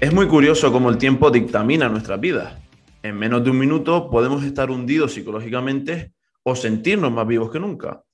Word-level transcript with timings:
Es 0.00 0.14
muy 0.14 0.28
curioso 0.28 0.70
cómo 0.70 0.90
el 0.90 0.96
tiempo 0.96 1.28
dictamina 1.28 1.88
nuestras 1.88 2.20
vidas. 2.20 2.56
En 3.02 3.18
menos 3.18 3.42
de 3.42 3.50
un 3.50 3.58
minuto 3.58 4.08
podemos 4.08 4.44
estar 4.44 4.70
hundidos 4.70 5.14
psicológicamente 5.14 6.12
o 6.44 6.54
sentirnos 6.54 7.10
más 7.10 7.26
vivos 7.26 7.50
que 7.50 7.58
nunca. 7.58 8.04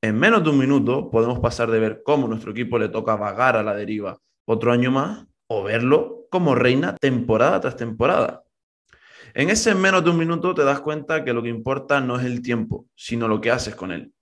En 0.00 0.16
menos 0.20 0.44
de 0.44 0.50
un 0.50 0.58
minuto 0.58 1.10
podemos 1.10 1.40
pasar 1.40 1.68
de 1.72 1.80
ver 1.80 2.02
cómo 2.04 2.28
nuestro 2.28 2.52
equipo 2.52 2.78
le 2.78 2.90
toca 2.90 3.16
vagar 3.16 3.56
a 3.56 3.64
la 3.64 3.74
deriva 3.74 4.20
otro 4.44 4.70
año 4.70 4.92
más 4.92 5.26
o 5.48 5.64
verlo 5.64 6.28
como 6.30 6.54
reina 6.54 6.94
temporada 6.94 7.60
tras 7.60 7.74
temporada. 7.74 8.44
En 9.34 9.50
ese 9.50 9.74
menos 9.74 10.04
de 10.04 10.10
un 10.10 10.18
minuto 10.18 10.54
te 10.54 10.62
das 10.62 10.80
cuenta 10.80 11.24
que 11.24 11.32
lo 11.32 11.42
que 11.42 11.48
importa 11.48 12.00
no 12.00 12.20
es 12.20 12.24
el 12.24 12.40
tiempo, 12.40 12.86
sino 12.94 13.26
lo 13.26 13.40
que 13.40 13.50
haces 13.50 13.74
con 13.74 13.90
él. 13.90 14.12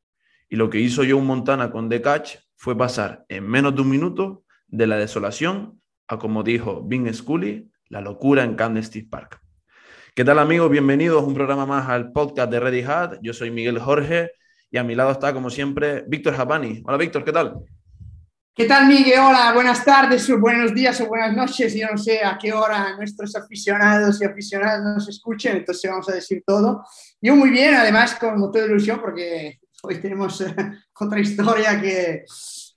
Y 0.49 0.57
lo 0.57 0.71
que 0.71 0.81
hizo 0.81 1.03
Joe 1.03 1.21
Montana 1.21 1.71
con 1.71 1.91
The 1.91 2.01
Catch 2.01 2.37
fue 2.57 2.79
pasar 2.79 3.27
en 3.29 3.47
menos 3.47 3.75
de 3.75 3.83
un 3.83 3.91
minuto 3.91 4.45
de 4.69 4.87
la 4.87 4.97
desolación 4.97 5.80
como 6.19 6.43
dijo 6.43 6.83
Vin 6.83 7.13
Scully, 7.13 7.71
la 7.89 8.01
locura 8.01 8.43
en 8.43 8.55
Candlestick 8.55 9.09
Park. 9.09 9.41
¿Qué 10.15 10.25
tal 10.25 10.39
amigos? 10.39 10.71
Bienvenidos 10.71 11.23
a 11.23 11.27
un 11.27 11.35
programa 11.35 11.67
más 11.67 11.89
al 11.89 12.11
podcast 12.11 12.51
de 12.51 12.59
Ready 12.59 12.83
Hat. 12.83 13.19
Yo 13.23 13.33
soy 13.33 13.51
Miguel 13.51 13.79
Jorge 13.79 14.33
y 14.71 14.79
a 14.79 14.85
mi 14.85 14.95
lado 14.95 15.13
está, 15.13 15.33
como 15.33 15.51
siempre, 15.51 16.05
Víctor 16.09 16.35
Japani. 16.35 16.83
Hola 16.85 16.99
Víctor, 16.99 17.25
¿qué 17.25 17.33
tal? 17.33 17.61
¿Qué 18.53 18.65
tal, 18.65 18.89
Miguel? 18.89 19.21
Hola, 19.21 19.53
buenas 19.55 19.85
tardes, 19.85 20.29
o 20.29 20.39
buenos 20.39 20.75
días 20.75 21.01
o 21.01 21.07
buenas 21.07 21.35
noches. 21.35 21.75
Yo 21.75 21.87
no 21.89 21.97
sé 21.97 22.25
a 22.25 22.37
qué 22.37 22.53
hora 22.53 22.97
nuestros 22.97 23.37
aficionados 23.37 24.21
y 24.21 24.25
aficionadas 24.25 24.83
nos 24.83 25.09
escuchen, 25.09 25.59
entonces 25.59 25.89
vamos 25.89 26.09
a 26.09 26.15
decir 26.15 26.43
todo. 26.45 26.85
Yo 27.23 27.37
muy 27.37 27.51
bien, 27.51 27.75
además, 27.75 28.17
con 28.17 28.39
motor 28.39 28.63
de 28.63 28.69
ilusión, 28.69 29.01
porque 29.01 29.61
hoy 29.83 30.01
tenemos 30.01 30.41
eh, 30.41 30.55
otra 31.01 31.21
historia 31.21 31.81
que 31.81 32.25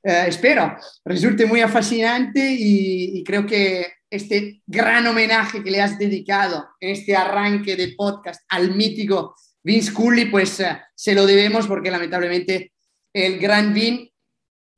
eh, 0.04 0.26
espero 0.28 0.76
resulte 1.06 1.46
muy 1.46 1.62
fascinante 1.62 2.56
y, 2.60 3.24
creo 3.24 3.46
que 3.46 3.88
este 4.10 4.62
gran 4.68 5.08
homenaje 5.08 5.64
que 5.64 5.72
le 5.72 5.82
has 5.82 5.98
dedicado 5.98 6.68
en 6.80 6.90
este 6.92 7.16
arranque 7.16 7.76
de 7.76 7.94
podcast 7.96 8.44
al 8.50 8.76
mítico 8.76 9.36
Vince 9.64 9.94
Cooley, 9.94 10.26
pues 10.26 10.60
eh, 10.60 10.78
se 10.94 11.16
lo 11.16 11.26
debemos 11.26 11.68
porque 11.68 11.90
lamentablemente 11.90 12.74
el 13.14 13.40
gran 13.40 13.74
Vin 13.74 14.10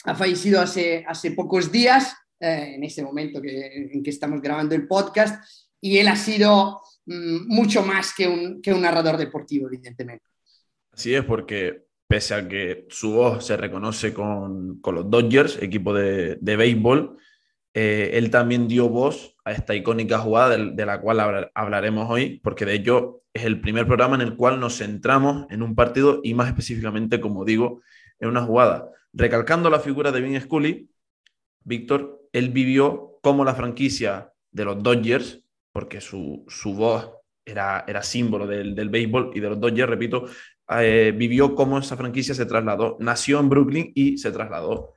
ha 0.03 0.13
fallecido 0.13 0.61
hace, 0.61 1.03
hace 1.07 1.31
pocos 1.31 1.71
días, 1.71 2.13
eh, 2.39 2.73
en 2.75 2.83
este 2.83 3.01
momento 3.01 3.41
que, 3.41 3.89
en 3.91 4.03
que 4.03 4.11
estamos 4.11 4.39
grabando 4.41 4.75
el 4.75 4.87
podcast, 4.87 5.43
y 5.81 5.97
él 5.97 6.07
ha 6.07 6.15
sido 6.15 6.81
mm, 7.07 7.47
mucho 7.47 7.83
más 7.83 8.13
que 8.13 8.27
un, 8.27 8.61
que 8.61 8.71
un 8.71 8.81
narrador 8.81 9.17
deportivo, 9.17 9.67
evidentemente. 9.67 10.25
Así 10.91 11.15
es, 11.15 11.25
porque 11.25 11.85
pese 12.07 12.35
a 12.35 12.47
que 12.47 12.85
su 12.89 13.13
voz 13.13 13.45
se 13.45 13.57
reconoce 13.57 14.13
con, 14.13 14.79
con 14.81 14.95
los 14.95 15.09
Dodgers, 15.09 15.61
equipo 15.61 15.93
de, 15.93 16.37
de 16.39 16.55
béisbol, 16.55 17.17
eh, 17.77 18.17
él 18.17 18.31
también 18.31 18.69
dio 18.69 18.87
voz 18.87 19.35
a 19.43 19.51
esta 19.51 19.75
icónica 19.75 20.17
jugada 20.19 20.57
de, 20.57 20.85
la 20.85 21.01
cual 21.01 21.51
hablaremos 21.53 22.09
hoy, 22.09 22.39
porque 22.41 22.65
de 22.65 22.75
hecho 22.75 23.21
es 23.33 23.43
el 23.43 23.59
primer 23.59 23.85
programa 23.85 24.15
en 24.15 24.21
el 24.21 24.37
cual 24.37 24.61
nos 24.61 24.77
centramos 24.77 25.45
en 25.49 25.61
un 25.61 25.75
partido 25.75 26.21
y 26.23 26.33
más 26.33 26.47
específicamente, 26.47 27.19
como 27.19 27.43
digo, 27.43 27.81
en 28.19 28.29
una 28.29 28.43
jugada. 28.43 28.89
Recalcando 29.11 29.69
la 29.69 29.81
figura 29.81 30.13
de 30.13 30.21
Vin 30.21 30.39
Scully, 30.39 30.89
Víctor, 31.65 32.21
él 32.31 32.49
vivió 32.51 33.19
como 33.21 33.43
la 33.43 33.55
franquicia 33.55 34.31
de 34.51 34.63
los 34.63 34.81
Dodgers, 34.81 35.43
porque 35.73 35.99
su, 35.99 36.45
su 36.47 36.75
voz 36.75 37.11
era, 37.43 37.83
era 37.89 38.03
símbolo 38.03 38.47
del, 38.47 38.73
del, 38.73 38.87
béisbol 38.87 39.31
y 39.35 39.41
de 39.41 39.49
los 39.49 39.59
Dodgers, 39.59 39.89
repito, 39.89 40.29
eh, 40.69 41.13
vivió 41.15 41.55
cómo 41.55 41.77
esa 41.77 41.97
franquicia 41.97 42.33
se 42.33 42.45
trasladó. 42.45 42.97
Nació 42.99 43.39
en 43.39 43.49
Brooklyn 43.49 43.91
y 43.95 44.17
se 44.17 44.31
trasladó 44.31 44.93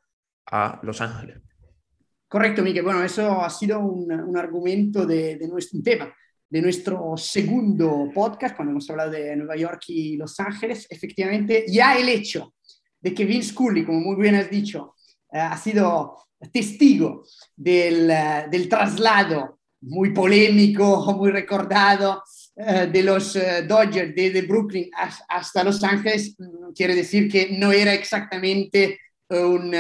a 0.46 0.80
Los 0.82 1.00
Ángeles. 1.00 1.38
Correcto, 2.26 2.62
Miguel. 2.62 2.84
Bueno, 2.84 3.02
eso 3.02 3.42
ha 3.42 3.50
sido 3.50 3.80
un, 3.80 4.10
un 4.12 4.36
argumento 4.36 5.06
de, 5.06 5.36
de, 5.36 5.48
nuestro 5.48 5.80
tema, 5.82 6.14
de 6.48 6.62
nuestro 6.62 7.16
segundo 7.16 8.10
podcast, 8.14 8.54
cuando 8.54 8.72
hemos 8.72 8.88
hablado 8.90 9.12
de 9.12 9.34
Nueva 9.36 9.56
York 9.56 9.82
y 9.88 10.16
Los 10.16 10.38
Ángeles. 10.40 10.86
Efectivamente, 10.90 11.64
ya 11.68 11.96
el 11.96 12.08
hecho 12.08 12.54
de 13.00 13.14
que 13.14 13.24
Vince 13.24 13.54
Cooley, 13.54 13.84
como 13.84 14.00
muy 14.00 14.20
bien 14.20 14.34
has 14.34 14.50
dicho, 14.50 14.94
eh, 15.32 15.38
ha 15.38 15.56
sido 15.56 16.16
testigo 16.52 17.24
del, 17.56 18.10
uh, 18.10 18.50
del 18.50 18.68
traslado 18.68 19.60
muy 19.80 20.10
polémico, 20.10 21.12
muy 21.16 21.30
recordado 21.30 22.22
de 22.58 23.02
los 23.04 23.36
uh, 23.36 23.66
Dodgers 23.66 24.14
desde 24.14 24.42
Brooklyn 24.42 24.90
hasta 25.28 25.62
Los 25.62 25.82
Ángeles, 25.84 26.34
mm, 26.38 26.72
quiere 26.74 26.94
decir 26.94 27.30
que 27.30 27.56
no 27.56 27.70
era 27.70 27.94
exactamente 27.94 28.98
un, 29.30 29.74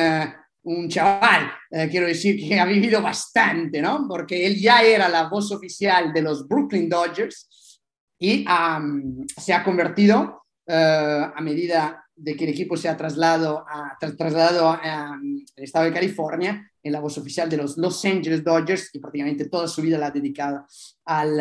un 0.62 0.88
chaval, 0.88 1.50
quiero 1.90 2.06
decir 2.06 2.38
que 2.38 2.60
ha 2.60 2.66
vivido 2.66 3.00
bastante, 3.00 3.80
¿no? 3.80 4.06
Porque 4.06 4.46
él 4.46 4.60
ya 4.60 4.82
era 4.82 5.08
la 5.08 5.28
voz 5.28 5.50
oficial 5.52 6.12
de 6.12 6.20
los 6.20 6.46
Brooklyn 6.46 6.86
Dodgers 6.86 7.48
y 8.18 8.44
se 9.38 9.54
ha 9.54 9.64
convertido 9.64 10.44
a 10.66 11.40
medida 11.40 12.04
de 12.14 12.36
que 12.36 12.44
el 12.44 12.50
equipo 12.50 12.76
se 12.76 12.88
ha 12.88 12.96
trasladado, 12.96 13.64
a, 13.66 13.96
trasladado 13.98 14.70
al 14.70 15.20
estado 15.56 15.86
de 15.86 15.92
California 15.92 16.70
en 16.82 16.92
la 16.92 17.00
voz 17.00 17.16
oficial 17.16 17.48
de 17.48 17.56
los 17.56 17.78
Los 17.78 18.04
Angeles 18.04 18.42
Dodgers 18.42 18.90
y 18.92 18.98
prácticamente 18.98 19.48
toda 19.48 19.68
su 19.68 19.80
vida 19.82 19.98
la 19.98 20.08
ha 20.08 20.10
dedicado 20.10 20.66
al, 21.04 21.40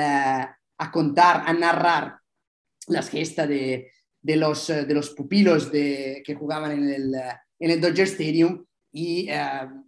a 0.77 0.91
contar, 0.91 1.43
a 1.45 1.53
narrar 1.53 2.19
las 2.88 3.09
gestas 3.09 3.49
de, 3.49 3.91
de, 4.21 4.35
los, 4.35 4.67
de 4.67 4.93
los 4.93 5.11
pupilos 5.11 5.71
de, 5.71 6.21
que 6.25 6.35
jugaban 6.35 6.71
en 6.71 6.89
el, 6.89 7.15
en 7.59 7.71
el 7.71 7.81
Dodger 7.81 8.07
Stadium 8.07 8.65
y 8.91 9.29
uh, 9.31 9.83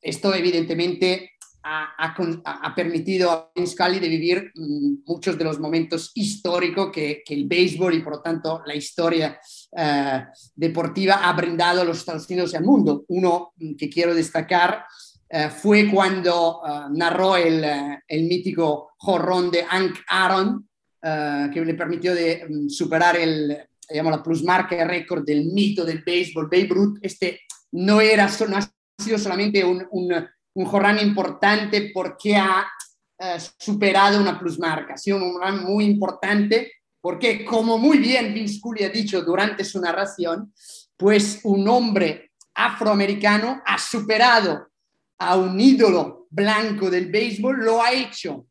esto 0.00 0.34
evidentemente 0.34 1.32
ha, 1.62 1.94
ha, 1.98 2.14
ha, 2.44 2.74
permitido 2.74 3.30
a 3.30 3.52
Vince 3.54 3.76
de 4.00 4.08
vivir 4.08 4.50
mm, 4.54 5.02
muchos 5.06 5.36
de 5.36 5.44
los 5.44 5.60
momentos 5.60 6.10
históricos 6.14 6.90
que, 6.90 7.22
que, 7.24 7.34
el 7.34 7.46
béisbol 7.46 7.94
y 7.94 8.02
por 8.02 8.14
lo 8.14 8.22
tanto 8.22 8.62
la 8.64 8.74
historia 8.74 9.38
uh, 9.72 10.20
deportiva 10.54 11.28
ha 11.28 11.32
brindado 11.34 11.82
a 11.82 11.84
los 11.84 11.98
Estados 11.98 12.28
Unidos 12.28 12.52
y 12.52 12.56
al 12.56 12.64
mundo. 12.64 13.04
Uno 13.08 13.52
mm, 13.56 13.74
que 13.74 13.90
quiero 13.90 14.14
destacar 14.14 14.84
uh, 15.32 15.50
fue 15.50 15.90
cuando 15.90 16.60
uh, 16.60 16.88
narró 16.92 17.36
el, 17.36 17.64
el, 18.06 18.24
mítico 18.24 18.92
jorrón 18.98 19.50
de 19.50 19.64
Hank 19.64 19.98
Aaron, 20.08 20.66
que 21.02 21.64
le 21.64 21.74
permitió 21.74 22.14
de 22.14 22.46
um, 22.46 22.68
superar 22.68 23.16
el, 23.16 23.56
digamos, 23.88 24.12
la 24.12 24.22
plusmarca 24.22 24.84
récord 24.84 25.24
del 25.24 25.46
mito 25.46 25.82
del 25.84 26.02
béisbol, 26.04 26.50
Babe 26.50 26.68
Ruth. 26.68 26.98
Este 27.00 27.40
no, 27.72 28.02
era, 28.02 28.28
no 28.48 28.56
ha 28.58 28.70
sido 29.02 29.18
solamente 29.18 29.64
un, 29.64 29.86
un 29.92 30.12
un 30.54 30.64
jorrán 30.64 30.98
importante 30.98 31.90
porque 31.92 32.36
ha 32.36 32.66
eh, 33.18 33.38
superado 33.58 34.20
una 34.20 34.38
plusmarca. 34.38 34.94
Ha 34.94 34.98
sido 34.98 35.18
un 35.18 35.32
jorrán 35.32 35.64
muy 35.64 35.84
importante 35.84 36.72
porque, 37.00 37.44
como 37.44 37.78
muy 37.78 37.98
bien 37.98 38.34
Vince 38.34 38.60
Cooley 38.60 38.84
ha 38.84 38.90
dicho 38.90 39.22
durante 39.22 39.64
su 39.64 39.80
narración, 39.80 40.52
pues 40.96 41.40
un 41.44 41.66
hombre 41.68 42.32
afroamericano 42.54 43.62
ha 43.64 43.78
superado 43.78 44.69
a 45.20 45.36
un 45.36 45.60
ídolo 45.60 46.26
blanco 46.30 46.90
del 46.90 47.10
béisbol, 47.10 47.62
lo 47.62 47.82
ha 47.82 47.92
hecho 47.92 48.46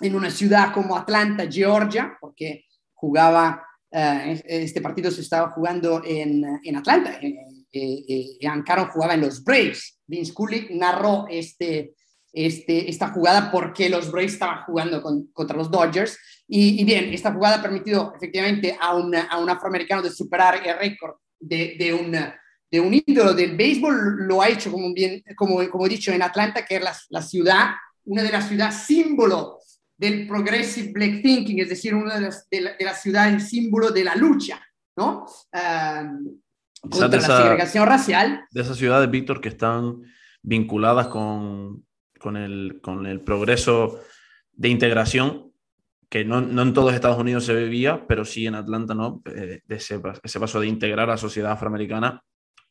en 0.00 0.14
una 0.14 0.30
ciudad 0.30 0.72
como 0.72 0.96
Atlanta, 0.96 1.50
Georgia, 1.50 2.16
porque 2.20 2.66
jugaba, 2.92 3.64
eh, 3.90 4.42
este 4.46 4.82
partido 4.82 5.10
se 5.10 5.22
estaba 5.22 5.50
jugando 5.50 6.02
en, 6.04 6.60
en 6.62 6.76
Atlanta, 6.76 7.18
en, 7.20 7.64
eh, 7.72 8.36
eh, 8.40 8.46
Ankaro 8.46 8.90
jugaba 8.92 9.14
en 9.14 9.22
los 9.22 9.42
Braves. 9.42 9.98
Vince 10.06 10.34
Cooley 10.34 10.68
narró 10.72 11.26
este, 11.30 11.94
este, 12.32 12.90
esta 12.90 13.08
jugada 13.08 13.50
porque 13.50 13.88
los 13.88 14.12
Braves 14.12 14.34
estaban 14.34 14.64
jugando 14.64 15.00
con, 15.00 15.28
contra 15.32 15.56
los 15.56 15.70
Dodgers. 15.70 16.18
Y, 16.46 16.80
y, 16.82 16.84
bien, 16.84 17.12
esta 17.14 17.32
jugada 17.32 17.56
ha 17.56 17.62
permitido 17.62 18.12
efectivamente 18.14 18.76
a, 18.78 18.94
una, 18.94 19.22
a 19.22 19.38
un 19.38 19.48
afroamericano 19.48 20.02
de 20.02 20.10
superar 20.10 20.60
el 20.66 20.78
récord 20.78 21.14
de, 21.40 21.76
de, 21.78 21.94
un, 21.94 22.14
de 22.74 22.80
un 22.80 22.92
ídolo 22.92 23.34
del 23.34 23.56
béisbol. 23.56 24.26
Lo 24.26 24.42
ha 24.42 24.48
hecho, 24.48 24.72
como, 24.72 24.92
bien, 24.92 25.22
como, 25.36 25.60
como 25.70 25.86
he 25.86 25.88
dicho, 25.88 26.10
en 26.10 26.22
Atlanta, 26.22 26.64
que 26.64 26.76
es 26.76 26.82
la, 26.82 26.92
la 27.10 27.22
ciudad, 27.22 27.66
una 28.04 28.24
de 28.24 28.32
las 28.32 28.48
ciudades 28.48 28.74
símbolo 28.74 29.60
del 29.96 30.26
progressive 30.26 30.90
black 30.92 31.22
thinking, 31.22 31.60
es 31.60 31.68
decir, 31.68 31.94
una 31.94 32.16
de 32.16 32.22
las, 32.22 32.48
de 32.50 32.60
la, 32.60 32.76
de 32.76 32.84
la 32.84 32.94
ciudades 32.94 33.48
símbolo 33.48 33.92
de 33.92 34.02
la 34.02 34.16
lucha, 34.16 34.60
¿no? 34.96 35.24
Uh, 35.52 36.40
contra 36.80 37.18
esa, 37.20 37.28
la 37.28 37.42
segregación 37.42 37.86
racial. 37.86 38.44
De 38.50 38.62
esas 38.62 38.76
ciudades, 38.76 39.08
Víctor, 39.08 39.40
que 39.40 39.50
están 39.50 40.02
vinculadas 40.42 41.06
con, 41.06 41.86
con, 42.18 42.36
el, 42.36 42.80
con 42.82 43.06
el 43.06 43.20
progreso 43.20 44.00
de 44.52 44.68
integración, 44.68 45.52
que 46.08 46.24
no, 46.24 46.40
no, 46.40 46.62
en 46.62 46.74
todos 46.74 46.92
Estados 46.92 47.20
Unidos 47.20 47.44
se 47.44 47.54
vivía, 47.54 48.04
pero 48.08 48.24
sí 48.24 48.48
en 48.48 48.56
Atlanta, 48.56 48.94
¿no? 48.94 49.22
Eh, 49.26 49.60
de 49.64 49.76
ese, 49.76 50.00
ese 50.24 50.40
paso 50.40 50.58
de 50.58 50.66
integrar 50.66 51.08
a 51.08 51.12
la 51.12 51.18
sociedad 51.18 51.52
afroamericana, 51.52 52.20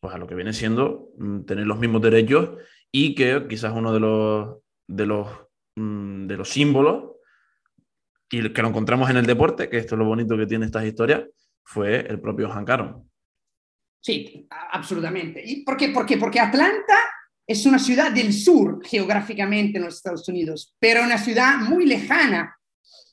pues 0.04 0.14
a 0.14 0.18
lo 0.18 0.28
que 0.28 0.36
viene 0.36 0.52
siendo 0.52 1.14
mm, 1.18 1.46
tener 1.46 1.66
los 1.66 1.80
mismos 1.80 2.02
derechos 2.02 2.60
y 2.92 3.16
que 3.16 3.46
quizás 3.48 3.72
uno 3.74 3.94
de 3.94 4.02
los, 4.02 4.58
de 4.86 5.06
los, 5.06 5.30
mm, 5.78 6.28
de 6.28 6.36
los 6.36 6.50
símbolos 6.50 7.14
y 8.30 8.52
que 8.52 8.62
lo 8.62 8.68
encontramos 8.68 9.10
en 9.10 9.16
el 9.16 9.26
deporte, 9.26 9.70
que 9.70 9.78
esto 9.78 9.96
es 9.96 10.00
lo 10.00 10.04
bonito 10.04 10.36
que 10.36 10.46
tiene 10.46 10.66
estas 10.66 10.84
historias, 10.84 11.24
fue 11.64 12.02
el 12.02 12.20
propio 12.20 12.50
Hank 12.50 12.70
Aaron. 12.70 13.10
Sí, 14.02 14.46
absolutamente. 14.50 15.42
¿Y 15.42 15.64
por 15.64 15.78
qué? 15.78 15.88
¿Por 15.88 16.06
qué? 16.06 16.18
Porque 16.18 16.42
Atlanta 16.42 16.98
es 17.48 17.66
una 17.66 17.80
ciudad 17.80 18.12
del 18.12 18.34
sur 18.34 18.86
geográficamente 18.86 19.78
en 19.78 19.86
los 19.86 19.96
Estados 19.96 20.28
Unidos, 20.28 20.76
pero 20.80 21.02
una 21.02 21.18
ciudad 21.18 21.60
muy 21.60 21.86
lejana 21.86 22.54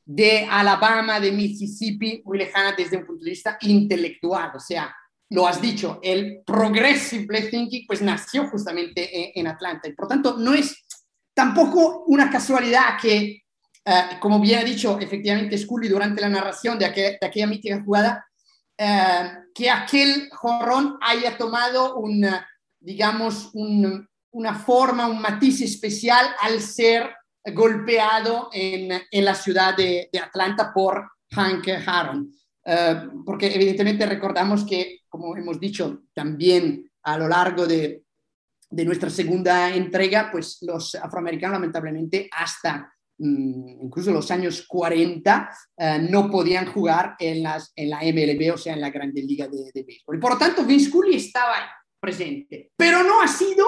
de 0.05 0.45
Alabama, 0.51 1.21
de 1.21 1.31
Mississippi, 1.31 2.21
muy 2.25 2.39
lejana 2.39 2.75
desde 2.77 2.97
un 2.97 3.07
punto 3.07 3.23
de 3.23 3.31
vista 3.31 3.59
intelectual. 3.61 4.51
O 4.57 4.59
sea, 4.59 4.93
lo 5.31 5.47
has 5.47 5.61
dicho, 5.61 6.01
el 6.03 6.43
progressive 6.45 7.43
thinking 7.51 7.87
pues 7.87 8.03
nació 8.03 8.49
justamente 8.49 9.39
en, 9.39 9.47
Atlanta. 9.47 9.89
Y 9.89 9.93
por 9.93 10.09
tanto, 10.09 10.37
no 10.37 10.55
es 10.55 10.85
tampoco 11.33 12.05
una 12.07 12.29
casualidad 12.31 12.99
que, 13.01 13.43
eh, 13.85 14.03
como 14.21 14.41
bien 14.41 14.59
ha 14.59 14.65
dicho 14.65 14.99
efectivamente 14.99 15.57
Scully 15.57 15.89
durante 15.89 16.21
la 16.21 16.29
narración 16.29 16.79
de, 16.79 16.87
aquel, 16.87 17.17
de 17.21 17.27
aquella 17.27 17.47
mítica 17.47 17.83
jugada, 17.83 18.27
eh, 18.77 19.31
que 19.55 19.71
aquel 19.71 20.29
jorrón 20.33 20.99
haya 21.01 21.37
tomado 21.39 21.97
un, 21.97 22.27
digamos, 22.81 23.51
un, 23.55 24.09
una 24.33 24.55
forma, 24.55 25.07
un 25.07 25.21
matiz 25.21 25.61
especial 25.61 26.27
al 26.41 26.61
ser 26.61 27.11
golpeado 27.45 28.51
en, 28.53 29.03
la 29.25 29.35
ciudad 29.35 29.77
de, 29.77 30.11
Atlanta 30.23 30.73
por 30.73 31.11
Hank 31.31 31.69
Aaron. 31.87 32.33
Eh, 32.65 33.09
porque 33.25 33.55
evidentemente 33.55 34.07
recordamos 34.07 34.65
que, 34.65 35.00
como 35.11 35.37
hemos 35.37 35.61
dicho 35.61 36.05
también 36.15 36.91
a 37.03 37.19
lo 37.19 37.29
largo 37.29 37.67
de, 37.67 38.05
de 38.71 38.85
nuestra 38.85 39.11
segunda 39.11 39.75
entrega, 39.75 40.31
pues 40.31 40.59
los 40.63 40.95
afroamericanos 40.95 41.55
lamentablemente 41.55 42.31
hasta 42.33 42.95
Mm, 43.23 43.83
incluso 43.83 44.13
los 44.13 44.31
años 44.31 44.65
40, 44.67 45.51
eh, 45.77 45.99
no 46.11 46.31
podían 46.31 46.65
jugar 46.73 47.17
en, 47.19 47.43
las, 47.43 47.71
en 47.77 47.91
la 47.91 48.01
MLB, 48.01 48.55
o 48.55 48.57
sea, 48.57 48.73
en 48.73 48.81
la 48.81 48.89
Grande 48.89 49.23
Liga 49.23 49.47
de, 49.47 49.71
de 49.75 49.83
Béisbol. 49.83 50.17
Y 50.17 50.21
por 50.21 50.33
lo 50.33 50.39
tanto, 50.39 50.65
Vince 50.65 50.91
Cooley 50.91 51.17
estaba 51.17 51.71
presente. 52.01 52.71
Pero 52.75 53.03
no 53.03 53.21
ha 53.21 53.29
sido 53.29 53.67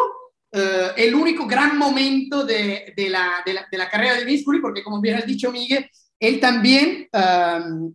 eh, 0.53 0.93
el 0.97 1.15
único 1.15 1.47
gran 1.47 1.77
momento 1.77 2.47
de, 2.47 2.95
de, 2.97 3.11
la, 3.11 3.43
la, 3.45 3.67
de, 3.71 3.79
la, 3.79 3.91
carrera 3.91 4.15
de 4.15 4.25
Vince 4.25 4.43
Cooley, 4.43 4.62
porque 4.62 4.83
como 4.83 5.03
bien 5.03 5.17
has 5.17 5.27
dicho, 5.27 5.53
Miguel, 5.53 5.87
él 6.23 6.39
también 6.39 7.09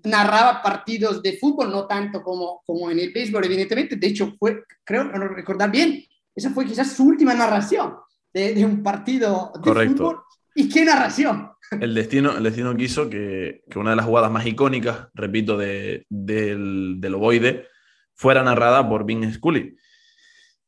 narraba 0.03 0.61
partidos 0.61 1.23
de 1.23 1.37
fútbol, 1.37 1.71
no 1.71 1.87
tanto 1.87 2.21
como, 2.21 2.61
como 2.65 2.91
en 2.91 2.99
el 2.99 3.13
béisbol, 3.13 3.45
evidentemente. 3.45 3.95
De 3.95 4.07
hecho, 4.07 4.35
fue, 4.37 4.63
creo 4.83 5.05
recordar 5.05 5.71
bien, 5.71 6.03
esa 6.35 6.49
fue 6.49 6.65
quizás 6.65 6.91
su 6.91 7.05
última 7.05 7.33
narración 7.33 7.95
de, 8.33 8.65
un 8.65 8.83
partido 8.83 9.53
de 9.63 9.87
fútbol 9.87 10.19
¿Y 10.53 10.67
qué 10.67 10.83
narración? 10.83 11.51
El 11.79 11.93
destino, 11.93 12.35
el 12.35 12.43
destino 12.43 12.75
quiso 12.75 13.09
que, 13.09 13.61
que 13.69 13.79
una 13.79 13.91
de 13.91 13.95
las 13.95 14.05
jugadas 14.05 14.31
más 14.31 14.45
icónicas, 14.45 15.07
repito, 15.13 15.55
de, 15.55 16.05
del, 16.09 16.95
del 16.99 17.15
ovoide, 17.15 17.67
fuera 18.13 18.43
narrada 18.43 18.89
por 18.89 19.05
Vin 19.05 19.31
Scully. 19.31 19.77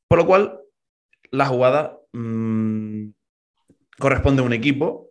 Por 0.07 0.19
lo 0.19 0.25
cual, 0.27 0.59
la 1.31 1.47
jugada 1.47 1.97
mmm, 2.13 3.09
corresponde 3.97 4.43
a 4.43 4.45
un 4.45 4.53
equipo, 4.53 5.08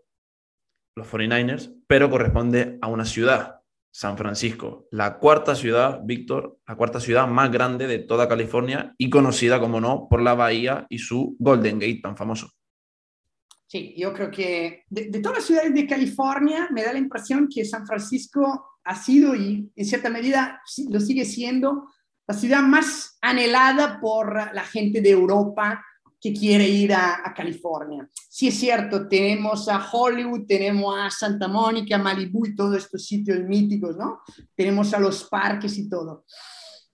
los 0.98 1.08
49ers, 1.08 1.74
pero 1.86 2.10
corresponde 2.10 2.78
a 2.80 2.88
una 2.88 3.04
ciudad, 3.04 3.60
San 3.90 4.18
Francisco, 4.18 4.86
la 4.90 5.18
cuarta 5.18 5.54
ciudad, 5.54 6.00
Víctor, 6.04 6.58
la 6.66 6.76
cuarta 6.76 7.00
ciudad 7.00 7.26
más 7.26 7.50
grande 7.50 7.86
de 7.86 7.98
toda 8.00 8.28
California 8.28 8.94
y 8.98 9.08
conocida, 9.08 9.58
como 9.60 9.80
no, 9.80 10.06
por 10.10 10.22
la 10.22 10.34
bahía 10.34 10.86
y 10.90 10.98
su 10.98 11.36
Golden 11.38 11.78
Gate 11.78 12.00
tan 12.02 12.16
famoso. 12.16 12.50
Sí, 13.66 13.94
yo 13.96 14.12
creo 14.12 14.30
que 14.30 14.84
de, 14.88 15.10
de, 15.10 15.20
todas 15.20 15.38
las 15.38 15.46
ciudades 15.46 15.74
de 15.74 15.86
California 15.86 16.68
me 16.72 16.82
da 16.82 16.92
la 16.92 16.98
impresión 16.98 17.48
que 17.52 17.64
San 17.64 17.86
Francisco 17.86 18.78
ha 18.84 18.94
sido 18.94 19.34
y 19.34 19.70
en 19.74 19.84
cierta 19.84 20.08
medida 20.08 20.60
lo 20.90 21.00
sigue 21.00 21.24
siendo 21.24 21.88
la 22.28 22.34
ciudad 22.34 22.62
más 22.62 23.18
anhelada 23.22 24.00
por 24.00 24.34
la 24.34 24.62
gente 24.62 25.00
de 25.00 25.10
Europa 25.10 25.82
que 26.20 26.32
quiere 26.32 26.68
ir 26.68 26.92
a, 26.92 27.26
a 27.26 27.32
California. 27.32 28.08
Sí 28.28 28.48
es 28.48 28.54
cierto, 28.58 29.08
tenemos 29.08 29.68
a 29.68 29.88
Hollywood, 29.90 30.46
tenemos 30.46 30.94
a 30.98 31.10
Santa 31.10 31.48
Mónica, 31.48 31.98
Malibu 31.98 32.46
y 32.46 32.54
todos 32.54 32.76
estos 32.76 33.06
sitios 33.06 33.40
míticos, 33.44 33.96
¿no? 33.96 34.20
Tenemos 34.54 34.92
a 34.94 35.00
los 35.00 35.24
parques 35.24 35.78
y 35.78 35.88
todo. 35.88 36.24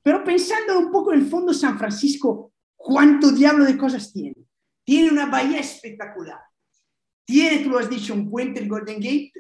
Pero 0.02 0.22
pensando 0.22 0.78
un 0.78 0.90
poco 0.90 1.12
en 1.12 1.20
el 1.20 1.26
fondo, 1.26 1.54
San 1.54 1.78
Francisco, 1.78 2.52
¿cuánto 2.76 3.30
diablo 3.32 3.64
de 3.64 3.78
cosas 3.78 4.12
tiene? 4.12 4.36
Tiene 4.84 5.10
una 5.10 5.26
bahía 5.26 5.60
espectacular 5.60 6.40
tiene, 7.24 7.64
tú 7.64 7.70
lo 7.70 7.78
has 7.78 7.90
dicho, 7.90 8.14
un 8.14 8.30
puente, 8.30 8.60
el 8.60 8.68
Golden 8.68 8.96
Gate, 8.96 9.32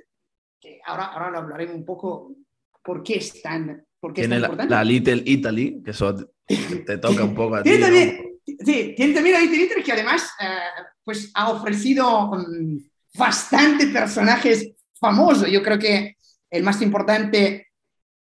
que 0.60 0.80
ahora, 0.86 1.06
ahora 1.06 1.30
lo 1.30 1.38
hablaremos 1.38 1.76
un 1.76 1.84
poco 1.84 2.34
por 2.82 3.02
qué 3.02 3.16
es 3.16 3.42
tan, 3.42 3.84
por 4.00 4.12
qué 4.12 4.22
tiene 4.22 4.36
es 4.36 4.42
tan 4.42 4.50
importante. 4.50 4.70
La, 4.70 4.78
la, 4.78 4.84
Little 4.84 5.22
Italy, 5.26 5.82
que 5.84 5.90
eso 5.90 6.14
te 6.46 6.98
toca 6.98 7.24
un 7.24 7.34
poco 7.34 7.56
a 7.56 7.62
ti. 7.62 7.70
tiene 7.70 7.84
también, 7.84 8.16
¿no? 8.16 8.33
Sí, 8.46 8.94
tiene 8.96 9.14
también 9.14 9.40
Little 9.40 9.64
Italy 9.64 9.82
que 9.82 9.92
además 9.92 10.30
uh, 10.40 10.82
pues 11.02 11.30
ha 11.34 11.50
ofrecido 11.50 12.30
um, 12.30 12.78
bastante 13.14 13.86
personajes 13.86 14.72
famosos. 15.00 15.50
Yo 15.50 15.62
creo 15.62 15.78
que 15.78 16.16
el 16.50 16.62
más 16.62 16.80
importante 16.82 17.68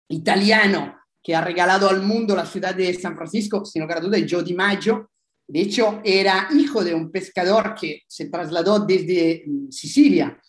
italiano 0.08 0.96
que 1.22 1.34
ha 1.34 1.40
regalado 1.40 1.88
al 1.88 2.02
mundo 2.02 2.34
la 2.34 2.46
ciudad 2.46 2.74
de 2.74 2.92
San 2.94 3.14
Francisco, 3.14 3.64
sin 3.64 3.82
lugar 3.82 3.98
a 3.98 4.00
dudas, 4.00 4.20
es 4.20 4.30
Joe 4.30 4.42
DiMaggio, 4.42 5.10
de 5.50 5.60
hecho, 5.62 6.00
era 6.04 6.48
hijo 6.56 6.84
de 6.84 6.94
un 6.94 7.10
pescador 7.10 7.74
que 7.74 8.04
se 8.06 8.28
trasladó 8.28 8.78
desde 8.78 9.42
mm, 9.44 9.70
Sicilia 9.70 10.40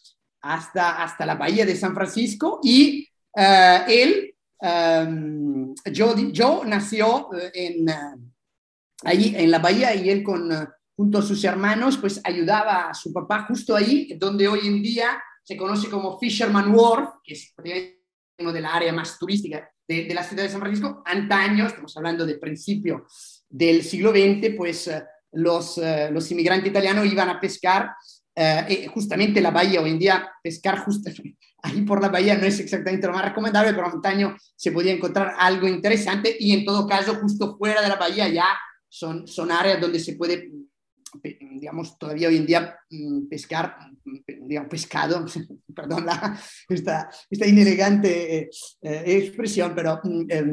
hasta, 0.42 1.02
hasta 1.02 1.26
la 1.26 1.34
bahía 1.34 1.66
de 1.66 1.76
San 1.76 1.96
Francisco 1.96 2.60
y 2.62 3.08
uh, 3.36 3.90
él, 3.90 4.36
um, 4.60 5.74
Joe, 5.96 6.32
Joe, 6.36 6.68
nació 6.68 7.34
eh, 7.34 7.52
en, 7.52 7.90
uh, 7.90 8.31
allí 9.04 9.34
en 9.36 9.52
la 9.52 9.60
bahía 9.60 9.96
y 9.96 10.10
él 10.10 10.24
con, 10.24 10.52
uh, 10.52 10.66
junto 10.96 11.18
a 11.18 11.22
sus 11.22 11.44
hermanos 11.44 11.98
pues 11.98 12.22
ayudaba 12.24 12.90
a 12.90 12.94
su 12.94 13.12
papá 13.12 13.46
justo 13.48 13.76
ahí, 13.76 14.14
donde 14.20 14.48
hoy 14.48 14.68
en 14.68 14.82
día 14.82 15.22
se 15.44 15.58
conoce 15.58 15.90
como 15.90 16.20
Fisherman 16.20 16.74
Wharf, 16.74 17.16
que 17.24 17.34
es 17.34 17.54
uno 18.38 18.54
de 18.54 18.62
la 18.62 18.76
área 18.76 18.94
más 18.94 19.18
turística 19.18 19.70
de, 19.88 20.14
la 20.14 20.24
ciudad 20.24 20.44
de 20.44 20.50
San 20.50 20.62
Francisco. 20.62 21.02
Antaño, 21.06 21.66
estamos 21.66 21.96
hablando 21.98 22.26
de 22.26 22.36
principio 22.36 23.06
del 23.50 23.84
siglo 23.84 24.12
XX, 24.12 24.56
pues 24.56 24.88
eh, 24.88 25.04
los, 25.34 25.78
eh, 25.78 26.10
los 26.12 26.30
inmigrantes 26.32 26.70
italianos 26.70 27.12
iban 27.12 27.30
a 27.30 27.40
pescar 27.40 27.94
eh, 28.36 28.88
justamente 28.94 29.42
la 29.42 29.52
bahía, 29.52 29.82
hoy 29.82 29.92
en 29.92 30.00
día 30.00 30.32
pescar 30.42 30.80
justo 30.86 31.12
ahí 31.64 31.82
por 31.82 32.02
la 32.02 32.10
bahía 32.10 32.38
no 32.38 32.46
es 32.46 32.60
exactamente 32.60 33.08
lo 33.08 33.14
más 33.14 33.26
recomendable, 33.26 33.74
pero 33.74 33.88
antaño 33.88 34.36
se 34.56 34.72
podía 34.72 34.94
encontrar 34.94 35.36
algo 35.38 35.68
interesante 35.68 36.36
y 36.40 36.54
en 36.54 36.64
todo 36.64 36.88
caso 36.88 37.16
justo 37.16 37.58
fuera 37.58 37.82
de 37.82 37.90
la 37.90 37.98
bahía 37.98 38.30
ya 38.30 38.46
son, 38.92 39.26
son 39.26 39.52
áreas 39.52 39.80
donde 39.80 40.00
se 40.00 40.16
puede, 40.16 40.52
digamos, 41.24 41.98
todavía 41.98 42.28
hoy 42.28 42.38
en 42.38 42.46
día 42.46 42.78
mm, 42.90 43.28
pescar, 43.30 43.78
mm, 44.04 44.48
digamos, 44.48 44.70
pescado, 44.70 45.26
perdón 45.76 46.06
la, 46.06 46.40
esta, 46.68 47.10
esta 47.30 47.48
inelegante 47.48 48.40
eh, 48.40 48.50
eh, 48.82 49.04
expresión, 49.06 49.74
pero 49.74 50.02
eh, 50.28 50.44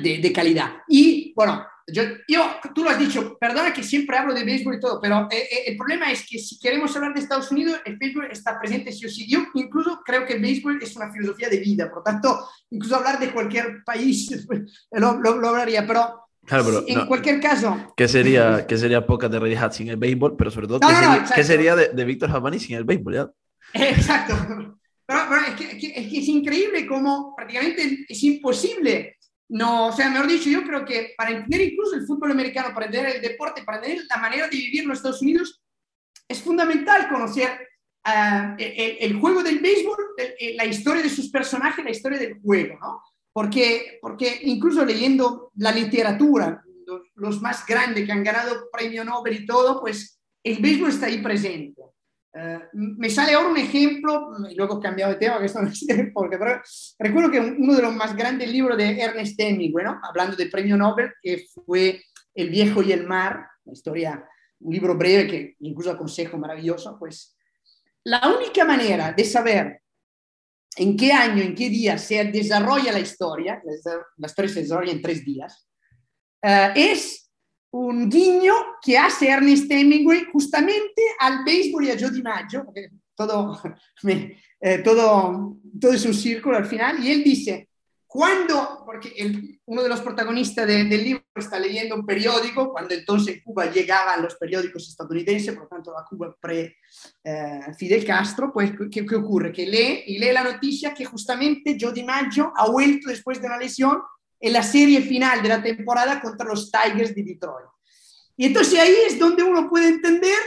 de, 0.00 0.18
de 0.18 0.32
calidad. 0.32 0.78
Y 0.88 1.34
bueno, 1.34 1.62
yo, 1.86 2.02
yo, 2.26 2.42
tú 2.74 2.82
lo 2.82 2.90
has 2.90 2.98
dicho, 2.98 3.36
perdona 3.38 3.72
que 3.72 3.82
siempre 3.82 4.16
hablo 4.16 4.34
de 4.34 4.44
béisbol 4.44 4.76
y 4.76 4.80
todo, 4.80 4.98
pero 5.00 5.28
eh, 5.30 5.46
eh, 5.50 5.62
el 5.66 5.76
problema 5.76 6.10
es 6.10 6.26
que 6.26 6.38
si 6.38 6.58
queremos 6.58 6.96
hablar 6.96 7.14
de 7.14 7.20
Estados 7.20 7.50
Unidos, 7.52 7.80
el 7.84 7.96
béisbol 7.96 8.30
está 8.30 8.58
presente 8.58 8.90
sí 8.90 9.06
o 9.06 9.08
sí. 9.08 9.28
Yo 9.28 9.44
incluso 9.54 10.00
creo 10.04 10.26
que 10.26 10.34
el 10.34 10.42
béisbol 10.42 10.82
es 10.82 10.96
una 10.96 11.12
filosofía 11.12 11.48
de 11.48 11.60
vida, 11.60 11.88
por 11.88 12.02
tanto, 12.02 12.48
incluso 12.70 12.96
hablar 12.96 13.20
de 13.20 13.30
cualquier 13.30 13.84
país 13.84 14.28
lo, 14.90 15.20
lo, 15.20 15.38
lo 15.38 15.48
hablaría, 15.48 15.86
pero 15.86 16.25
Claro, 16.46 16.64
pero 16.64 16.84
en 16.86 16.98
no. 16.98 17.06
cualquier 17.06 17.40
caso. 17.40 17.92
¿Qué 17.96 18.08
sería, 18.08 18.66
qué 18.68 18.78
sería 18.78 19.04
poca 19.06 19.28
de 19.28 19.38
Red 19.38 19.56
Hat 19.56 19.72
sin 19.72 19.88
el 19.88 19.96
béisbol? 19.96 20.36
Pero 20.36 20.50
sobre 20.50 20.68
todo, 20.68 20.78
No, 20.78 20.88
¿qué, 20.88 20.94
sería. 20.94 21.24
¿qué 21.34 21.44
sería 21.44 21.76
de, 21.76 21.88
de 21.88 22.04
Víctor 22.04 22.30
Javani 22.30 22.58
sin 22.58 22.76
el 22.76 22.84
béisbol? 22.84 23.14
Ya? 23.14 23.30
Exacto. 23.74 24.34
Pero, 25.06 25.20
pero 25.28 25.40
es, 25.42 25.54
que, 25.54 25.64
es, 25.64 25.74
que, 25.74 25.86
es, 25.88 26.08
que, 26.08 26.18
es 26.18 26.28
increíble 26.28 26.86
cómo 26.86 27.34
prácticamente 27.36 28.06
es 28.08 28.22
imposible. 28.24 29.16
No, 29.48 29.88
o 29.88 29.92
sea, 29.92 30.10
mejor 30.10 30.26
dicho, 30.26 30.50
yo 30.50 30.64
creo 30.64 30.84
que 30.84 31.14
para 31.16 31.30
entender 31.30 31.60
incluso 31.60 31.94
el 31.94 32.06
fútbol 32.06 32.32
americano, 32.32 32.74
para 32.74 32.86
entender 32.86 33.16
el 33.16 33.22
deporte, 33.22 33.62
para 33.62 33.78
entender 33.78 34.04
la 34.08 34.16
manera 34.16 34.48
de 34.48 34.56
vivir 34.56 34.82
en 34.82 34.88
los 34.88 34.98
Estados 34.98 35.22
Unidos, 35.22 35.62
es 36.28 36.42
fundamental 36.42 37.08
conocer 37.08 37.50
uh, 38.04 38.54
el, 38.58 38.96
el, 39.00 39.20
juego 39.20 39.44
del 39.44 39.60
béisbol, 39.60 39.96
el, 40.16 40.56
la 40.56 40.64
historia 40.64 41.02
de 41.02 41.08
sus 41.08 41.30
personajes, 41.30 41.84
la 41.84 41.92
historia 41.92 42.18
del 42.18 42.40
juego, 42.40 42.76
¿no? 42.80 43.00
Porque, 43.36 43.98
porque 44.00 44.40
incluso 44.44 44.82
leyendo 44.82 45.52
la 45.56 45.70
literatura, 45.70 46.64
los, 47.16 47.42
más 47.42 47.66
grandes 47.66 48.06
que 48.06 48.10
han 48.10 48.24
ganado 48.24 48.70
premio 48.72 49.04
Nobel 49.04 49.42
y 49.42 49.44
todo, 49.44 49.78
pues 49.78 50.18
el 50.42 50.56
béisbol 50.56 50.88
está 50.88 51.04
ahí 51.04 51.18
presente. 51.18 51.82
Uh, 52.32 52.60
me 52.72 53.10
sale 53.10 53.34
ahora 53.34 53.50
un 53.50 53.58
ejemplo, 53.58 54.30
y 54.50 54.54
luego 54.54 54.78
he 54.78 54.82
cambiado 54.82 55.12
de 55.12 55.18
tema, 55.18 55.38
que 55.38 55.44
esto 55.44 55.60
no 55.60 55.70
sé 55.70 56.12
porque, 56.14 56.38
pero 56.38 56.62
recuerdo 56.98 57.30
que 57.30 57.40
uno 57.40 57.74
de 57.74 57.82
los 57.82 57.94
más 57.94 58.16
grandes 58.16 58.50
libros 58.50 58.78
de 58.78 58.98
Ernest 58.98 59.38
Hemingway, 59.38 59.84
¿no? 59.84 60.00
hablando 60.02 60.34
del 60.34 60.48
premio 60.48 60.78
Nobel, 60.78 61.12
que 61.20 61.44
fue 61.66 62.02
El 62.34 62.48
viejo 62.48 62.82
y 62.82 62.92
el 62.92 63.06
mar, 63.06 63.46
una 63.64 63.74
historia, 63.74 64.26
un 64.60 64.72
libro 64.72 64.96
breve 64.96 65.26
que 65.26 65.56
incluso 65.60 65.90
aconsejo, 65.90 66.38
maravilloso, 66.38 66.96
pues 66.98 67.36
la 68.02 68.34
única 68.34 68.64
manera 68.64 69.12
de 69.12 69.24
saber 69.24 69.82
en 70.76 70.96
qué 70.96 71.12
año, 71.12 71.42
en 71.42 71.54
qué 71.54 71.68
día 71.70 71.98
se 71.98 72.24
desarrolla 72.24 72.92
la 72.92 73.00
historia, 73.00 73.62
la 74.16 74.26
historia 74.26 74.52
se 74.52 74.62
desarrolla 74.62 74.92
en 74.92 75.02
tres 75.02 75.24
días, 75.24 75.68
uh, 76.42 76.72
es 76.74 77.30
un 77.70 78.08
guiño 78.08 78.54
que 78.82 78.96
hace 78.96 79.28
Ernest 79.28 79.70
Hemingway 79.70 80.24
justamente 80.32 81.02
al 81.18 81.44
béisbol 81.44 81.84
y 81.84 81.90
a 81.90 81.98
Joe 81.98 82.10
DiMaggio, 82.10 82.64
porque 82.64 82.90
todo, 83.14 83.60
eh, 84.60 84.78
todo, 84.78 85.58
todo 85.80 85.92
es 85.92 86.04
un 86.04 86.14
círculo 86.14 86.56
al 86.56 86.66
final, 86.66 87.02
y 87.04 87.10
él 87.10 87.24
dice, 87.24 87.68
cuando, 88.16 88.82
porque 88.86 89.12
el, 89.18 89.60
uno 89.66 89.82
de 89.82 89.90
los 89.90 90.00
protagonistas 90.00 90.66
de, 90.66 90.84
del 90.84 91.04
libro 91.04 91.22
está 91.34 91.58
leyendo 91.58 91.94
un 91.94 92.06
periódico, 92.06 92.72
cuando 92.72 92.94
entonces 92.94 93.42
Cuba 93.44 93.70
llegaban 93.70 94.22
los 94.22 94.36
periódicos 94.36 94.88
estadounidenses, 94.88 95.52
por 95.52 95.64
lo 95.64 95.68
tanto 95.68 95.92
la 95.92 96.02
Cuba 96.02 96.34
pre-Fidel 96.40 98.02
eh, 98.02 98.06
Castro, 98.06 98.50
pues 98.54 98.72
¿qué, 98.90 99.04
¿qué, 99.04 99.16
ocurre? 99.16 99.52
Que 99.52 99.66
lee 99.66 100.04
y 100.06 100.18
lee 100.18 100.32
la 100.32 100.44
noticia 100.44 100.94
que 100.94 101.04
justamente 101.04 101.76
Joe 101.78 101.92
DiMaggio 101.92 102.54
ha 102.56 102.70
vuelto 102.70 103.10
después 103.10 103.38
de 103.38 103.48
una 103.48 103.58
lesión 103.58 104.00
en 104.40 104.52
la 104.54 104.62
serie 104.62 105.02
final 105.02 105.42
de 105.42 105.50
la 105.50 105.62
temporada 105.62 106.18
contra 106.22 106.46
los 106.46 106.72
Tigers 106.72 107.14
de 107.14 107.22
Detroit. 107.22 107.68
Y 108.34 108.46
entonces 108.46 108.78
ahí 108.78 108.94
es 109.08 109.18
donde 109.18 109.42
uno 109.42 109.68
puede 109.68 109.88
entender 109.88 110.38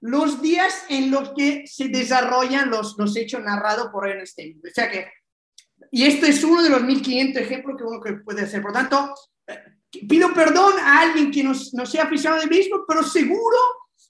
los 0.00 0.40
días 0.40 0.86
en 0.88 1.10
los 1.10 1.34
que 1.36 1.64
se 1.66 1.88
desarrollan 1.88 2.70
los, 2.70 2.96
los 2.96 3.14
hechos 3.14 3.42
narrados 3.42 3.88
por 3.92 4.08
Ernest 4.08 4.38
Hemingway. 4.38 4.70
O 4.70 4.74
sea 4.74 4.90
que, 4.90 5.06
y 5.90 6.04
esto 6.04 6.26
es 6.26 6.44
uno 6.44 6.62
de 6.62 6.70
los 6.70 6.82
1500 6.82 7.42
ejemplos 7.42 7.76
que 7.76 7.84
uno 7.84 8.00
puede 8.24 8.42
hacer. 8.42 8.62
Por 8.62 8.72
tanto, 8.72 9.12
eh, 9.46 9.58
pido 10.08 10.32
perdón 10.32 10.74
a 10.80 11.00
alguien 11.00 11.30
que 11.30 11.42
no, 11.42 11.54
sea 11.54 12.04
aficionado 12.04 12.42
de 12.42 12.48
béisbol, 12.48 12.84
pero 12.86 13.02
seguro, 13.02 13.56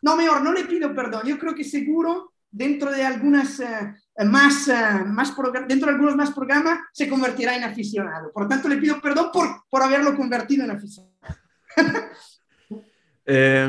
no, 0.02 0.16
mejor, 0.16 0.42
no 0.42 0.52
le 0.52 0.64
pido 0.64 0.94
perdón. 0.94 1.22
Yo 1.26 1.38
creo 1.38 1.54
que 1.54 1.64
seguro 1.64 2.34
dentro 2.50 2.90
de 2.90 3.04
algunas 3.04 3.60
uh, 3.60 4.24
más, 4.24 4.68
uh, 4.68 5.06
más 5.06 5.34
dentro 5.68 5.86
de 5.86 5.92
algunos 5.92 6.16
más 6.16 6.32
programas 6.32 6.80
se 6.92 7.08
convertirá 7.08 7.56
en 7.56 7.64
aficionado. 7.64 8.30
Por 8.32 8.46
tanto, 8.46 8.68
le 8.68 8.76
pido 8.76 9.00
perdón 9.00 9.30
por, 9.32 9.48
por 9.70 9.82
haberlo 9.82 10.14
convertido 10.16 10.64
en 10.64 10.72
aficionado. 10.72 11.14
eh, 13.24 13.68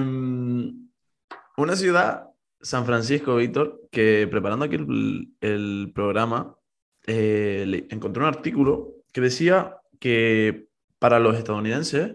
una 1.55 1.75
ciudad, 1.77 2.27
San 2.59 2.85
Francisco, 2.85 3.37
Víctor, 3.37 3.87
que 3.89 4.27
preparando 4.29 4.65
aquí 4.65 4.75
el 4.75 5.91
programa, 5.95 6.57
eh, 7.13 7.87
encontré 7.89 8.23
un 8.23 8.29
artículo 8.29 8.95
que 9.11 9.19
decía 9.19 9.75
que 9.99 10.67
para 10.97 11.19
los 11.19 11.37
estadounidenses, 11.37 12.13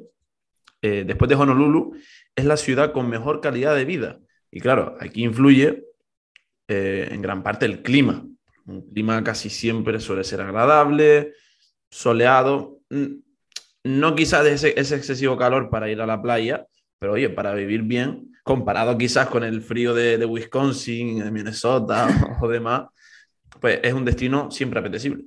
eh, 0.80 1.04
después 1.06 1.28
de 1.28 1.34
Honolulu, 1.34 1.94
es 2.34 2.44
la 2.46 2.56
ciudad 2.56 2.92
con 2.92 3.10
mejor 3.10 3.42
calidad 3.42 3.76
de 3.76 3.84
vida. 3.84 4.20
Y 4.50 4.60
claro, 4.60 4.96
aquí 4.98 5.22
influye 5.22 5.84
eh, 6.68 7.08
en 7.10 7.20
gran 7.20 7.42
parte 7.42 7.66
el 7.66 7.82
clima. 7.82 8.26
Un 8.64 8.90
clima 8.90 9.22
casi 9.22 9.50
siempre 9.50 10.00
suele 10.00 10.24
ser 10.24 10.40
agradable, 10.40 11.34
soleado, 11.90 12.80
no 13.84 14.14
quizás 14.14 14.46
ese, 14.46 14.80
ese 14.80 14.96
excesivo 14.96 15.36
calor 15.36 15.68
para 15.68 15.90
ir 15.90 16.00
a 16.00 16.06
la 16.06 16.22
playa, 16.22 16.66
pero 16.98 17.12
oye, 17.12 17.28
para 17.28 17.52
vivir 17.52 17.82
bien, 17.82 18.32
comparado 18.42 18.96
quizás 18.96 19.28
con 19.28 19.44
el 19.44 19.60
frío 19.60 19.92
de, 19.92 20.16
de 20.16 20.24
Wisconsin, 20.24 21.18
de 21.18 21.30
Minnesota 21.30 22.08
o 22.40 22.48
demás, 22.48 22.86
pues 23.60 23.80
es 23.82 23.92
un 23.92 24.04
destino 24.04 24.50
siempre 24.50 24.80
apetecible. 24.80 25.24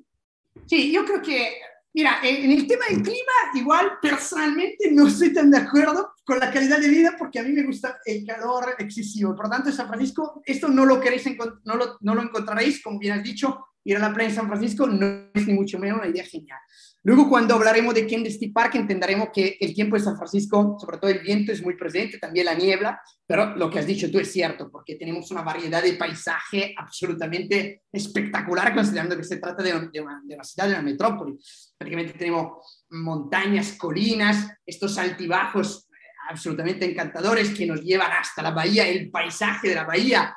Sí, 0.65 0.91
yo 0.91 1.05
creo 1.05 1.21
que, 1.21 1.53
mira, 1.93 2.19
en 2.23 2.51
el 2.51 2.67
tema 2.67 2.85
del 2.89 3.01
clima, 3.01 3.31
igual 3.55 3.93
personalmente 4.01 4.91
no 4.91 5.07
estoy 5.07 5.33
tan 5.33 5.49
de 5.51 5.57
acuerdo 5.57 6.13
con 6.25 6.39
la 6.39 6.51
calidad 6.51 6.79
de 6.79 6.89
vida 6.89 7.15
porque 7.17 7.39
a 7.39 7.43
mí 7.43 7.51
me 7.51 7.63
gusta 7.63 7.99
el 8.05 8.25
calor 8.25 8.75
excesivo. 8.77 9.35
Por 9.35 9.45
lo 9.45 9.51
tanto, 9.51 9.71
San 9.71 9.87
Francisco, 9.87 10.41
esto 10.45 10.67
no 10.67 10.85
lo 10.85 10.99
queréis, 10.99 11.25
no 11.63 11.75
lo, 11.75 11.97
no 12.01 12.15
lo 12.15 12.21
encontraréis, 12.21 12.83
como 12.83 12.99
bien 12.99 13.13
has 13.13 13.23
dicho, 13.23 13.65
ir 13.83 13.97
a 13.97 13.99
la 13.99 14.13
playa 14.13 14.29
en 14.29 14.35
San 14.35 14.47
Francisco 14.47 14.87
no 14.87 15.29
es 15.33 15.47
ni 15.47 15.53
mucho 15.53 15.79
menos 15.79 15.99
una 15.99 16.07
idea 16.07 16.23
genial. 16.23 16.59
Luego, 17.03 17.29
cuando 17.29 17.55
hablaremos 17.55 17.95
de 17.95 18.05
Kendall 18.05 18.33
Park, 18.53 18.75
entenderemos 18.75 19.29
que 19.33 19.57
el 19.61 19.73
tiempo 19.73 19.95
de 19.95 20.03
San 20.03 20.17
Francisco, 20.17 20.77
sobre 20.79 20.97
todo 20.97 21.09
el 21.09 21.19
viento, 21.19 21.51
es 21.51 21.63
muy 21.63 21.75
presente, 21.77 22.17
también 22.17 22.45
la 22.45 22.53
niebla, 22.53 23.01
pero 23.25 23.55
lo 23.55 23.69
que 23.69 23.79
has 23.79 23.87
dicho 23.87 24.11
tú 24.11 24.19
es 24.19 24.31
cierto, 24.31 24.69
porque 24.69 24.95
tenemos 24.95 25.31
una 25.31 25.41
variedad 25.41 25.81
de 25.81 25.93
paisaje 25.93 26.75
absolutamente 26.77 27.83
espectacular, 27.91 28.73
considerando 28.75 29.15
que 29.15 29.23
se 29.23 29.37
trata 29.37 29.63
de, 29.63 29.71
de, 29.71 30.01
una, 30.01 30.21
de 30.25 30.35
una, 30.35 30.43
ciudad, 30.43 30.67
de 30.67 30.73
una 30.73 30.81
metrópoli. 30.81 31.39
Prácticamente 31.77 32.17
tenemos 32.17 32.85
montañas, 32.89 33.73
colinas, 33.73 34.51
estos 34.65 34.97
altibajos 34.97 35.87
absolutamente 36.29 36.85
encantadores 36.85 37.49
que 37.57 37.65
nos 37.65 37.81
llevan 37.81 38.11
hasta 38.11 38.41
la 38.41 38.51
bahía, 38.51 38.87
el 38.87 39.09
paisaje 39.09 39.69
de 39.69 39.75
la 39.75 39.83
bahía, 39.83 40.35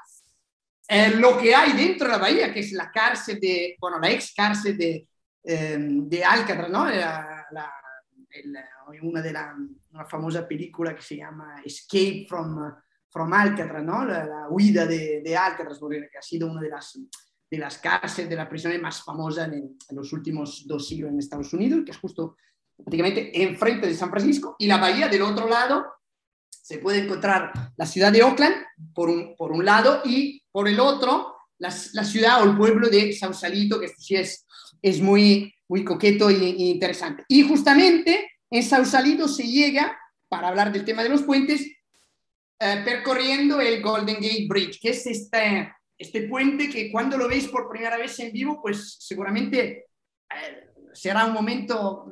eh, 0.88 1.11
lo 1.16 1.38
que 1.38 1.54
hay 1.54 1.73
dentro 1.73 2.07
de 2.07 2.12
la 2.12 2.19
bahía, 2.19 2.52
que 2.52 2.61
es 2.61 2.73
la 2.73 2.90
cárcel 2.90 3.38
de, 3.40 3.76
bueno, 3.81 3.99
la 3.99 4.11
ex 4.11 4.33
cárcel 4.35 4.76
de 4.76 5.07
eh, 5.44 5.76
de 5.78 6.25
Alcatraz, 6.25 6.70
¿no? 6.70 6.87
La, 6.87 7.46
la, 7.50 7.72
de 9.22 9.32
la 9.32 9.56
una 9.92 10.04
famosa 10.04 10.46
película 10.46 10.94
que 10.94 11.02
se 11.02 11.16
llama 11.16 11.61
Escape 11.64 12.26
from, 12.28 12.72
from 13.11 13.32
Alcatraz, 13.32 13.84
¿no? 13.84 14.04
La 14.04 14.46
huida 14.49 14.87
de, 14.87 15.20
de, 15.22 15.37
Alcatraz, 15.37 15.78
porque 15.78 16.08
ha 16.18 16.22
sido 16.22 16.50
una 16.50 16.61
de 16.61 16.68
las, 16.68 16.99
de 17.50 17.58
las 17.58 17.78
cárceles, 17.78 18.30
de 18.30 18.37
las 18.37 18.49
prisiones 18.49 18.80
más 18.80 19.02
famosas 19.02 19.49
en, 19.49 19.76
en, 19.88 19.96
los 19.96 20.12
últimos 20.12 20.66
dos 20.66 20.87
siglos 20.87 21.11
en 21.11 21.18
Estados 21.18 21.52
Unidos, 21.52 21.82
que 21.84 21.90
es 21.90 21.99
justo 21.99 22.37
prácticamente 22.76 23.42
enfrente 23.42 23.87
de 23.87 23.94
San 23.94 24.11
Francisco, 24.11 24.56
y 24.58 24.66
la 24.66 24.78
bahía 24.78 25.08
del 25.08 25.22
otro 25.22 25.49
lado 25.49 25.87
se 26.49 26.78
puede 26.78 27.00
encontrar 27.00 27.52
la 27.76 27.87
ciudad 27.87 28.12
de 28.12 28.22
Oakland 28.22 28.54
por 28.94 29.11
un, 29.11 29.34
por 29.37 29.52
un 29.52 29.64
lado 29.64 30.00
y 30.04 30.42
por 30.50 30.68
el 30.68 30.78
otro 30.78 31.34
la, 31.58 31.75
la 31.92 32.04
ciudad 32.04 32.40
o 32.40 32.44
el 32.44 32.56
pueblo 32.56 32.88
de 32.88 33.12
Sausalito, 33.12 33.80
que 33.80 33.88
sí 33.88 34.14
es 34.16 34.46
es 34.83 35.01
muy, 35.01 35.55
muy 35.69 35.85
coqueto 35.85 36.29
e 36.29 36.35
interesante. 36.35 37.25
Y 37.29 37.43
justamente 37.43 38.31
en 38.51 38.62
Sausalito 38.62 39.29
se 39.29 39.45
llega, 39.45 39.99
para 40.29 40.49
hablar 40.49 40.73
del 40.73 40.85
tema 40.85 41.03
de 41.03 41.09
los 41.09 41.23
puentes, 41.23 41.62
eh, 42.61 42.83
percorriendo 42.85 43.61
el 43.61 43.81
Golden 43.81 44.17
Gate 44.17 44.47
Bridge, 44.49 44.81
que 44.81 44.91
es 44.91 45.07
este, 45.07 45.73
este 45.97 46.29
puente 46.29 46.69
que 46.69 46.93
cuando 46.93 47.17
lo 47.17 47.29
veis 47.29 47.49
por 47.49 47.69
primera 47.69 47.97
vez 47.97 48.19
en 48.21 48.33
vivo, 48.33 48.61
pues 48.61 48.97
seguramente 49.01 49.87
eh, 50.31 50.71
será 50.93 51.27
un 51.27 51.33
momento 51.33 52.07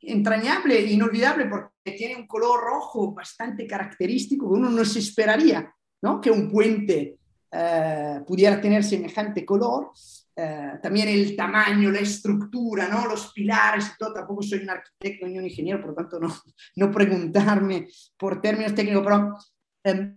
entrañable, 0.00 0.80
inolvidable, 0.80 1.46
porque 1.46 1.96
tiene 1.96 2.16
un 2.16 2.26
color 2.26 2.60
rojo 2.60 3.12
bastante 3.12 3.66
característico 3.66 4.48
que 4.48 4.58
uno 4.58 4.70
no 4.70 4.84
se 4.84 5.00
esperaría 5.00 5.74
¿no? 6.02 6.20
que 6.20 6.30
un 6.30 6.50
puente 6.50 7.18
eh, 7.50 8.20
pudiera 8.26 8.60
tener 8.60 8.84
semejante 8.84 9.44
color. 9.44 9.92
Eh, 10.40 10.78
también 10.80 11.08
el 11.08 11.34
tamaño, 11.34 11.90
la 11.90 11.98
estructura, 11.98 12.86
¿no? 12.86 13.08
los 13.08 13.32
pilares 13.32 13.88
y 13.88 13.98
todo. 13.98 14.12
Tampoco 14.12 14.40
soy 14.40 14.60
un 14.60 14.70
arquitecto 14.70 15.26
ni 15.26 15.36
un 15.36 15.44
ingeniero, 15.44 15.80
por 15.80 15.90
lo 15.90 15.96
tanto 15.96 16.20
no, 16.20 16.32
no 16.76 16.92
preguntarme 16.92 17.88
por 18.16 18.40
términos 18.40 18.72
técnicos, 18.72 19.02
pero 19.02 19.36
eh, 19.82 20.14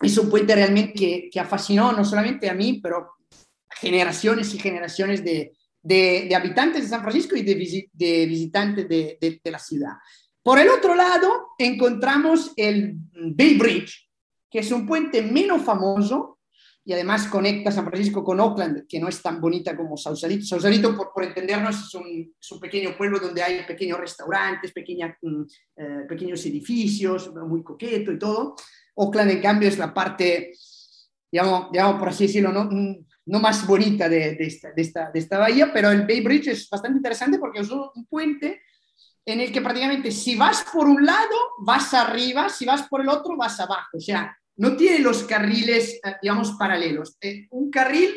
es 0.00 0.16
un 0.16 0.30
puente 0.30 0.54
realmente 0.54 0.94
que, 0.94 1.28
que 1.30 1.44
fascinó 1.44 1.92
no 1.92 2.06
solamente 2.06 2.48
a 2.48 2.54
mí, 2.54 2.80
pero 2.82 3.16
generaciones 3.68 4.54
y 4.54 4.58
generaciones 4.58 5.22
de, 5.22 5.52
de, 5.82 6.24
de 6.26 6.34
habitantes 6.34 6.84
de 6.84 6.88
San 6.88 7.02
Francisco 7.02 7.36
y 7.36 7.42
de, 7.42 7.54
visi 7.54 7.90
de 7.92 8.24
visitantes 8.24 8.88
de, 8.88 9.18
de, 9.20 9.50
la 9.50 9.58
ciudad. 9.58 9.92
Por 10.42 10.58
el 10.58 10.70
otro 10.70 10.94
lado, 10.94 11.48
encontramos 11.58 12.54
el 12.56 12.94
Bay 13.12 13.58
Bridge, 13.58 14.08
que 14.50 14.60
es 14.60 14.72
un 14.72 14.86
puente 14.86 15.20
menos 15.20 15.60
famoso, 15.60 16.33
y 16.86 16.92
además 16.92 17.28
conecta 17.28 17.72
San 17.72 17.86
Francisco 17.86 18.22
con 18.22 18.38
Oakland, 18.40 18.86
que 18.86 19.00
no 19.00 19.08
es 19.08 19.22
tan 19.22 19.40
bonita 19.40 19.74
como 19.74 19.96
Sausalito. 19.96 20.44
Sausalito, 20.44 20.94
por, 20.94 21.12
por 21.14 21.24
entendernos, 21.24 21.86
es 21.86 21.94
un, 21.94 22.34
es 22.38 22.52
un, 22.52 22.60
pequeño 22.60 22.94
pueblo 22.96 23.18
donde 23.18 23.42
hay 23.42 23.64
pequeños 23.64 23.98
restaurantes, 23.98 24.70
pequeña, 24.72 25.16
mm, 25.22 25.42
eh, 25.76 26.04
pequeños 26.06 26.44
edificios, 26.44 27.32
muy 27.34 27.62
coqueto 27.62 28.12
y 28.12 28.18
todo. 28.18 28.54
Oakland, 28.96 29.30
en 29.30 29.40
cambio, 29.40 29.68
es 29.68 29.78
la 29.78 29.94
parte, 29.94 30.52
digamos, 31.32 31.72
digamos 31.72 31.98
por 31.98 32.10
así 32.10 32.26
decirlo, 32.26 32.52
no, 32.52 32.64
mm, 32.64 33.06
no 33.26 33.40
más 33.40 33.66
bonita 33.66 34.06
de, 34.06 34.34
de, 34.34 34.46
esta, 34.46 34.72
de, 34.72 34.82
esta, 34.82 35.10
de 35.10 35.18
esta 35.18 35.38
bahía, 35.38 35.72
pero 35.72 35.90
el 35.90 36.06
Bay 36.06 36.20
Bridge 36.20 36.48
es 36.48 36.68
bastante 36.68 36.98
interesante 36.98 37.38
porque 37.38 37.60
es 37.60 37.70
un 37.70 38.06
puente 38.10 38.60
en 39.24 39.40
el 39.40 39.50
que 39.50 39.62
prácticamente 39.62 40.10
si 40.10 40.36
vas 40.36 40.64
por 40.70 40.86
un 40.86 41.06
lado, 41.06 41.34
vas 41.60 41.94
arriba, 41.94 42.50
si 42.50 42.66
vas 42.66 42.82
por 42.82 43.00
el 43.00 43.08
otro, 43.08 43.38
vas 43.38 43.58
abajo. 43.58 43.96
O 43.96 44.00
sea, 44.00 44.36
no 44.56 44.76
tiene 44.76 45.00
los 45.00 45.24
carriles, 45.24 46.00
eh, 46.04 46.16
digamos, 46.22 46.52
paralelos. 46.52 47.16
Eh, 47.20 47.46
un 47.50 47.70
carril 47.70 48.14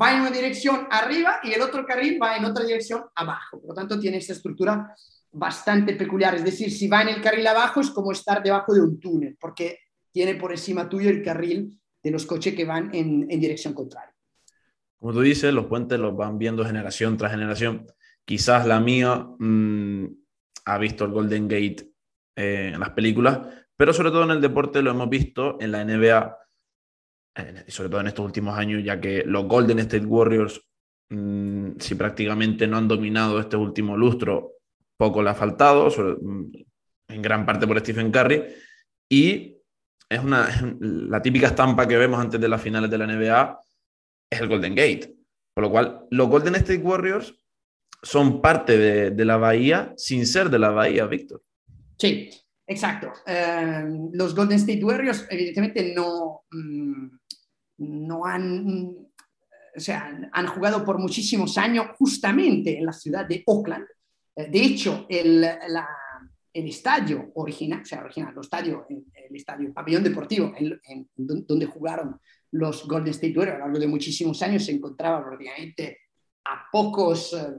va 0.00 0.14
en 0.14 0.22
una 0.22 0.30
dirección 0.30 0.86
arriba 0.90 1.40
y 1.42 1.52
el 1.52 1.62
otro 1.62 1.84
carril 1.86 2.18
va 2.20 2.36
en 2.36 2.44
otra 2.44 2.64
dirección 2.64 3.04
abajo. 3.14 3.60
Por 3.60 3.70
lo 3.70 3.74
tanto, 3.74 3.98
tiene 3.98 4.18
esta 4.18 4.32
estructura 4.32 4.94
bastante 5.32 5.94
peculiar. 5.94 6.34
Es 6.34 6.44
decir, 6.44 6.70
si 6.70 6.88
va 6.88 7.02
en 7.02 7.08
el 7.08 7.20
carril 7.20 7.46
abajo 7.46 7.80
es 7.80 7.90
como 7.90 8.12
estar 8.12 8.42
debajo 8.42 8.72
de 8.72 8.80
un 8.80 9.00
túnel, 9.00 9.36
porque 9.38 9.78
tiene 10.12 10.36
por 10.36 10.52
encima 10.52 10.88
tuyo 10.88 11.10
el 11.10 11.22
carril 11.22 11.80
de 12.02 12.10
los 12.10 12.26
coches 12.26 12.54
que 12.54 12.64
van 12.64 12.90
en, 12.94 13.26
dirección 13.28 13.74
contraria. 13.74 14.14
Como 14.98 15.12
tú 15.12 15.20
dices, 15.20 15.52
los 15.52 15.66
puentes 15.66 15.98
los 15.98 16.16
van 16.16 16.38
viendo 16.38 16.64
generación 16.64 17.16
tras 17.16 17.32
generación. 17.32 17.86
Quizás 18.24 18.66
la 18.66 18.80
mía 18.80 19.26
mmm, 19.38 20.06
ha 20.66 20.78
visto 20.78 21.04
el 21.04 21.10
Golden 21.10 21.48
Gate 21.48 21.90
eh, 22.36 22.70
en 22.74 22.80
las 22.80 22.90
películas, 22.90 23.40
pero 23.76 23.92
sobre 23.92 24.10
todo 24.10 24.24
en 24.24 24.30
el 24.30 24.40
deporte 24.40 24.82
lo 24.82 24.90
hemos 24.90 25.08
visto 25.08 25.58
en 25.60 25.72
la 25.72 25.84
NBA, 25.84 26.38
y 27.66 27.70
sobre 27.70 27.88
todo 27.88 28.00
en 28.00 28.06
estos 28.06 28.24
últimos 28.24 28.56
años, 28.56 28.82
ya 28.84 29.00
que 29.00 29.24
los 29.26 29.46
Golden 29.46 29.80
State 29.80 30.06
Warriors, 30.06 30.60
mmm, 31.10 31.72
si 31.78 31.94
prácticamente 31.94 32.66
no 32.66 32.76
han 32.76 32.86
dominado 32.88 33.40
este 33.40 33.56
último 33.56 33.96
lustro, 33.96 34.52
poco 34.96 35.22
le 35.22 35.30
ha 35.30 35.34
faltado. 35.34 35.90
Sobre, 35.90 36.14
mmm, 36.20 36.52
en 37.08 37.22
gran 37.22 37.44
parte 37.44 37.66
por 37.66 37.78
Stephen 37.80 38.10
Curry, 38.10 38.44
y 39.10 39.56
es, 40.08 40.22
una, 40.22 40.48
la 40.80 41.20
típica 41.20 41.48
estampa 41.48 41.86
que 41.86 41.96
vemos 41.96 42.20
antes 42.20 42.40
de 42.40 42.48
las 42.48 42.62
finales 42.62 42.90
de 42.90 42.98
la 42.98 43.06
NBA, 43.06 43.60
es 44.30 44.40
el 44.40 44.48
Golden 44.48 44.74
Gate. 44.74 45.14
Por 45.54 45.64
lo 45.64 45.70
cual, 45.70 46.06
los 46.10 46.28
Golden 46.28 46.56
State 46.56 46.82
Warriors 46.82 47.34
son 48.02 48.40
parte 48.40 48.76
de, 49.10 49.24
la 49.24 49.36
Bahía 49.36 49.94
sin 49.96 50.26
ser 50.26 50.50
de 50.50 50.58
la 50.58 50.70
Bahía, 50.70 51.06
Víctor. 51.06 51.42
Sí, 51.98 52.30
exacto. 52.66 53.12
Eh, 53.26 53.84
los 54.12 54.34
Golden 54.34 54.58
State 54.58 54.84
Warriors 54.84 55.26
evidentemente 55.30 55.92
no, 55.94 56.44
mm, 56.50 57.08
no 57.78 58.24
han, 58.24 58.96
o 59.76 59.80
sea, 59.80 60.28
han 60.32 60.46
jugado 60.46 60.84
por 60.84 60.98
muchísimos 60.98 61.58
años 61.58 61.88
justamente 61.98 62.78
en 62.78 62.86
la 62.86 62.92
ciudad 62.92 63.26
de 63.26 63.42
Oakland. 63.46 63.86
Eh, 64.36 64.48
de 64.50 64.62
hecho, 64.62 65.06
el, 65.08 65.44
el 66.54 66.68
estadio 66.68 67.32
original, 67.34 67.82
o 67.82 67.84
sea, 67.84 68.00
original, 68.04 68.32
el 68.32 68.40
estadio, 68.40 68.86
el, 68.88 69.36
estadio, 69.36 69.68
el 69.68 69.74
pabellón 69.74 70.04
deportivo, 70.04 70.52
donde 71.16 71.66
jugaron 71.66 72.20
los 72.52 72.86
Golden 72.86 73.10
State 73.10 73.36
Warriors 73.36 73.56
a 73.56 73.58
lo 73.58 73.64
largo 73.66 73.80
de 73.80 73.86
muchísimos 73.88 74.40
años, 74.42 74.64
se 74.64 74.72
encontraba 74.72 75.24
prácticamente 75.24 75.98
a 76.44 76.66
pocos, 76.70 77.32
eh, 77.32 77.54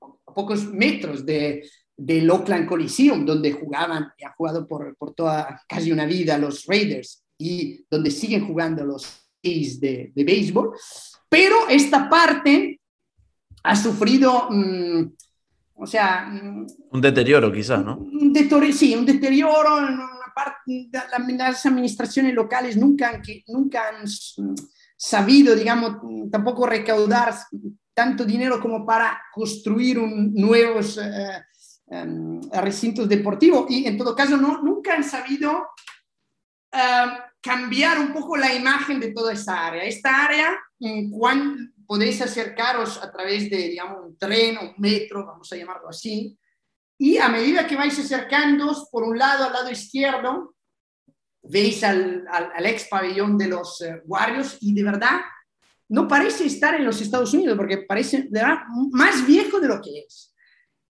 a 0.00 0.34
pocos 0.34 0.66
metros 0.66 1.24
de, 1.24 1.66
del 1.96 2.30
Oakland 2.30 2.68
Coliseum, 2.68 3.24
donde 3.24 3.52
jugaban 3.52 4.08
y 4.18 4.24
han 4.24 4.32
jugado 4.32 4.66
por, 4.66 4.96
por 4.96 5.14
toda 5.14 5.62
casi 5.68 5.90
una 5.90 6.04
vida 6.04 6.36
los 6.36 6.66
Raiders 6.66 7.24
y 7.38 7.84
donde 7.90 8.10
siguen 8.10 8.46
jugando 8.46 8.84
los 8.84 9.26
de, 9.80 10.12
de 10.14 10.24
béisbol, 10.24 10.72
pero 11.28 11.68
esta 11.68 12.08
parte 12.08 12.80
ha 13.62 13.76
sufrido, 13.76 14.48
mm, 14.50 15.12
o 15.74 15.86
sea... 15.86 16.26
Mm, 16.26 16.66
un 16.92 17.00
deterioro 17.00 17.52
quizás, 17.52 17.84
¿no? 17.84 17.96
Un 17.98 18.32
deterioro, 18.32 18.72
sí, 18.72 18.94
un 18.94 19.06
deterioro 19.06 19.76
una 19.76 20.08
parte, 20.34 20.88
las 21.36 21.66
administraciones 21.66 22.34
locales 22.34 22.76
nunca 22.76 23.10
han, 23.10 23.22
nunca 23.48 23.88
han 23.88 24.06
sabido, 24.96 25.54
digamos, 25.54 25.98
tampoco 26.30 26.66
recaudar 26.66 27.34
tanto 27.94 28.24
dinero 28.24 28.60
como 28.60 28.84
para 28.84 29.18
construir 29.32 29.98
un, 29.98 30.34
nuevos 30.34 30.98
eh, 30.98 31.42
em, 31.88 32.40
recintos 32.50 33.08
deportivos 33.08 33.66
y 33.68 33.86
en 33.86 33.96
todo 33.96 34.14
caso 34.14 34.36
no, 34.36 34.62
nunca 34.62 34.94
han 34.94 35.04
sabido 35.04 35.68
em, 36.72 37.10
cambiar 37.40 37.98
un 38.00 38.12
poco 38.12 38.36
la 38.36 38.52
imagen 38.52 39.00
de 39.00 39.12
toda 39.12 39.32
esta 39.32 39.66
área. 39.66 39.84
Esta 39.84 40.24
área, 40.24 40.58
cuando 41.10 41.70
podéis 41.86 42.20
acercaros 42.20 43.02
a 43.02 43.10
través 43.12 43.48
de, 43.48 43.56
digamos, 43.68 44.04
un 44.04 44.18
tren 44.18 44.58
o 44.58 44.62
un 44.62 44.74
metro, 44.78 45.24
vamos 45.24 45.52
a 45.52 45.56
llamarlo 45.56 45.88
así, 45.88 46.36
y 46.98 47.18
a 47.18 47.28
medida 47.28 47.66
que 47.66 47.76
vais 47.76 47.98
acercándoos, 47.98 48.88
por 48.90 49.04
un 49.04 49.18
lado, 49.18 49.44
al 49.44 49.52
lado 49.52 49.70
izquierdo, 49.70 50.54
veis 51.42 51.84
al, 51.84 52.26
al, 52.28 52.66
ex 52.66 52.88
pabellón 52.88 53.38
de 53.38 53.48
los 53.48 53.80
uh, 53.80 54.00
Warriors 54.06 54.58
y 54.60 54.74
de 54.74 54.82
verdad 54.82 55.20
no 55.88 56.08
parece 56.08 56.46
estar 56.46 56.74
en 56.74 56.84
los 56.84 57.00
Estados 57.00 57.32
Unidos 57.34 57.56
porque 57.56 57.78
parece 57.78 58.22
de 58.22 58.40
verdad, 58.40 58.62
más 58.90 59.24
viejo 59.26 59.60
de 59.60 59.68
lo 59.68 59.80
que 59.80 60.00
es. 60.00 60.34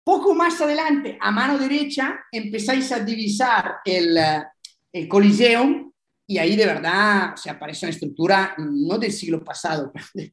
Poco 0.06 0.36
más 0.36 0.60
adelante, 0.60 1.18
a 1.20 1.32
mano 1.32 1.58
derecha, 1.58 2.20
empezáis 2.30 2.92
a 2.92 3.00
divisar 3.00 3.78
el, 3.84 4.16
uh, 4.16 4.44
el 4.92 5.08
Coliseum 5.08 5.90
y 6.28 6.38
ahí 6.38 6.54
de 6.54 6.64
verdad 6.64 7.34
se 7.34 7.50
aparece 7.50 7.86
una 7.86 7.90
estructura 7.90 8.54
no 8.56 8.98
del 8.98 9.10
siglo 9.10 9.42
pasado, 9.42 9.92
de, 10.14 10.32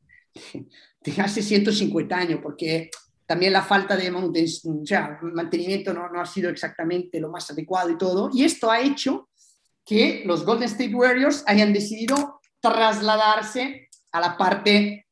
hace 1.20 1.42
150 1.42 2.16
años, 2.16 2.40
porque 2.44 2.92
también 3.26 3.52
la 3.52 3.64
falta 3.64 3.98
de 3.98 4.12
o 4.12 4.32
mantenimiento 5.34 5.92
no, 5.92 6.08
no, 6.08 6.22
ha 6.22 6.26
sido 6.28 6.52
exactamente 6.52 7.20
lo 7.20 7.32
más 7.32 7.50
adecuado 7.50 7.90
y 7.90 7.98
todo. 7.98 8.30
Y 8.32 8.44
esto 8.44 8.70
ha 8.70 8.80
hecho 8.80 9.28
que 9.84 10.22
los 10.24 10.46
Golden 10.46 10.70
State 10.70 10.94
Warriors 10.94 11.44
hayan 11.48 11.74
decidido 11.74 12.40
trasladarse 12.60 13.90
a 14.12 14.20
la 14.20 14.38
parte 14.38 15.08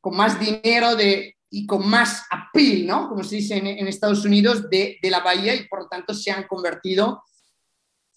con 0.00 0.16
más 0.16 0.38
dinero 0.38 0.94
de, 0.94 1.35
y 1.56 1.66
con 1.66 1.88
más 1.88 2.26
appeal, 2.30 2.86
¿no? 2.86 3.08
Como 3.08 3.24
se 3.24 3.36
dice 3.36 3.56
en, 3.56 3.88
Estados 3.88 4.26
Unidos, 4.26 4.68
de, 4.68 4.98
de, 5.00 5.10
la 5.10 5.20
bahía 5.20 5.54
y 5.54 5.66
por 5.66 5.80
lo 5.80 5.88
tanto 5.88 6.12
se 6.12 6.30
han 6.30 6.46
convertido, 6.46 7.22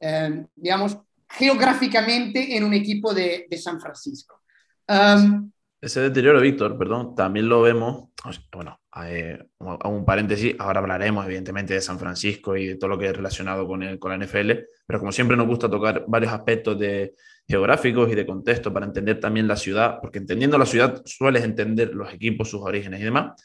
eh, 0.02 0.46
digamos, 0.54 0.98
geográficamente 1.30 2.58
en 2.58 2.66
un 2.66 2.74
equipo 2.74 3.14
de, 3.14 3.48
San 3.58 3.80
Francisco. 3.80 4.42
Um, 4.90 5.50
Ese 5.80 6.02
deterioro, 6.02 6.42
Víctor, 6.42 6.78
perdón, 6.78 7.16
también 7.16 7.48
lo 7.48 7.62
vemos, 7.62 8.10
bueno, 8.52 8.78
eh, 9.06 9.42
un 9.60 10.04
paréntesis, 10.04 10.56
ahora 10.60 10.82
hablaremos 10.82 11.26
evidentemente 11.26 11.74
de 11.74 11.82
San 11.82 11.98
Francisco 11.98 12.58
y 12.58 12.68
de 12.68 12.76
todo 12.76 12.90
lo 12.90 13.00
que 13.00 13.06
es 13.06 13.16
relacionado 13.16 13.66
con, 13.66 13.84
el, 13.84 14.00
con 14.00 14.12
la 14.12 14.26
NFL, 14.26 14.52
pero 14.86 15.00
como 15.00 15.14
siempre 15.14 15.38
nos 15.38 15.48
gusta 15.48 15.70
tocar 15.70 16.04
varios 16.10 16.34
aspectos 16.34 16.78
de 16.78 17.16
geográficos 17.50 18.12
y 18.12 18.16
de 18.16 18.28
contexto 18.28 18.72
para 18.72 18.86
entender 18.86 19.20
también 19.20 19.48
la 19.48 19.56
ciudad, 19.56 19.98
porque 20.00 20.20
entendiendo 20.20 20.58
la 20.58 20.68
ciudad 20.68 21.02
sueles 21.06 21.44
entender 21.44 21.96
los 21.96 22.14
equipos, 22.14 22.50
sus 22.50 22.62
orígenes 22.62 23.02
y 23.02 23.06
demás. 23.06 23.42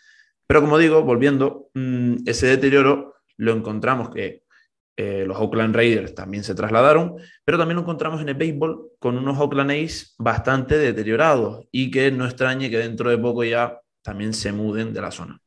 Pero 0.46 0.60
como 0.60 0.76
digo, 0.76 1.02
volviendo, 1.02 1.70
mm, 1.72 2.16
ese 2.26 2.48
deterioro 2.48 3.14
lo 3.38 3.52
encontramos 3.52 4.10
que 4.10 4.44
eh, 4.96 5.24
los 5.26 5.38
Oakland 5.38 5.74
Raiders 5.74 6.14
también 6.14 6.44
se 6.44 6.54
trasladaron, 6.54 7.16
pero 7.44 7.58
también 7.58 7.76
nos 7.76 7.84
encontramos 7.84 8.20
en 8.20 8.28
el 8.28 8.34
béisbol 8.34 8.90
con 8.98 9.16
unos 9.16 9.38
Oakland 9.38 9.70
A's 9.70 10.14
bastante 10.18 10.76
deteriorados 10.76 11.66
y 11.72 11.90
que 11.90 12.12
no 12.12 12.26
extrañe 12.26 12.70
que 12.70 12.78
dentro 12.78 13.08
de 13.10 13.18
poco 13.18 13.42
ya 13.42 13.80
también 14.02 14.34
se 14.34 14.52
muden 14.52 14.92
de 14.92 15.00
la 15.00 15.10
zona. 15.10 15.40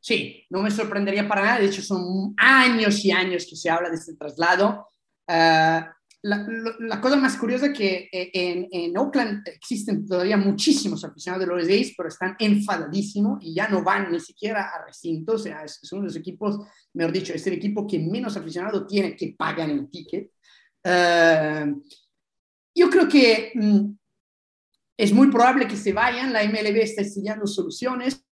Sí, 0.00 0.46
no 0.48 0.62
me 0.62 0.70
sorprendería 0.70 1.28
para 1.28 1.42
nada, 1.42 1.58
de 1.60 1.66
hecho 1.66 1.82
son 1.82 2.34
años 2.38 3.04
y 3.04 3.10
años 3.10 3.46
que 3.48 3.56
se 3.56 3.68
habla 3.68 3.90
de 3.90 3.96
este 3.96 4.14
traslado. 4.14 4.88
Uh, 5.28 5.97
la, 6.22 7.00
cosa 7.00 7.16
más 7.16 7.36
curiosa 7.36 7.66
es 7.66 7.78
que 7.78 8.08
eh, 8.10 8.30
en, 8.70 8.96
Oakland 8.96 9.46
existen 9.46 10.04
todavía 10.06 10.36
muchísimos 10.36 11.04
aficionados 11.04 11.46
de 11.46 11.54
los 11.54 11.68
A's, 11.68 11.94
pero 11.96 12.08
están 12.08 12.34
enfadadísimos 12.38 13.38
y 13.40 13.54
ya 13.54 13.68
no 13.68 13.84
van 13.84 14.10
ni 14.10 14.18
siquiera 14.18 14.68
a 14.68 14.84
recintos. 14.84 15.42
O 15.42 15.44
sea, 15.44 15.64
es, 15.64 15.80
uno 15.92 16.02
de 16.02 16.08
los 16.08 16.16
equipos, 16.16 16.58
mejor 16.94 17.12
dicho, 17.12 17.32
es 17.32 17.46
el 17.46 17.54
equipo 17.54 17.86
que 17.86 17.98
menos 18.00 18.36
aficionado 18.36 18.86
tiene 18.86 19.14
que 19.14 19.34
pagan 19.38 19.70
el 19.70 19.88
ticket. 19.88 20.32
Eh, 20.82 21.74
yo 22.74 22.90
creo 22.90 23.08
que 23.08 23.52
mm, 23.54 23.90
es 24.96 25.12
muy 25.12 25.30
probable 25.30 25.68
que 25.68 25.76
se 25.76 25.92
vayan. 25.92 26.32
La 26.32 26.42
MLB 26.42 26.78
está 26.78 27.02
estudiando 27.02 27.46
soluciones 27.46 28.24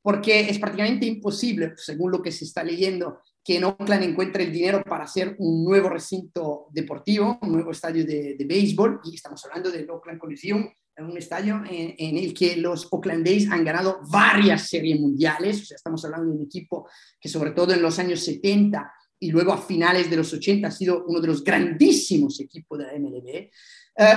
porque 0.00 0.48
es 0.48 0.58
prácticamente 0.58 1.04
imposible, 1.04 1.74
según 1.76 2.12
lo 2.12 2.22
que 2.22 2.30
se 2.32 2.44
está 2.44 2.62
leyendo, 2.62 3.20
que 3.46 3.56
en 3.56 3.64
Oakland 3.64 4.02
encuentre 4.02 4.44
el 4.44 4.52
dinero 4.52 4.82
para 4.82 5.04
hacer 5.04 5.36
un 5.38 5.64
nuevo 5.64 5.88
recinto 5.88 6.66
deportivo, 6.72 7.38
un 7.42 7.52
nuevo 7.52 7.70
estadio 7.70 8.04
de, 8.04 8.34
de 8.36 8.44
béisbol, 8.44 9.00
y 9.04 9.14
estamos 9.14 9.44
hablando 9.44 9.70
del 9.70 9.88
Oakland 9.88 10.18
Coliseum, 10.18 10.68
un 11.04 11.18
estadio 11.18 11.62
en, 11.68 12.16
el 12.16 12.32
que 12.32 12.56
los 12.56 12.88
Oakland 12.90 13.26
A's 13.28 13.46
han 13.50 13.64
ganado 13.64 14.00
varias 14.10 14.68
series 14.68 14.98
mundiales, 14.98 15.62
o 15.62 15.64
sea, 15.66 15.76
estamos 15.76 16.04
hablando 16.04 16.30
de 16.30 16.38
un 16.38 16.44
equipo 16.44 16.88
que 17.20 17.28
sobre 17.28 17.50
todo 17.50 17.74
en 17.74 17.82
los 17.82 17.98
años 17.98 18.20
70 18.24 18.92
y 19.18 19.30
luego 19.30 19.52
a 19.52 19.58
finales 19.58 20.08
de 20.08 20.16
los 20.16 20.32
80 20.32 20.66
ha 20.66 20.70
sido 20.70 21.04
uno 21.06 21.20
de 21.20 21.28
los 21.28 21.44
grandísimos 21.44 22.40
equipos 22.40 22.78
de 22.78 22.86
la 22.86 22.98
MLB. 22.98 23.28
Eh, 23.28 23.50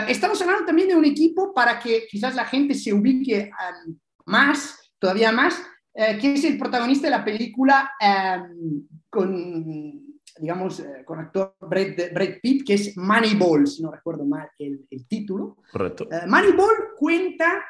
estamos 0.07 0.41
hablando 0.41 0.65
también 0.65 0.87
de 0.87 0.95
un 0.95 1.05
equipo 1.05 1.53
para 1.53 1.79
que 1.79 2.07
quizás 2.09 2.35
la 2.35 2.45
gente 2.45 2.73
se 2.73 2.93
ubique 2.93 3.49
um, 3.87 3.97
más, 4.25 4.75
todavía 4.99 5.31
más, 5.31 5.61
eh, 6.01 6.17
que 6.17 6.33
es 6.33 6.45
el 6.45 6.57
protagonista 6.57 7.07
de 7.07 7.11
la 7.11 7.25
película 7.25 7.91
um, 7.99 8.87
con, 9.09 10.15
digamos, 10.39 10.79
eh, 10.79 11.03
con 11.03 11.19
actor 11.19 11.57
Brad, 11.59 12.13
Brad, 12.13 12.39
Pitt, 12.41 12.65
que 12.65 12.75
es 12.75 12.95
Moneyball, 12.95 13.67
si 13.67 13.83
no 13.83 13.91
recuerdo 13.91 14.23
mal 14.23 14.49
el, 14.57 14.87
el 14.89 15.05
título. 15.07 15.57
Correcto. 15.69 16.07
Uh, 16.09 16.25
Moneyball 16.25 16.95
cuenta 16.97 17.65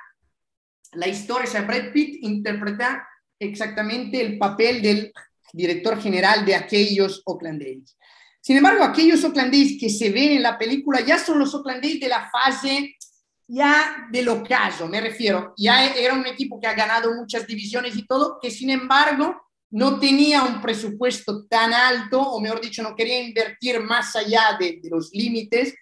la 0.93 1.07
historia, 1.07 1.45
o 1.45 1.51
sea, 1.51 1.63
Brad 1.63 1.91
Pitt 1.91 2.23
interpreta 2.23 3.03
exactamente 3.39 4.21
el 4.21 4.37
papel 4.37 4.83
del 4.83 5.11
director 5.51 5.99
general 5.99 6.45
de 6.45 6.53
aquellos 6.53 7.23
Oakland 7.25 7.63
A's. 7.63 7.97
Sin 8.41 8.57
embargo, 8.57 8.83
aquellos 8.83 9.23
Oakland 9.23 9.55
A's 9.55 9.75
que 9.79 9.89
se 9.89 10.11
ven 10.11 10.33
en 10.33 10.43
la 10.43 10.55
película 10.55 11.01
ya 11.01 11.17
son 11.17 11.39
los 11.39 11.55
Oakland 11.55 11.83
A's 11.83 11.99
de 11.99 12.07
la 12.07 12.29
fase 12.29 12.95
ya 13.49 14.07
del 14.11 14.29
ocaso, 14.29 14.87
me 14.87 15.01
refiero. 15.01 15.53
Ya 15.57 15.85
era 15.87 16.13
un 16.13 16.25
equipo 16.27 16.59
que 16.59 16.67
ha 16.67 16.75
ganado 16.75 17.13
muchas 17.15 17.47
divisiones 17.47 17.97
y 17.97 18.05
todo, 18.05 18.37
que 18.39 18.51
sin 18.51 18.69
embargo 18.69 19.41
no 19.71 19.99
tenía 19.99 20.43
un 20.43 20.61
presupuesto 20.61 21.47
tan 21.47 21.73
alto, 21.73 22.21
o 22.21 22.39
mejor 22.39 22.61
dicho, 22.61 22.83
no 22.83 22.95
quería 22.95 23.21
invertir 23.21 23.79
más 23.81 24.15
allá 24.15 24.55
de, 24.59 24.79
los 24.83 25.11
límites 25.13 25.73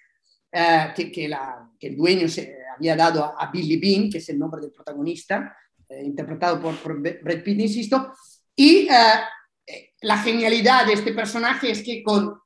eh, 0.51 0.93
que, 0.95 1.12
que, 1.12 1.27
la, 1.27 1.69
que, 1.77 1.88
el 1.88 1.97
dueño 1.97 2.30
se 2.30 2.56
había 2.75 2.95
dado 2.95 3.36
a, 3.38 3.51
Billy 3.51 3.77
Bean, 3.77 4.10
que 4.10 4.19
es 4.19 4.30
el 4.30 4.39
nombre 4.39 4.62
del 4.62 4.71
protagonista, 4.71 5.56
eh, 5.89 6.03
interpretado 6.06 6.62
por, 6.62 6.75
por, 6.77 7.01
Brad 7.01 7.43
Pitt, 7.43 7.60
insisto. 7.60 8.13
Y 8.56 8.88
eh, 8.88 9.93
la 10.01 10.17
genialidad 10.19 10.86
de 10.86 10.93
este 10.93 11.12
personaje 11.12 11.71
es 11.71 11.84
que 11.84 12.01
con, 12.01 12.39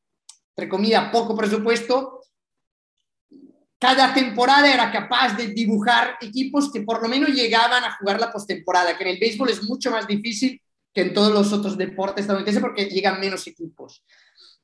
entre 0.56 0.68
comillas, 0.68 1.12
poco 1.12 1.36
presupuesto, 1.36 2.21
cada 3.82 4.14
temporada 4.14 4.72
era 4.72 4.92
capaz 4.92 5.36
de 5.36 5.48
dibujar 5.48 6.16
equipos 6.22 6.72
que 6.72 6.82
por 6.82 7.02
lo 7.02 7.10
menos 7.10 7.30
llegaban 7.30 7.84
a 7.84 7.98
jugar 7.98 8.20
la 8.20 8.32
postemporada, 8.32 8.96
que 8.96 9.04
en 9.04 9.10
el 9.10 9.20
béisbol 9.20 9.50
es 9.50 9.64
mucho 9.64 9.90
más 9.90 10.06
difícil 10.06 10.62
que 10.94 11.02
en 11.02 11.16
todos 11.16 11.34
los 11.34 11.52
otros 11.52 11.76
deportes 11.80 12.22
estadounidenses 12.22 12.62
porque 12.62 12.86
llegan 12.86 13.20
menos 13.20 13.48
equipos. 13.48 14.04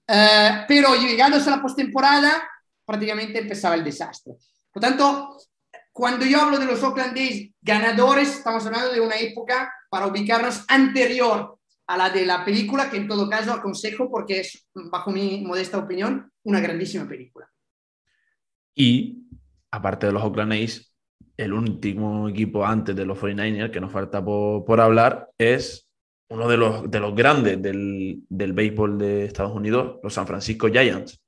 Eh, 0.07 0.65
pero 0.67 0.93
llegándose 0.93 1.49
a 1.49 1.55
la 1.55 1.61
postemporada, 1.63 2.47
prácticamente 2.85 3.39
empezaba 3.39 3.73
el 3.73 3.83
desastre. 3.83 4.33
Por 4.71 4.83
tanto, 4.83 5.35
cuando 5.91 6.23
yo 6.23 6.39
hablo 6.39 6.59
de 6.59 6.65
los 6.65 6.83
Oakland 6.83 7.15
Days 7.15 7.51
ganadores, 7.59 8.29
estamos 8.29 8.67
hablando 8.67 8.91
de 8.91 9.01
una 9.01 9.15
época 9.15 9.73
para 9.89 10.05
ubicarnos 10.05 10.63
anterior 10.67 11.57
a 11.87 11.97
la 11.97 12.11
de 12.11 12.23
la 12.23 12.45
película, 12.45 12.91
que 12.91 12.97
en 12.97 13.07
todo 13.07 13.27
caso 13.27 13.51
aconsejo 13.51 14.11
porque 14.11 14.41
es, 14.41 14.67
bajo 14.75 15.09
mi 15.09 15.43
modesta 15.43 15.79
opinión, 15.79 16.31
una 16.43 16.59
grandísima 16.59 17.07
película. 17.07 17.49
Y, 18.77 19.27
aparte 19.71 20.07
de 20.07 20.13
los 20.13 20.23
Oakland 20.23 20.53
A's, 20.53 20.93
el 21.35 21.53
último 21.53 22.29
equipo 22.29 22.65
antes 22.65 22.95
de 22.95 23.05
los 23.05 23.17
49ers 23.19 23.71
que 23.71 23.81
nos 23.81 23.91
falta 23.91 24.23
por, 24.23 24.79
hablar 24.79 25.29
es 25.37 25.89
uno 26.29 26.47
de 26.47 26.57
los, 26.57 26.89
de 26.89 26.99
los 26.99 27.15
grandes 27.15 27.61
del, 27.61 28.23
del 28.29 28.53
béisbol 28.53 28.97
de 28.97 29.25
Estados 29.25 29.55
Unidos, 29.55 29.99
los 30.03 30.13
San 30.13 30.27
Francisco 30.27 30.67
Giants 30.67 31.19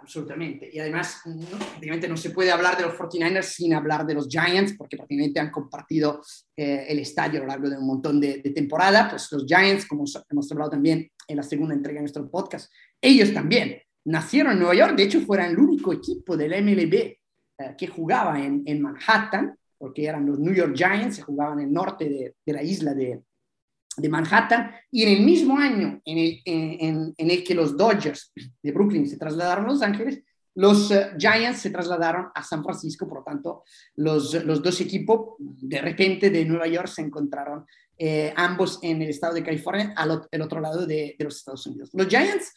absolutamente. 0.00 0.68
Y 0.72 0.78
además, 0.78 1.22
no, 1.24 2.08
no 2.08 2.16
se 2.16 2.30
puede 2.30 2.50
hablar 2.50 2.76
de 2.76 2.84
los 2.84 2.94
49ers 2.94 3.42
sin 3.42 3.74
hablar 3.74 4.06
de 4.06 4.14
los 4.14 4.28
Giants, 4.28 4.74
porque 4.76 4.96
prácticamente 4.96 5.38
han 5.38 5.50
compartido 5.50 6.20
eh, 6.56 6.86
el 6.88 6.98
estadio 6.98 7.38
a 7.38 7.42
lo 7.42 7.48
largo 7.48 7.68
de 7.68 7.78
un 7.78 7.86
montón 7.86 8.20
de, 8.20 8.38
de 8.38 8.50
temporada. 8.50 9.08
Pues 9.08 9.30
los 9.30 9.44
Giants, 9.46 9.86
como 9.86 10.04
hemos 10.28 10.52
hablado 10.52 10.70
también 10.70 11.08
en 11.28 11.36
la 11.36 11.42
segunda 11.42 11.74
entrega 11.74 11.98
de 11.98 12.02
nuestro 12.02 12.28
podcast, 12.28 12.72
ellos 13.00 13.32
también 13.32 13.80
nacieron 14.04 14.52
en 14.52 14.58
Nueva 14.58 14.74
York. 14.74 14.96
De 14.96 15.04
hecho, 15.04 15.20
fueron 15.20 15.46
el 15.46 15.58
único 15.58 15.92
equipo 15.92 16.36
del 16.36 16.62
MLB 16.62 16.94
eh, 16.94 17.18
que 17.76 17.86
jugaba 17.86 18.42
en, 18.42 18.82
Manhattan, 18.82 19.56
porque 19.76 20.06
eran 20.06 20.26
los 20.26 20.38
New 20.38 20.54
York 20.54 20.74
Giants, 20.74 21.16
se 21.16 21.22
jugaban 21.22 21.60
en 21.60 21.68
el 21.68 21.72
norte 21.72 22.34
de, 22.44 22.52
la 22.52 22.62
isla 22.62 22.94
de, 22.94 23.22
Manhattan, 24.08 24.70
y 24.90 25.02
en 25.02 25.18
el 25.18 25.24
mismo 25.24 25.58
año 25.58 26.00
en 26.04 27.14
el, 27.18 27.44
que 27.44 27.54
los 27.54 27.76
Dodgers 27.76 28.32
de 28.62 28.72
Brooklyn 28.72 29.06
se 29.06 29.18
trasladaron 29.18 29.66
a 29.66 29.68
Los 29.68 29.82
Ángeles, 29.82 30.22
los 30.54 30.90
uh, 30.90 31.16
Giants 31.18 31.60
se 31.60 31.70
trasladaron 31.70 32.28
a 32.34 32.42
San 32.42 32.62
Francisco, 32.64 33.06
por 33.06 33.18
lo 33.18 33.24
tanto, 33.24 33.62
los, 33.96 34.32
dos 34.44 34.80
equipos 34.80 35.36
de 35.38 35.80
repente 35.80 36.30
de 36.30 36.44
Nueva 36.44 36.66
York 36.66 36.88
se 36.88 37.02
encontraron 37.02 37.66
eh, 37.96 38.32
ambos 38.36 38.78
en 38.82 39.02
el 39.02 39.10
estado 39.10 39.34
de 39.34 39.44
California, 39.44 39.92
al 39.96 40.10
otro 40.42 40.60
lado 40.60 40.86
de, 40.86 41.14
de, 41.18 41.24
los 41.24 41.36
Estados 41.36 41.66
Unidos. 41.66 41.90
Los 41.92 42.08
Giants 42.08 42.52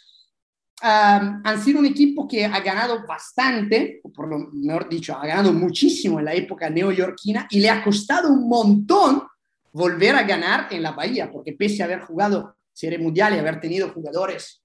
um, 0.82 1.42
han 1.44 1.64
sido 1.64 1.80
un 1.80 1.86
equipo 1.86 2.28
que 2.28 2.46
ha 2.46 2.60
ganado 2.62 3.06
bastante, 3.08 4.00
o 4.04 4.12
por 4.12 4.28
lo 4.28 4.50
mejor 4.52 4.90
dicho, 4.90 5.16
ha 5.16 5.26
ganado 5.26 5.54
muchísimo 5.54 6.20
en 6.20 6.26
la 6.26 6.34
época 6.34 6.70
neoyorquina 6.70 7.48
y 7.50 7.60
le 7.60 7.70
ha 7.70 7.84
costado 7.84 8.30
un 8.30 8.48
montón 8.48 9.24
volver 9.72 10.16
a 10.16 10.24
ganar 10.24 10.68
en 10.72 10.84
la 10.84 10.92
Bahía, 10.92 11.32
porque 11.32 11.54
pese 11.54 11.82
a 11.82 11.86
haber 11.86 12.02
jugado 12.02 12.56
Serie 12.72 13.00
Mundial 13.00 13.36
y 13.36 13.40
haber 13.40 13.60
tenido 13.60 13.90
jugadores 13.90 14.64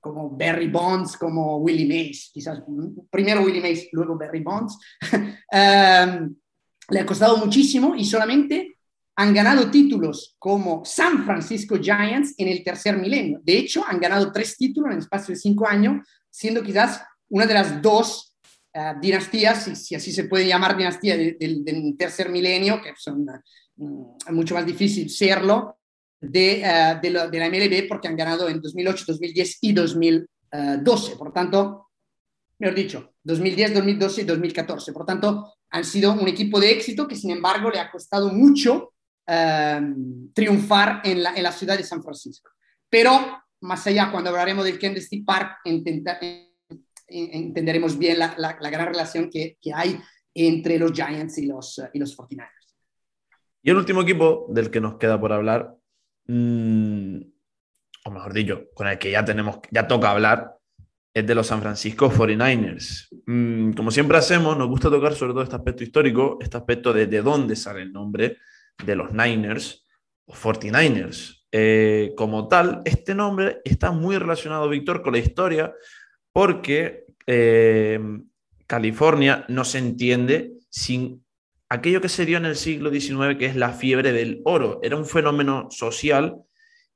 como 0.00 0.28
Barry 0.30 0.68
Bonds, 0.68 1.16
como 1.16 1.56
Willie 1.58 1.86
Mays, 1.86 2.30
quizás 2.32 2.62
primero 3.10 3.42
Willie 3.42 3.62
Mays, 3.62 3.88
luego 3.92 4.18
Barry 4.18 4.42
Bonds, 4.42 4.78
um, 5.12 6.34
le 6.90 7.00
ha 7.00 7.06
costado 7.06 7.38
muchísimo 7.38 7.94
y 7.96 8.04
solamente 8.04 8.73
han 9.16 9.32
ganado 9.32 9.70
títulos 9.70 10.34
como 10.38 10.84
San 10.84 11.24
Francisco 11.24 11.76
Giants 11.80 12.34
en 12.36 12.48
el 12.48 12.64
tercer 12.64 12.96
milenio. 12.96 13.40
De 13.42 13.56
hecho, 13.56 13.84
han 13.86 14.00
ganado 14.00 14.32
tres 14.32 14.56
títulos 14.56 14.88
en 14.88 14.94
el 14.94 14.98
espacio 14.98 15.34
de 15.34 15.40
cinco 15.40 15.68
años, 15.68 16.06
siendo 16.30 16.62
quizás 16.62 17.02
una 17.28 17.46
de 17.46 17.54
las 17.54 17.80
dos 17.80 18.36
uh, 18.74 19.00
dinastías, 19.00 19.64
si, 19.64 19.76
si, 19.76 19.94
así 19.94 20.12
se 20.12 20.24
puede 20.24 20.46
llamar 20.46 20.76
dinastía 20.76 21.16
del 21.16 21.94
tercer 21.96 22.28
milenio, 22.28 22.82
que 22.82 22.92
son 22.96 23.26
es 23.76 24.32
mucho 24.32 24.54
más 24.54 24.66
difícil 24.66 25.10
serlo 25.10 25.78
de, 26.20 26.62
uh, 26.64 27.00
de, 27.00 27.10
lo, 27.10 27.30
de, 27.30 27.38
la 27.38 27.48
MLB 27.48 27.88
porque 27.88 28.08
han 28.08 28.16
ganado 28.16 28.48
en 28.48 28.60
2008, 28.60 29.04
2010 29.06 29.58
y 29.60 29.72
2012. 29.72 31.16
Por 31.16 31.32
tanto, 31.32 31.88
mejor 32.58 32.74
dicho, 32.74 33.14
2010, 33.22 33.74
2012 33.74 34.22
y 34.22 34.24
2014. 34.24 34.92
Por 34.92 35.06
tanto, 35.06 35.54
han 35.70 35.84
sido 35.84 36.12
un 36.12 36.26
equipo 36.26 36.58
de 36.58 36.72
éxito 36.72 37.06
que, 37.06 37.16
sin 37.16 37.30
embargo, 37.30 37.70
le 37.70 37.78
ha 37.78 37.90
costado 37.90 38.30
mucho 38.30 38.93
uh, 39.28 40.30
triunfar 40.32 41.00
en 41.04 41.22
la, 41.22 41.34
en 41.34 41.42
la, 41.42 41.52
ciudad 41.52 41.76
de 41.76 41.84
San 41.84 42.02
Francisco. 42.02 42.50
Pero, 42.88 43.42
más 43.60 43.86
allá, 43.86 44.10
cuando 44.10 44.30
hablaremos 44.30 44.64
del 44.64 44.78
Kennedy 44.78 45.22
Park, 45.22 45.58
intenta, 45.64 46.18
entenderemos 47.08 47.98
bien 47.98 48.18
la, 48.18 48.34
la, 48.38 48.56
la 48.60 48.70
gran 48.70 48.88
relación 48.88 49.30
que, 49.30 49.58
que, 49.60 49.72
hay 49.72 50.00
entre 50.34 50.78
los 50.78 50.92
Giants 50.92 51.38
y 51.38 51.46
los, 51.46 51.80
y 51.92 51.98
los 51.98 52.16
49ers. 52.16 52.48
Y 53.62 53.70
el 53.70 53.76
último 53.76 54.02
equipo 54.02 54.46
del 54.50 54.70
que 54.70 54.80
nos 54.80 54.96
queda 54.96 55.18
por 55.18 55.32
hablar, 55.32 55.74
mmm, 56.26 57.20
o 58.06 58.10
mejor 58.10 58.32
dicho, 58.32 58.64
con 58.74 58.86
el 58.88 58.98
que 58.98 59.10
ya 59.10 59.24
tenemos, 59.24 59.60
ya 59.70 59.88
toca 59.88 60.10
hablar, 60.10 60.58
es 61.14 61.26
de 61.26 61.34
los 61.34 61.46
San 61.46 61.62
Francisco 61.62 62.10
49ers. 62.10 63.08
Mmm, 63.26 63.72
como 63.72 63.90
siempre 63.90 64.18
hacemos, 64.18 64.58
nos 64.58 64.68
gusta 64.68 64.90
tocar 64.90 65.14
sobre 65.14 65.32
todo 65.32 65.44
este 65.44 65.56
aspecto 65.56 65.84
histórico, 65.84 66.38
este 66.40 66.56
aspecto 66.56 66.92
de, 66.92 67.06
de 67.06 67.22
dónde 67.22 67.56
sale 67.56 67.82
el 67.82 67.92
nombre 67.92 68.38
de 68.84 68.96
los 68.96 69.12
Niners 69.12 69.86
o 70.26 70.34
49ers. 70.34 71.44
Eh, 71.52 72.12
como 72.16 72.48
tal, 72.48 72.82
este 72.84 73.14
nombre 73.14 73.60
está 73.64 73.92
muy 73.92 74.18
relacionado, 74.18 74.68
Víctor, 74.68 75.02
con 75.02 75.12
la 75.12 75.20
historia, 75.20 75.72
porque 76.32 77.04
eh, 77.26 78.00
California 78.66 79.44
no 79.48 79.64
se 79.64 79.78
entiende 79.78 80.54
sin 80.68 81.24
aquello 81.68 82.00
que 82.00 82.08
se 82.08 82.26
dio 82.26 82.38
en 82.38 82.46
el 82.46 82.56
siglo 82.56 82.90
XIX, 82.90 83.36
que 83.38 83.46
es 83.46 83.56
la 83.56 83.72
fiebre 83.72 84.12
del 84.12 84.40
oro. 84.44 84.80
Era 84.82 84.96
un 84.96 85.06
fenómeno 85.06 85.68
social 85.70 86.36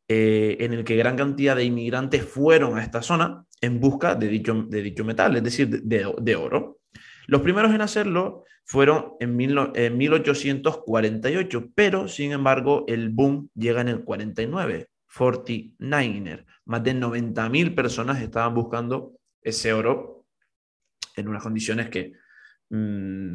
eh, 0.09 0.57
en 0.61 0.73
el 0.73 0.85
que 0.85 0.97
gran 0.97 1.17
cantidad 1.17 1.55
de 1.55 1.65
inmigrantes 1.65 2.25
fueron 2.25 2.79
a 2.79 2.83
esta 2.83 3.03
zona 3.03 3.45
en 3.61 3.79
busca 3.79 4.15
de 4.15 4.29
dicho, 4.29 4.55
de 4.69 4.83
dicho 4.83 5.05
metal, 5.05 5.37
es 5.37 5.43
decir, 5.43 5.69
de, 5.69 6.13
de, 6.19 6.37
oro. 6.37 6.78
Los 7.29 7.43
primeros 7.43 7.75
en 7.75 7.83
hacerlo 7.83 8.45
fueron 8.65 9.13
en, 9.21 9.37
mil, 9.37 9.55
en 9.75 9.99
1848, 9.99 11.69
pero 11.75 12.09
sin 12.09 12.33
embargo 12.33 12.87
el 12.89 13.11
boom 13.11 13.51
llega 13.55 13.83
en 13.83 13.89
el 13.89 14.03
49, 14.03 14.89
49er. 15.15 16.47
Más 16.65 16.83
de 16.83 16.95
90.000 16.95 17.75
personas 17.75 18.23
estaban 18.23 18.55
buscando 18.55 19.13
ese 19.43 19.75
oro 19.75 20.25
en 21.17 21.29
unas 21.29 21.43
condiciones 21.43 21.91
que... 21.91 22.15
Mmm, 22.71 23.35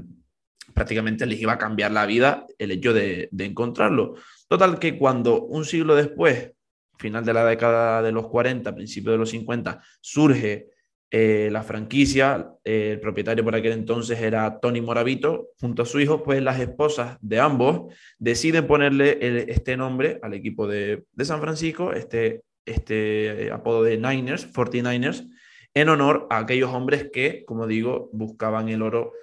prácticamente 0.74 1.26
les 1.26 1.42
iba 1.42 1.54
a 1.54 1.58
cambiar 1.58 1.92
la 1.92 2.06
vida 2.06 2.48
el 2.58 2.72
hecho 2.72 2.94
de, 2.94 3.28
de, 3.32 3.46
encontrarlo. 3.46 4.16
Total 4.48 4.80
que 4.80 4.98
cuando 4.98 5.44
un 5.44 5.66
siglo 5.66 5.94
después, 5.94 6.54
final 6.98 7.26
de 7.26 7.34
la 7.34 7.46
década 7.46 8.02
de 8.02 8.14
los 8.14 8.28
40, 8.30 8.74
principio 8.74 9.12
de 9.12 9.18
los 9.18 9.30
50, 9.30 9.84
surge 10.00 10.73
eh, 11.16 11.50
la 11.52 11.62
franquicia, 11.62 12.56
eh, 12.64 12.94
el 12.94 13.00
propietario 13.00 13.44
por 13.44 13.54
aquel 13.54 13.74
entonces 13.74 14.20
era 14.20 14.60
Tony 14.60 14.82
Moravito, 14.82 15.50
junto 15.60 15.84
a 15.84 15.86
su 15.86 16.00
hijo, 16.00 16.24
pues 16.24 16.42
las 16.42 16.60
esposas 16.60 17.20
de 17.22 17.40
ambos 17.40 17.94
deciden 18.18 18.66
ponerle 18.66 19.20
este 19.52 19.78
nombre 19.78 20.20
al 20.24 20.34
equipo 20.34 20.66
de, 20.66 21.04
de 21.12 21.26
San 21.26 21.40
Francisco, 21.40 21.94
este, 21.94 22.42
este 22.66 23.52
apodo 23.52 23.84
de 23.84 23.98
Niners, 23.98 24.52
49ers, 24.52 25.30
en 25.76 25.90
honor 25.90 26.26
a 26.32 26.40
aquellos 26.40 26.72
hombres 26.72 27.12
que, 27.14 27.46
como 27.46 27.68
digo, 27.68 28.10
buscaban 28.12 28.70
el 28.70 28.82
oro 28.82 29.14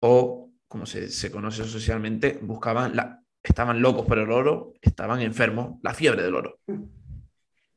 o 0.00 0.50
como 0.66 0.86
se, 0.86 1.10
se 1.10 1.30
conoce 1.30 1.64
socialmente, 1.64 2.38
buscaban, 2.40 2.96
la, 2.96 3.22
estaban 3.42 3.82
locos 3.82 4.06
por 4.06 4.18
el 4.18 4.30
oro, 4.30 4.72
estaban 4.80 5.20
enfermos, 5.20 5.78
la 5.82 5.92
fiebre 5.92 6.22
del 6.22 6.36
oro. 6.36 6.58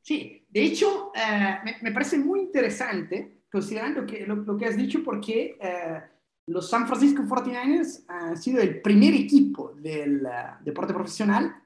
Sí, 0.02 0.44
de 0.56 0.63
hecho, 0.63 1.12
eh, 1.13 1.76
me, 1.82 1.91
parece 1.91 2.18
muy 2.18 2.39
interesante, 2.39 3.41
considerando 3.52 4.06
lo, 4.26 4.56
que 4.56 4.65
has 4.65 4.78
dicho, 4.78 5.04
porque 5.04 5.58
eh, 5.60 6.02
los 6.48 6.70
San 6.70 6.88
Francisco 6.88 7.24
49ers 7.24 8.06
han 8.08 8.38
sido 8.38 8.62
el 8.62 8.82
primer 8.82 9.13
equipo 9.15 9.74
del 9.76 10.26
uh, 10.26 10.63
deporte 10.63 10.94
profesional 10.94 11.62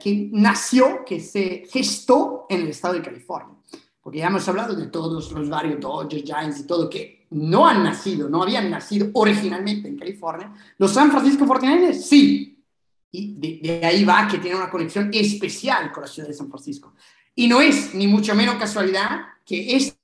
que 0.00 0.30
nació, 0.32 1.04
que 1.04 1.20
se 1.20 1.66
gestó 1.70 2.46
en 2.48 2.62
el 2.62 2.68
estado 2.68 2.94
de 2.94 3.02
California. 3.02 3.54
Porque 4.00 4.18
ya 4.18 4.26
hemos 4.26 4.48
hablado 4.48 4.74
de 4.74 4.86
todos 4.86 5.30
los 5.30 5.48
varios 5.48 5.78
Dodgers, 5.78 6.24
Giants 6.24 6.60
y 6.60 6.66
todo, 6.66 6.90
que 6.90 7.28
no 7.30 7.68
han 7.68 7.84
nacido, 7.84 8.28
no 8.28 8.42
habían 8.42 8.70
nacido 8.70 9.08
originalmente 9.12 9.86
en 9.86 9.98
California. 9.98 10.52
Los 10.78 10.94
San 10.94 11.12
Francisco 11.12 11.44
49ers, 11.44 11.92
sí. 11.92 12.64
Y 13.12 13.34
de, 13.34 13.60
de, 13.62 13.86
ahí 13.86 14.04
va 14.04 14.26
que 14.26 14.38
tiene 14.38 14.56
una 14.56 14.70
conexión 14.70 15.10
especial 15.12 15.92
con 15.92 16.02
la 16.02 16.08
ciudad 16.08 16.26
de 16.26 16.34
San 16.34 16.48
Francisco. 16.48 16.94
Y 17.36 17.46
no 17.48 17.60
es 17.60 17.94
ni 17.94 18.08
mucho 18.08 18.34
menos 18.34 18.56
casualidad 18.56 19.20
que 19.44 19.76
este 19.76 19.96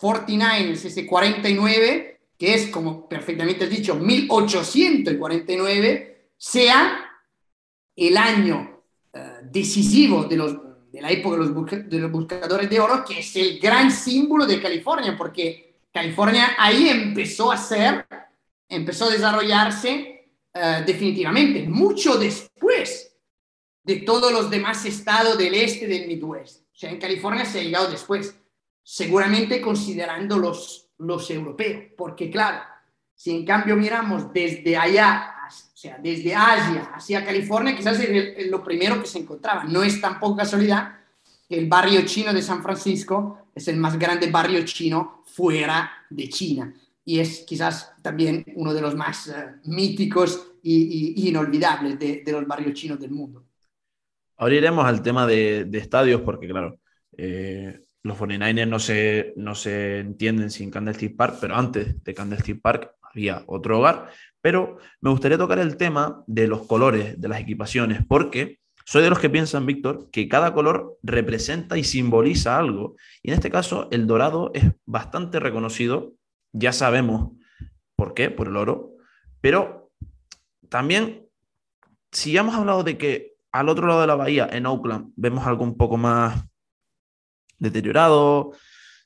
49ers, 0.00 0.84
ese 0.84 1.04
49, 1.06 2.20
que 2.38 2.54
es, 2.54 2.68
como 2.68 3.08
perfectamente 3.08 3.64
has 3.64 3.70
dicho, 3.70 3.96
1849, 3.96 6.28
sea 6.36 7.10
el 7.96 8.16
año 8.16 8.82
uh, 9.12 9.18
decisivo 9.42 10.22
de, 10.24 10.36
los, 10.36 10.56
de 10.90 11.02
la 11.02 11.10
época 11.10 11.36
de 11.36 11.44
los, 11.44 11.54
de 11.88 11.98
los 11.98 12.12
buscadores 12.12 12.70
de 12.70 12.80
oro, 12.80 13.04
que 13.04 13.20
es 13.20 13.36
el 13.36 13.58
gran 13.58 13.90
símbolo 13.90 14.46
de 14.46 14.60
California, 14.60 15.16
porque 15.16 15.74
California 15.92 16.54
ahí 16.58 16.88
empezó 16.88 17.52
a 17.52 17.56
ser, 17.56 18.06
empezó 18.68 19.06
a 19.06 19.10
desarrollarse 19.10 20.28
uh, 20.54 20.84
definitivamente, 20.86 21.66
mucho 21.68 22.16
después 22.16 23.09
de 23.82 23.96
todos 23.96 24.32
los 24.32 24.50
demás 24.50 24.84
estados 24.84 25.38
del 25.38 25.54
este 25.54 25.86
del 25.86 26.06
Midwest. 26.06 26.62
O 26.62 26.76
sea, 26.76 26.90
en 26.90 26.98
California 26.98 27.44
se 27.44 27.60
ha 27.60 27.62
llegado 27.62 27.90
después. 27.90 28.36
seguramente 28.82 29.60
considerando 29.60 30.38
los, 30.38 30.88
los 30.98 31.30
europeos, 31.30 31.92
porque 31.96 32.30
claro, 32.30 32.60
si 33.14 33.30
en 33.30 33.44
cambio 33.44 33.76
miramos 33.76 34.32
desde 34.32 34.76
allá, 34.76 35.32
o 35.46 35.76
sea, 35.76 35.98
desde 36.02 36.34
Asia 36.34 36.90
hacia 36.94 37.24
California, 37.24 37.76
quizás 37.76 38.00
es 38.00 38.50
lo 38.50 38.64
primero 38.64 39.00
que 39.00 39.06
se 39.06 39.18
encontraba. 39.18 39.64
No 39.64 39.82
es 39.82 40.00
tampoco 40.00 40.38
casualidad 40.38 40.98
que 41.48 41.58
el 41.58 41.68
barrio 41.68 42.02
chino 42.04 42.32
de 42.32 42.42
San 42.42 42.62
Francisco 42.62 43.46
es 43.54 43.68
el 43.68 43.76
más 43.76 43.98
grande 43.98 44.30
barrio 44.30 44.64
chino 44.64 45.22
fuera 45.26 45.92
de 46.08 46.28
China 46.28 46.74
y 47.04 47.18
es 47.18 47.40
quizás 47.40 47.92
también 48.02 48.44
uno 48.54 48.72
de 48.72 48.80
los 48.80 48.94
más 48.94 49.26
uh, 49.28 49.68
míticos 49.68 50.52
y, 50.62 51.28
inolvidables 51.28 51.98
de, 51.98 52.22
los 52.26 52.46
barrios 52.46 52.74
chinos 52.74 53.00
del 53.00 53.10
mundo. 53.10 53.44
Ahora 54.40 54.54
iremos 54.54 54.86
al 54.86 55.02
tema 55.02 55.26
de, 55.26 55.66
de 55.66 55.78
estadios 55.78 56.22
porque, 56.22 56.48
claro, 56.48 56.80
eh, 57.18 57.82
los 58.02 58.18
49ers 58.18 58.66
no 58.66 58.78
se, 58.78 59.34
no 59.36 59.54
se 59.54 59.98
entienden 59.98 60.50
sin 60.50 60.70
Candlestick 60.70 61.14
Park, 61.14 61.36
pero 61.42 61.56
antes 61.56 62.02
de 62.02 62.14
Candlestick 62.14 62.58
Park 62.62 62.94
había 63.02 63.44
otro 63.46 63.78
hogar. 63.78 64.08
Pero 64.40 64.78
me 65.02 65.10
gustaría 65.10 65.36
tocar 65.36 65.58
el 65.58 65.76
tema 65.76 66.24
de 66.26 66.48
los 66.48 66.66
colores 66.66 67.20
de 67.20 67.28
las 67.28 67.38
equipaciones, 67.38 68.00
porque 68.08 68.60
soy 68.86 69.02
de 69.02 69.10
los 69.10 69.18
que 69.18 69.28
piensan, 69.28 69.66
Víctor, 69.66 70.08
que 70.10 70.26
cada 70.26 70.54
color 70.54 70.96
representa 71.02 71.76
y 71.76 71.84
simboliza 71.84 72.56
algo. 72.58 72.96
Y 73.22 73.28
en 73.28 73.34
este 73.34 73.50
caso, 73.50 73.88
el 73.90 74.06
dorado 74.06 74.52
es 74.54 74.64
bastante 74.86 75.38
reconocido, 75.38 76.14
ya 76.52 76.72
sabemos 76.72 77.32
por 77.94 78.14
qué, 78.14 78.30
por 78.30 78.48
el 78.48 78.56
oro, 78.56 78.94
pero 79.42 79.92
también, 80.70 81.26
si 82.10 82.32
ya 82.32 82.40
hemos 82.40 82.54
hablado 82.54 82.84
de 82.84 82.96
que 82.96 83.30
al 83.52 83.68
otro 83.68 83.86
lado 83.86 84.00
de 84.00 84.06
la 84.06 84.14
bahía, 84.14 84.48
en 84.52 84.66
Oakland, 84.66 85.12
vemos 85.16 85.46
algo 85.46 85.64
un 85.64 85.76
poco 85.76 85.96
más 85.96 86.44
deteriorado, 87.58 88.52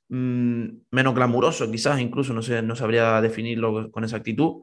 mmm, 0.09 0.65
menos 0.91 1.15
glamuroso, 1.15 1.71
quizás 1.71 2.01
incluso, 2.01 2.33
no, 2.33 2.43
sé, 2.43 2.63
no 2.63 2.77
sabría 2.77 3.21
definirlo 3.21 3.91
con 3.91 4.05
exactitud. 4.05 4.63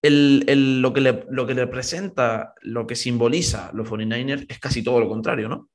El, 0.00 0.44
el, 0.46 0.80
lo, 0.80 0.92
que 0.92 1.00
le, 1.00 1.26
lo 1.30 1.46
que 1.46 1.54
le 1.54 1.66
presenta, 1.66 2.54
lo 2.62 2.86
que 2.86 2.94
simboliza 2.94 3.70
los 3.74 3.88
49ers 3.88 4.46
es 4.48 4.58
casi 4.60 4.82
todo 4.82 5.00
lo 5.00 5.08
contrario, 5.08 5.48
¿no? 5.48 5.70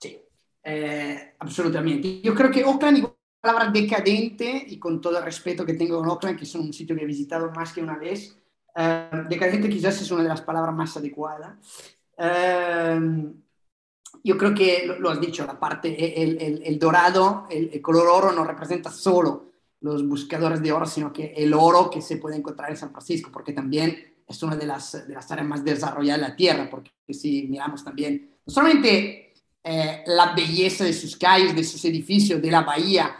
Sí, 0.00 0.20
eh, 0.64 1.34
absolutamente. 1.38 2.20
Yo 2.22 2.34
creo 2.34 2.50
que 2.50 2.64
Oakland, 2.64 3.02
la 3.02 3.14
palabra 3.40 3.70
decadente, 3.70 4.64
y 4.66 4.80
con 4.80 5.00
todo 5.00 5.18
el 5.18 5.24
respeto 5.24 5.64
que 5.64 5.74
tengo 5.74 6.00
con 6.00 6.08
Oakland, 6.08 6.36
que 6.36 6.44
es 6.44 6.54
un 6.56 6.72
sitio 6.72 6.96
que 6.96 7.02
he 7.02 7.06
visitado 7.06 7.52
más 7.52 7.72
que 7.72 7.80
una 7.80 7.96
vez, 7.96 8.36
eh, 8.74 9.10
decadente 9.28 9.68
quizás 9.68 10.02
es 10.02 10.10
una 10.10 10.24
de 10.24 10.28
las 10.28 10.42
palabras 10.42 10.74
más 10.74 10.96
adecuadas. 10.96 11.54
Eh, 12.18 13.00
yo 14.24 14.36
creo 14.36 14.54
que 14.54 14.84
lo, 14.86 14.98
lo, 14.98 15.10
has 15.10 15.20
dicho, 15.20 15.46
la 15.46 15.58
parte, 15.58 16.22
el, 16.22 16.40
el, 16.40 16.62
el 16.64 16.78
dorado, 16.78 17.46
el, 17.50 17.70
el, 17.72 17.80
color 17.80 18.08
oro 18.08 18.32
no 18.32 18.44
representa 18.44 18.90
solo 18.90 19.52
los 19.80 20.06
buscadores 20.06 20.60
de 20.62 20.72
oro, 20.72 20.86
sino 20.86 21.12
que 21.12 21.32
el 21.36 21.54
oro 21.54 21.90
que 21.90 22.02
se 22.02 22.16
puede 22.16 22.36
encontrar 22.36 22.70
en 22.70 22.76
San 22.76 22.90
Francisco, 22.90 23.30
porque 23.32 23.52
también 23.52 24.16
es 24.26 24.42
una 24.42 24.56
de 24.56 24.66
las, 24.66 25.06
de 25.06 25.14
las 25.14 25.30
áreas 25.30 25.46
más 25.46 25.64
desarrolladas 25.64 26.20
de 26.20 26.28
la 26.28 26.36
Tierra, 26.36 26.68
porque 26.68 26.90
si 27.10 27.46
miramos 27.48 27.84
también, 27.84 28.38
no 28.44 28.52
solamente 28.52 29.34
eh, 29.62 30.02
la 30.06 30.32
belleza 30.34 30.84
de 30.84 30.92
sus 30.92 31.16
calles, 31.16 31.54
de 31.54 31.64
sus 31.64 31.84
edificios, 31.84 32.42
de 32.42 32.50
la 32.50 32.62
bahía, 32.62 33.16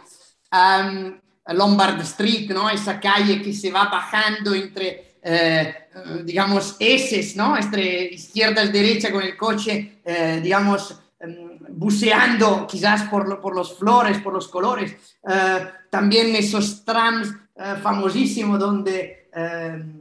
um, 0.51 1.19
Lombard 1.55 2.01
Street, 2.01 2.49
¿no? 2.51 2.69
esa 2.69 2.99
calle 2.99 3.41
que 3.41 3.53
se 3.53 3.71
va 3.71 3.85
bajando 3.85 4.53
entre 4.53 5.06
eh, 5.21 5.75
digamos, 6.23 6.75
eses, 6.79 7.35
¿no? 7.35 7.57
Entre 7.57 8.13
izquierda 8.13 8.63
y 8.63 8.71
derecha 8.71 9.11
con 9.11 9.23
el 9.23 9.35
coche, 9.35 9.99
eh, 10.03 10.39
digamos, 10.41 10.99
um, 11.19 11.57
buceando 11.69 12.65
quizás 12.67 13.03
por, 13.03 13.39
por, 13.41 13.55
los 13.55 13.77
flores, 13.77 14.19
por 14.19 14.33
los 14.33 14.47
colores. 14.47 14.95
Uh, 15.21 15.67
también 15.89 16.35
esos 16.35 16.85
trams 16.85 17.29
uh, 17.55 17.81
famosísimos 17.81 18.59
donde 18.59 19.29
uh, 19.35 19.97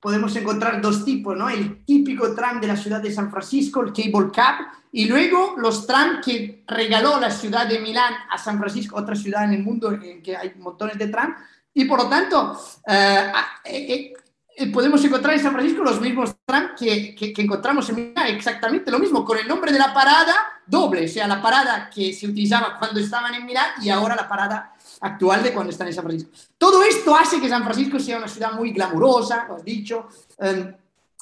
podemos 0.00 0.34
encontrar 0.34 0.80
dos 0.80 1.04
tipos, 1.04 1.36
¿no? 1.36 1.48
El 1.48 1.84
típico 1.84 2.34
tram 2.34 2.60
de 2.60 2.66
la 2.66 2.76
ciudad 2.76 3.00
de 3.00 3.12
San 3.12 3.30
Francisco, 3.30 3.82
el 3.82 3.92
Cable 3.92 4.30
Cab, 4.32 4.66
y 4.92 5.04
luego 5.04 5.54
los 5.58 5.86
trams 5.86 6.24
que 6.24 6.64
regaló 6.66 7.20
la 7.20 7.30
ciudad 7.30 7.68
de 7.68 7.78
Milán 7.78 8.14
a 8.30 8.38
San 8.38 8.58
Francisco, 8.58 8.96
otra 8.96 9.14
ciudad 9.14 9.44
en 9.44 9.52
el 9.52 9.62
mundo 9.62 9.92
en 9.92 10.22
que 10.22 10.36
hay 10.36 10.54
montones 10.56 10.98
de 10.98 11.08
trams, 11.08 11.36
y 11.74 11.84
por 11.84 12.02
lo 12.02 12.08
tanto, 12.08 12.58
eh, 12.86 13.32
eh, 13.64 14.12
eh, 14.56 14.66
podemos 14.70 15.02
encontrar 15.04 15.34
en 15.34 15.40
San 15.40 15.52
Francisco 15.52 15.82
los 15.82 16.00
mismos 16.00 16.36
trams 16.44 16.72
que, 16.78 17.14
que, 17.14 17.32
que, 17.32 17.42
encontramos 17.42 17.88
en 17.88 17.96
Milán, 17.96 18.26
exactamente 18.26 18.90
lo 18.90 18.98
mismo, 18.98 19.24
con 19.24 19.38
el 19.38 19.48
nombre 19.48 19.72
de 19.72 19.78
la 19.78 19.94
parada 19.94 20.34
doble, 20.66 21.04
o 21.06 21.08
sea, 21.08 21.26
la 21.26 21.40
parada 21.40 21.88
que 21.88 22.12
se 22.12 22.26
utilizaba 22.26 22.78
cuando 22.78 23.00
estaban 23.00 23.34
en 23.34 23.46
Milán 23.46 23.70
y 23.82 23.88
ahora 23.88 24.14
la 24.14 24.28
parada 24.28 24.74
actual 25.00 25.42
de 25.42 25.52
cuando 25.52 25.70
están 25.70 25.86
en 25.86 25.94
San 25.94 26.04
Francisco. 26.04 26.30
Todo 26.58 26.82
esto 26.82 27.16
hace 27.16 27.40
que 27.40 27.48
San 27.48 27.64
Francisco 27.64 27.98
sea 27.98 28.18
una 28.18 28.28
ciudad 28.28 28.52
muy 28.52 28.72
glamurosa, 28.72 29.46
lo 29.48 29.56
has 29.56 29.64
dicho, 29.64 30.08
eh, 30.38 30.74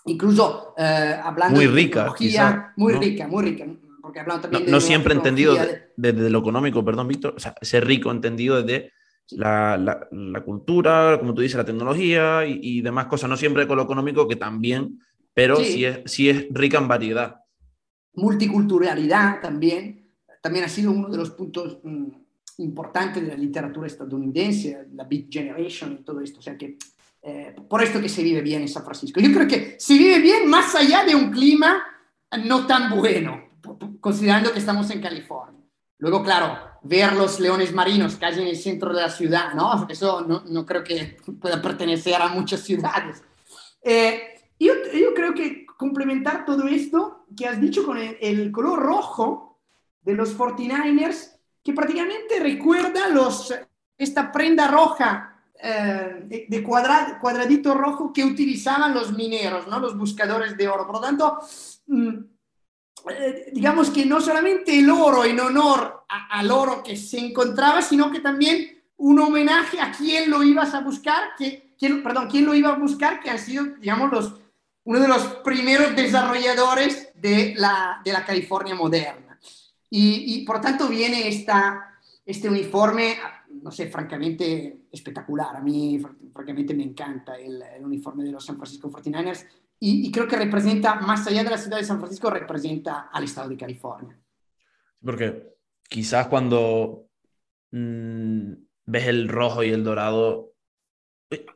incluso 0.07 0.75
eh, 0.77 1.21
hablando 1.23 1.57
muy 1.57 1.67
rica, 1.69 2.05
de 2.05 2.11
quizá, 2.17 2.73
muy 2.77 2.95
¿no? 2.95 3.01
rica, 3.01 3.29
muy 3.29 3.45
rica. 3.45 3.67
Porque 4.03 4.21
hablando 4.21 4.43
también 4.43 4.63
no, 4.63 4.67
de 4.67 4.73
no 4.73 4.81
siempre 4.81 5.15
entendido 5.15 5.55
desde 5.55 5.93
de, 5.97 6.13
de 6.13 6.31
lo 6.31 6.41
económico, 6.41 6.85
perdón, 6.85 7.09
Víctor, 7.09 7.35
o 7.37 7.41
sea, 7.41 7.55
ser 7.61 7.87
rico 7.87 8.11
entendido 8.11 8.63
desde 8.63 8.93
la, 9.31 9.77
la, 9.77 10.09
la, 10.11 10.41
cultura, 10.43 11.17
como 11.19 11.35
tú 11.35 11.43
dices, 11.43 11.57
la 11.57 11.65
tecnología 11.65 12.47
y, 12.47 12.61
y, 12.63 12.81
demás 12.81 13.07
cosas, 13.07 13.29
no 13.29 13.37
siempre 13.37 13.67
con 13.67 13.77
lo 13.77 13.85
económico, 13.85 14.27
que 14.27 14.37
también, 14.37 15.01
pero 15.35 15.57
sí. 15.57 15.65
sí, 15.65 15.85
es, 15.85 16.01
sí 16.07 16.31
es 16.31 16.47
rica 16.51 16.79
en 16.79 16.89
variedad. 16.89 17.37
Multiculturalidad 18.15 19.41
también, 19.41 20.13
también 20.41 20.65
ha 20.65 20.69
sido 20.69 20.91
uno 20.91 21.09
de 21.09 21.19
los 21.19 21.31
puntos 21.31 21.79
mmm, 21.83 22.09
importantes 22.59 23.23
de 23.23 23.29
la 23.29 23.37
literatura 23.37 23.87
estadounidense, 23.87 24.87
la 24.95 25.05
Big 25.05 25.29
Generation 25.31 25.99
y 26.01 26.05
todo 26.05 26.21
esto, 26.21 26.41
o 26.41 26.43
sea 26.43 26.57
que 26.57 26.77
eh, 27.23 27.55
por 27.69 27.83
esto 27.83 28.01
que 28.01 28.09
se 28.09 28.23
vive 28.23 28.41
bien 28.41 28.63
en 28.63 28.69
San 28.69 28.85
Francisco. 28.85 29.21
Yo 29.21 29.33
creo 29.33 29.49
que 29.49 29.77
se 29.79 29.95
vive 29.95 30.21
bien 30.21 30.49
más 30.49 30.75
allá 30.75 31.05
de 31.05 31.15
un 31.15 31.31
clima 31.31 31.83
no 32.45 32.67
tan 32.67 32.97
bueno, 32.97 33.51
considerando 34.01 34.53
que 34.53 34.59
estamos 34.59 34.91
en 34.91 35.01
California. 35.01 35.61
Luego, 35.99 36.23
claro, 36.23 36.68
ver 36.83 37.13
los 37.15 37.41
leones 37.41 37.73
marinos 37.73 38.17
casi 38.17 38.41
en 38.41 38.49
el 38.49 38.57
centro 38.57 38.93
de 38.93 39.03
la 39.03 39.11
ciudad, 39.11 39.55
¿no? 39.55 39.87
Eso 39.89 40.23
no, 40.23 40.43
no 40.47 40.65
creo 40.65 40.85
que 40.85 41.17
pueda 41.41 41.61
pertenecer 41.61 42.15
a 42.17 42.29
muchas 42.29 42.61
ciudades. 42.61 43.23
Eh, 43.83 44.41
yo, 44.59 44.73
yo, 44.93 45.15
creo 45.15 45.35
que 45.35 45.67
complementar 45.67 46.45
todo 46.45 46.67
esto 46.67 47.27
que 47.37 47.47
has 47.47 47.61
dicho 47.61 47.85
con 47.85 47.99
el, 47.99 48.51
color 48.53 48.81
rojo 48.81 49.61
de 50.03 50.15
los 50.15 50.37
49ers, 50.37 51.37
que 51.63 51.73
prácticamente 51.73 52.41
recuerda 52.41 53.09
los, 53.09 53.55
esta 53.97 54.33
prenda 54.33 54.69
roja 54.69 55.43
eh, 55.61 56.23
de, 56.25 56.47
de 56.49 56.63
cuadra, 56.63 57.19
cuadradito 57.21 57.75
rojo 57.75 58.13
que 58.13 58.25
utilizaban 58.25 58.95
los 58.95 59.13
mineros, 59.13 59.67
¿no? 59.69 59.79
Los 59.79 59.97
buscadores 59.97 60.57
de 60.57 60.69
oro. 60.69 60.87
Por 60.87 60.97
lo 60.97 61.01
tanto, 61.01 61.39
mmm, 61.87 62.19
eh, 63.11 63.51
digamos 63.53 63.91
que 63.91 64.05
no 64.05 64.21
solamente 64.21 64.79
el 64.79 64.91
oro 64.91 65.25
en 65.25 65.41
honor 65.41 66.05
a, 66.09 66.39
al 66.39 66.51
oro 66.51 66.83
que 66.83 66.97
se 66.97 67.19
encontraba, 67.19 67.83
sino 67.83 68.11
que 68.11 68.21
también 68.21 68.79
un 68.97 69.19
homenaje 69.21 69.81
a 69.81 69.93
quién 69.93 70.31
lo 70.31 70.43
ibas 70.43 70.75
a 70.75 70.81
buscar, 70.81 71.31
que, 71.37 71.75
quién, 71.79 72.03
perdón, 72.03 72.29
quién 72.31 72.45
lo 72.45 72.55
iba 72.55 72.71
a 72.71 72.79
buscar, 72.79 73.21
que 73.21 73.31
han 73.31 73.39
sido, 73.39 73.65
digamos, 73.81 74.11
los, 74.11 74.35
uno 74.85 75.01
de 75.01 75.09
los 75.09 75.23
primeros 75.45 75.95
desarrolladores 75.95 77.11
de 77.15 77.55
la, 77.57 78.01
de 78.05 78.13
la 78.13 78.25
California 78.25 78.75
moderna. 78.75 79.39
Y, 79.91 80.35
y, 80.35 80.45
por 80.45 80.61
tanto 80.61 80.89
viene 80.89 81.29
esta, 81.29 81.99
este 82.27 82.49
uniforme, 82.49 83.17
no 83.63 83.71
sé, 83.71 83.89
francamente 83.89 84.83
espectacular. 84.91 85.57
A 85.57 85.61
mí, 85.61 86.01
francamente, 86.33 86.75
me 86.75 86.83
encanta 86.83 87.37
el, 87.37 87.63
el 87.63 87.85
uniforme 87.85 88.25
de 88.25 88.33
los 88.33 88.45
San 88.45 88.57
Francisco 88.57 88.91
49ers 88.91 89.47
y, 89.81 90.09
y, 90.09 90.11
creo 90.13 90.27
que 90.27 90.37
representa, 90.37 90.97
más 90.97 91.27
allá 91.27 91.45
de 91.45 91.51
la 91.51 91.59
ciudad 91.59 91.79
de 91.79 91.85
San 91.85 91.99
Francisco, 91.99 92.31
representa 92.31 93.09
al 93.13 93.25
estado 93.25 93.49
de 93.49 93.57
California. 93.57 94.19
Porque 95.03 95.55
quizás 95.89 96.27
cuando 96.27 97.09
mmm, 97.71 98.53
ves 98.87 99.07
el 99.07 99.29
rojo 99.29 99.63
y 99.63 99.71
el 99.71 99.85
dorado, 99.85 100.53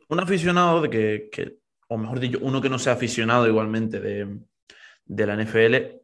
un 0.09 0.19
aficionado 0.19 0.81
de 0.81 0.89
que, 0.89 1.29
que, 1.31 1.57
o 1.87 1.97
mejor 1.97 2.19
dicho, 2.19 2.39
uno 2.41 2.61
que 2.61 2.69
no 2.69 2.79
sea 2.79 2.93
aficionado 2.93 3.47
igualmente 3.47 3.99
de, 3.99 4.39
de 5.05 5.27
la 5.27 5.35
NFL, 5.35 5.99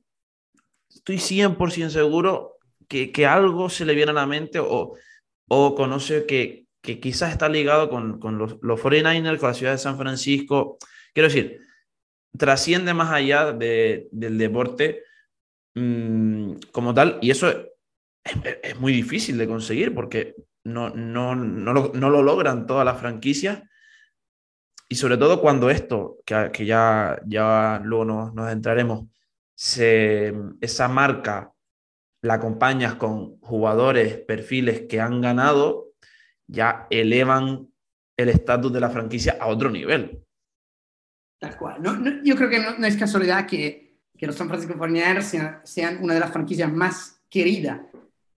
estoy 0.90 1.18
100% 1.18 1.90
seguro 1.90 2.58
que, 2.88 3.12
que, 3.12 3.26
algo 3.26 3.70
se 3.70 3.86
le 3.86 3.94
viene 3.94 4.12
a 4.12 4.16
la 4.16 4.26
mente 4.26 4.60
o, 4.60 4.96
o 5.48 5.76
conoce 5.76 6.26
que, 6.26 6.66
que 6.82 7.00
quizás 7.00 7.32
está 7.32 7.48
ligado 7.48 7.90
con, 7.90 8.20
con 8.20 8.38
los, 8.38 8.58
los 8.62 8.80
49ers, 8.80 9.38
con 9.38 9.50
la 9.50 9.54
ciudad 9.54 9.72
de 9.74 9.78
San 9.78 9.98
Francisco. 9.98 10.78
Quiero 11.14 11.30
decir, 11.30 11.60
trasciende 12.38 12.94
más 12.94 13.12
allá 13.12 13.52
de, 13.54 14.08
del 14.12 14.38
deporte 14.38 15.04
mmm, 15.76 16.54
como 16.72 16.94
tal, 16.94 17.20
y 17.22 17.32
eso 17.32 17.50
es, 18.24 18.80
muy 18.80 18.94
difícil 18.94 19.38
de 19.38 19.48
conseguir 19.48 19.94
porque 19.94 20.36
no, 20.64 20.90
no, 20.90 21.36
no, 21.36 21.74
lo, 21.74 21.92
no, 21.94 22.10
lo, 22.10 22.22
logran 22.22 22.68
todas 22.68 22.86
las 22.86 23.00
franquicias. 23.00 23.64
Y 24.88 24.96
sobre 24.96 25.18
todo 25.18 25.42
cuando 25.42 25.70
esto, 25.70 26.18
que, 26.26 26.50
que 26.52 26.66
ya, 26.66 27.20
ya 27.26 27.80
luego 27.84 28.06
nos, 28.06 28.34
nos 28.34 28.52
entraremos, 28.52 29.06
esa 29.56 30.88
marca 30.88 31.54
la 32.22 32.36
acompañas 32.36 32.96
con 32.96 33.40
jugadores, 33.40 34.18
perfiles 34.18 34.82
que 34.88 35.00
han 35.00 35.22
ganado, 35.22 35.94
ya 36.48 36.88
elevan 36.90 37.72
el 38.18 38.30
estatus 38.30 38.74
de 38.74 38.80
la 38.80 38.90
franquicia 38.90 39.38
a 39.40 39.48
otro 39.48 39.70
nivel. 39.70 40.26
Tal 41.40 41.58
cual. 41.58 42.22
yo 42.24 42.36
creo 42.36 42.50
que 42.50 42.60
no, 42.60 42.86
es 42.86 42.98
casualidad 42.98 43.48
que, 43.48 43.98
que, 44.18 44.28
los 44.28 44.36
San 44.36 44.50
Francisco 44.50 44.76
49ers 44.76 45.62
sean, 45.64 46.04
una 46.04 46.14
de 46.14 46.20
las 46.20 46.32
franquicias 46.32 46.72
más 46.72 47.22
queridas 47.30 47.80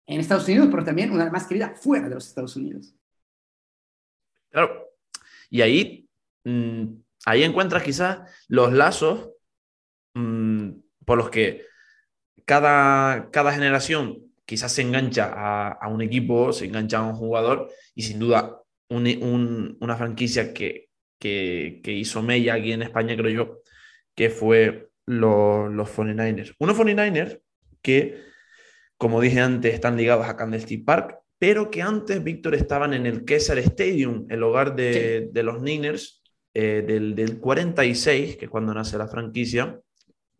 en 0.07 0.21
Estados 0.21 0.47
Unidos, 0.47 0.69
pero 0.71 0.85
también 0.85 1.11
una 1.11 1.21
de 1.21 1.25
las 1.25 1.33
más 1.33 1.47
queridas 1.47 1.81
fuera 1.81 2.09
de 2.09 2.15
los 2.15 2.29
Estados 2.29 2.55
Unidos. 2.55 2.95
Claro. 4.51 4.88
Y 5.51 5.62
ahí, 5.62 6.09
mm, 6.45 6.85
ahí 7.27 7.43
encuentras 7.43 7.83
quizás 7.83 8.21
los 8.49 8.73
lazos 8.73 9.31
mm, 10.15 10.71
por 11.05 11.19
los 11.19 11.31
que 11.31 11.67
cada, 12.45 13.31
cada 13.31 13.53
generación 13.53 14.33
quizás 14.45 14.73
se 14.73 14.83
engancha 14.83 15.33
a, 15.73 15.88
un 15.88 16.03
equipo, 16.03 16.53
se 16.53 16.67
engancha 16.67 16.99
a 16.99 17.03
un 17.03 17.15
jugador 17.15 17.71
y 17.95 18.03
sin 18.03 18.19
duda 18.19 18.62
una 18.88 19.97
franquicia 19.97 20.53
que, 20.53 20.91
que, 21.23 21.93
hizo 21.93 22.23
Mella 22.23 22.55
aquí 22.55 22.73
en 22.73 22.83
España, 22.83 23.17
creo 23.17 23.31
yo, 23.31 23.61
que 24.15 24.29
fue 24.29 24.89
los, 25.07 25.73
los 25.73 25.89
49ers. 25.97 26.55
Unos 26.59 26.77
49ers 26.77 27.41
que, 27.81 28.21
como 28.97 29.21
dije 29.21 29.41
antes, 29.41 29.73
están 29.73 29.97
ligados 29.97 30.27
a 30.27 30.37
Candlestick 30.37 30.85
Park, 30.85 31.19
pero 31.39 31.71
que 31.71 31.83
antes, 31.83 32.23
Víctor, 32.23 32.55
estaban 32.55 32.93
en 32.95 33.07
el 33.07 33.25
Kessler 33.25 33.59
Stadium, 33.59 34.27
el 34.31 34.43
hogar 34.43 34.75
de, 34.75 35.29
de 35.33 35.43
los 35.43 35.63
Niners, 35.63 36.23
eh, 36.55 36.85
del, 36.87 37.15
del 37.15 37.39
46, 37.39 38.37
que 38.37 38.45
es 38.47 38.51
cuando 38.51 38.75
nace 38.75 38.99
la 38.99 39.09
franquicia, 39.09 39.81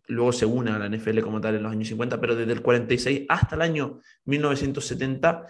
luego 0.09 0.33
se 0.33 0.47
une 0.47 0.73
a 0.73 0.79
la 0.79 0.89
NFL 0.89 1.21
como 1.21 1.41
tal 1.41 1.55
en 1.55 1.63
los 1.63 1.73
años 1.73 1.89
50, 1.89 2.21
pero 2.21 2.37
desde 2.37 2.53
el 2.53 2.61
46 2.61 3.27
hasta 3.29 3.55
el 3.55 3.63
año 3.63 4.01
1970 4.25 5.47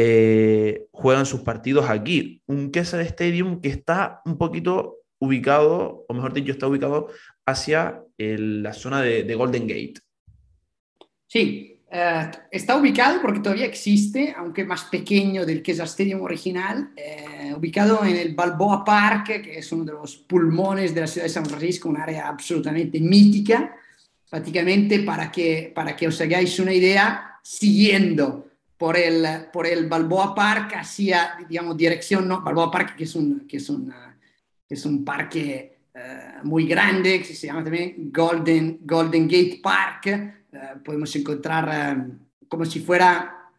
eh, 0.00 0.86
juegan 0.92 1.26
sus 1.26 1.40
partidos 1.40 1.90
aquí. 1.90 2.40
Un 2.46 2.70
Kessler 2.70 3.04
Stadium 3.04 3.60
que 3.60 3.68
está 3.68 4.22
un 4.26 4.38
poquito 4.38 4.98
ubicado, 5.18 6.04
o 6.08 6.14
mejor 6.14 6.32
dicho, 6.32 6.52
está 6.52 6.68
ubicado 6.68 7.08
hacia 7.44 8.04
la 8.16 8.72
zona 8.74 9.02
de, 9.02 9.34
Golden 9.34 9.66
Gate. 9.66 9.94
Sí, 11.26 11.82
eh, 11.90 12.30
está 12.48 12.76
ubicado 12.76 13.20
porque 13.20 13.40
todavía 13.40 13.66
existe, 13.66 14.32
aunque 14.38 14.64
más 14.64 14.84
pequeño 14.84 15.44
del 15.44 15.64
Kessler 15.64 15.88
Stadium 15.88 16.22
original, 16.22 16.90
eh, 16.94 17.52
ubicado 17.56 18.04
en 18.04 18.14
el 18.14 18.36
Balboa 18.36 18.84
Park, 18.84 19.42
que 19.42 19.58
es 19.58 19.72
uno 19.72 19.84
de 19.84 19.92
los 19.94 20.16
pulmones 20.16 20.94
de 20.94 21.00
la 21.00 21.06
ciudad 21.08 21.26
de 21.26 21.32
San 21.32 21.46
Francisco, 21.46 21.88
un 21.88 21.96
área 21.96 22.28
absolutamente 22.28 23.00
mítica. 23.00 23.74
Prácticamente, 24.30 25.00
para 25.00 25.32
que, 25.32 25.72
para 25.74 25.96
que 25.96 26.06
os 26.06 26.20
hagáis 26.20 26.60
una 26.60 26.72
idea, 26.72 27.40
siguiendo 27.42 28.47
por 28.78 28.96
el, 28.96 29.26
por 29.52 29.66
el 29.66 29.88
Balboa 29.88 30.34
Park 30.34 30.74
hacia, 30.76 31.36
digamos, 31.48 31.76
dirección, 31.76 32.28
¿no? 32.28 32.40
Balboa 32.40 32.70
Park, 32.70 32.94
que 32.96 33.04
es 33.04 33.14
un, 33.16 33.40
que 33.40 33.56
es 33.56 33.68
un, 33.68 33.92
es 34.68 34.86
un 34.86 35.04
parque 35.04 35.78
eh, 35.92 36.34
muy 36.44 36.66
grande, 36.66 37.18
que 37.18 37.34
se 37.34 37.48
llama 37.48 37.64
también 37.64 38.10
Golden, 38.12 38.78
Golden 38.82 39.26
Gate 39.26 39.60
Park, 39.60 40.06
eh, 40.06 40.74
podemos 40.84 41.14
encontrar 41.16 41.68
eh, 41.72 42.12
como 42.46 42.64
si 42.64 42.80
fuera 42.80 43.50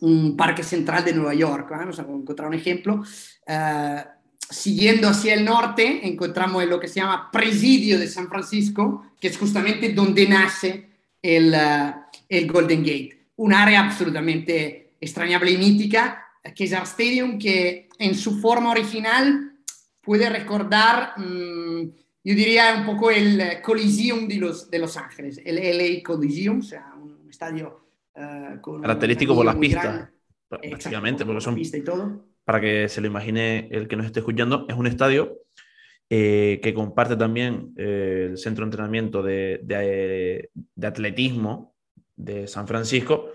un 0.00 0.36
parque 0.36 0.62
central 0.62 1.04
de 1.04 1.12
Nueva 1.12 1.34
York. 1.34 1.68
Vamos 1.70 1.98
a 1.98 2.02
encontrar 2.02 2.48
un 2.48 2.54
ejemplo. 2.54 3.04
Eh, 3.46 4.04
siguiendo 4.48 5.08
hacia 5.08 5.34
el 5.34 5.44
norte, 5.44 6.06
encontramos 6.08 6.64
lo 6.64 6.80
que 6.80 6.88
se 6.88 7.00
llama 7.00 7.30
Presidio 7.30 7.98
de 7.98 8.08
San 8.08 8.28
Francisco, 8.28 9.12
que 9.20 9.28
es 9.28 9.36
justamente 9.36 9.92
donde 9.92 10.26
nace 10.26 10.88
el, 11.20 11.54
el 12.28 12.50
Golden 12.50 12.80
Gate. 12.80 13.17
Un 13.38 13.52
área 13.52 13.80
absolutamente 13.84 14.92
extrañable 15.00 15.50
y 15.50 15.58
mítica, 15.58 16.26
que 16.54 16.64
es 16.64 16.72
el 16.72 16.82
Stadium, 16.82 17.38
que 17.38 17.88
en 17.98 18.14
su 18.14 18.38
forma 18.40 18.70
original 18.70 19.52
puede 20.00 20.28
recordar... 20.28 21.14
Mm, 21.16 21.90
yo 22.24 22.34
diría 22.34 22.74
un 22.78 22.84
poco 22.84 23.10
el 23.10 23.40
Coliseum 23.62 24.28
de 24.28 24.36
Los, 24.36 24.70
de 24.70 24.78
los 24.78 24.96
Ángeles, 24.98 25.40
el 25.44 25.56
LA 25.56 26.02
Coliseum, 26.02 26.58
o 26.58 26.62
sea, 26.62 26.92
un 27.00 27.26
estadio 27.30 27.86
uh, 28.16 28.60
con 28.60 28.82
característico 28.82 29.34
por 29.34 29.46
las 29.46 29.56
pistas, 29.56 30.10
prácticamente, 30.48 31.24
porque 31.24 31.40
son 31.40 31.54
pista 31.54 31.78
y 31.78 31.82
todo. 31.82 32.26
Para 32.44 32.60
que 32.60 32.88
se 32.88 33.00
lo 33.00 33.06
imagine 33.06 33.68
el 33.70 33.88
que 33.88 33.96
nos 33.96 34.04
esté 34.04 34.20
escuchando, 34.20 34.66
es 34.68 34.76
un 34.76 34.86
estadio 34.86 35.38
eh, 36.10 36.60
que 36.62 36.74
comparte 36.74 37.16
también 37.16 37.74
eh, 37.76 38.28
el 38.30 38.38
centro 38.38 38.64
de 38.64 38.68
entrenamiento 38.68 39.22
de, 39.22 39.60
de, 39.62 40.50
de, 40.74 40.86
atletismo 40.86 41.74
de 42.18 42.46
San 42.46 42.66
Francisco, 42.68 43.30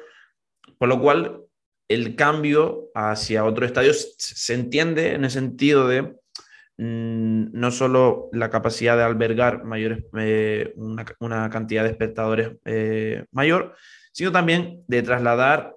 por 0.77 0.89
lo 0.89 1.01
cual 1.01 1.41
el 1.87 2.15
cambio 2.15 2.89
hacia 2.93 3.45
otro 3.45 3.65
estadio 3.65 3.93
se 3.93 4.53
entiende 4.53 5.13
en 5.13 5.23
el 5.23 5.31
sentido 5.31 5.87
de 5.87 6.15
Mm, 6.77 7.51
no 7.53 7.69
solo 7.69 8.29
la 8.33 8.49
capacidad 8.49 8.97
de 8.97 9.03
albergar 9.03 9.63
mayores, 9.63 10.05
eh, 10.17 10.73
una, 10.75 11.49
cantidad 11.49 11.83
de 11.83 11.91
espectadores 11.91 12.57
eh, 12.65 13.25
mayor, 13.31 13.75
sino 14.11 14.31
también 14.31 14.83
de 14.87 15.03
trasladar 15.03 15.75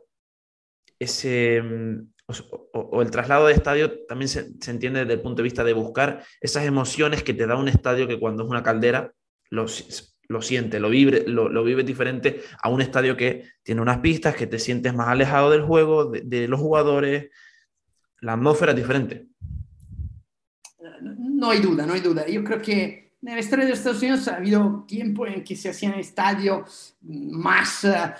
ese, 0.98 1.62
mm, 1.62 2.12
o, 2.72 3.02
el 3.02 3.10
traslado 3.10 3.46
de 3.46 3.52
estadio 3.52 4.06
también 4.06 4.28
se, 4.28 4.48
entiende 4.70 5.00
desde 5.00 5.14
el 5.14 5.20
punto 5.20 5.38
de 5.38 5.44
vista 5.44 5.64
de 5.64 5.74
buscar 5.74 6.24
esas 6.40 6.64
emociones 6.64 7.22
que 7.22 7.34
te 7.34 7.46
da 7.46 7.56
un 7.56 7.68
estadio 7.68 8.08
que 8.08 8.18
cuando 8.18 8.44
es 8.44 8.50
una 8.50 8.62
caldera 8.62 9.12
lo, 9.50 9.66
lo 10.28 10.42
siente, 10.42 10.80
lo 10.80 10.90
vive, 10.90 11.24
lo, 11.26 11.62
vive 11.64 11.82
diferente 11.82 12.42
a 12.62 12.68
un 12.68 12.80
estadio 12.80 13.16
que 13.16 13.44
tiene 13.62 13.80
unas 13.80 13.98
pistas, 13.98 14.34
que 14.34 14.46
te 14.46 14.58
sientes 14.58 14.94
más 14.94 15.08
alejado 15.08 15.50
del 15.50 15.62
juego, 15.62 16.06
de, 16.06 16.22
de 16.22 16.48
los 16.48 16.60
jugadores, 16.60 17.30
la 18.20 18.32
atmósfera 18.32 18.72
es 18.72 18.76
diferente 18.76 19.26
no 21.36 21.50
hay 21.50 21.60
duda, 21.60 21.86
no 21.86 21.92
hay 21.92 22.00
duda. 22.00 22.26
Yo 22.26 22.42
creo 22.42 22.60
que 22.60 23.12
en 23.22 23.34
la 23.34 23.40
historia 23.40 23.64
de 23.64 23.72
Estados 23.72 24.02
Unidos 24.02 24.26
ha 24.28 24.36
habido 24.36 24.84
tiempo 24.86 25.26
en 25.26 25.44
que 25.44 25.56
se 25.56 25.68
hacían 25.68 25.94
estadios 25.94 26.96
más, 27.02 27.84
eh, 27.84 28.14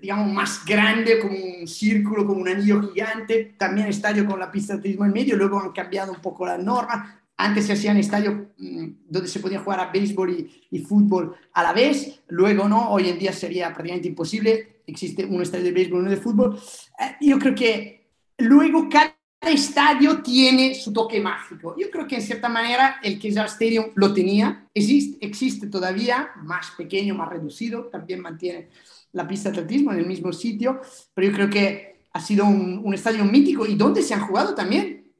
digamos, 0.00 0.32
más 0.32 0.64
grande, 0.64 1.20
como 1.20 1.36
un 1.36 1.66
círculo, 1.66 2.26
como 2.26 2.40
un 2.40 2.48
anillo 2.48 2.80
gigante, 2.82 3.54
también 3.58 3.88
estadio 3.88 4.26
con 4.26 4.38
la 4.38 4.50
pista 4.50 4.72
de 4.72 4.80
atletismo 4.80 5.04
en 5.04 5.12
medio, 5.12 5.36
luego 5.36 5.60
han 5.60 5.72
cambiado 5.72 6.12
un 6.12 6.20
poco 6.20 6.46
la 6.46 6.58
norma. 6.58 7.19
Antes 7.40 7.66
se 7.66 7.72
hacían 7.72 7.96
estadios 7.96 8.34
mm, 8.58 8.88
donde 9.08 9.28
se 9.28 9.40
podía 9.40 9.60
jugar 9.60 9.80
a 9.80 9.90
béisbol 9.90 10.46
y, 10.70 10.78
fútbol 10.80 11.34
a 11.54 11.62
la 11.62 11.72
vez, 11.72 12.20
luego 12.28 12.68
no, 12.68 12.90
hoy 12.90 13.08
en 13.08 13.18
día 13.18 13.32
sería 13.32 13.72
prácticamente 13.72 14.08
imposible, 14.08 14.82
existe 14.86 15.24
un 15.24 15.40
estadio 15.40 15.64
de 15.64 15.72
béisbol 15.72 15.98
y 15.98 16.02
uno 16.02 16.10
de 16.10 16.16
fútbol. 16.18 16.60
Eh, 16.98 17.16
yo 17.22 17.38
creo 17.38 17.54
que 17.54 18.10
luego 18.38 18.88
cada 18.90 19.16
estadio 19.40 20.20
tiene 20.20 20.74
su 20.74 20.92
toque 20.92 21.18
mágico. 21.18 21.74
Yo 21.78 21.90
creo 21.90 22.06
que 22.06 22.16
en 22.16 22.22
cierta 22.22 22.50
manera 22.50 23.00
el 23.02 23.18
Kessler 23.18 23.46
Stadium 23.46 23.86
lo 23.94 24.12
tenía, 24.12 24.68
existe, 24.74 25.24
existe 25.24 25.66
todavía, 25.68 26.30
más 26.42 26.72
pequeño, 26.76 27.14
más 27.14 27.30
reducido, 27.30 27.86
también 27.86 28.20
mantiene 28.20 28.68
la 29.12 29.26
pista 29.26 29.50
de 29.50 29.60
atletismo 29.60 29.92
en 29.92 30.00
el 30.00 30.06
mismo 30.06 30.30
sitio, 30.32 30.82
pero 31.14 31.28
yo 31.28 31.34
creo 31.34 31.48
que 31.48 32.00
ha 32.12 32.20
sido 32.20 32.44
un, 32.44 32.92
estadio 32.92 33.24
mítico 33.24 33.64
y 33.66 33.76
donde 33.76 34.02
se 34.02 34.12
han 34.12 34.26
jugado 34.26 34.54
también 34.54 35.10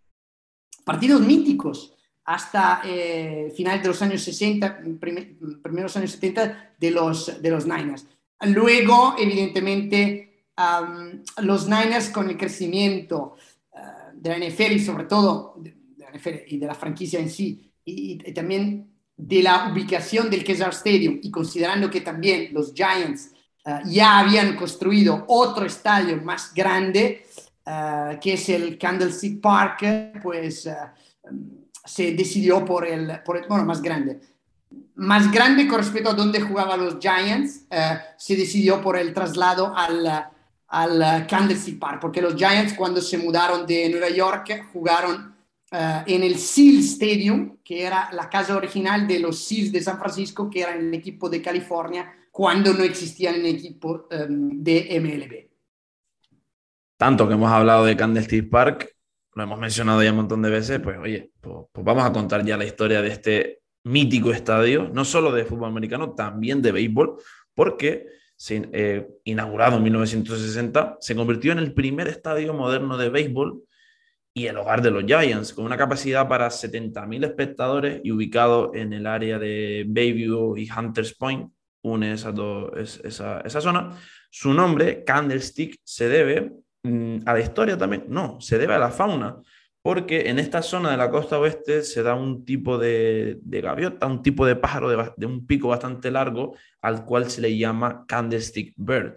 partidos 0.85 1.20
míticos 1.22 1.94
hasta 2.31 2.83
eh, 2.85 3.53
finales 3.57 3.83
de 3.83 3.88
los 3.88 4.01
años 4.03 4.23
60, 4.23 4.83
primeros 5.01 5.97
años 5.97 6.12
70 6.12 6.75
de 6.79 6.90
los, 6.93 7.43
de 7.43 7.51
los 7.51 7.66
Niners. 7.66 8.07
Luego, 8.43 9.16
evidentemente, 9.19 10.45
los 11.38 11.66
Niners 11.66 12.09
con 12.11 12.31
el 12.31 12.37
crecimiento, 12.37 13.35
de 14.14 14.31
la 14.31 14.38
NFL 14.38 14.73
y 14.73 14.79
sobre 14.79 15.05
todo 15.05 15.55
de, 15.59 15.75
la 15.97 16.11
NFL 16.16 16.43
y 16.47 16.59
de 16.59 16.66
la 16.66 16.75
franquicia 16.75 17.19
en 17.19 17.31
sí, 17.31 17.73
y, 17.85 18.16
también 18.33 18.93
de 19.16 19.43
la 19.43 19.73
ubicación 19.73 20.31
del 20.31 20.44
Kessler 20.44 20.71
Stadium, 20.71 21.19
y 21.23 21.31
considerando 21.33 21.90
que 21.90 22.00
también 22.00 22.52
los 22.52 22.73
Giants 22.75 23.33
uh, 23.65 23.88
ya 23.88 24.21
habían 24.21 24.54
construido 24.57 25.25
otro 25.27 25.67
estadio 25.67 26.19
más 26.19 26.54
grande, 26.54 27.27
uh, 27.67 28.21
que 28.21 28.35
es 28.35 28.48
el 28.50 28.79
Candlestick 28.79 29.40
Park, 29.40 30.21
pues 30.23 30.67
uh, 30.67 31.60
se 31.91 32.13
decidió 32.13 32.65
por 32.65 32.87
el, 32.87 33.21
por 33.25 33.37
el, 33.37 33.47
bueno, 33.49 33.65
más 33.65 33.83
grande. 33.83 34.21
Más 34.95 35.31
grande 35.33 35.67
con 35.67 35.79
respecto 35.79 36.11
a 36.11 36.15
donde 36.15 36.41
jugaban 36.41 36.85
los 36.85 36.99
Giants, 37.01 37.67
se 38.17 38.37
decidió 38.37 38.81
por 38.81 38.97
el 38.97 39.13
traslado 39.13 39.75
al 39.75 40.31
al 40.71 41.27
Candlestick 41.27 41.79
Park, 41.79 41.99
porque 42.01 42.23
los 42.23 42.37
Giants 42.37 42.75
cuando 42.75 43.01
se 43.01 43.19
mudaron 43.19 43.67
de 43.67 43.88
Nueva 43.91 44.09
York 44.09 44.69
jugaron 44.73 45.35
uh, 45.73 45.77
en 46.07 46.23
el 46.23 46.37
Seal 46.38 46.79
Stadium, 46.79 47.59
que 47.65 47.83
era 47.83 48.09
la 48.13 48.31
casa 48.31 48.57
original 48.57 49.07
de 49.07 49.19
los 49.19 49.45
Seals 49.45 49.73
de 49.73 49.81
San 49.81 49.99
Francisco, 49.99 50.49
que 50.49 50.61
era 50.61 50.75
el 50.75 50.95
equipo 50.95 51.29
de 51.29 51.43
California 51.43 52.13
cuando 52.31 52.73
no 52.73 52.85
existían 52.85 53.35
el 53.35 53.47
equipo 53.47 54.07
um, 54.13 54.63
de 54.63 55.01
MLB. 55.01 55.51
Tanto 56.97 57.27
que 57.27 57.35
hemos 57.35 57.51
hablado 57.51 57.85
de 57.85 57.97
Candlestick 57.97 58.49
Park, 58.49 58.95
lo 59.35 59.42
hemos 59.42 59.58
mencionado 59.58 60.02
ya 60.02 60.10
un 60.10 60.16
montón 60.16 60.42
de 60.42 60.50
veces, 60.50 60.81
pues 60.81 60.98
oye, 60.98 61.31
pues, 61.40 61.66
pues 61.72 61.85
vamos 61.85 62.04
a 62.04 62.12
contar 62.12 62.44
ya 62.44 62.56
la 62.56 62.64
historia 62.64 63.02
de 63.02 63.08
este 63.08 63.60
mítico 63.85 64.33
estadio, 64.33 64.90
no 64.92 65.04
solo 65.04 65.33
de 65.33 65.44
fútbol 65.44 65.70
americano, 65.70 66.14
también 66.14 66.60
de 66.62 66.72
béisbol, 66.72 67.16
porque 67.54 68.06
eh, 68.48 69.06
inaugurado 69.24 69.76
en 69.76 69.83
1960, 69.83 70.96
se 71.00 71.14
convirtió 71.14 71.52
en 71.52 71.58
el 71.58 71.74
primer 71.74 72.08
estadio 72.08 72.54
moderno 72.54 72.96
de 72.96 73.10
béisbol 73.10 73.62
y 74.33 74.46
el 74.46 74.56
hogar 74.56 74.81
de 74.81 74.90
los 74.90 75.04
Giants, 75.04 75.52
con 75.52 75.64
una 75.64 75.76
capacidad 75.76 76.28
para 76.28 76.48
70.000 76.48 77.24
espectadores 77.24 78.00
y 78.02 78.12
ubicado 78.12 78.72
en 78.74 78.92
el 78.92 79.06
área 79.06 79.38
de 79.38 79.85
Bayview 79.87 80.56
y 80.56 80.70
Hunters 80.70 81.14
Point, 81.14 81.52
une 81.83 82.12
esa, 82.12 82.33
esa, 83.04 83.60
zona. 83.60 83.98
Su 84.31 84.54
nombre, 84.54 85.04
Candlestick, 85.04 85.78
se 85.83 86.08
debe 86.08 86.52
a 86.83 87.33
la 87.33 87.40
historia 87.40 87.76
también, 87.76 88.04
no, 88.08 88.40
se 88.40 88.58
debe 88.58 88.74
a 88.74 88.78
la 88.78 88.90
fauna, 88.90 89.40
porque 89.83 90.28
en 90.28 90.38
esta 90.38 90.62
zona 90.62 90.90
de 90.90 90.96
la 90.96 91.10
costa 91.10 91.38
oeste 91.38 91.83
se 91.83 92.02
da 92.02 92.14
un 92.14 92.44
tipo 92.44 92.78
de, 92.78 93.38
gaviota, 93.42 94.06
un 94.06 94.22
tipo 94.22 94.44
de 94.46 94.56
pájaro 94.56 95.14
de, 95.16 95.26
un 95.26 95.46
pico 95.46 95.68
bastante 95.68 96.10
largo, 96.10 96.56
al 96.83 97.04
cual 97.04 97.31
se 97.31 97.40
le 97.40 97.56
llama 97.56 98.04
Candlestick 98.06 98.74
Bird. 98.76 99.14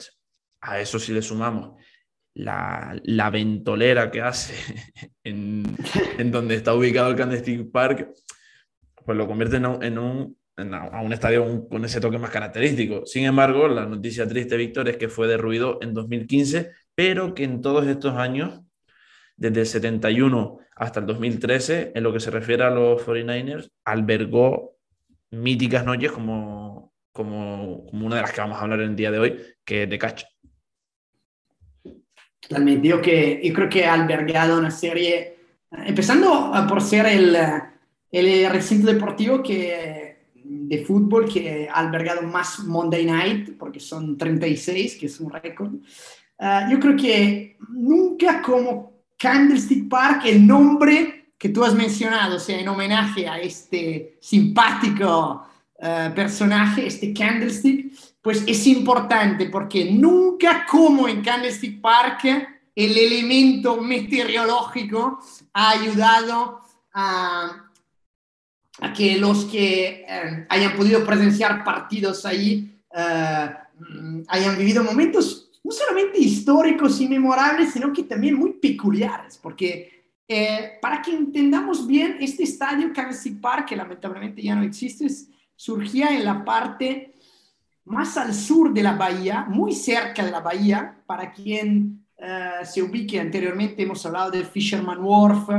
A 0.62 0.80
eso 0.80 1.00
si 1.00 1.14
le 1.14 1.22
sumamos 1.22 1.82
la, 2.34 3.00
la 3.04 3.30
ventolera 3.30 4.10
que 4.10 4.22
hace 4.22 4.54
en, 5.24 5.64
donde 6.32 6.56
está 6.56 6.74
ubicado 6.74 7.10
el 7.10 7.18
Candlestick 7.18 7.70
Park, 7.72 8.10
pues 9.06 9.18
lo 9.18 9.28
convierte 9.28 9.58
en 9.58 9.98
un, 9.98 10.38
a 10.56 11.02
un 11.02 11.14
estadio 11.14 11.68
con 11.68 11.84
ese 11.84 12.00
toque 12.00 12.18
más 12.18 12.30
característico. 12.30 13.06
Sin 13.06 13.26
embargo, 13.26 13.68
la 13.68 13.86
noticia 13.86 14.28
triste, 14.28 14.56
Víctor, 14.56 14.88
es 14.88 14.98
que 14.98 15.10
fue 15.10 15.28
derruido 15.28 15.80
en 15.82 15.94
2015, 15.94 16.72
pero 16.96 17.34
que 17.34 17.44
en 17.44 17.62
todos 17.62 17.88
estos 17.88 18.16
años, 18.16 18.62
desde 19.36 19.62
el 19.62 19.68
71 19.68 20.60
hasta 20.76 21.00
el 21.00 21.06
2013, 21.06 21.92
en 21.96 22.04
lo 22.04 22.14
que 22.14 22.20
se 22.20 22.32
refiere 22.32 22.64
a 22.64 22.70
los 22.70 23.02
49ers, 23.06 23.70
albergó 23.86 24.78
míticas 25.32 25.86
noches 25.86 26.12
como, 26.12 26.94
como, 27.12 27.86
como 27.88 28.06
una 28.06 28.18
de 28.18 28.22
las 28.22 28.32
que 28.32 28.42
vamos 28.42 28.58
a 28.58 28.62
hablar 28.62 28.82
en 28.82 28.90
el 28.90 28.96
día 28.96 29.12
de 29.12 29.20
hoy, 29.20 29.42
que 29.64 29.84
es 29.84 29.90
de 29.90 30.00
Catch. 30.00 30.24
Totalmente, 32.40 32.88
yo, 32.88 33.02
que, 33.02 33.40
yo 33.44 33.54
creo 33.54 33.70
que 33.70 33.86
ha 33.86 33.94
albergado 33.94 34.60
una 34.60 34.72
serie, 34.72 35.38
empezando 35.72 36.52
por 36.68 36.82
ser 36.82 37.06
el, 37.06 37.38
el 38.12 38.52
recinto 38.52 38.92
deportivo 38.92 39.42
que, 39.42 40.14
de 40.44 40.86
fútbol 40.86 41.32
que 41.32 41.70
ha 41.70 41.80
albergado 41.80 42.22
más 42.24 42.60
Monday 42.60 43.06
Night, 43.06 43.58
porque 43.58 43.80
son 43.80 44.18
36, 44.18 44.98
que 44.98 45.06
es 45.06 45.20
un 45.20 45.32
récord. 45.32 45.74
Uh, 46.44 46.70
yo 46.70 46.78
creo 46.78 46.98
que 46.98 47.56
nunca 47.70 48.42
como 48.42 48.92
Candlestick 49.18 49.88
Park, 49.88 50.24
el 50.26 50.46
nombre 50.46 51.32
que 51.38 51.48
tú 51.48 51.64
has 51.64 51.74
mencionado, 51.74 52.36
o 52.36 52.40
sea, 52.40 52.60
en 52.60 52.68
homenaje 52.68 53.30
a 53.30 53.40
este 53.40 54.18
simpático 54.20 55.48
uh, 55.78 56.14
personaje, 56.14 56.86
este 56.86 57.14
Candlestick, 57.14 57.94
pues 58.22 58.44
es 58.46 58.68
importante 58.68 59.46
porque 59.46 59.90
nunca 59.90 60.66
como 60.70 61.08
en 61.08 61.22
Candlestick 61.22 61.80
Park 61.80 62.26
el 62.76 62.98
elemento 62.98 63.80
meteorológico 63.80 65.20
ha 65.54 65.70
ayudado 65.70 66.60
a, 66.94 67.70
a 68.82 68.94
que 68.94 69.18
los 69.18 69.46
que 69.46 70.06
eh, 70.06 70.46
hayan 70.50 70.76
podido 70.76 71.06
presenciar 71.06 71.64
partidos 71.64 72.26
ahí 72.26 72.82
eh, 72.94 73.50
hayan 74.28 74.58
vivido 74.58 74.84
momentos 74.84 75.43
no 75.64 75.72
solamente 75.72 76.20
históricos 76.20 77.00
y 77.00 77.08
memorables, 77.08 77.72
sino 77.72 77.94
que 77.94 78.04
también 78.04 78.36
muy 78.36 78.54
peculiares, 78.54 79.38
porque 79.38 79.94
eh, 80.28 80.80
para 80.82 81.02
que 81.02 81.12
entendamos 81.12 81.86
bien, 81.88 82.18
este 82.20 82.44
estadio 82.44 82.92
Candlestick 82.94 83.40
Park, 83.40 83.68
que 83.68 83.76
lamentablemente 83.76 84.42
ya 84.42 84.56
no 84.56 84.64
existe, 84.64 85.08
surgía 85.56 86.16
en 86.16 86.26
la 86.26 86.44
parte 86.44 87.14
más 87.86 88.18
al 88.18 88.34
sur 88.34 88.74
de 88.74 88.84
la 88.84 88.94
bahía, 88.94 89.46
muy 89.48 89.74
cerca 89.74 90.24
de 90.24 90.32
la 90.32 90.40
bahía, 90.40 91.04
para 91.06 91.32
quien 91.32 92.06
uh, 92.18 92.66
se 92.66 92.82
ubique 92.82 93.20
anteriormente, 93.20 93.84
hemos 93.84 94.06
hablado 94.06 94.32
de 94.32 94.46
Fisherman 94.46 95.04
Wharf, 95.04 95.50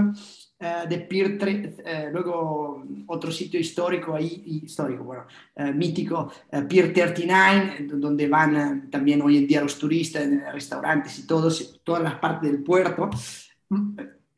uh, 0.60 0.88
de 0.88 0.98
Pier 0.98 1.38
3, 1.38 1.66
uh, 1.66 2.12
luego 2.12 2.84
otro 3.06 3.30
sitio 3.30 3.60
histórico 3.60 4.14
ahí, 4.14 4.60
histórico, 4.64 5.04
bueno, 5.04 5.26
mítico, 5.74 6.32
Pier 6.68 6.92
39, 6.92 7.86
donde 7.94 8.28
van 8.28 8.90
también 8.90 9.22
hoy 9.22 9.38
en 9.38 9.46
día 9.46 9.62
los 9.62 9.78
turistas, 9.78 10.26
restaurantes 10.52 11.18
y 11.18 11.26
todos, 11.26 11.80
todas 11.84 12.02
las 12.02 12.14
partes 12.14 12.50
del 12.50 12.62
puerto. 12.62 13.10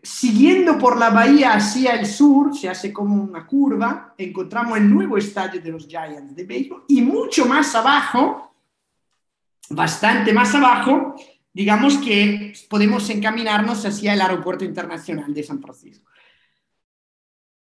Siguiendo 0.02 0.78
por 0.78 0.96
la 0.96 1.10
bahía 1.10 1.54
hacia 1.54 1.94
el 1.94 2.06
sur, 2.06 2.56
se 2.56 2.68
hace 2.68 2.92
como 2.92 3.24
una 3.24 3.44
curva, 3.44 4.14
encontramos 4.16 4.78
el 4.78 4.88
nuevo 4.88 5.18
estadio 5.18 5.60
de 5.60 5.72
los 5.72 5.88
Giants 5.88 6.36
de 6.36 6.44
béisbol 6.44 6.84
y 6.86 7.02
mucho 7.02 7.44
más 7.44 7.74
abajo, 7.74 8.52
bastante 9.70 10.32
más 10.32 10.54
abajo, 10.54 11.16
digamos 11.56 11.96
que 11.96 12.52
podemos 12.68 13.08
encaminarnos 13.08 13.86
hacia 13.86 14.12
el 14.12 14.20
aeropuerto 14.20 14.62
internacional 14.62 15.32
de 15.32 15.42
San 15.42 15.58
Francisco. 15.58 16.10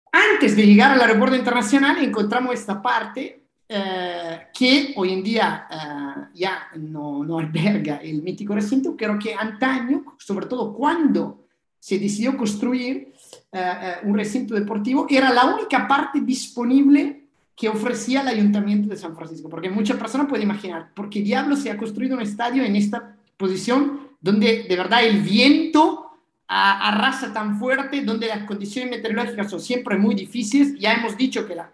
Antes 0.09 0.55
de 0.55 0.65
llegar 0.65 0.91
al 0.91 1.01
aeropuerto 1.01 1.35
internacional 1.35 2.01
encontramos 2.01 2.53
esta 2.53 2.81
parte 2.81 3.43
eh, 3.67 4.47
que 4.57 4.93
hoy 4.95 5.11
en 5.11 5.21
día 5.21 5.67
eh, 5.69 6.29
ya 6.33 6.69
no, 6.77 7.25
no 7.25 7.39
alberga 7.43 7.97
el 7.97 8.23
mítico 8.23 8.55
recinto, 8.55 8.95
creo 8.95 9.19
que 9.19 9.33
antaño, 9.33 10.15
sobre 10.17 10.45
todo 10.45 10.73
cuando 10.73 11.47
se 11.77 11.99
decidió 11.99 12.37
construir 12.37 13.11
eh, 13.51 13.59
eh, 13.59 13.95
un 14.03 14.15
recinto 14.15 14.55
deportivo, 14.55 15.07
era 15.09 15.29
la 15.33 15.43
única 15.53 15.85
parte 15.89 16.21
disponible 16.21 17.27
que 17.53 17.67
ofrecía 17.67 18.21
el 18.21 18.29
Ayuntamiento 18.29 18.87
de 18.87 18.95
San 18.95 19.13
Francisco, 19.13 19.49
porque 19.49 19.69
muchas 19.69 19.97
personas 19.97 20.27
pueden 20.27 20.43
imaginar, 20.43 20.93
¿por 20.93 21.09
qué 21.09 21.19
diablo 21.19 21.57
se 21.57 21.69
ha 21.69 21.75
construido 21.75 22.15
un 22.15 22.21
estadio 22.21 22.63
en 22.63 22.77
esta 22.77 23.17
donde 24.19 24.63
de 24.63 24.75
verdad 24.75 25.05
el 25.05 25.21
viento 25.21 26.03
arrasa 26.47 27.33
tan 27.33 27.57
fuerte, 27.57 28.01
donde 28.01 28.27
las 28.27 28.43
condiciones 28.43 28.91
meteorológicas 28.91 29.49
son 29.49 29.59
siempre 29.59 29.97
muy 29.97 30.15
difíciles? 30.15 30.75
Ya 30.79 30.93
hemos 30.93 31.17
dicho 31.17 31.47
que, 31.47 31.55
la, 31.55 31.71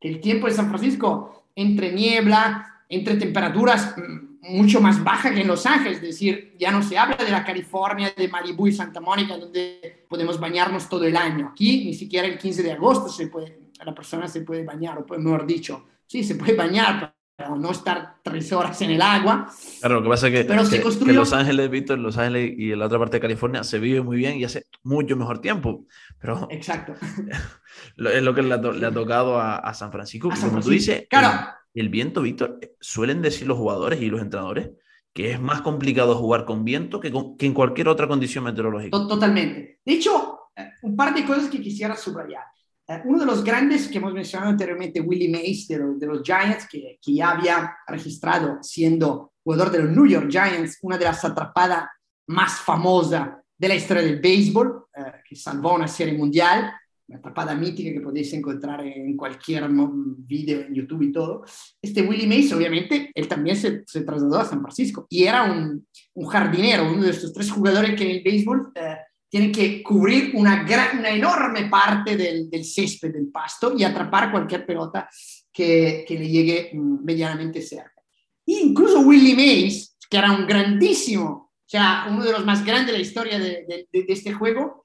que 0.00 0.08
el 0.08 0.20
tiempo 0.20 0.46
de 0.46 0.54
San 0.54 0.68
Francisco, 0.68 1.44
entre 1.54 1.92
niebla, 1.92 2.84
entre 2.88 3.16
temperaturas 3.16 3.94
mm, 3.96 4.28
mucho 4.56 4.80
más 4.80 5.02
baja 5.02 5.32
que 5.32 5.40
en 5.40 5.48
Los 5.48 5.66
Ángeles, 5.66 5.98
es 5.98 6.02
decir, 6.02 6.54
ya 6.58 6.70
no 6.70 6.82
se 6.82 6.96
habla 6.96 7.16
de 7.16 7.30
la 7.30 7.44
California, 7.44 8.12
de 8.16 8.28
Malibu 8.28 8.66
y 8.66 8.72
Santa 8.72 9.00
Mónica, 9.00 9.36
donde 9.36 10.06
podemos 10.08 10.40
bañarnos 10.40 10.88
todo 10.88 11.04
el 11.04 11.16
año. 11.16 11.48
Aquí 11.52 11.84
ni 11.84 11.94
siquiera 11.94 12.26
el 12.26 12.38
15 12.38 12.62
de 12.62 12.72
agosto 12.72 13.08
se 13.08 13.26
puede, 13.26 13.58
la 13.84 13.94
persona 13.94 14.28
se 14.28 14.42
puede 14.42 14.64
bañar, 14.64 14.98
o 14.98 15.18
mejor 15.18 15.46
dicho, 15.46 15.86
sí, 16.06 16.24
se 16.24 16.36
puede 16.36 16.54
bañar, 16.54 17.14
no 17.38 17.70
estar 17.70 18.16
tres 18.22 18.52
horas 18.52 18.80
en 18.82 18.90
el 18.90 19.02
agua. 19.02 19.50
Claro, 19.80 19.96
lo 19.96 20.02
que 20.02 20.08
pasa 20.08 20.28
es 20.28 20.32
que, 20.32 20.46
que, 20.46 21.12
Los 21.12 21.32
Ángeles, 21.32 21.70
Víctor, 21.70 21.98
Los 21.98 22.18
Ángeles 22.18 22.52
y 22.56 22.72
en 22.72 22.78
la 22.78 22.86
otra 22.86 22.98
parte 22.98 23.18
de 23.18 23.20
California 23.20 23.62
se 23.62 23.78
vive 23.78 24.02
muy 24.02 24.16
bien 24.16 24.38
y 24.38 24.44
hace 24.44 24.66
mucho 24.82 25.16
mejor 25.16 25.40
tiempo. 25.40 25.86
Pero 26.20 26.48
Exacto. 26.50 26.94
es 27.96 28.22
lo 28.22 28.34
que 28.34 28.42
le 28.42 28.54
ha, 28.54 28.92
tocado 28.92 29.40
a, 29.40 29.72
San 29.74 29.92
Francisco, 29.92 30.30
como 30.40 30.60
tú 30.60 30.70
dices. 30.70 31.06
Claro 31.08 31.30
el 31.74 31.88
viento, 31.88 32.22
Víctor, 32.22 32.58
suelen 32.80 33.22
decir 33.22 33.46
los 33.46 33.58
jugadores 33.58 34.00
y 34.00 34.06
los 34.06 34.20
entrenadores 34.20 34.70
que 35.12 35.32
es 35.32 35.40
más 35.40 35.62
complicado 35.62 36.16
jugar 36.16 36.44
con 36.44 36.64
viento 36.64 37.00
que, 37.00 37.08
en 37.08 37.54
cualquier 37.54 37.88
otra 37.88 38.06
condición 38.06 38.44
meteorológica. 38.44 38.96
Totalmente. 38.96 39.80
De 39.84 39.92
hecho, 39.92 40.50
eh, 40.54 40.70
un 40.82 40.96
par 40.96 41.14
de 41.14 41.24
cosas 41.24 41.48
que 41.48 41.60
quisiera 41.60 41.96
subrayar. 41.96 42.44
Eh, 42.88 43.02
uno 43.04 43.18
de 43.18 43.26
los 43.26 43.44
grandes 43.44 43.86
que 43.88 43.98
hemos 43.98 44.14
mencionado 44.14 44.50
anteriormente, 44.50 45.00
Willie 45.00 45.28
Mays 45.28 45.68
de, 45.68 46.06
los 46.06 46.22
Giants, 46.22 46.66
que, 46.68 46.98
que, 47.00 47.14
ya 47.14 47.30
había 47.30 47.76
registrado 47.86 48.58
siendo 48.62 49.32
jugador 49.44 49.70
de 49.70 49.82
los 49.82 49.90
New 49.94 50.06
York 50.06 50.30
Giants, 50.30 50.78
una 50.82 50.96
de 50.96 51.04
las 51.04 51.24
atrapadas 51.24 51.84
más 52.26 52.60
famosas 52.60 53.30
de 53.56 53.68
la 53.68 53.74
historia 53.74 54.02
del 54.02 54.20
béisbol, 54.20 54.86
que 55.28 55.36
salvó 55.36 55.74
una 55.74 55.88
serie 55.88 56.16
mundial, 56.16 56.72
una 57.08 57.20
tapada 57.20 57.54
mítica 57.54 57.92
que 57.92 58.00
podéis 58.00 58.32
encontrar 58.34 58.84
en 58.86 59.16
cualquier 59.16 59.68
video 59.68 60.60
en 60.60 60.74
YouTube 60.74 61.02
y 61.02 61.12
todo. 61.12 61.44
Este 61.80 62.02
Willie 62.02 62.26
Mays, 62.26 62.52
obviamente, 62.52 63.10
él 63.14 63.26
también 63.26 63.56
se, 63.56 63.82
se 63.86 64.02
trasladó 64.02 64.38
a 64.38 64.44
San 64.44 64.60
Francisco 64.60 65.06
y 65.08 65.24
era 65.24 65.50
un, 65.50 65.86
un, 66.14 66.26
jardinero, 66.26 66.92
uno 66.92 67.04
de 67.04 67.10
estos 67.10 67.32
tres 67.32 67.50
jugadores 67.50 67.96
que 67.96 68.04
en 68.04 68.16
el 68.16 68.22
béisbol 68.22 68.72
eh, 68.74 68.96
tienen 69.28 69.52
que 69.52 69.82
cubrir 69.82 70.32
una, 70.34 70.62
gran, 70.64 70.98
una 70.98 71.10
enorme 71.10 71.66
parte 71.66 72.16
del, 72.16 72.48
del, 72.48 72.64
césped, 72.64 73.12
del 73.12 73.28
pasto 73.28 73.74
y 73.76 73.84
atrapar 73.84 74.30
cualquier 74.30 74.64
pelota 74.64 75.08
que, 75.52 76.04
que 76.06 76.18
le 76.18 76.28
llegue 76.28 76.70
mm, 76.72 77.04
medianamente 77.04 77.60
cerca. 77.60 78.02
E 78.46 78.60
incluso 78.60 79.00
Willie 79.00 79.34
Mays, 79.34 79.96
que 80.08 80.16
era 80.16 80.32
un 80.32 80.46
grandísimo, 80.46 81.28
o 81.28 81.68
sea, 81.68 82.06
uno 82.10 82.24
de 82.24 82.32
los 82.32 82.46
más 82.46 82.64
grandes 82.64 82.92
de 82.92 82.98
la 82.98 83.04
historia 83.04 83.38
de, 83.38 83.66
de, 83.68 83.88
de 83.92 84.12
este 84.12 84.32
juego, 84.32 84.84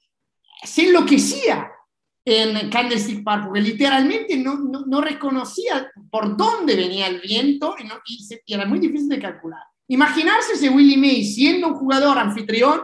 se 0.62 0.86
enloquecía 0.86 1.70
en 2.24 2.70
Candlestick 2.70 3.22
Park, 3.22 3.46
porque 3.46 3.60
literalmente 3.60 4.36
no, 4.36 4.56
no, 4.56 5.00
reconocía 5.00 5.90
por 6.10 6.36
dónde 6.36 6.74
venía 6.74 7.06
el 7.06 7.20
viento 7.20 7.74
y, 7.78 8.54
era 8.54 8.64
muy 8.64 8.78
difícil 8.78 9.08
de 9.08 9.20
calcular. 9.20 9.60
Imaginarse 9.88 10.56
si 10.56 10.68
Willie 10.70 10.96
May, 10.96 11.24
siendo 11.24 11.68
un 11.68 11.74
jugador 11.74 12.18
anfitrión, 12.18 12.80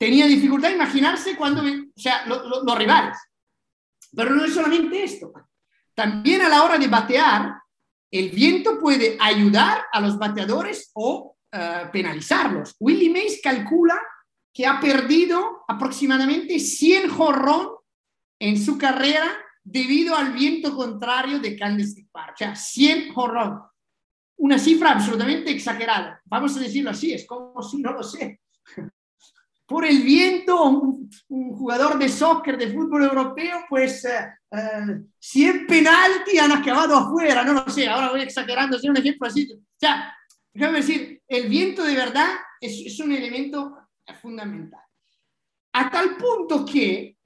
tenía 0.00 0.26
dificultad 0.26 0.70
imaginarse 0.70 1.36
cuando, 1.36 1.60
o 1.60 2.00
sea, 2.00 2.24
los 2.24 2.78
rivales. 2.78 3.18
Pero 4.16 4.34
no 4.34 4.46
es 4.46 4.54
solamente 4.54 5.04
esto. 5.04 5.30
También 5.94 6.40
a 6.40 6.48
la 6.48 6.62
hora 6.62 6.78
de 6.78 6.88
batear, 6.88 7.52
el 8.10 8.30
viento 8.30 8.80
puede 8.80 9.18
ayudar 9.20 9.84
a 9.92 10.00
los 10.00 10.18
bateadores 10.18 10.90
o 10.94 11.36
eh, 11.52 11.90
penalizarlos. 11.92 12.76
Willie 12.80 13.10
Mays 13.10 13.40
calcula 13.42 14.00
que 14.54 14.66
ha 14.66 14.80
perdido 14.80 15.64
aproximadamente 15.68 16.58
100 16.58 17.10
jorrón 17.10 17.68
en 18.38 18.58
su 18.58 18.78
carrera 18.78 19.30
debido 19.62 20.16
al 20.16 20.32
viento 20.32 20.74
contrario 20.74 21.40
de 21.40 21.58
Candlestick 21.58 22.10
Park. 22.10 22.32
O 22.36 22.38
sea, 22.38 22.56
100 22.56 23.12
jorrón. 23.12 23.60
Una 24.38 24.58
cifra 24.58 24.92
absolutamente 24.92 25.50
exagerada. 25.50 26.22
Vamos 26.24 26.56
a 26.56 26.60
decirlo 26.60 26.88
así, 26.88 27.12
es 27.12 27.26
como 27.26 27.62
si 27.62 27.82
no 27.82 27.92
lo 27.92 28.02
sé. 28.02 28.40
Por 29.70 29.86
el 29.86 30.02
viento, 30.02 30.64
un, 30.64 31.08
jugador 31.28 31.96
de 31.96 32.08
soccer, 32.08 32.58
de 32.58 32.72
fútbol 32.72 33.04
europeo, 33.04 33.66
pues 33.68 34.04
eh, 34.04 34.26
eh, 34.50 35.00
100 35.16 35.66
penalti 35.68 36.38
han 36.38 36.50
acabado 36.50 36.96
afuera, 36.96 37.44
no 37.44 37.52
lo 37.52 37.68
sé, 37.70 37.86
ahora 37.86 38.10
voy 38.10 38.22
exagerando, 38.22 38.76
es 38.76 38.82
un 38.82 38.96
ejemplo 38.96 39.28
así. 39.28 39.48
O 39.52 39.60
sea, 39.78 40.12
déjame 40.52 40.78
decir, 40.78 41.22
el 41.28 41.48
viento 41.48 41.84
de 41.84 41.94
verdad 41.94 42.30
es, 42.60 42.84
es 42.84 42.98
un 42.98 43.12
elemento 43.12 43.76
fundamental. 44.20 44.82
A 45.72 45.88
tal 45.88 46.16
punto 46.16 46.66
que 46.66 47.16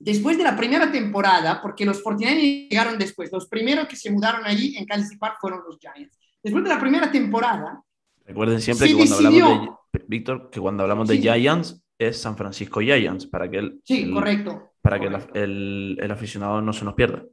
después 0.00 0.36
de 0.36 0.42
la 0.42 0.56
primera 0.56 0.90
temporada, 0.90 1.62
porque 1.62 1.84
los 1.84 2.02
49 2.02 2.66
llegaron 2.68 2.98
después, 2.98 3.30
los 3.30 3.46
primeros 3.46 3.86
que 3.86 3.94
se 3.94 4.10
mudaron 4.10 4.44
allí 4.44 4.76
en 4.76 4.86
Park 5.20 5.36
fueron 5.40 5.60
los 5.64 5.78
Giants. 5.78 6.18
Después 6.42 6.64
de 6.64 6.70
la 6.70 6.80
primera 6.80 7.12
temporada. 7.12 7.80
Recuerden 8.24 8.60
siempre 8.60 8.88
que 8.88 8.96
cuando 8.96 9.14
hablamos 9.14 9.38
de 9.38 9.83
Víctor, 10.06 10.50
que 10.50 10.60
cuando 10.60 10.82
hablamos 10.82 11.08
de 11.08 11.18
Giants 11.18 11.82
es 11.98 12.20
San 12.20 12.36
Francisco 12.36 12.80
Giants, 12.80 13.26
para 13.26 13.50
que 13.50 13.58
el, 13.58 13.80
sí, 13.84 14.10
correcto, 14.10 14.72
para 14.82 14.98
que 14.98 15.06
el, 15.34 15.98
el, 16.00 16.10
aficionado 16.10 16.60
no 16.60 16.72
se 16.72 16.84
nos 16.84 16.94
pierda. 16.94 17.24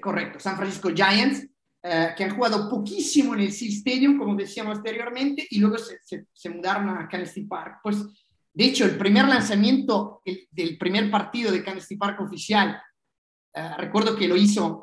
Correcto, 0.00 0.38
San 0.38 0.56
Francisco 0.56 0.90
Giants, 0.94 1.48
eh, 1.82 2.14
que 2.16 2.24
han 2.24 2.34
jugado 2.34 2.70
poquísimo 2.70 3.34
en 3.34 3.40
el 3.40 3.52
Sea 3.52 3.68
Stadium, 3.68 4.18
como 4.18 4.36
decíamos 4.36 4.78
anteriormente, 4.78 5.46
y 5.50 5.58
luego 5.58 5.78
se, 5.78 5.98
se, 6.02 6.26
se 6.32 6.50
mudaron 6.50 6.88
a 6.90 7.08
Kansas 7.08 7.44
Park. 7.48 7.80
Pues 7.82 8.06
de 8.54 8.66
hecho, 8.66 8.84
el 8.84 8.96
primer 8.96 9.26
lanzamiento 9.26 10.22
del 10.52 10.78
primer 10.78 11.10
partido 11.10 11.50
de 11.50 11.64
Kansas 11.64 11.98
Park 11.98 12.20
oficial, 12.20 12.80
uh, 13.56 13.76
recuerdo 13.78 14.14
que 14.14 14.28
lo 14.28 14.36
hizo 14.36 14.80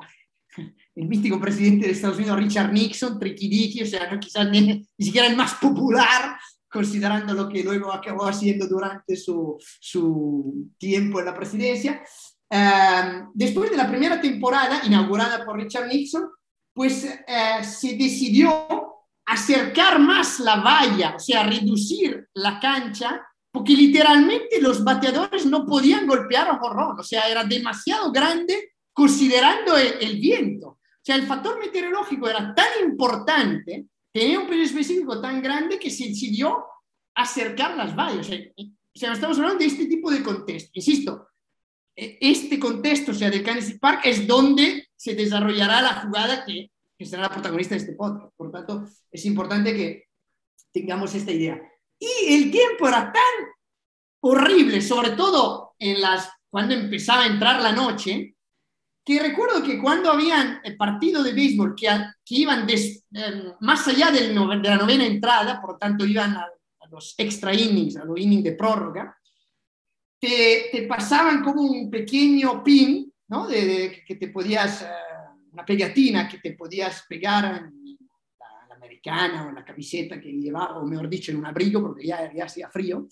el 0.95 1.07
místico 1.07 1.39
presidente 1.39 1.85
de 1.85 1.93
Estados 1.93 2.17
Unidos, 2.17 2.37
Richard 2.37 2.73
Nixon, 2.73 3.17
triquiriqui, 3.17 3.81
o 3.81 3.85
sea, 3.85 4.11
no, 4.11 4.19
quizás 4.19 4.49
ni, 4.49 4.61
ni, 4.61 4.85
siquiera 4.99 5.27
el 5.27 5.37
más 5.37 5.53
popular, 5.53 6.37
considerando 6.71 7.33
lo 7.33 7.49
que 7.49 7.63
luego 7.63 7.91
acabó 7.91 8.25
haciendo 8.25 8.67
durante 8.67 9.15
su, 9.15 9.57
su 9.79 10.69
tiempo 10.77 11.19
en 11.19 11.25
la 11.25 11.35
presidencia. 11.35 12.01
Uh, 12.49 13.29
después 13.33 13.69
de 13.69 13.77
la 13.77 13.89
primera 13.89 14.19
temporada, 14.19 14.81
inaugurada 14.85 15.45
por 15.45 15.57
Richard 15.57 15.87
Nixon, 15.87 16.29
pues 16.73 17.03
uh, 17.05 17.63
se 17.63 17.95
decidió 17.97 18.67
acercar 19.25 19.99
más 19.99 20.39
la 20.39 20.57
valla, 20.57 21.15
o 21.15 21.19
sea, 21.19 21.43
reducir 21.43 22.27
la 22.33 22.59
cancha 22.59 23.21
porque 23.51 23.73
literalmente 23.73 24.61
los 24.61 24.83
bateadores 24.83 25.45
no 25.45 25.65
podían 25.65 26.07
golpear 26.07 26.47
a 26.47 26.57
jorrón, 26.57 26.97
o 26.97 27.03
sea, 27.03 27.29
era 27.29 27.43
demasiado 27.43 28.11
grande 28.11 28.71
considerando 28.93 29.75
el, 29.77 29.95
el, 29.99 30.19
viento. 30.19 30.67
O 30.67 31.03
sea, 31.03 31.15
el 31.15 31.27
factor 31.27 31.59
meteorológico 31.59 32.29
era 32.29 32.55
tan 32.55 32.89
importante, 32.89 33.87
tenía 34.11 34.39
un 34.39 34.47
peso 34.47 34.63
específico 34.63 35.21
tan 35.21 35.41
grande 35.41 35.79
que 35.79 35.89
se 35.89 36.07
decidió 36.07 36.65
acercar 37.15 37.75
las 37.75 37.95
vallas. 37.95 38.19
O 38.19 38.23
sea, 38.23 38.39
sea, 38.93 39.13
estamos 39.13 39.37
hablando 39.37 39.59
de 39.59 39.65
este 39.65 39.85
tipo 39.85 40.11
de 40.11 40.23
contexto. 40.23 40.71
Insisto, 40.73 41.27
e, 41.95 42.17
este 42.21 42.59
contexto, 42.59 43.11
o 43.11 43.15
sea, 43.15 43.29
del 43.29 43.43
Kansas 43.43 43.77
Park, 43.79 44.01
es 44.03 44.27
donde 44.27 44.89
se 44.95 45.15
desarrollará 45.15 45.81
la 45.81 46.01
jugada 46.01 46.45
que, 46.45 46.71
será 47.03 47.23
la 47.23 47.29
protagonista 47.29 47.73
de 47.73 47.81
este 47.81 47.93
podcast. 47.93 48.31
Por 48.35 48.51
tanto, 48.51 48.85
es 49.09 49.25
importante 49.25 49.73
que 49.75 50.05
tengamos 50.71 51.15
esta 51.15 51.31
idea. 51.31 51.59
Y 51.97 52.33
el 52.33 52.51
tiempo 52.51 52.87
era 52.87 53.11
tan 53.11 53.23
horrible, 54.21 54.81
sobre 54.81 55.11
todo 55.11 55.73
en 55.79 55.99
las, 55.99 56.29
cuando 56.49 56.75
empezaba 56.75 57.23
a 57.23 57.27
entrar 57.27 57.61
la 57.61 57.71
noche, 57.71 58.35
que 59.03 59.19
recuerdo 59.19 59.63
que 59.63 59.79
cuando 59.79 60.11
habían 60.11 60.59
el 60.63 60.77
partido 60.77 61.23
de 61.23 61.33
béisbol 61.33 61.75
que, 61.75 61.87
que 62.23 62.35
iban 62.35 62.67
des, 62.67 63.05
eh, 63.13 63.53
más 63.61 63.87
allá 63.87 64.11
del 64.11 64.33
no, 64.33 64.47
de 64.47 64.69
la 64.69 64.77
novena 64.77 65.05
entrada, 65.05 65.59
por 65.59 65.71
lo 65.71 65.77
tanto 65.77 66.05
iban 66.05 66.35
a, 66.35 66.43
a, 66.43 66.87
los 66.89 67.15
extra 67.17 67.53
innings, 67.53 67.97
a 67.97 68.05
los 68.05 68.19
innings 68.19 68.43
de 68.43 68.53
prórroga, 68.53 69.17
te, 70.19 70.69
te 70.71 70.83
pasaban 70.83 71.43
como 71.43 71.63
un 71.63 71.89
pequeño 71.89 72.63
pin, 72.63 73.11
¿no? 73.29 73.47
De, 73.47 73.65
de 73.65 74.03
que 74.05 74.15
te 74.15 74.27
podías, 74.27 74.83
uh, 74.83 75.51
una 75.51 75.65
pegatina 75.65 76.27
que 76.27 76.37
te 76.37 76.53
podías 76.53 77.03
pegar 77.09 77.55
en, 77.55 77.81
americana 78.71 79.45
o 79.45 79.49
en 79.49 79.55
la 79.55 79.65
camiseta 79.65 80.19
que 80.19 80.31
llevaba, 80.31 80.79
o 80.79 80.85
mejor 80.85 81.07
dicho, 81.09 81.31
en 81.31 81.37
un 81.37 81.45
abrigo, 81.45 81.81
porque 81.81 82.05
ya, 82.05 82.31
ya 82.33 82.45
hacía 82.45 82.69
frío, 82.69 83.07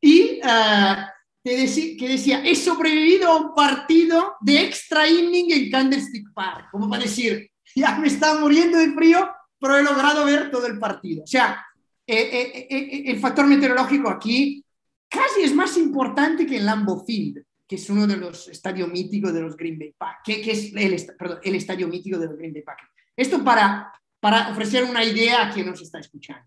y 0.00 0.40
uh, 0.40 1.06
que 1.42 2.08
decía, 2.08 2.44
he 2.44 2.54
sobrevivido 2.54 3.30
a 3.30 3.36
un 3.36 3.54
partido 3.54 4.36
de 4.40 4.62
extra 4.62 5.08
inning 5.08 5.50
en 5.50 5.70
Candlestick 5.70 6.32
Park, 6.32 6.68
como 6.70 6.88
para 6.88 7.02
decir, 7.02 7.50
ya 7.74 7.98
me 7.98 8.06
estaba 8.06 8.40
muriendo 8.40 8.78
de 8.78 8.92
frío, 8.92 9.28
pero 9.58 9.76
he 9.76 9.82
logrado 9.82 10.24
ver 10.24 10.50
todo 10.50 10.66
el 10.66 10.78
partido. 10.78 11.24
O 11.24 11.26
sea, 11.26 11.64
eh, 12.06 12.28
eh, 12.32 12.66
eh, 12.70 13.02
el 13.06 13.18
factor 13.18 13.46
meteorológico 13.46 14.08
aquí 14.08 14.64
casi 15.08 15.42
es 15.42 15.54
más 15.54 15.76
importante 15.76 16.46
que 16.46 16.56
el 16.56 16.66
Lambeau 16.66 17.04
Field, 17.04 17.42
que 17.66 17.76
es 17.76 17.90
uno 17.90 18.06
de 18.06 18.16
los 18.16 18.48
estadios 18.48 18.88
míticos 18.88 19.32
de 19.32 19.40
los 19.40 19.56
Green 19.56 19.78
Bay 19.78 19.94
Packers, 19.96 20.22
que, 20.24 20.42
que, 20.42 20.52
es 20.52 20.72
el, 20.74 21.16
perdón, 21.16 21.38
el 21.42 21.54
estadio 21.54 21.88
mítico 21.88 22.18
de 22.18 22.26
los 22.26 22.36
Green 22.36 22.52
Bay 22.52 22.62
Packers. 22.62 22.90
Esto 23.16 23.42
para 23.42 23.92
para 24.22 24.52
ofrecer 24.52 24.84
una 24.84 25.04
idea 25.04 25.48
a 25.48 25.50
quien 25.50 25.66
nos 25.66 25.82
está 25.82 25.98
escuchando. 25.98 26.46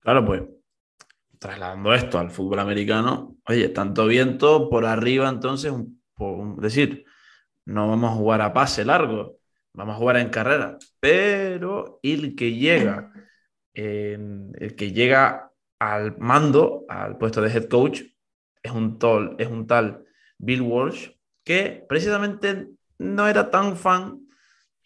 Claro, 0.00 0.22
pues 0.26 0.42
trasladando 1.40 1.94
esto 1.94 2.18
al 2.18 2.30
fútbol 2.30 2.60
americano, 2.60 3.36
oye, 3.46 3.70
tanto 3.70 4.06
viento 4.06 4.68
por 4.68 4.84
arriba, 4.84 5.28
entonces, 5.28 5.72
es 5.72 6.62
decir, 6.62 7.04
no 7.64 7.88
vamos 7.88 8.12
a 8.12 8.14
jugar 8.14 8.42
a 8.42 8.52
pase 8.52 8.84
largo, 8.84 9.38
vamos 9.72 9.96
a 9.96 9.98
jugar 9.98 10.18
en 10.18 10.28
carrera, 10.28 10.76
pero 11.00 11.98
el 12.02 12.36
que 12.36 12.54
llega, 12.54 13.10
el 13.72 14.74
que 14.76 14.92
llega 14.92 15.50
al 15.78 16.18
mando, 16.18 16.84
al 16.88 17.16
puesto 17.16 17.40
de 17.40 17.50
head 17.50 17.68
coach, 17.68 18.02
es 18.62 18.72
un, 18.72 18.98
tol, 18.98 19.34
es 19.38 19.48
un 19.48 19.66
tal 19.66 20.04
Bill 20.36 20.60
Walsh, 20.60 21.08
que 21.42 21.86
precisamente 21.88 22.68
no 22.98 23.26
era 23.26 23.50
tan 23.50 23.78
fan 23.78 24.26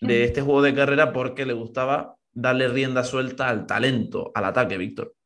de 0.01 0.23
este 0.23 0.41
juego 0.41 0.63
de 0.63 0.75
carrera 0.75 1.13
porque 1.13 1.47
le 1.47 1.53
gustaba 1.53 2.17
darle 2.33 2.69
rienda 2.69 3.03
suelta 3.03 3.49
al 3.49 3.67
talento, 3.67 4.31
al 4.37 4.45
ataque, 4.45 4.79
Víctor. 4.79 5.17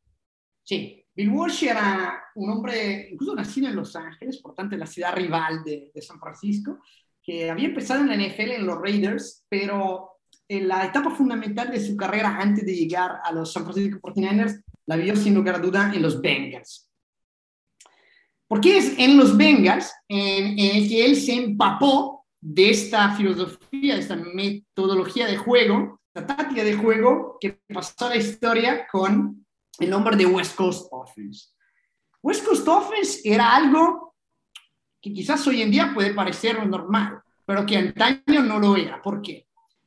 Sí, 0.62 0.97
Bill 1.18 1.30
Walsh 1.30 1.64
era 1.64 2.22
un 2.36 2.48
hombre, 2.48 3.08
incluso 3.10 3.34
nacido 3.34 3.66
en 3.66 3.74
Los 3.74 3.96
Ángeles, 3.96 4.38
por 4.38 4.54
tanto 4.54 4.76
en 4.76 4.80
la 4.80 4.86
ciudad 4.86 5.16
rival 5.16 5.64
de, 5.64 5.90
de 5.92 6.00
San 6.00 6.20
Francisco, 6.20 6.78
que 7.20 7.50
había 7.50 7.66
empezado 7.66 8.02
en 8.02 8.06
la 8.06 8.14
NFL 8.14 8.52
en 8.52 8.64
los 8.64 8.80
Raiders, 8.80 9.44
pero 9.48 10.12
en 10.46 10.68
la 10.68 10.84
etapa 10.84 11.10
fundamental 11.10 11.72
de 11.72 11.84
su 11.84 11.96
carrera 11.96 12.38
antes 12.40 12.64
de 12.64 12.72
llegar 12.72 13.18
a 13.24 13.32
los 13.32 13.52
San 13.52 13.64
Francisco 13.64 13.98
49ers 14.00 14.62
la 14.86 14.94
vivió 14.94 15.16
sin 15.16 15.34
lugar 15.34 15.56
a 15.56 15.58
duda 15.58 15.90
en 15.92 16.02
los 16.02 16.20
Bengals. 16.20 16.88
Porque 18.46 18.78
es 18.78 18.96
en 18.96 19.16
los 19.16 19.36
Bengals 19.36 19.92
en, 20.06 20.56
en 20.56 20.76
el 20.76 20.88
que 20.88 21.04
él 21.04 21.16
se 21.16 21.34
empapó 21.34 22.26
de 22.40 22.70
esta 22.70 23.16
filosofía, 23.16 23.96
de 23.96 24.02
esta 24.02 24.14
metodología 24.14 25.26
de 25.26 25.36
juego, 25.36 26.00
la 26.14 26.24
táctica 26.24 26.62
de 26.62 26.74
juego 26.74 27.38
que 27.40 27.58
pasó 27.74 28.06
a 28.06 28.10
la 28.10 28.16
historia 28.16 28.86
con 28.86 29.47
el 29.78 29.90
nombre 29.90 30.16
de 30.16 30.26
West 30.26 30.56
Coast 30.56 30.88
Offense. 30.90 31.48
West 32.22 32.44
Coast 32.44 32.66
Offense 32.66 33.20
era 33.24 33.54
algo 33.54 34.14
que 35.00 35.12
quizás 35.12 35.46
hoy 35.46 35.62
en 35.62 35.70
día 35.70 35.92
puede 35.94 36.12
parecer 36.12 36.66
normal, 36.66 37.20
pero 37.44 37.64
que 37.64 37.76
antaño 37.76 38.42
no 38.42 38.58
lo 38.58 38.76
era. 38.76 39.00
¿Por 39.00 39.22
qué? 39.22 39.46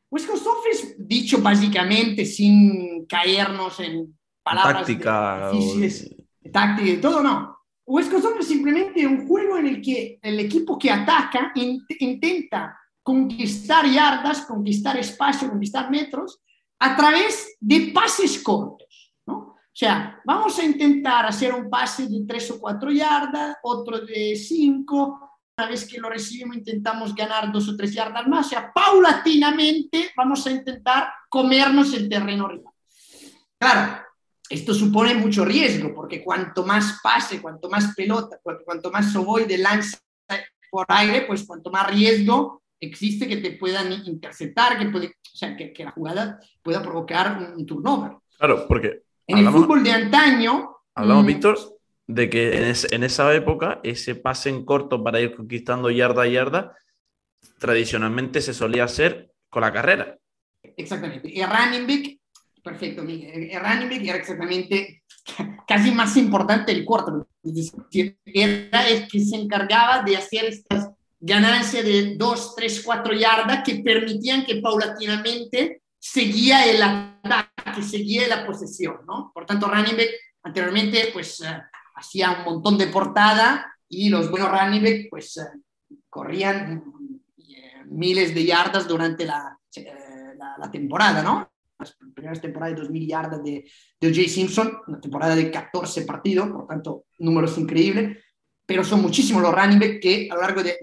West 0.10 0.28
Coast 0.28 0.48
Offense, 0.48 0.96
dicho 0.98 1.42
básicamente 1.42 2.26
sin 2.26 3.06
caernos 3.06 3.80
en 3.80 4.18
palabras 4.44 4.86
táctica, 4.86 5.52
difíciles, 5.52 6.16
de 6.40 6.50
táctica 6.50 6.90
y 6.90 6.98
todo, 6.98 7.22
no. 7.22 7.58
West 7.86 8.12
Coast 8.12 8.26
es 8.40 8.48
simplemente 8.48 9.06
un 9.06 9.28
juego 9.28 9.58
en 9.58 9.68
el 9.68 9.82
que 9.82 10.20
el 10.22 10.40
equipo 10.40 10.78
que 10.78 10.92
ataca 10.92 11.52
in 11.56 11.86
intenta 12.00 12.78
conquistar 13.04 13.86
yardas, 13.86 14.46
conquistar 14.46 14.98
espacio, 14.98 15.50
conquistar 15.50 15.90
metros 15.90 16.40
a 16.80 16.96
través 16.96 17.58
de 17.60 17.92
pases 17.94 18.42
cortos. 18.42 18.91
O 19.74 19.78
sea, 19.82 20.22
vamos 20.26 20.60
a 20.60 20.66
intentar 20.66 21.26
hacer 21.26 21.54
un 21.54 21.70
pase 21.70 22.08
de 22.08 22.26
tres 22.28 22.52
o 22.52 22.60
cuatro 22.60 22.92
yardas, 22.92 23.56
otro 23.64 24.02
de 24.02 24.36
cinco. 24.36 25.40
Una 25.58 25.70
vez 25.70 25.88
que 25.88 25.98
lo 25.98 26.10
recibimos, 26.10 26.58
intentamos 26.58 27.16
ganar 27.16 27.52
dos 27.52 27.70
o 27.70 27.78
tres 27.78 27.94
yardas 27.94 28.28
más. 28.28 28.48
O 28.48 28.50
sea, 28.50 28.72
paulatinamente 28.74 30.12
vamos 30.16 30.46
a 30.46 30.52
intentar 30.52 31.12
comernos 31.30 31.94
el 31.94 32.10
terreno 32.10 32.48
rival. 32.48 32.74
Claro, 33.58 34.04
esto 34.50 34.74
supone 34.74 35.16
mucho 35.16 35.46
riesgo, 35.46 35.94
porque 35.94 36.22
cuanto 36.22 36.66
más 36.66 37.00
pase, 37.02 37.42
cuanto 37.42 37.70
más 37.70 37.96
pelota, 37.96 38.40
cuanto 38.66 38.92
más 38.92 39.14
de 39.48 39.58
lanza 39.58 39.98
por 40.70 40.86
aire, 40.90 41.22
pues 41.22 41.46
cuanto 41.46 41.70
más 41.70 41.90
riesgo 41.90 42.64
existe 42.80 43.28
que 43.28 43.38
te 43.38 43.52
puedan 43.52 43.92
interceptar, 44.06 44.78
que, 44.78 44.90
puede, 44.90 45.08
o 45.08 45.38
sea, 45.38 45.56
que, 45.56 45.72
que 45.72 45.84
la 45.84 45.92
jugada 45.92 46.40
pueda 46.62 46.82
provocar 46.82 47.38
un, 47.56 47.66
turnover. 47.66 48.18
Claro, 48.38 48.68
porque... 48.68 49.04
En 49.28 49.38
el 49.38 49.50
fútbol 49.50 49.84
de 49.84 49.92
antaño... 49.92 50.76
Hablamos, 50.96 51.24
mm, 51.24 51.28
Víctor, 51.28 51.58
de 52.08 52.30
que 52.30 52.58
en, 52.58 52.76
en, 52.92 53.04
esa 53.04 53.34
época 53.34 53.80
ese 53.84 54.16
pase 54.16 54.50
en 54.50 54.66
corto 54.66 55.04
para 55.04 55.22
ir 55.22 55.36
conquistando 55.36 55.90
yarda 55.90 56.24
a 56.24 56.28
yarda 56.28 56.76
tradicionalmente 57.60 58.42
se 58.42 58.54
solía 58.54 58.84
hacer 58.84 59.32
con 59.50 59.62
la 59.62 59.72
carrera. 59.72 60.18
Exactamente. 60.78 61.30
El 61.40 61.50
running 61.50 61.88
back, 61.88 62.20
perfecto, 62.64 63.02
el 63.02 63.60
running 63.60 63.90
back 63.90 64.04
era 64.04 64.18
exactamente 64.18 65.04
casi 65.68 65.92
más 65.92 66.18
importante 66.18 66.72
el 66.72 66.86
corto. 66.86 67.28
Era 68.26 68.88
el 68.88 69.08
que 69.08 69.20
se 69.20 69.36
encargaba 69.36 70.04
de 70.04 70.18
hacer 70.18 70.46
estas 70.46 70.90
ganancias 71.20 71.86
de 71.86 72.16
2, 72.16 72.56
3, 72.56 72.82
4 72.84 73.14
yardas 73.14 73.64
que 73.64 73.76
permitían 73.76 74.46
que 74.46 74.56
paulatinamente 74.56 75.81
seguía 76.02 76.66
el 76.66 76.82
ataque, 76.82 77.84
seguía 77.84 78.28
la 78.28 78.46
posesión, 78.46 79.02
¿no? 79.08 79.32
Por 79.34 79.46
tanto, 79.46 79.68
running 79.68 79.96
back 79.96 80.10
anteriormente 80.44 81.12
pues 81.14 81.40
uh, 81.42 81.62
hacía 81.96 82.32
un 82.32 82.56
montón 82.56 82.78
de 82.80 82.88
portada 82.88 83.72
y 83.88 84.10
los 84.10 84.32
buenos 84.32 84.50
running 84.50 84.84
back 84.84 85.08
pues 85.12 85.38
uh, 85.38 85.96
corrían 86.10 86.84
miles 87.86 88.34
de 88.34 88.46
yardas 88.46 88.88
durante 88.88 89.26
la, 89.26 89.56
eh, 89.76 90.34
la, 90.38 90.56
la, 90.58 90.72
temporada, 90.72 91.22
¿no? 91.22 91.52
Las 91.78 91.96
primeras 92.14 92.42
temporadas 92.42 92.78
de 92.78 92.84
2.000 92.84 93.08
yardas 93.08 93.44
de, 93.44 93.70
de 94.00 94.08
O.J. 94.08 94.30
Simpson, 94.30 94.80
una 94.88 95.00
temporada 95.00 95.36
de 95.36 95.52
14 95.52 96.04
partidos, 96.04 96.50
por 96.50 96.68
tanto, 96.68 97.06
números 97.20 97.58
increíbles, 97.58 98.18
pero 98.66 98.84
son 98.84 99.02
muchísimos 99.02 99.42
los 99.42 99.54
running 99.54 99.80
back 99.80 100.00
que 100.00 100.30
a 100.32 100.36
lo 100.36 100.42
largo 100.42 100.64
de 100.64 100.78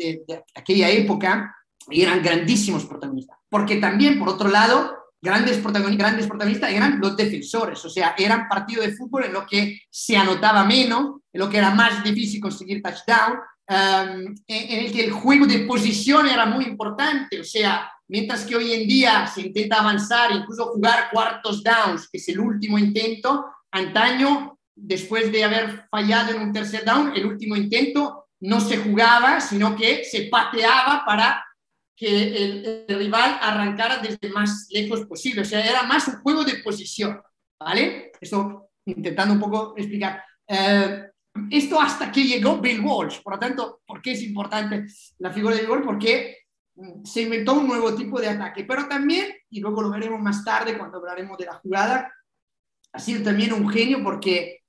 aquella 0.54 0.90
época 0.90 1.56
eran 1.88 2.22
grandísimos 2.22 2.84
protagonistas. 2.84 3.38
Porque 3.48 3.76
también, 3.76 4.18
por 4.18 4.28
otro 4.28 4.48
lado, 4.48 4.97
grandes 5.20 5.58
protagonistas, 5.58 6.70
eran 6.70 7.00
los 7.00 7.16
defensores, 7.16 7.84
o 7.84 7.90
sea, 7.90 8.14
eran 8.16 8.48
partidos 8.48 8.86
de 8.86 8.92
fútbol 8.92 9.24
en 9.24 9.32
lo 9.32 9.46
que 9.46 9.80
se 9.90 10.16
anotaba 10.16 10.64
menos, 10.64 11.20
en 11.32 11.40
lo 11.40 11.48
que 11.48 11.58
era 11.58 11.70
más 11.70 12.04
difícil 12.04 12.40
conseguir 12.40 12.82
touchdown, 12.82 13.38
um, 13.68 14.34
en 14.46 14.86
el 14.86 14.92
que 14.92 15.04
el 15.04 15.12
juego 15.12 15.46
de 15.46 15.60
posición 15.60 16.28
era 16.28 16.46
muy 16.46 16.64
importante, 16.64 17.40
o 17.40 17.44
sea, 17.44 17.90
mientras 18.08 18.44
que 18.44 18.56
hoy 18.56 18.72
en 18.72 18.88
día 18.88 19.26
se 19.26 19.42
intenta 19.42 19.80
avanzar, 19.80 20.30
incluso 20.32 20.66
jugar 20.66 21.10
cuartos 21.10 21.62
downs, 21.62 22.08
que 22.08 22.18
es 22.18 22.28
el 22.28 22.40
último 22.40 22.78
intento, 22.78 23.46
antaño, 23.72 24.58
después 24.74 25.32
de 25.32 25.44
haber 25.44 25.86
fallado 25.90 26.32
en 26.32 26.42
un 26.42 26.52
tercer 26.52 26.84
down, 26.84 27.12
el 27.14 27.26
último 27.26 27.56
intento 27.56 28.26
no 28.40 28.60
se 28.60 28.78
jugaba, 28.78 29.40
sino 29.40 29.74
que 29.74 30.04
se 30.04 30.28
pateaba 30.30 31.02
para 31.04 31.44
que 31.98 32.44
el, 32.44 32.84
el, 32.86 32.98
rival 32.98 33.38
arrancara 33.42 33.98
desde 33.98 34.30
más 34.30 34.68
lejos 34.70 35.04
posible. 35.06 35.42
O 35.42 35.44
sea, 35.44 35.68
era 35.68 35.82
más 35.82 36.06
un 36.06 36.20
juego 36.22 36.44
de 36.44 36.58
posición, 36.58 37.20
¿vale? 37.58 38.12
Esto 38.20 38.70
intentando 38.84 39.34
un 39.34 39.40
poco 39.40 39.74
explicar. 39.76 40.22
Eh, 40.46 41.10
esto 41.50 41.80
hasta 41.80 42.12
que 42.12 42.22
llegó 42.22 42.58
Bill 42.58 42.80
Walsh. 42.80 43.20
Por 43.20 43.34
lo 43.34 43.38
tanto, 43.40 43.80
¿por 43.84 44.00
qué 44.00 44.12
es 44.12 44.22
importante 44.22 44.86
la 45.18 45.32
figura 45.32 45.56
de 45.56 45.62
Bill 45.62 45.70
Walsh? 45.72 45.84
Porque 45.84 46.36
mm, 46.76 47.04
se 47.04 47.22
inventó 47.22 47.54
un 47.54 47.66
nuevo 47.66 47.92
tipo 47.96 48.20
de 48.20 48.28
ataque, 48.28 48.64
pero 48.64 48.86
también, 48.86 49.34
y 49.50 49.58
luego 49.58 49.82
lo 49.82 49.90
veremos 49.90 50.20
más 50.20 50.44
tarde 50.44 50.78
cuando 50.78 50.98
hablaremos 50.98 51.36
de 51.36 51.46
la 51.46 51.54
jugada, 51.54 52.12
ha 52.92 52.98
sido 53.00 53.24
también 53.24 53.52
un 53.52 53.68
genio 53.68 54.04
porque 54.04 54.60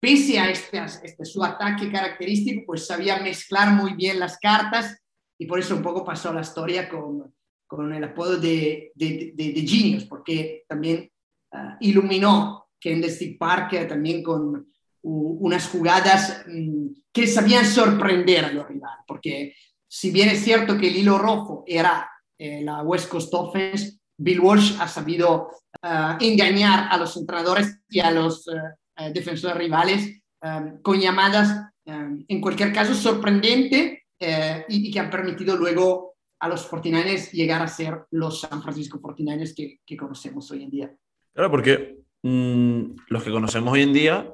pese 0.00 0.38
a 0.38 0.50
este, 0.50 0.84
este 1.02 1.24
su 1.24 1.42
ataque 1.42 1.90
característico, 1.90 2.62
pues 2.66 2.86
sabía 2.86 3.20
mezclar 3.20 3.70
muy 3.70 3.94
bien 3.94 4.20
las 4.20 4.38
cartas 4.38 4.98
y 5.38 5.46
por 5.46 5.58
eso 5.58 5.76
un 5.76 5.82
poco 5.82 6.04
pasó 6.04 6.32
la 6.32 6.40
historia 6.40 6.88
con, 6.88 7.32
con 7.66 7.92
el 7.92 8.04
apodo 8.04 8.36
de, 8.36 8.92
de, 8.94 9.32
de, 9.34 9.52
de 9.52 9.66
Genius, 9.66 10.04
porque 10.04 10.64
también 10.68 11.10
uh, 11.52 11.76
iluminó 11.80 12.68
Candlestick 12.80 13.38
Park 13.38 13.88
también 13.88 14.22
con 14.22 14.66
unas 15.02 15.68
jugadas 15.68 16.44
mm, 16.46 16.86
que 17.12 17.26
sabían 17.26 17.64
sorprender 17.64 18.44
a 18.44 18.52
los 18.52 18.66
rivales, 18.68 19.04
porque 19.06 19.54
si 19.86 20.10
bien 20.10 20.28
es 20.28 20.42
cierto 20.42 20.76
que 20.76 20.88
el 20.88 20.96
hilo 20.96 21.18
rojo 21.18 21.64
era 21.66 22.10
eh, 22.36 22.62
la 22.62 22.82
West 22.82 23.08
Coast 23.08 23.32
Offense, 23.32 23.98
Bill 24.18 24.40
Walsh 24.40 24.76
ha 24.80 24.88
sabido 24.88 25.48
uh, 25.82 26.16
engañar 26.20 26.88
a 26.90 26.96
los 26.98 27.16
entrenadores 27.16 27.80
y 27.88 28.00
a 28.00 28.10
los 28.10 28.46
uh, 28.48 29.12
defensores 29.12 29.56
rivales 29.56 30.20
um, 30.42 30.82
con 30.82 31.00
llamadas, 31.00 31.70
um, 31.86 32.24
en 32.26 32.40
cualquier 32.40 32.72
caso, 32.72 32.94
sorprendente 32.94 33.97
eh, 34.18 34.64
y, 34.68 34.88
y, 34.88 34.90
que 34.92 35.00
han 35.00 35.10
permitido 35.10 35.56
luego 35.56 36.16
a 36.40 36.48
los 36.48 36.70
49ers 36.70 37.32
llegar 37.32 37.62
a 37.62 37.68
ser 37.68 38.06
los 38.10 38.40
San 38.40 38.62
Francisco 38.62 39.00
49ers 39.00 39.54
que, 39.54 39.80
que 39.84 39.96
conocemos 39.96 40.50
hoy 40.50 40.62
en 40.64 40.70
día. 40.70 40.96
Claro, 41.32 41.50
porque 41.50 41.98
mmm, 42.22 42.82
los 43.08 43.22
que 43.22 43.30
conocemos 43.30 43.72
hoy 43.72 43.82
en 43.82 43.92
día 43.92 44.32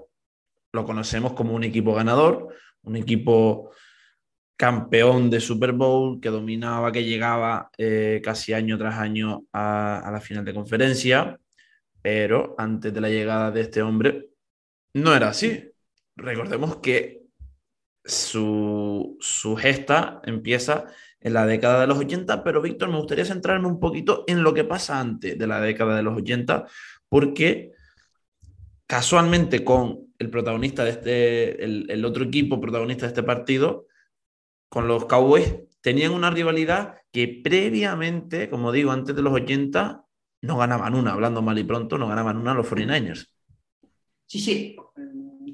lo 0.72 0.84
conocemos 0.84 1.34
como 1.34 1.54
un 1.54 1.64
equipo 1.64 1.94
ganador, 1.94 2.48
un 2.82 2.96
equipo 2.96 3.70
campeón 4.56 5.30
de 5.30 5.40
Super 5.40 5.72
Bowl, 5.72 6.20
que 6.20 6.30
dominaba, 6.30 6.92
que 6.92 7.04
llegaba 7.04 7.70
eh, 7.78 8.20
casi 8.24 8.52
año 8.52 8.76
tras 8.78 8.98
año 8.98 9.44
a, 9.52 10.00
a, 10.00 10.10
la 10.10 10.20
final 10.20 10.44
de 10.44 10.54
conferencia, 10.54 11.38
pero 12.02 12.54
antes 12.58 12.92
de 12.92 13.00
la 13.00 13.08
llegada 13.08 13.50
de 13.50 13.60
este 13.62 13.82
hombre 13.82 14.30
no 14.94 15.14
era 15.14 15.28
así. 15.28 15.70
Recordemos 16.16 16.76
que 16.76 17.23
su, 18.04 19.16
su 19.20 19.56
gesta 19.56 20.20
empieza 20.24 20.86
en 21.20 21.32
la 21.32 21.46
década 21.46 21.80
de 21.80 21.86
los 21.86 21.98
80, 21.98 22.44
pero 22.44 22.60
Víctor, 22.60 22.90
me 22.90 22.98
gustaría 22.98 23.24
centrarme 23.24 23.66
un 23.66 23.80
poquito 23.80 24.24
en 24.26 24.42
lo 24.42 24.52
que 24.52 24.64
pasa 24.64 25.00
antes 25.00 25.38
de 25.38 25.46
la 25.46 25.60
década 25.60 25.96
de 25.96 26.02
los 26.02 26.16
80, 26.16 26.66
porque 27.08 27.72
casualmente 28.86 29.64
con 29.64 30.12
el 30.18 30.28
protagonista 30.28 30.84
de 30.84 30.90
este, 30.90 31.64
el, 31.64 31.86
el, 31.90 32.04
otro 32.04 32.24
equipo 32.24 32.60
protagonista 32.60 33.06
de 33.06 33.08
este 33.08 33.22
partido, 33.22 33.86
con 34.68 34.86
los 34.86 35.06
Cowboys, 35.06 35.54
tenían 35.80 36.12
una 36.12 36.30
rivalidad 36.30 36.96
que 37.10 37.40
previamente, 37.42 38.50
como 38.50 38.70
digo, 38.70 38.90
antes 38.90 39.16
de 39.16 39.22
los 39.22 39.32
80, 39.32 40.04
no 40.42 40.58
ganaban 40.58 40.94
una, 40.94 41.12
hablando 41.12 41.40
mal 41.40 41.58
y 41.58 41.64
pronto, 41.64 41.96
no 41.96 42.08
ganaban 42.08 42.36
una 42.36 42.52
los 42.52 42.66
49ers. 42.66 43.28
Sí, 44.26 44.40
sí, 44.40 44.76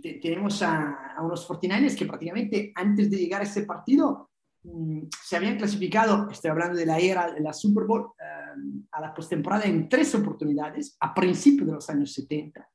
tenemos 0.01 0.63
a, 0.63 1.15
a, 1.17 1.23
unos 1.23 1.49
49ers 1.49 1.97
que 1.97 2.07
prácticamente 2.07 2.73
antes 2.75 3.11
de 3.11 3.17
llegar 3.17 3.41
a 3.41 3.45
ese 3.45 3.63
partido 3.63 4.31
um, 4.65 5.09
se 5.23 5.37
habían 5.37 5.57
clasificado, 5.57 6.29
estoy 6.31 6.51
hablando 6.51 6.77
de 6.77 6.87
la 6.87 6.99
era 6.99 7.33
de 7.33 7.41
la 7.41 7.53
Super 7.53 7.85
Bowl, 7.85 8.03
um, 8.03 8.87
a 8.93 9.01
la 9.01 9.15
postemporada 9.15 9.65
en 9.65 9.89
tres 9.89 10.15
oportunidades 10.15 10.97
a 11.01 11.15
principios 11.15 11.67
de 11.67 11.75
los 11.75 11.91
años 11.91 12.13
70 12.13 12.67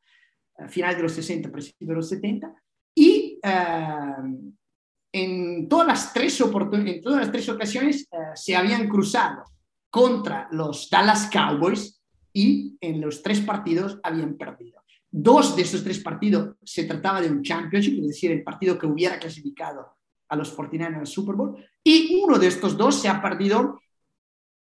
finales 0.69 0.97
de 0.97 1.03
los 1.03 1.11
60, 1.13 1.51
principios 1.51 1.87
de 1.87 1.95
los 1.95 2.09
70, 2.09 2.53
y 2.95 3.39
uh, 3.43 4.53
en, 5.11 5.67
todas 5.67 5.87
las 5.87 6.13
tres 6.13 6.39
en 6.39 7.01
todas 7.01 7.19
las 7.19 7.31
tres 7.31 7.49
ocasiones 7.49 8.07
uh, 8.11 8.35
se 8.35 8.55
habían 8.55 8.87
cruzado 8.87 9.43
contra 9.89 10.47
los 10.51 10.89
Dallas 10.89 11.29
Cowboys 11.31 12.01
y 12.33 12.77
en 12.81 13.01
los 13.01 13.21
tres 13.21 13.41
partidos 13.41 13.99
habían 14.03 14.35
perdido. 14.35 14.81
Dos 15.17 15.55
de 15.55 15.61
esos 15.61 15.81
tres 15.81 15.99
partidos 15.99 16.57
se 16.61 16.83
trataba 16.83 17.21
de 17.21 17.29
un 17.29 17.41
championship, 17.41 18.01
es 18.01 18.07
decir, 18.07 18.31
el 18.31 18.43
partido 18.43 18.77
que 18.77 18.85
hubiera 18.85 19.17
clasificado 19.17 19.95
a 20.27 20.35
los 20.35 20.53
49ers 20.53 20.99
al 20.99 21.07
Super 21.07 21.35
Bowl, 21.35 21.55
y 21.81 22.19
uno 22.21 22.37
de 22.37 22.47
estos 22.47 22.75
dos 22.75 23.01
se 23.01 23.07
ha 23.07 23.21
perdido 23.21 23.79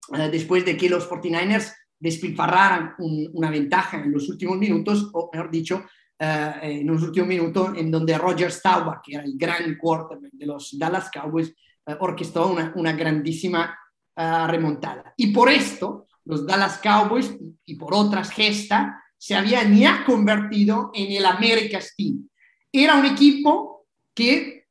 uh, 0.10 0.32
después 0.32 0.66
de 0.66 0.76
que 0.76 0.90
los 0.90 1.08
49ers 1.08 1.72
despilfarraran 2.00 2.96
un, 2.98 3.30
una 3.34 3.52
ventaja 3.52 4.02
en 4.02 4.12
los 4.12 4.30
últimos 4.30 4.58
minutos, 4.58 5.12
o 5.14 5.30
mejor 5.32 5.52
dicho, 5.52 5.76
uh, 5.76 6.54
en 6.64 6.88
los 6.88 7.04
últimos 7.04 7.30
minutos 7.30 7.78
en 7.78 7.92
donde 7.92 8.18
Roger 8.18 8.52
Staubach, 8.52 9.02
que 9.04 9.18
era 9.18 9.24
el 9.24 9.38
gran 9.38 9.78
quarterback 9.78 10.32
de 10.32 10.46
los 10.48 10.76
Dallas 10.76 11.12
Cowboys, 11.12 11.54
uh, 11.86 11.94
orquestó 12.00 12.52
una, 12.74 12.94
grandísima 12.94 13.78
uh, 14.18 14.48
remontada. 14.48 15.14
Y 15.18 15.32
por 15.32 15.52
esto, 15.52 16.08
los 16.26 16.48
Dallas 16.48 16.80
Cowboys, 16.80 17.32
y 17.64 17.76
por 17.76 17.94
otras 17.94 18.32
gestas, 18.32 18.96
se 19.22 19.36
habían 19.36 19.78
ya 19.78 20.04
convertido 20.04 20.90
en 20.96 21.12
el 21.12 21.24
America's 21.28 21.94
Team. 21.96 22.28
Era 22.72 22.96
un 22.96 23.06
equipo 23.06 23.86
que, 24.16 24.66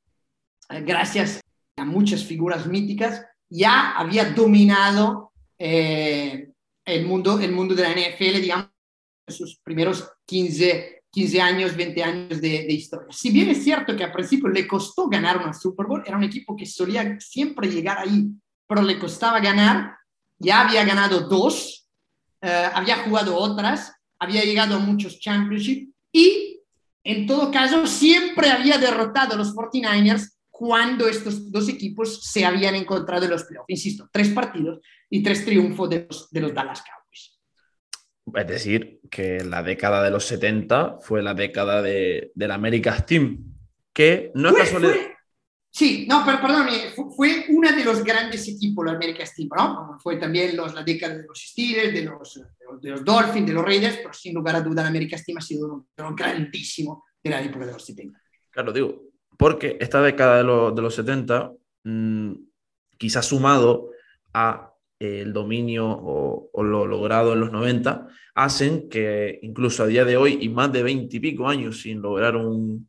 gracias 0.69 1.41
a 1.77 1.85
muchas 1.85 2.25
figuras 2.25 2.67
míticas, 2.67 3.25
ya 3.49 3.93
había 3.93 4.25
dominado 4.33 5.31
eh, 5.57 6.51
el 6.85 7.07
mundo, 7.07 7.39
el 7.39 7.53
mundo 7.53 7.77
de 7.77 7.83
la 7.85 7.93
NFL, 7.93 8.41
digamos, 8.41 8.71
en 9.29 9.35
sus 9.37 9.57
primeros 9.61 10.11
15, 10.27 11.05
15 11.13 11.41
años, 11.41 11.77
20 11.77 12.03
años 12.03 12.41
de, 12.41 12.73
historia. 12.73 13.07
Si 13.11 13.31
bien 13.31 13.51
es 13.51 13.63
cierto 13.63 13.95
que 13.95 14.03
al 14.03 14.13
principio 14.13 14.49
le 14.49 14.67
costó 14.67 15.07
ganar 15.07 15.39
una 15.39 15.55
Super 15.55 15.87
Bowl, 15.87 16.03
era 16.05 16.17
un 16.17 16.25
equipo 16.25 16.57
que 16.57 16.67
solía 16.67 17.21
siempre 17.21 17.71
llegar 17.71 17.99
ahí, 17.99 18.27
pero 18.67 18.83
le 18.83 18.99
costaba 18.99 19.39
ganar, 19.39 19.97
ya 20.41 20.63
había 20.63 20.85
ganado 20.85 21.29
dos, 21.29 21.89
uh, 22.43 22.75
había 22.75 22.97
jugado 23.05 23.37
otras, 23.37 23.93
había 24.21 24.45
llegado 24.45 24.77
a 24.77 24.79
muchos 24.79 25.19
championships 25.19 25.93
y 26.13 26.61
en 27.03 27.27
todo 27.27 27.51
caso 27.51 27.87
siempre 27.87 28.51
había 28.51 28.79
derrotado 28.79 29.35
a 29.35 29.37
los 29.37 29.55
49ers 29.55 30.35
cuando 30.51 31.09
estos 31.09 31.51
dos 31.51 31.69
equipos 31.69 32.23
se 32.23 32.45
habían 32.45 32.75
encontrado 32.75 33.25
en 33.25 33.31
los 33.31 33.45
playoffs. 33.45 33.65
Insisto, 33.69 34.09
tres 34.13 34.29
partidos 34.29 34.81
y 35.09 35.23
tres 35.23 35.45
triunfos 35.45 35.89
de 35.89 36.07
los, 36.07 36.31
de 36.31 36.41
los 36.41 36.55
Dallas 36.55 36.83
Cowboys. 36.83 37.41
Es 38.35 38.47
decir, 38.47 39.01
que 39.11 39.43
la 39.43 39.63
década 39.63 40.03
de 40.03 40.11
los 40.11 40.27
70 40.27 40.99
fue 41.01 41.23
la 41.23 41.33
década 41.33 41.81
de, 41.81 42.31
del 42.35 42.51
America's 42.51 43.07
Team, 43.07 43.55
que 43.93 44.31
no 44.35 44.51
es 44.51 44.57
casualidad. 44.57 44.97
Sí, 45.71 46.07
no, 46.09 46.25
perdón, 46.25 46.69
fue, 47.17 47.47
uno 47.49 47.71
de 47.71 47.85
los 47.85 48.05
grandes 48.05 48.49
equipos, 48.49 48.85
los 48.85 48.95
America's 48.95 49.35
Team, 49.35 49.49
¿no? 49.57 49.99
Fue 50.03 50.17
también 50.17 50.57
los, 50.57 50.75
la 50.75 50.83
década 50.83 51.17
de 51.17 51.27
los 51.27 51.39
Steelers, 51.39 51.93
de 51.93 52.03
los, 52.03 52.43
de 52.81 52.91
los, 52.91 53.05
Dolphins, 53.05 53.47
de 53.47 53.53
los 53.53 53.65
Raiders, 53.65 53.97
pero 53.97 54.13
sin 54.13 54.35
lugar 54.35 54.57
a 54.57 54.61
duda 54.61 54.83
el 54.83 54.89
America's 54.89 55.25
Team 55.25 55.39
ha 55.39 55.41
sido 55.41 55.87
uno, 55.97 56.15
grandísimo 56.15 57.05
de 57.23 57.31
la 57.31 57.43
época 57.43 57.67
de 57.67 57.73
los 57.73 57.85
70. 57.85 58.21
Claro, 58.51 58.73
digo, 58.73 59.03
porque 59.37 59.77
esta 59.81 60.03
década 60.03 60.43
de, 60.43 60.75
de 60.75 60.83
los 60.83 60.95
70, 60.95 61.53
mmm, 61.85 62.33
quizás 62.99 63.27
sumado 63.27 63.91
a 64.35 64.71
el 65.01 65.33
dominio 65.33 65.89
o, 65.89 66.63
lo 66.63 66.87
logrado 66.87 67.33
en 67.33 67.41
los 67.41 67.51
90, 67.51 68.07
hacen 68.35 68.89
que 68.91 69.39
incluso 69.43 69.83
a 69.83 69.87
día 69.87 70.05
de 70.05 70.19
hoy 70.19 70.39
y 70.43 70.51
más 70.51 70.71
de 70.73 70.83
20 70.83 71.17
y 71.17 71.21
pico 71.21 71.49
años 71.49 71.81
sin 71.81 72.03
lograr 72.03 72.37
un, 72.37 72.89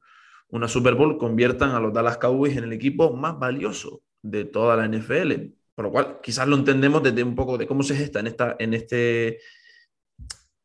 una 0.52 0.68
Super 0.68 0.96
Bowl, 0.96 1.18
conviertan 1.18 1.72
a 1.72 1.80
los 1.80 1.94
Dallas 1.94 2.18
Cowboys 2.18 2.56
en 2.58 2.66
el 2.66 2.74
equipo 2.74 3.14
más 3.14 3.40
valioso 3.40 4.04
de 4.22 4.46
toda 4.46 4.78
la 4.78 4.88
NFL. 4.88 5.54
Por 5.74 5.86
lo 5.86 5.92
cual, 5.92 6.20
quizás 6.22 6.48
lo 6.48 6.56
entendemos 6.56 7.02
desde 7.02 7.24
un 7.24 7.36
poco 7.36 7.58
de 7.58 7.66
cómo 7.66 7.84
se 7.84 7.96
gesta 7.96 8.20
en, 8.20 8.28
esta, 8.28 8.56
en, 8.60 8.74
este, 8.74 9.40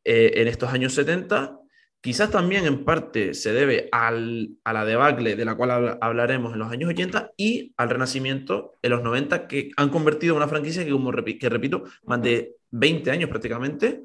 eh, 0.03 0.31
en 0.35 0.47
estos 0.47 0.71
años 0.71 0.93
70 0.93 1.59
Quizás 1.99 2.29
también 2.29 2.65
en 2.65 2.85
parte 2.85 3.33
se 3.33 3.51
debe 3.51 3.89
al, 3.91 4.51
a 4.63 4.71
la 4.71 4.85
debacle 4.85 5.35
de 5.35 5.45
la 5.45 5.55
cual 5.55 5.97
hablaremos 5.99 6.53
en 6.53 6.59
los 6.59 6.71
años 6.71 6.91
80 6.91 7.33
y 7.35 7.73
al 7.75 7.89
renacimiento 7.89 8.75
en 8.81 8.91
los 8.91 9.03
90 9.03 9.47
que 9.47 9.71
han 9.75 9.89
convertido 9.89 10.33
en 10.33 10.37
una 10.37 10.47
franquicia 10.47 10.85
que, 10.85 10.91
como 10.91 11.11
que 11.11 11.49
repito, 11.49 11.83
más 12.03 12.21
de 12.21 12.55
20 12.71 13.09
años 13.11 13.29
prácticamente, 13.29 14.03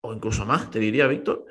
o 0.00 0.14
incluso 0.14 0.46
más, 0.46 0.70
te 0.70 0.78
diría, 0.78 1.08
Víctor, 1.08 1.44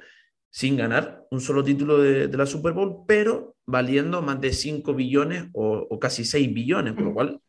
sin 0.49 0.77
ganar 0.77 1.27
un 1.31 1.41
solo 1.41 1.63
título 1.63 1.99
de, 1.99 2.27
la 2.29 2.45
Super 2.45 2.73
Bowl, 2.73 3.03
pero 3.07 3.55
valiendo 3.65 4.21
más 4.21 4.39
de 4.41 4.53
5 4.53 4.93
billones 4.93 5.45
o, 5.53 5.99
casi 5.99 6.25
6 6.25 6.53
billones, 6.53 6.93
por 6.93 7.03
lo 7.03 7.13
cual, 7.13 7.41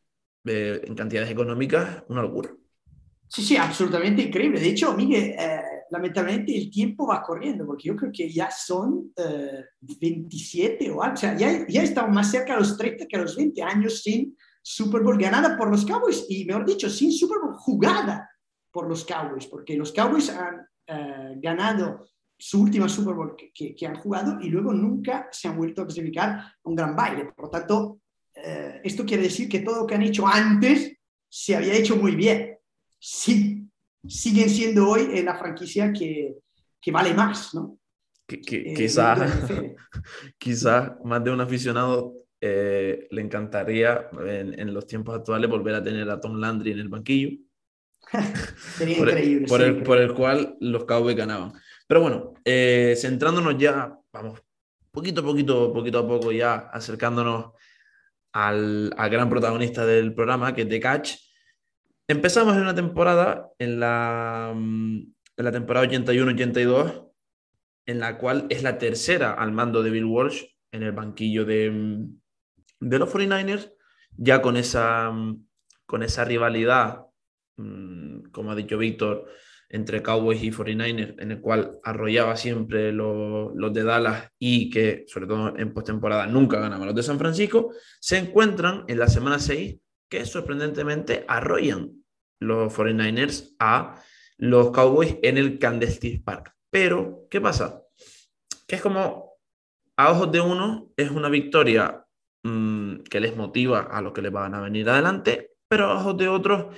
eh, 0.44 0.82
en 0.84 0.94
cantidades 0.94 1.30
económicas, 1.30 2.04
una 2.08 2.22
locura. 2.22 2.50
Sí, 3.28 3.42
sí, 3.42 3.56
absolutamente 3.56 4.22
increíble. 4.22 4.58
De 4.58 4.68
hecho, 4.68 4.94
Miguel, 4.94 5.34
eh, 5.38 5.60
lamentablemente 5.90 6.56
el 6.56 6.70
tiempo 6.70 7.06
va 7.06 7.22
corriendo, 7.22 7.66
porque 7.66 7.88
yo 7.88 7.96
creo 7.96 8.10
que 8.12 8.30
ya 8.30 8.50
son 8.50 9.12
27 9.80 10.84
eh, 10.84 10.90
o 10.90 11.02
algo, 11.02 11.14
o 11.14 11.16
sea, 11.16 11.36
ya, 11.36 11.66
ya 11.68 11.82
estamos 11.82 12.14
más 12.14 12.30
cerca 12.30 12.54
de 12.54 12.60
los 12.60 12.76
30 12.76 13.06
que 13.06 13.16
a 13.16 13.20
los 13.20 13.36
20 13.36 13.62
años 13.62 14.02
sin 14.02 14.36
Super 14.62 15.02
Bowl 15.02 15.18
ganada 15.18 15.56
por 15.56 15.70
los 15.70 15.84
Cowboys 15.84 16.26
y, 16.28 16.44
mejor 16.44 16.64
dicho, 16.64 16.90
sin 16.90 17.12
Super 17.12 17.38
Bowl 17.38 17.54
jugada 17.56 18.28
por 18.70 18.88
los 18.88 19.04
Cowboys, 19.04 19.46
porque 19.46 19.76
los 19.76 19.92
Cowboys 19.92 20.30
han 20.30 20.66
eh, 20.86 21.34
ganado 21.36 22.06
su 22.38 22.62
última 22.62 22.88
Super 22.88 23.14
Bowl 23.14 23.34
que, 23.36 23.74
que, 23.74 23.86
han 23.86 23.96
jugado 23.96 24.38
y 24.40 24.48
luego 24.48 24.72
nunca 24.72 25.28
se 25.32 25.48
han 25.48 25.56
vuelto 25.56 25.82
a 25.82 25.86
clasificar 25.86 26.52
un 26.62 26.76
gran 26.76 26.94
baile. 26.94 27.24
Por 27.34 27.46
lo 27.46 27.50
tanto, 27.50 28.00
eh, 28.34 28.80
esto 28.84 29.04
quiere 29.04 29.24
decir 29.24 29.48
que 29.48 29.60
todo 29.60 29.80
lo 29.80 29.86
que 29.86 29.96
han 29.96 30.02
hecho 30.02 30.26
antes 30.26 30.96
se 31.28 31.56
había 31.56 31.74
hecho 31.74 31.96
muy 31.96 32.14
bien. 32.14 32.56
Sí, 32.98 33.68
siguen 34.06 34.48
siendo 34.48 34.88
hoy 34.88 35.20
la 35.22 35.36
franquicia 35.36 35.92
que, 35.92 36.36
que, 36.80 36.92
vale 36.92 37.12
más, 37.12 37.54
¿no? 37.54 37.78
Eh, 38.28 38.74
quizás 38.74 39.18
quizá 40.38 40.98
más 41.04 41.24
de 41.24 41.30
un 41.30 41.40
aficionado 41.40 42.14
eh, 42.40 43.08
le 43.10 43.22
encantaría 43.22 44.08
en, 44.24 44.58
en, 44.58 44.72
los 44.72 44.86
tiempos 44.86 45.16
actuales 45.16 45.50
volver 45.50 45.74
a 45.74 45.82
tener 45.82 46.08
a 46.08 46.20
Tom 46.20 46.36
Landry 46.36 46.72
en 46.72 46.78
el 46.78 46.88
banquillo. 46.88 47.36
Sería 48.76 48.98
por 48.98 49.08
increíble. 49.08 49.44
El, 49.44 49.48
por, 49.48 49.62
el, 49.62 49.82
por, 49.82 49.98
el, 49.98 50.14
cual 50.14 50.56
los 50.60 50.84
Cowboys 50.84 51.16
ganaban. 51.16 51.52
Pero 51.88 52.02
bueno, 52.02 52.34
eh, 52.44 52.94
centrándonos 53.00 53.56
ya, 53.56 53.98
vamos, 54.12 54.42
poquito 54.90 55.22
a 55.22 55.24
poquito, 55.24 55.72
poquito 55.72 55.98
a 56.00 56.06
poco 56.06 56.30
ya 56.30 56.68
acercándonos 56.70 57.52
al, 58.32 58.92
al 58.96 59.10
gran 59.10 59.30
protagonista 59.30 59.86
del 59.86 60.14
programa, 60.14 60.54
que 60.54 60.62
es 60.62 60.68
The 60.68 60.80
Catch. 60.80 61.16
Empezamos 62.06 62.54
en 62.56 62.62
una 62.62 62.74
temporada, 62.74 63.48
en 63.58 63.80
la, 63.80 64.52
mm, 64.54 64.98
en 65.38 65.44
la 65.44 65.50
temporada 65.50 65.86
81-82, 65.86 67.10
en 67.86 68.00
la 68.00 68.18
cual 68.18 68.46
es 68.50 68.62
la 68.62 68.76
tercera 68.76 69.32
al 69.32 69.52
mando 69.52 69.82
de 69.82 69.90
Bill 69.90 70.04
Walsh 70.04 70.44
en 70.72 70.82
el 70.82 70.92
banquillo 70.92 71.46
de, 71.46 71.70
mm, 71.70 72.20
de 72.80 72.98
los 72.98 73.08
49ers, 73.08 73.72
ya 74.14 74.42
con 74.42 74.58
esa, 74.58 75.10
mm, 75.10 75.46
con 75.86 76.02
esa 76.02 76.26
rivalidad, 76.26 77.06
como 78.30 78.52
ha 78.52 78.54
dicho 78.54 78.76
Víctor, 78.76 79.26
entre 79.70 80.02
Cowboys 80.02 80.42
y 80.42 80.50
49ers, 80.50 81.16
en 81.18 81.32
el 81.32 81.40
cual 81.40 81.78
arrollaba 81.84 82.36
siempre 82.36 82.92
los, 82.92 83.54
los 83.54 83.72
de 83.72 83.84
Dallas 83.84 84.30
y 84.38 84.70
que, 84.70 85.04
sobre 85.08 85.26
todo 85.26 85.56
en 85.56 85.74
postemporada, 85.74 86.26
nunca 86.26 86.58
ganaban 86.58 86.86
los 86.86 86.96
de 86.96 87.02
San 87.02 87.18
Francisco, 87.18 87.72
se 88.00 88.18
encuentran 88.18 88.84
en 88.88 88.98
la 88.98 89.08
semana 89.08 89.38
6 89.38 89.76
que 90.08 90.24
sorprendentemente 90.24 91.24
arrollan 91.28 92.02
los 92.40 92.74
49ers 92.74 93.54
a 93.58 94.02
los 94.38 94.70
Cowboys 94.70 95.16
en 95.22 95.36
el 95.36 95.58
Candlestick 95.58 96.24
Park. 96.24 96.54
Pero, 96.70 97.26
¿qué 97.30 97.40
pasa? 97.40 97.82
Que 98.66 98.76
es 98.76 98.82
como, 98.82 99.32
a 99.96 100.10
ojos 100.10 100.32
de 100.32 100.40
uno, 100.40 100.90
es 100.96 101.10
una 101.10 101.28
victoria 101.28 102.04
mm, 102.42 103.00
que 103.10 103.20
les 103.20 103.36
motiva 103.36 103.80
a 103.80 104.00
los 104.00 104.12
que 104.12 104.22
les 104.22 104.32
van 104.32 104.54
a 104.54 104.60
venir 104.60 104.88
adelante, 104.88 105.52
pero 105.68 105.86
a 105.86 106.00
ojos 106.00 106.16
de 106.16 106.28
otros 106.28 106.76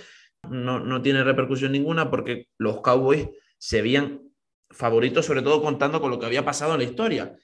no, 0.49 0.81
no 0.81 1.03
tiene 1.03 1.25
repercusión 1.25 1.73
ninguna 1.73 2.11
porque 2.11 2.49
los 2.59 2.81
Cowboys 2.81 3.29
se 3.59 3.83
veían 3.83 4.23
favoritos, 4.71 5.27
sobre 5.27 5.43
todo 5.43 5.63
contando 5.63 6.01
con 6.01 6.11
lo 6.11 6.19
que 6.19 6.27
había 6.27 6.45
pasado 6.45 6.73
en 6.73 6.79
la 6.79 6.85
historia. 6.85 7.37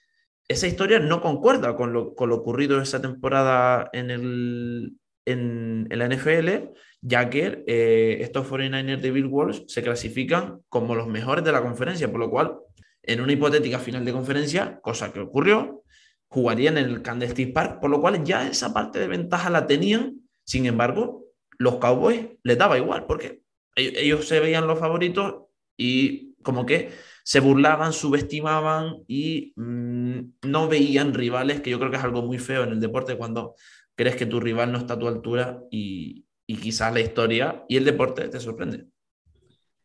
Esa 0.49 0.69
historia 0.69 1.01
no 1.01 1.21
concuerda 1.21 1.75
con 1.77 1.93
lo, 1.93 2.15
con 2.15 2.29
lo 2.29 2.37
ocurrido 2.37 2.81
esa 2.81 3.03
temporada 3.03 3.91
en, 3.93 4.11
el, 4.11 4.97
en, 5.25 5.89
la 5.91 6.09
NFL 6.09 6.73
ya 7.03 7.29
que 7.31 7.65
eh, 7.67 8.19
estos 8.21 8.49
49ers 8.49 9.01
de 9.01 9.11
Bill 9.11 9.27
Walsh 9.27 9.65
se 9.67 9.83
clasifican 9.83 10.61
como 10.69 10.95
los 10.95 11.09
mejores 11.09 11.45
de 11.45 11.53
la 11.53 11.63
conferencia, 11.63 12.11
por 12.11 12.21
lo 12.21 12.31
cual, 12.31 12.59
en 13.03 13.21
una 13.21 13.33
hipotética 13.33 13.79
final 13.79 14.05
de 14.05 14.13
conferencia, 14.13 14.81
cosa 14.81 15.13
que 15.13 15.21
ocurrió, 15.21 15.85
jugarían 16.29 16.79
en 16.79 16.87
el 16.87 17.03
Candlestick 17.03 17.53
Park, 17.53 17.81
por 17.81 17.91
lo 17.91 18.01
cual 18.01 18.25
ya 18.25 18.49
esa 18.49 18.75
parte 18.75 18.99
de 18.99 19.07
ventaja 19.07 19.51
la 19.51 19.67
tenían, 19.67 20.21
sin 20.45 20.67
embargo, 20.67 21.26
los 21.59 21.77
Cowboys 21.77 22.27
les 22.43 22.59
daba 22.59 22.79
igual, 22.79 23.07
porque 23.07 23.43
ellos 23.75 24.27
se 24.27 24.41
veían 24.41 24.67
los 24.67 24.79
favoritos 24.79 25.45
y 25.77 26.35
como 26.43 26.65
que 26.65 26.91
se 27.25 27.41
burlaban, 27.41 27.93
subestimaban 27.93 29.05
y 29.07 29.53
mm, 29.57 30.21
no 30.43 30.69
veían 30.69 31.13
rivales, 31.13 31.61
que 31.61 31.71
yo 31.71 31.79
creo 31.79 31.91
que 31.91 31.97
es 31.97 32.05
algo 32.05 32.23
muy 32.23 32.39
feo 32.39 32.63
en 32.63 32.71
el 32.71 32.81
deporte 32.81 33.17
cuando 33.17 33.55
crees 33.95 34.17
que 34.17 34.27
tu 34.27 34.41
rival 34.41 34.73
no 34.73 34.79
está 34.79 34.95
a 34.95 34.99
tu 34.99 35.09
altura 35.09 35.61
y, 35.71 36.27
y 36.47 36.57
quizás 36.57 36.95
la 36.95 37.01
historia 37.01 37.65
y 37.69 37.77
el 37.77 37.85
deporte 37.85 38.29
te 38.29 38.41
sorprende. 38.41 38.87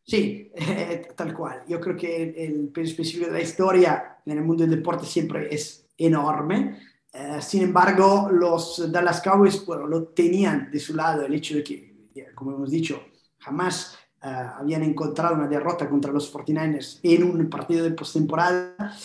Sí, 0.03 0.51
tal 1.15 1.33
cual. 1.33 1.63
Yo 1.67 1.79
creo 1.79 1.95
que 1.95 2.33
el, 2.37 2.69
peso 2.69 2.91
específico 2.91 3.27
de 3.27 3.33
la 3.33 3.41
historia 3.41 4.17
en 4.25 4.37
el 4.37 4.43
mundo 4.43 4.63
del 4.63 4.75
deporte 4.75 5.05
siempre 5.05 5.47
es 5.53 5.87
enorme. 5.97 6.79
Eh, 7.13 7.41
sin 7.41 7.63
embargo, 7.63 8.29
los 8.31 8.91
Dallas 8.91 9.21
Cowboys 9.21 9.65
lo 9.67 10.03
tenían 10.09 10.71
de 10.71 10.79
su 10.79 10.95
lado 10.95 11.25
el 11.25 11.33
hecho 11.33 11.55
de 11.55 11.63
que, 11.63 12.11
como 12.33 12.55
hemos 12.55 12.71
dicho, 12.71 13.01
jamás 13.37 13.97
eh, 14.23 14.27
habían 14.27 14.83
encontrado 14.83 15.35
una 15.35 15.47
derrota 15.47 15.89
contra 15.89 16.11
los 16.11 16.33
49ers 16.33 16.99
en 17.03 17.23
un 17.23 17.49
partido 17.49 17.83
de 17.83 17.91
postemporada. 17.91 18.95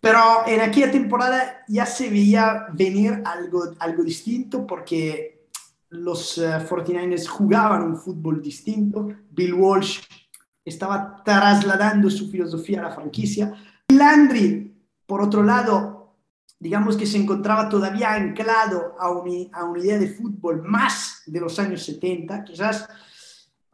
Pero 0.00 0.20
en 0.46 0.60
aquella 0.60 0.90
temporada 0.90 1.64
ya 1.66 1.86
se 1.86 2.10
veía 2.10 2.66
venir 2.72 3.22
algo, 3.24 3.74
algo 3.78 4.02
distinto 4.02 4.66
porque 4.66 5.48
los 5.88 6.38
49ers 6.38 7.22
eh, 7.22 7.26
jugaban 7.26 7.82
un 7.82 7.96
fútbol 7.96 8.42
distinto, 8.42 9.08
Bill 9.30 9.54
Walsh 9.54 10.00
estaba 10.64 11.22
trasladando 11.24 12.10
su 12.10 12.28
filosofía 12.28 12.80
a 12.80 12.88
la 12.88 12.94
franquicia. 12.94 13.54
Landry, 13.88 14.74
por 15.06 15.22
otro 15.22 15.42
lado, 15.42 15.95
digamos 16.58 16.96
que 16.96 17.06
se 17.06 17.18
encontraba 17.18 17.68
todavía 17.68 18.14
anclado 18.14 18.96
a, 18.98 19.06
a 19.06 19.64
una 19.64 19.78
idea 19.78 19.98
de 19.98 20.08
fútbol 20.08 20.62
más 20.62 21.22
de 21.26 21.40
los 21.40 21.58
años 21.58 21.84
70, 21.84 22.44
quizás 22.44 22.88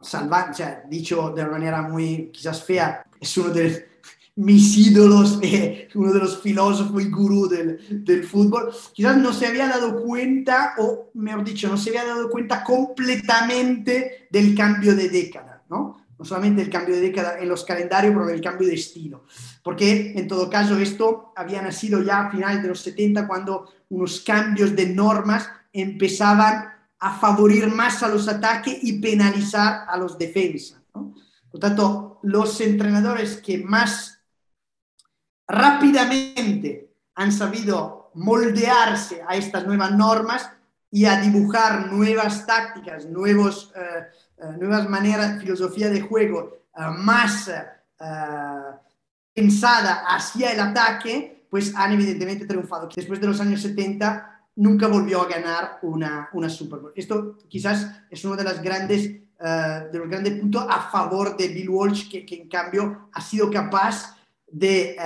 salvando, 0.01 0.53
sea, 0.53 0.83
dicho 0.89 1.31
de 1.35 1.41
una 1.43 1.51
manera 1.51 1.81
muy 1.81 2.29
quizás 2.31 2.63
fea, 2.63 3.05
es 3.19 3.37
uno 3.37 3.49
de, 3.49 3.93
mis 4.35 4.77
ídolos, 4.77 5.39
eh, 5.43 5.87
uno 5.95 6.11
de 6.11 6.19
los 6.19 6.41
filósofos 6.41 7.01
y 7.01 7.09
gurú 7.09 7.47
del, 7.47 8.03
del, 8.03 8.23
fútbol, 8.23 8.73
quizás 8.93 9.17
no 9.17 9.31
se 9.31 9.47
había 9.47 9.67
dado 9.67 10.01
cuenta, 10.03 10.73
o 10.77 11.11
mejor 11.13 11.43
dicho, 11.43 11.69
no 11.69 11.77
se 11.77 11.89
había 11.89 12.05
dado 12.05 12.29
cuenta 12.29 12.63
completamente 12.63 14.27
del 14.29 14.55
cambio 14.55 14.95
de 14.95 15.09
década, 15.09 15.63
¿no? 15.69 16.03
no 16.17 16.25
solamente 16.25 16.61
el 16.61 16.69
cambio 16.69 16.95
de 16.95 17.01
década 17.01 17.39
en 17.39 17.49
los 17.49 17.63
calendarios, 17.63 18.13
pero 18.13 18.29
el 18.29 18.41
cambio 18.41 18.67
de 18.67 18.75
estilo. 18.75 19.25
Porque 19.63 20.13
en 20.15 20.27
todo 20.27 20.49
caso 20.49 20.77
esto 20.77 21.31
había 21.35 21.61
nacido 21.61 22.03
ya 22.03 22.27
a 22.27 22.31
finales 22.31 22.61
de 22.61 22.67
los 22.67 22.81
70 22.81 23.27
cuando 23.27 23.71
unos 23.89 24.19
cambios 24.19 24.75
de 24.75 24.87
normas 24.87 25.49
empezaban 25.71 26.73
a 26.99 27.19
favorir 27.19 27.67
más 27.67 28.03
a 28.03 28.09
los 28.09 28.27
ataques 28.27 28.77
y 28.81 28.99
penalizar 28.99 29.85
a 29.87 29.97
los 29.97 30.17
defensas. 30.17 30.81
Por 30.91 31.53
lo 31.53 31.59
tanto, 31.59 32.19
los 32.23 32.59
entrenadores 32.61 33.37
que 33.37 33.57
más 33.57 34.19
rápidamente 35.47 36.95
han 37.15 37.31
sabido 37.31 38.11
moldearse 38.15 39.21
a 39.27 39.35
estas 39.35 39.65
nuevas 39.65 39.91
normas 39.91 40.49
y 40.91 41.05
a 41.05 41.19
dibujar 41.19 41.91
nuevas 41.91 42.45
tácticas, 42.45 43.05
nuevos, 43.05 43.71
eh, 43.75 44.07
eh, 44.37 44.57
nuevas 44.59 44.87
maneras, 44.89 45.41
filosofía 45.41 45.89
de 45.89 46.01
juego 46.01 46.57
eh, 46.75 46.81
más 46.97 47.49
pensada 49.33 50.05
hacia 50.07 50.51
el 50.51 50.59
ataque, 50.59 51.47
pues 51.49 51.73
han 51.75 51.93
evidentemente 51.93 52.45
triunfado. 52.45 52.89
Después 52.95 53.19
de 53.19 53.27
los 53.27 53.39
años 53.39 53.61
70 53.61 54.41
nunca 54.55 54.87
volvió 54.87 55.21
a 55.21 55.27
ganar 55.27 55.79
una, 55.81 56.29
una 56.33 56.49
Super 56.49 56.79
Bowl. 56.79 56.93
Esto 56.95 57.37
quizás 57.47 58.03
es 58.09 58.23
uno 58.25 58.35
de, 58.35 58.43
las 58.43 58.61
grandes, 58.61 59.03
de 59.07 59.99
los 59.99 60.09
grandes 60.09 60.39
puntos 60.39 60.65
a 60.69 60.89
favor 60.89 61.35
de 61.35 61.47
Bill 61.47 61.69
Walsh, 61.69 62.09
que, 62.09 62.25
que 62.25 62.41
en 62.41 62.49
cambio 62.49 63.09
ha 63.11 63.21
sido 63.21 63.49
capaz 63.49 64.15
de, 64.53 64.91
eh, 64.91 64.97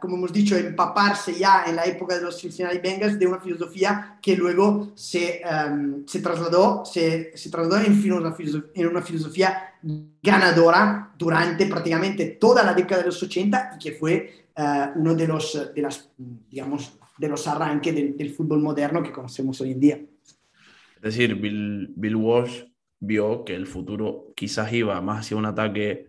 como 0.00 0.16
hemos 0.16 0.32
dicho, 0.32 0.56
empaparse 0.56 1.38
ya 1.38 1.64
en 1.64 1.76
la 1.76 1.84
época 1.84 2.16
de 2.16 2.22
los 2.22 2.40
Cincinnati 2.40 2.78
Bengals 2.78 3.16
de 3.16 3.26
una 3.26 3.38
filosofía 3.38 4.18
que 4.20 4.36
luego 4.36 4.90
se, 4.96 5.42
um, 5.44 6.04
se 6.04 6.20
trasladó, 6.20 6.84
se, 6.84 7.36
se 7.36 7.48
trasladó 7.48 7.84
en, 7.84 8.12
una 8.12 8.34
en 8.74 8.86
una 8.86 9.02
filosofía 9.02 9.74
ganadora 10.20 11.12
durante 11.16 11.66
prácticamente 11.66 12.26
toda 12.40 12.64
la 12.64 12.74
década 12.74 13.02
de 13.02 13.06
los 13.06 13.22
80 13.22 13.76
y 13.76 13.78
que 13.78 13.92
fue 13.92 14.48
uh, 14.56 14.98
uno 14.98 15.14
de 15.14 15.28
los, 15.28 15.72
de, 15.72 15.82
las, 15.82 16.10
digamos, 16.18 16.98
de 17.16 17.28
los 17.28 17.46
arranques 17.46 17.94
del, 17.94 18.16
del, 18.16 18.34
fútbol 18.34 18.60
moderno 18.60 19.04
que 19.04 19.12
conocemos 19.12 19.60
hoy 19.60 19.70
en 19.70 19.80
día. 19.80 20.00
Es 20.96 21.02
decir, 21.02 21.36
Bill, 21.36 21.92
Bill 21.94 22.16
Walsh 22.16 22.64
vio 22.98 23.44
que 23.44 23.54
el 23.54 23.68
futuro 23.68 24.32
quizás 24.34 24.72
iba 24.72 25.00
más 25.00 25.20
hacia 25.20 25.36
un 25.36 25.46
ataque, 25.46 26.08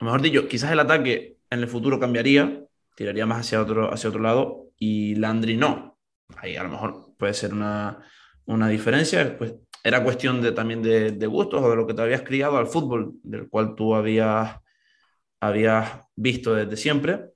mejor 0.00 0.20
dicho, 0.20 0.46
quizás 0.46 0.70
el 0.70 0.80
ataque 0.80 1.38
en 1.52 1.60
el 1.60 1.68
futuro 1.68 2.00
cambiaría, 2.00 2.64
tiraría 2.96 3.26
más 3.26 3.40
hacia 3.40 3.60
otro, 3.60 3.92
hacia 3.92 4.10
otro 4.10 4.22
lado 4.22 4.68
y 4.78 5.14
Landry 5.16 5.56
no. 5.56 5.98
Ahí 6.36 6.56
a 6.56 6.62
lo 6.62 6.70
mejor 6.70 7.14
puede 7.18 7.34
ser 7.34 7.52
una, 7.52 8.04
una 8.46 8.68
diferencia. 8.68 9.36
Pues 9.36 9.54
era 9.84 10.02
cuestión 10.02 10.40
de, 10.40 10.52
también 10.52 10.82
de, 10.82 11.26
gustos 11.26 11.62
o 11.62 11.70
de 11.70 11.76
lo 11.76 11.86
que 11.86 11.94
te 11.94 12.02
habías 12.02 12.22
criado 12.22 12.56
al 12.56 12.68
fútbol, 12.68 13.14
del 13.22 13.48
cual 13.48 13.74
tú 13.74 13.94
habías, 13.94 14.56
habías 15.40 16.00
visto 16.14 16.54
desde 16.54 16.76
siempre, 16.76 17.32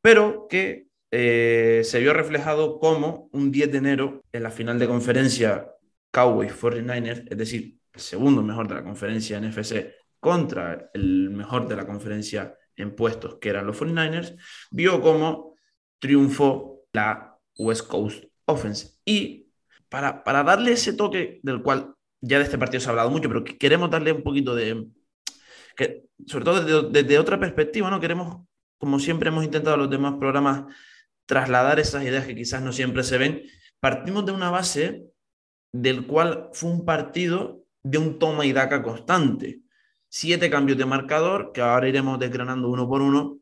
pero 0.00 0.46
que 0.48 0.88
eh, 1.10 1.80
se 1.84 2.00
vio 2.00 2.12
reflejado 2.12 2.78
como 2.78 3.30
un 3.32 3.50
10 3.50 3.72
de 3.72 3.78
enero 3.78 4.22
en 4.30 4.42
la 4.42 4.50
final 4.50 4.78
de 4.78 4.86
conferencia 4.86 5.68
Cowboys 6.10 6.52
49ers, 6.52 7.26
es 7.30 7.38
decir, 7.38 7.78
el 7.94 8.00
segundo 8.00 8.42
mejor 8.42 8.68
de 8.68 8.74
la 8.74 8.84
conferencia 8.84 9.40
NFC 9.40 9.86
contra 10.20 10.90
el 10.92 11.30
mejor 11.30 11.66
de 11.66 11.76
la 11.76 11.86
conferencia 11.86 12.57
en 12.78 12.94
puestos, 12.94 13.36
que 13.40 13.50
eran 13.50 13.66
los 13.66 13.80
49ers, 13.80 14.36
vio 14.70 15.00
cómo 15.00 15.54
triunfó 15.98 16.84
la 16.92 17.36
West 17.58 17.86
Coast 17.86 18.24
Offense. 18.46 18.98
Y 19.04 19.48
para, 19.88 20.24
para 20.24 20.42
darle 20.42 20.72
ese 20.72 20.92
toque 20.92 21.40
del 21.42 21.62
cual 21.62 21.94
ya 22.20 22.38
de 22.38 22.44
este 22.44 22.58
partido 22.58 22.80
se 22.80 22.88
ha 22.88 22.90
hablado 22.90 23.10
mucho, 23.10 23.28
pero 23.28 23.44
queremos 23.44 23.90
darle 23.90 24.12
un 24.12 24.22
poquito 24.22 24.54
de, 24.54 24.86
que, 25.76 26.04
sobre 26.26 26.44
todo 26.44 26.90
desde, 26.90 27.18
otra 27.18 27.38
perspectiva, 27.38 27.90
¿no? 27.90 28.00
Queremos, 28.00 28.44
como 28.78 28.98
siempre 28.98 29.28
hemos 29.28 29.44
intentado 29.44 29.76
en 29.76 29.82
los 29.82 29.90
demás 29.90 30.14
programas, 30.18 30.64
trasladar 31.26 31.78
esas 31.78 32.02
ideas 32.04 32.26
que 32.26 32.34
quizás 32.34 32.62
no 32.62 32.72
siempre 32.72 33.04
se 33.04 33.18
ven. 33.18 33.42
Partimos 33.80 34.26
de 34.26 34.32
una 34.32 34.50
base 34.50 35.04
del 35.72 36.06
cual 36.06 36.48
fue 36.52 36.70
un 36.70 36.84
partido 36.84 37.64
de 37.82 37.98
un 37.98 38.18
toma 38.18 38.44
y 38.46 38.52
daca 38.52 38.82
constante 38.82 39.60
siete 40.08 40.50
cambios 40.50 40.78
de 40.78 40.86
marcador, 40.86 41.52
que 41.52 41.60
ahora 41.60 41.88
iremos 41.88 42.18
desgranando 42.18 42.68
uno 42.68 42.88
por 42.88 43.02
uno. 43.02 43.38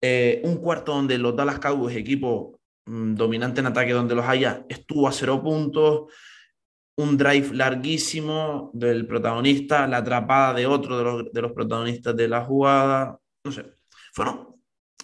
Eh, 0.00 0.40
un 0.44 0.56
cuarto 0.56 0.92
donde 0.92 1.18
los 1.18 1.36
Dallas 1.36 1.58
Cowboys, 1.58 1.96
equipo 1.96 2.58
mm, 2.86 3.14
dominante 3.14 3.60
en 3.60 3.66
ataque 3.66 3.92
donde 3.92 4.14
los 4.14 4.26
haya, 4.26 4.64
estuvo 4.68 5.06
a 5.06 5.12
cero 5.12 5.42
puntos. 5.42 6.12
Un 6.96 7.16
drive 7.16 7.54
larguísimo 7.54 8.70
del 8.74 9.06
protagonista, 9.06 9.86
la 9.86 9.98
atrapada 9.98 10.54
de 10.54 10.66
otro 10.66 10.98
de 10.98 11.04
los, 11.04 11.32
de 11.32 11.42
los 11.42 11.52
protagonistas 11.52 12.14
de 12.14 12.28
la 12.28 12.44
jugada. 12.44 13.18
No 13.44 13.52
sé, 13.52 13.64
fueron 14.12 14.52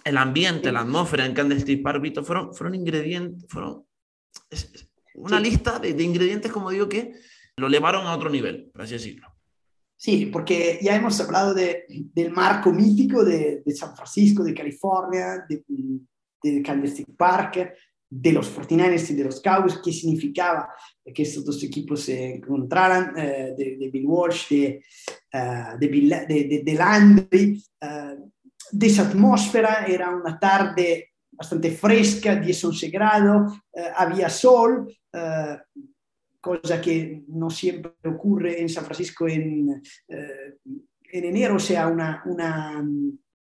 el 0.03 0.17
ambiente, 0.17 0.71
la 0.71 0.81
atmósfera 0.81 1.25
en 1.25 1.33
Candlestick 1.33 1.81
Park, 1.83 2.23
fueron, 2.23 2.53
fueron 2.53 2.75
ingredientes, 2.75 3.45
fueron 3.49 3.85
una 5.15 5.39
lista 5.39 5.79
de, 5.79 5.93
de 5.93 6.03
ingredientes, 6.03 6.51
como 6.51 6.69
digo, 6.69 6.87
que 6.87 7.13
lo 7.57 7.67
elevaron 7.67 8.07
a 8.07 8.15
otro 8.15 8.29
nivel, 8.29 8.69
por 8.71 8.83
así 8.83 8.93
decirlo. 8.93 9.28
Sí, 10.01 10.27
porque 10.27 10.79
ya 10.81 10.95
hemos 10.95 11.19
hablado 11.19 11.53
de, 11.53 11.83
del 11.89 12.31
marco 12.31 12.71
mítico 12.71 13.25
de, 13.25 13.61
de, 13.65 13.75
San 13.75 13.93
Francisco, 13.97 14.45
de 14.45 14.53
California, 14.53 15.45
de, 15.49 15.61
de 16.41 16.61
Candlestick 16.61 17.17
Park, 17.17 17.73
de 18.09 18.31
los 18.31 18.57
49ers 18.57 19.09
y 19.09 19.15
de 19.15 19.25
los 19.25 19.41
Cowboys, 19.41 19.81
qué 19.83 19.91
significaba 19.91 20.69
que 21.13 21.23
estos 21.23 21.43
dos 21.43 21.61
equipos 21.63 22.01
se 22.03 22.35
encontraran, 22.35 23.13
eh, 23.17 23.53
de, 23.57 23.89
Bill 23.91 24.05
Walsh, 24.05 24.47
de, 24.47 24.81
uh, 25.33 25.77
Bill, 25.77 26.09
de, 26.29 26.75
Landry, 26.77 27.61
uh, 27.81 28.31
de 28.71 28.87
esa 28.87 29.01
atmósfera, 29.01 29.85
era 29.85 30.15
una 30.15 30.39
tarde 30.39 31.09
bastante 31.29 31.71
fresca, 31.71 32.41
10-11 32.41 32.89
grados, 32.89 33.59
había 33.95 34.29
sol, 34.29 34.93
cosa 36.39 36.79
que 36.79 37.23
no 37.27 37.49
siempre 37.49 37.93
ocurre 38.05 38.61
en 38.61 38.69
San 38.69 38.85
Francisco 38.85 39.27
en, 39.27 39.81
eh, 40.07 40.57
en 41.11 41.25
enero, 41.25 41.55
o 41.55 41.59
sea, 41.59 41.87
una, 41.87 42.21
una, 42.25 42.85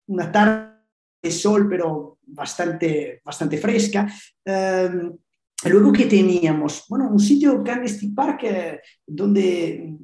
una, 0.08 0.32
tarde 0.32 0.74
de 1.22 1.32
sol, 1.32 1.68
pero 1.70 2.20
bastante, 2.26 3.22
bastante 3.24 3.58
fresca. 3.58 4.12
Eh, 4.44 4.90
luego 5.66 5.92
que 5.92 6.06
teníamos, 6.06 6.86
bueno, 6.90 7.10
un 7.10 7.20
sitio, 7.20 7.64
Candlestick 7.64 8.16
Park, 8.16 8.44
eh, 8.44 8.82
donde 9.06 9.98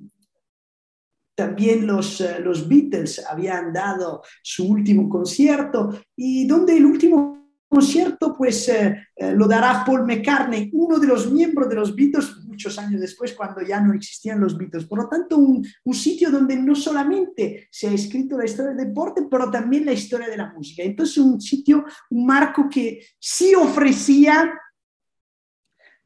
también 1.35 1.87
los, 1.87 2.21
eh, 2.21 2.39
los 2.39 2.67
Beatles 2.67 3.25
habían 3.27 3.73
dado 3.73 4.21
su 4.41 4.67
último 4.67 5.09
concierto 5.09 5.99
y 6.15 6.45
donde 6.45 6.77
el 6.77 6.85
último 6.85 7.33
concierto 7.67 8.35
pues 8.37 8.69
eh, 8.69 9.07
eh, 9.15 9.33
lo 9.33 9.47
dará 9.47 9.83
Paul 9.85 10.05
McCartney, 10.05 10.69
uno 10.73 10.99
de 10.99 11.07
los 11.07 11.31
miembros 11.31 11.67
de 11.69 11.75
los 11.75 11.95
Beatles 11.95 12.42
muchos 12.53 12.77
años 12.79 13.01
después 13.01 13.33
cuando 13.33 13.61
ya 13.61 13.81
no 13.81 13.93
existían 13.93 14.39
los 14.39 14.57
Beatles. 14.57 14.85
Por 14.85 14.99
lo 14.99 15.09
tanto, 15.09 15.37
un, 15.37 15.67
un, 15.83 15.93
sitio 15.93 16.31
donde 16.31 16.55
no 16.55 16.75
solamente 16.75 17.67
se 17.69 17.89
ha 17.89 17.91
escrito 17.91 18.37
la 18.37 18.45
historia 18.45 18.73
del 18.73 18.87
deporte, 18.87 19.27
pero 19.29 19.51
también 19.51 19.85
la 19.85 19.91
historia 19.91 20.29
de 20.29 20.37
la 20.37 20.51
música. 20.53 20.83
Entonces, 20.83 21.17
un 21.17 21.41
sitio, 21.41 21.85
un 22.09 22.25
marco 22.25 22.69
que 22.69 23.05
sí 23.19 23.53
ofrecía, 23.55 24.53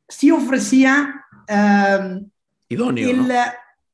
sí 0.07 0.31
ofrecía... 0.31 1.23
Um, 1.49 2.29
Idóneo, 2.69 3.09
el, 3.09 3.27
¿no? 3.27 3.33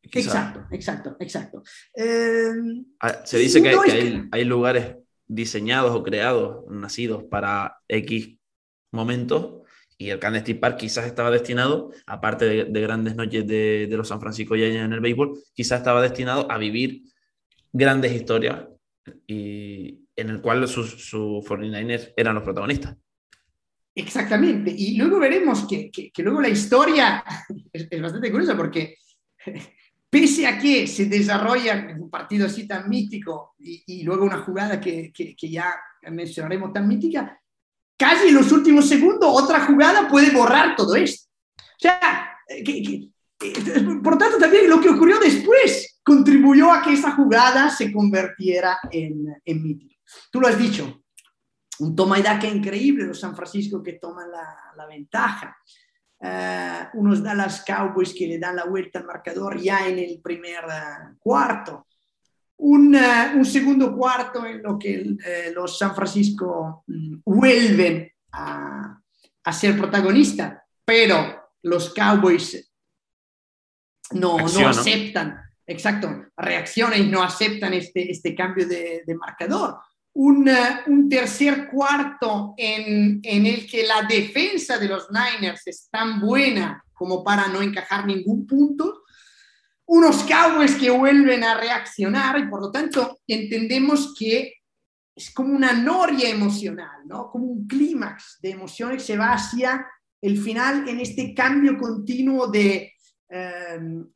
Exacto, 0.04 0.68
exacto, 0.72 1.18
exacto. 1.20 1.64
Um, 1.96 2.86
se 3.24 3.38
dice 3.38 3.62
que, 3.62 3.70
hay, 3.70 3.78
que 3.86 3.92
hay, 3.92 4.30
hay 4.32 4.46
lugares 4.46 4.96
diseñados 5.28 5.96
o 5.96 6.04
creados, 6.04 6.66
nacidos 6.70 7.24
para 7.24 7.78
X 7.88 8.38
momentos, 8.92 9.63
y 9.98 10.10
el 10.10 10.20
Candlestick 10.20 10.60
Park 10.60 10.78
quizás 10.78 11.06
estaba 11.06 11.32
destinado, 11.32 11.92
aparte 12.06 12.46
de, 12.46 12.66
de 12.66 12.82
grandes 12.82 13.16
noches 13.16 13.46
de, 13.48 13.88
de, 13.88 13.98
los 13.98 14.08
San 14.08 14.20
Francisco 14.20 14.56
y 14.56 14.64
en 14.64 14.94
el 14.94 15.00
béisbol, 15.00 15.40
quizás 15.54 15.80
estaba 15.80 16.02
destinado 16.02 16.52
a 16.52 16.58
vivir 16.58 17.04
grandes 17.72 18.12
historias 18.14 18.68
y 19.28 20.00
en 20.16 20.30
el 20.30 20.42
cual 20.42 20.68
sus 20.68 20.90
su 21.08 21.44
49ers 21.48 22.14
eran 22.16 22.36
los 22.36 22.44
protagonistas. 22.44 22.98
Exactamente, 23.96 24.74
y 24.76 24.98
luego 24.98 25.20
veremos 25.20 25.68
que, 25.68 25.92
que, 25.92 26.12
que 26.12 26.24
luego 26.24 26.42
la 26.42 26.50
historia 26.50 27.24
es, 27.74 27.88
es, 27.90 28.02
bastante 28.02 28.32
curiosa 28.32 28.58
porque 28.58 28.98
pese 30.10 30.48
a 30.48 30.58
que 30.58 30.88
se 30.88 31.06
desarrolla 31.06 31.96
un 32.00 32.10
partido 32.10 32.48
así 32.48 32.68
tan 32.68 32.90
mítico 32.90 33.54
y, 33.60 33.84
y 33.86 34.04
luego 34.04 34.26
una 34.26 34.40
jugada 34.40 34.80
que, 34.80 35.12
que, 35.12 35.50
ya 35.50 35.76
mencionaremos 36.12 36.74
tan 36.74 36.88
mítica, 36.88 37.40
casi 38.04 38.28
en 38.28 38.36
los 38.36 38.52
últimos 38.52 38.90
segundos 38.90 39.30
otra 39.32 39.62
jugada 39.62 40.10
puede 40.10 40.32
borrar 40.32 40.76
todo 40.76 40.94
esto. 40.94 41.30
O 41.58 41.80
sea, 41.80 42.36
que, 42.48 43.10
por 44.04 44.18
tanto 44.18 44.38
también 44.38 44.70
lo 44.70 44.82
que 44.82 44.90
ocurrió 44.90 45.20
después 45.20 46.02
contribuyó 46.04 46.70
a 46.70 46.82
que 46.82 46.94
esa 46.94 47.12
jugada 47.12 47.70
se 47.70 47.94
convirtiera 47.94 48.78
en, 48.92 49.34
en 49.46 49.64
mítica. 49.64 49.96
Tú 50.30 50.42
lo 50.42 50.48
has 50.48 50.58
dicho, 50.58 51.02
un 51.80 51.96
toma 51.96 52.20
y 52.20 52.24
daca 52.24 52.46
increíble 52.46 53.06
los 53.06 53.22
San 53.22 53.38
Francisco 53.38 53.82
que 53.82 53.94
toman 53.94 54.30
la, 54.30 54.86
ventaja. 54.86 55.56
Uh, 56.20 57.00
unos 57.00 57.24
Dallas 57.24 57.64
Cowboys 57.66 58.14
que 58.14 58.28
le 58.28 58.38
dan 58.38 58.58
la 58.58 58.66
vuelta 58.66 59.00
al 59.00 59.06
marcador 59.06 59.60
ya 59.60 59.88
en 59.88 59.98
el 60.00 60.20
primer 60.22 60.66
cuarto. 61.20 61.88
Un, 62.58 62.96
un, 63.36 63.46
segundo 63.46 63.96
cuarto 63.96 64.46
en 64.46 64.62
lo 64.62 64.78
que 64.78 65.16
eh, 65.26 65.52
los 65.54 65.78
San 65.78 65.96
Francisco 65.96 66.84
mm, 66.88 67.18
vuelven 67.26 68.12
a, 68.32 69.00
a, 69.44 69.54
ser 69.54 69.78
protagonistas, 69.78 70.62
pero 70.86 71.52
los 71.64 71.94
Cowboys 71.94 72.72
no, 74.12 74.38
no 74.38 74.68
aceptan, 74.70 75.40
exacto, 75.66 76.26
reaccionan 76.38 77.02
y 77.02 77.10
no 77.10 77.24
aceptan 77.24 77.74
este, 77.74 78.12
este 78.12 78.36
cambio 78.36 78.68
de, 78.68 79.04
de 79.06 79.16
marcador. 79.16 79.78
Un, 80.16 80.48
un, 80.88 81.10
tercer 81.10 81.68
cuarto 81.72 82.54
en, 82.56 83.20
en, 83.24 83.46
el 83.48 83.68
que 83.68 83.88
la 83.88 84.04
defensa 84.04 84.78
de 84.78 84.88
los 84.88 85.08
Niners 85.10 85.66
es 85.66 85.90
tan 85.90 86.20
buena 86.20 86.84
como 86.94 87.24
para 87.24 87.48
no 87.48 87.64
encajar 87.64 88.06
ningún 88.06 88.46
punto, 88.46 89.03
unos 89.86 90.24
Cowboys 90.24 90.76
que 90.76 90.90
vuelven 90.90 91.44
a 91.44 91.60
reaccionar 91.60 92.40
y 92.40 92.48
por 92.48 92.62
lo 92.62 92.72
tanto 92.72 93.20
entendemos 93.28 94.16
que 94.18 94.54
es 95.16 95.32
como 95.34 95.54
una 95.54 95.74
noria 95.74 96.30
emocional, 96.30 97.02
¿no? 97.06 97.30
Como 97.30 97.46
un 97.46 97.68
clímax 97.68 98.40
de 98.42 98.52
emociones 98.52 98.98
que 98.98 99.14
se 99.14 99.18
va 99.18 99.34
hacia 99.34 99.86
el 100.22 100.38
final 100.38 100.88
en 100.88 101.00
este 101.00 101.34
cambio 101.34 101.78
continuo 101.78 102.48
de, 102.48 102.94
em, 103.30 104.08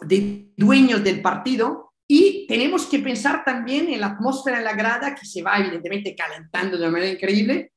de 0.00 0.52
dueños 0.56 1.02
del 1.02 1.22
partido 1.22 1.94
y 2.08 2.46
tenemos 2.46 2.86
que 2.86 2.98
pensar 2.98 3.44
también 3.44 3.88
en 3.88 4.00
la 4.00 4.08
atmósfera 4.08 4.58
en 4.58 4.64
la 4.64 4.74
grada 4.74 5.14
que 5.14 5.24
se 5.24 5.42
va 5.42 5.58
evidentemente 5.58 6.14
calentando 6.14 6.76
de 6.76 6.82
una 6.82 6.92
manera 6.92 7.12
increíble, 7.12 7.72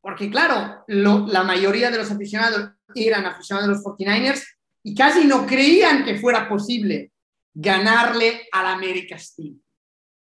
porque 0.00 0.28
claro, 0.28 0.84
la 0.88 1.44
mayoría 1.44 1.90
de 1.90 1.98
los 1.98 2.10
aficionados 2.10 2.72
eran 2.94 3.24
aficionados 3.24 3.68
de 3.68 3.74
los 3.74 3.84
49ers 3.84 4.44
y 4.84 4.94
casi 4.94 5.26
no 5.26 5.46
creían 5.46 6.04
que 6.04 6.18
fuera 6.18 6.48
posible 6.48 7.12
ganarle 7.54 8.48
al 8.52 8.66
América 8.66 9.16
Team. 9.36 9.60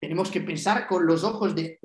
Tenemos 0.01 0.31
que 0.31 0.41
pensar 0.41 0.87
con 0.87 1.07
los 1.07 1.25
ojos 1.25 1.55
de, 1.55 1.79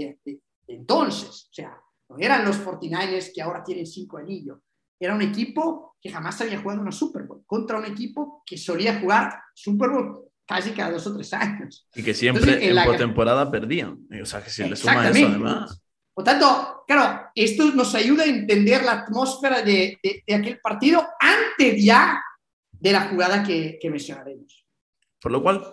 entonces, 0.68 1.50
o 1.50 1.54
sea, 1.54 1.78
no 2.10 2.18
eran 2.18 2.46
los 2.46 2.64
49ers 2.64 3.32
que 3.34 3.42
ahora 3.42 3.64
tienen 3.64 3.86
cinco 3.86 4.18
anillos, 4.18 4.60
era 5.00 5.16
un 5.16 5.22
equipo 5.22 5.96
que 6.02 6.12
jamás 6.12 6.40
había 6.42 6.62
jugado 6.62 6.82
una 6.82 6.92
Super 6.92 7.24
Bowl 7.24 7.44
contra 7.46 7.78
un 7.78 7.86
equipo 7.86 8.44
que 8.46 8.58
solía 8.58 9.00
jugar 9.00 9.34
Super 9.54 9.90
Bowl 9.90 10.30
casi 10.46 10.72
cada 10.72 10.92
dos 10.92 11.08
o 11.08 11.16
tres 11.16 11.34
años. 11.34 11.88
Y 11.96 12.04
que 12.04 12.14
siempre 12.14 12.68
en, 12.68 12.76
la 12.76 12.96
temporada 12.96 13.50
perdían. 13.50 14.08
O 14.22 14.26
sea, 14.26 14.44
que 14.44 14.50
si 14.50 14.64
le 14.64 14.76
suma 14.76 15.10
eso 15.10 15.28
además. 15.28 15.82
Por 16.14 16.24
tanto, 16.24 16.84
claro, 16.88 17.32
esto 17.34 17.72
nos 17.74 17.96
ayuda 17.96 18.24
a 18.24 18.28
entender 18.28 18.84
la 18.84 19.04
atmósfera 19.04 19.62
de, 19.64 20.00
de, 20.04 20.36
aquel 20.36 20.60
partido 20.60 21.04
antes 21.20 21.84
ya 21.84 22.22
de 22.84 22.92
la 22.92 23.08
jugada 23.08 23.44
que, 23.44 23.80
que 23.82 23.90
mencionaremos. 23.90 24.66
Por 25.22 25.32
lo 25.32 25.42
cual, 25.42 25.64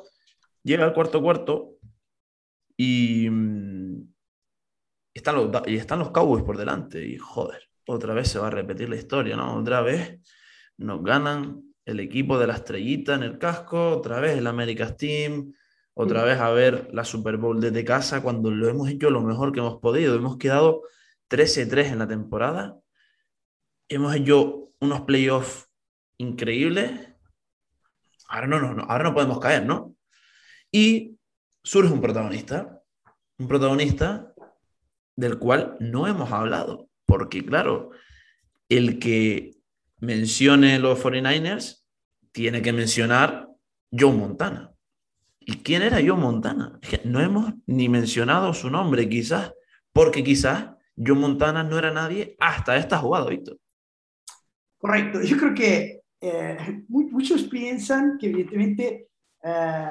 llega 0.63 0.85
el 0.85 0.93
cuarto 0.93 1.21
cuarto 1.21 1.75
y, 2.77 3.29
mm, 3.29 4.15
están 5.13 5.35
los, 5.35 5.51
y 5.67 5.75
están 5.75 5.99
los 5.99 6.13
Cowboys 6.13 6.45
por 6.45 6.57
delante. 6.57 7.05
Y 7.05 7.19
joder, 7.19 7.69
otra 7.89 8.15
vez 8.15 8.29
se 8.29 8.39
va 8.39 8.47
a 8.47 8.51
repetir 8.51 8.89
la 8.89 8.95
historia, 8.95 9.35
¿no? 9.37 9.57
Otra 9.57 9.81
vez 9.81 10.21
nos 10.77 11.03
ganan 11.03 11.75
el 11.85 11.99
equipo 11.99 12.39
de 12.39 12.47
la 12.47 12.55
estrellita 12.55 13.17
en 13.17 13.25
el 13.25 13.39
casco, 13.39 13.97
otra 13.97 14.21
vez 14.21 14.39
el 14.39 14.47
America's 14.47 14.97
Team, 14.97 15.53
otra 15.95 16.23
mm. 16.23 16.25
vez 16.27 16.39
a 16.39 16.51
ver 16.51 16.91
la 16.93 17.05
Super 17.05 17.39
Bowl 17.39 17.61
desde 17.61 17.85
casa 17.85 18.23
cuando 18.23 18.53
lo 18.53 18.69
hemos 18.69 18.89
hecho 18.89 19.11
lo 19.11 19.21
mejor 19.21 19.51
que 19.51 19.59
hemos 19.59 19.81
podido. 19.81 20.15
Hemos 20.15 20.37
quedado 20.37 20.83
13-3 21.29 21.87
en 21.87 21.99
la 21.99 22.07
temporada. 22.07 22.79
Hemos 23.89 24.15
hecho 24.15 24.71
unos 24.79 25.01
playoffs 25.01 25.70
increíble. 26.21 27.17
Ahora 28.29 28.47
no, 28.47 28.61
no, 28.61 28.75
no, 28.75 28.83
ahora 28.85 29.05
no 29.05 29.15
podemos 29.15 29.41
caer, 29.41 29.65
¿no? 29.65 29.97
Y 30.71 31.19
surge 31.63 31.93
un 31.93 32.01
protagonista, 32.01 32.83
un 33.39 33.49
protagonista 33.49 34.33
del 35.17 35.39
cual 35.39 35.77
no 35.81 36.07
hemos 36.07 36.31
hablado, 36.31 36.89
porque 37.07 37.45
claro, 37.45 37.91
el 38.69 38.99
que 38.99 39.57
mencione 39.99 40.79
los 40.79 41.03
49ers 41.03 41.85
tiene 42.33 42.63
que 42.63 42.73
mencionar 42.73 43.49
Joe 43.91 44.13
Montana. 44.13 44.73
¿Y 45.41 45.57
quién 45.63 45.83
era 45.83 45.97
Joe 45.97 46.21
Montana? 46.21 46.79
No 47.05 47.21
hemos 47.21 47.55
ni 47.67 47.89
mencionado 47.89 48.55
su 48.55 48.71
nombre, 48.71 49.09
quizás, 49.09 49.53
porque 49.93 50.23
quizás 50.23 50.71
Joe 50.97 51.17
Montana 51.17 51.65
no 51.65 51.79
era 51.79 51.91
nadie 51.91 52.37
hasta 52.39 52.77
esta 52.77 52.99
jugada, 52.99 53.29
Víctor. 53.29 53.59
Correcto, 54.79 55.23
yo 55.23 55.37
creo 55.37 55.55
que 55.55 56.00
eh, 56.21 56.85
muchos 56.89 57.45
piensan 57.45 58.19
que 58.19 58.27
evidentemente 58.27 59.09
eh, 59.43 59.91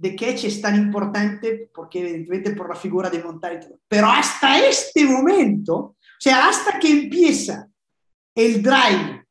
The 0.00 0.16
Catch 0.16 0.44
es 0.44 0.60
tan 0.60 0.76
importante 0.76 1.70
porque 1.74 2.00
evidentemente 2.00 2.52
por 2.52 2.68
la 2.68 2.74
figura 2.74 3.10
de 3.10 3.22
montar 3.22 3.54
y 3.54 3.60
todo. 3.60 3.80
Pero 3.86 4.08
hasta 4.08 4.64
este 4.66 5.04
momento, 5.04 5.76
o 5.76 5.96
sea, 6.18 6.48
hasta 6.48 6.78
que 6.78 6.90
empieza 6.90 7.68
el 8.34 8.62
drive 8.62 9.26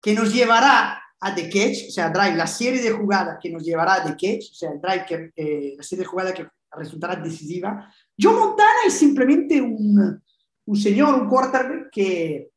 que 0.00 0.14
nos 0.14 0.32
llevará 0.32 1.02
a 1.20 1.34
The 1.34 1.48
Catch, 1.48 1.88
o 1.88 1.90
sea, 1.90 2.10
drive, 2.10 2.36
la 2.36 2.46
serie 2.46 2.80
de 2.80 2.92
jugadas 2.92 3.38
que 3.40 3.50
nos 3.50 3.64
llevará 3.64 3.94
a 3.94 4.04
The 4.04 4.10
Catch, 4.10 4.52
o 4.52 4.54
sea, 4.54 4.70
el 4.70 4.80
drive 4.80 5.04
que, 5.06 5.32
eh, 5.34 5.74
la 5.76 5.82
serie 5.82 6.04
de 6.04 6.08
jugadas 6.08 6.34
que 6.34 6.46
resultará 6.72 7.16
decisiva, 7.16 7.92
Joe 8.18 8.34
Montana 8.34 8.86
es 8.86 8.94
simplemente 8.94 9.60
un, 9.60 10.22
un 10.66 10.76
señor, 10.76 11.14
un 11.14 11.28
quarterback 11.28 11.90
que 11.90 12.50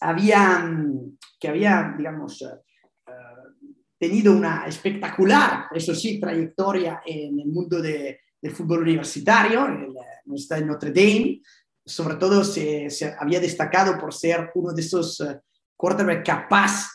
había, 0.00 0.70
que 1.38 1.48
había, 1.48 1.94
digamos, 1.96 2.42
eh, 2.42 2.46
eh, 3.08 3.12
tenido 3.98 4.32
una 4.32 4.66
espectacular, 4.66 5.66
eso 5.72 5.94
sí, 5.94 6.20
trayectoria 6.20 7.02
en 7.04 7.40
el 7.40 7.46
mundo 7.46 7.80
de, 7.80 8.20
del 8.40 8.52
fútbol 8.52 8.82
universitario, 8.82 9.66
en 9.66 9.94
la 9.94 10.02
Universidad 10.24 10.58
de 10.58 10.66
Notre 10.66 10.90
Dame. 10.90 11.40
Sobre 11.84 12.16
todo 12.16 12.42
se, 12.42 12.90
se, 12.90 13.14
había 13.18 13.40
destacado 13.40 13.98
por 13.98 14.12
ser 14.12 14.50
uno 14.54 14.72
de 14.72 14.82
esos 14.82 15.20
uh, 15.20 15.38
quarterbacks 15.76 16.24
capaz 16.24 16.88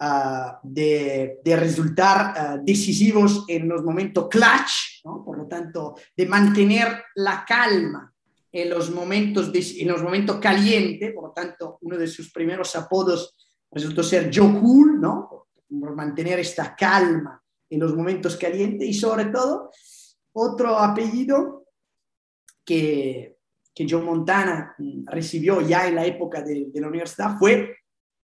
uh, 0.00 0.56
de, 0.62 1.38
de, 1.44 1.56
resultar 1.56 2.34
uh, 2.58 2.64
decisivos 2.64 3.44
en 3.46 3.68
los 3.68 3.84
momentos 3.84 4.28
clutch, 4.28 5.04
¿no? 5.04 5.22
por 5.22 5.36
lo 5.36 5.46
tanto, 5.46 5.96
de 6.16 6.26
mantener 6.26 7.04
la 7.16 7.44
calma 7.46 8.12
en 8.52 8.70
los 8.70 8.90
momentos, 8.90 9.50
en 9.54 9.88
los 9.88 10.02
momentos 10.02 10.38
calientes, 10.38 11.12
por 11.12 11.24
lo 11.24 11.32
tanto, 11.32 11.78
uno 11.82 11.96
de 11.98 12.06
sus 12.06 12.32
primeros 12.32 12.74
apodos 12.76 13.36
resultó 13.70 14.02
ser 14.02 14.30
Joe 14.34 14.58
Cool, 14.60 15.00
¿no? 15.00 15.46
Por 15.68 15.94
mantener 15.94 16.38
esta 16.40 16.74
calma 16.74 17.42
en 17.70 17.80
los 17.80 17.94
momentos 17.94 18.36
calientes 18.36 18.88
y 18.88 18.94
sobre 18.94 19.26
todo 19.26 19.70
otro 20.32 20.78
apellido 20.78 21.66
que, 22.64 23.38
que 23.74 23.86
Joe 23.88 24.02
Montana 24.02 24.74
recibió 25.06 25.60
ya 25.60 25.86
en 25.86 25.94
la 25.96 26.06
época 26.06 26.42
de, 26.42 26.66
de 26.72 26.80
la 26.80 26.88
universidad 26.88 27.36
fue 27.38 27.76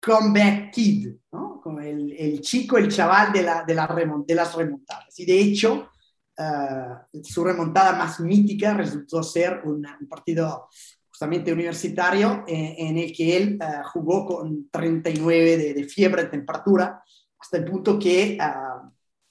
Comeback 0.01 0.73
Kid, 0.73 1.09
¿no? 1.33 1.61
Como 1.63 1.81
el, 1.81 2.13
el, 2.13 2.41
chico, 2.41 2.79
el 2.79 2.89
chaval 2.89 3.33
de, 3.33 3.43
la, 3.43 3.65
de, 3.65 3.75
la 3.75 3.87
remont, 3.87 4.27
de 4.27 4.35
las 4.35 4.55
remontadas. 4.55 5.19
Y 5.19 5.27
de 5.27 5.39
hecho, 5.39 5.91
uh, 6.39 7.23
su 7.23 7.45
remontada 7.45 7.97
más 7.97 8.21
mítica 8.21 8.75
resultó 8.75 9.23
ser 9.23 9.63
un, 9.65 9.87
partido 10.09 10.69
justamente 11.09 11.53
universitario 11.53 12.45
eh, 12.47 12.77
en 12.79 12.99
el 12.99 13.13
que 13.13 13.37
él 13.37 13.59
uh, 13.61 13.87
jugó 13.89 14.27
con 14.27 14.69
39 14.71 15.57
de, 15.57 15.75
de, 15.75 15.85
fiebre, 15.85 16.25
de 16.25 16.29
temperatura, 16.29 17.03
hasta 17.39 17.59
el 17.59 17.65
punto 17.65 17.99
que 17.99 18.39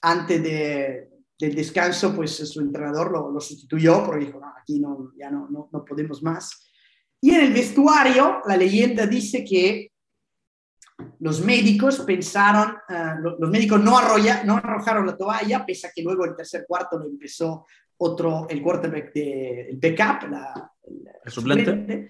antes 0.01 0.43
de, 0.43 1.09
del 1.37 1.55
descanso, 1.55 2.15
pues 2.15 2.35
su 2.35 2.61
entrenador 2.61 3.11
lo, 3.11 3.39
sustituyó 3.39 4.03
porque 4.05 4.25
dijo, 4.25 4.41
aquí 4.61 4.79
no, 4.79 5.11
ya 5.17 5.29
no, 5.29 5.47
no, 5.49 5.69
no 5.71 5.85
podemos 5.85 6.23
más. 6.23 6.71
Y 7.21 7.31
en 7.31 7.41
el 7.41 7.53
vestuario, 7.53 8.41
la 8.45 8.55
leyenda 8.55 9.05
dice 9.07 9.43
que 9.43 9.91
los 11.19 11.41
médicos 11.41 11.99
pensaron, 12.01 12.75
uh, 12.89 13.39
los 13.39 13.49
médicos 13.49 13.81
no, 13.81 13.99
no 14.45 14.57
arrojaron 14.57 15.05
la 15.05 15.17
toalla, 15.17 15.65
pese 15.65 15.87
a 15.87 15.91
que 15.93 16.03
luego 16.03 16.25
el 16.25 16.35
tercer 16.35 16.65
cuarto 16.67 16.97
lo 16.97 17.05
empezó 17.05 17.65
otro, 17.97 18.47
el 18.49 18.61
quarterback 18.61 19.13
de, 19.13 19.61
el 19.69 19.77
backup, 19.77 20.29
la, 20.29 20.71
el, 20.83 21.03
el 21.23 21.31
suplente. 21.31 21.65
suplente. 21.65 22.09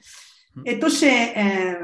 Entonces 0.63 1.11
eh, 1.35 1.77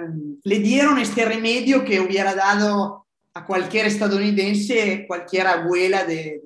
le 0.43 0.59
dieron 0.59 0.97
este 0.97 1.25
remedio 1.25 1.83
que 1.83 1.99
hubiera 1.99 2.33
dado 2.33 3.07
a 3.33 3.45
cualquier 3.45 3.85
estadounidense, 3.85 5.05
cualquier 5.07 5.47
abuela 5.47 6.05
de, 6.05 6.41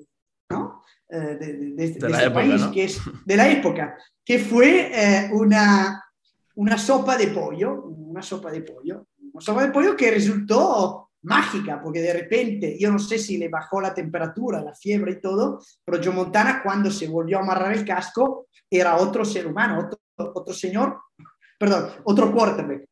¿no? 0.50 0.82
eh, 1.08 1.16
de, 1.16 1.52
de, 1.52 1.90
de, 1.90 2.08
la 2.08 2.16
este 2.18 2.26
época, 2.26 2.34
país, 2.34 2.60
¿no? 2.60 2.72
que 2.72 2.84
es 2.84 3.00
de 3.24 3.36
la 3.36 3.48
época, 3.48 3.96
que 4.24 4.38
fue 4.38 4.90
eh, 4.92 5.30
una, 5.32 6.02
una 6.56 6.78
sopa 6.78 7.16
de 7.16 7.28
pollo, 7.28 7.82
una 7.84 8.22
sopa 8.22 8.50
de 8.50 8.62
pollo, 8.62 9.06
sopa 9.40 9.66
de 9.66 9.72
pollo 9.72 9.96
que 9.96 10.10
resultó 10.10 11.10
mágica, 11.22 11.80
porque 11.82 12.00
de 12.00 12.12
repente, 12.12 12.76
yo 12.78 12.90
no 12.90 12.98
sé 12.98 13.18
si 13.18 13.36
le 13.36 13.48
bajó 13.48 13.80
la 13.80 13.92
temperatura, 13.92 14.62
la 14.62 14.74
fiebre 14.74 15.12
y 15.12 15.20
todo, 15.20 15.60
pero 15.84 16.02
Joe 16.02 16.14
Montana 16.14 16.62
cuando 16.62 16.90
se 16.90 17.08
volvió 17.08 17.38
a 17.38 17.42
amarrar 17.42 17.72
el 17.72 17.84
casco 17.84 18.46
era 18.70 18.96
otro 18.96 19.24
ser 19.24 19.46
humano, 19.46 19.80
otro, 19.86 20.32
otro 20.34 20.54
señor, 20.54 21.00
perdón, 21.58 21.90
otro 22.04 22.32
quarterback. 22.32 22.86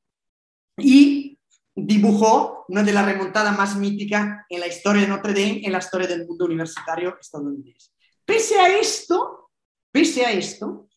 Y 0.78 1.38
dibujó 1.74 2.64
una 2.68 2.82
de 2.82 2.92
las 2.92 3.06
remontadas 3.06 3.56
más 3.56 3.76
míticas 3.76 4.44
en 4.48 4.60
la 4.60 4.66
historia 4.66 5.02
de 5.02 5.08
Notre 5.08 5.32
Dame, 5.32 5.60
en 5.64 5.72
la 5.72 5.78
historia 5.78 6.06
del 6.06 6.26
mundo 6.26 6.44
universitario 6.44 7.16
estadounidense. 7.20 7.90
Pese 8.24 8.58
a 8.58 8.78
esto, 8.78 9.50
pese 9.92 10.24
a 10.24 10.32
esto, 10.32 10.88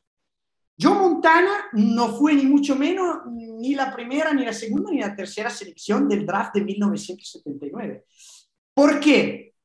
Joe 0.80 0.94
Montana 0.94 1.70
no 1.74 2.16
fue 2.16 2.36
ni 2.36 2.46
mucho 2.46 2.76
menos 2.76 3.26
ni 3.32 3.74
la 3.74 3.94
primera, 3.94 4.32
ni 4.34 4.46
la 4.46 4.54
segunda, 4.54 4.92
ni 4.92 5.00
la 5.00 5.16
tercera 5.16 5.50
selección 5.50 6.08
del 6.08 6.26
draft 6.26 6.54
de 6.54 6.62
1979. 6.62 8.06
¿Por 8.74 9.00
qué? 9.00 9.56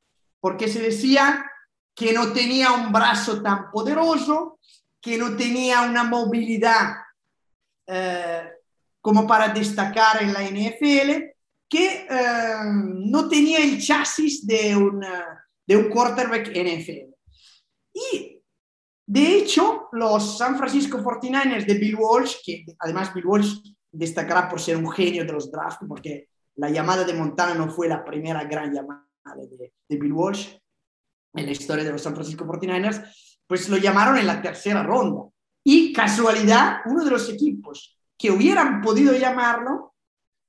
Porque 0.40 0.68
se 0.68 0.80
decía 0.80 1.44
que 1.94 2.14
no 2.14 2.32
tenía 2.32 2.72
un 2.72 2.90
brazo 2.90 3.42
tan 3.42 3.70
poderoso, 3.70 4.58
que 5.00 5.18
no 5.18 5.36
tenía 5.36 5.82
una 5.82 6.04
movilidad 6.04 6.94
eh, 7.86 8.48
como 9.02 9.26
para 9.26 9.48
destacar 9.48 10.22
en 10.22 10.32
la 10.32 10.42
NFL, 10.42 11.32
que 11.68 12.06
eh, 12.08 12.54
no 12.64 13.28
tenía 13.28 13.58
el 13.58 13.82
chasis 13.82 14.46
de, 14.46 14.74
una, 14.74 15.46
de 15.66 15.76
un 15.76 15.90
quarterback 15.90 16.48
NFL. 16.48 17.12
Y 17.92 18.31
de 19.12 19.36
hecho, 19.36 19.90
los 19.92 20.38
San 20.38 20.56
Francisco 20.56 20.96
49ers 20.96 21.66
de 21.66 21.74
Bill 21.74 21.96
Walsh, 21.96 22.36
que 22.42 22.64
además 22.78 23.12
Bill 23.12 23.26
Walsh 23.26 23.58
destacará 23.90 24.48
por 24.48 24.58
ser 24.58 24.78
un 24.78 24.90
genio 24.90 25.26
de 25.26 25.32
los 25.34 25.52
drafts, 25.52 25.84
porque 25.86 26.30
la 26.54 26.70
llamada 26.70 27.04
de 27.04 27.12
Montana 27.12 27.54
no 27.54 27.68
fue 27.68 27.88
la 27.88 28.02
primera 28.02 28.42
gran 28.44 28.72
llamada 28.72 29.04
de, 29.36 29.70
de 29.86 29.96
Bill 29.98 30.14
Walsh 30.14 30.56
en 31.34 31.44
la 31.44 31.52
historia 31.52 31.84
de 31.84 31.92
los 31.92 32.00
San 32.00 32.14
Francisco 32.14 32.46
49ers, 32.46 33.04
pues 33.46 33.68
lo 33.68 33.76
llamaron 33.76 34.16
en 34.16 34.26
la 34.26 34.40
tercera 34.40 34.82
ronda. 34.82 35.24
Y 35.62 35.92
casualidad, 35.92 36.78
uno 36.86 37.04
de 37.04 37.10
los 37.10 37.28
equipos 37.28 37.98
que 38.16 38.30
hubieran 38.30 38.80
podido 38.80 39.12
llamarlo. 39.12 39.92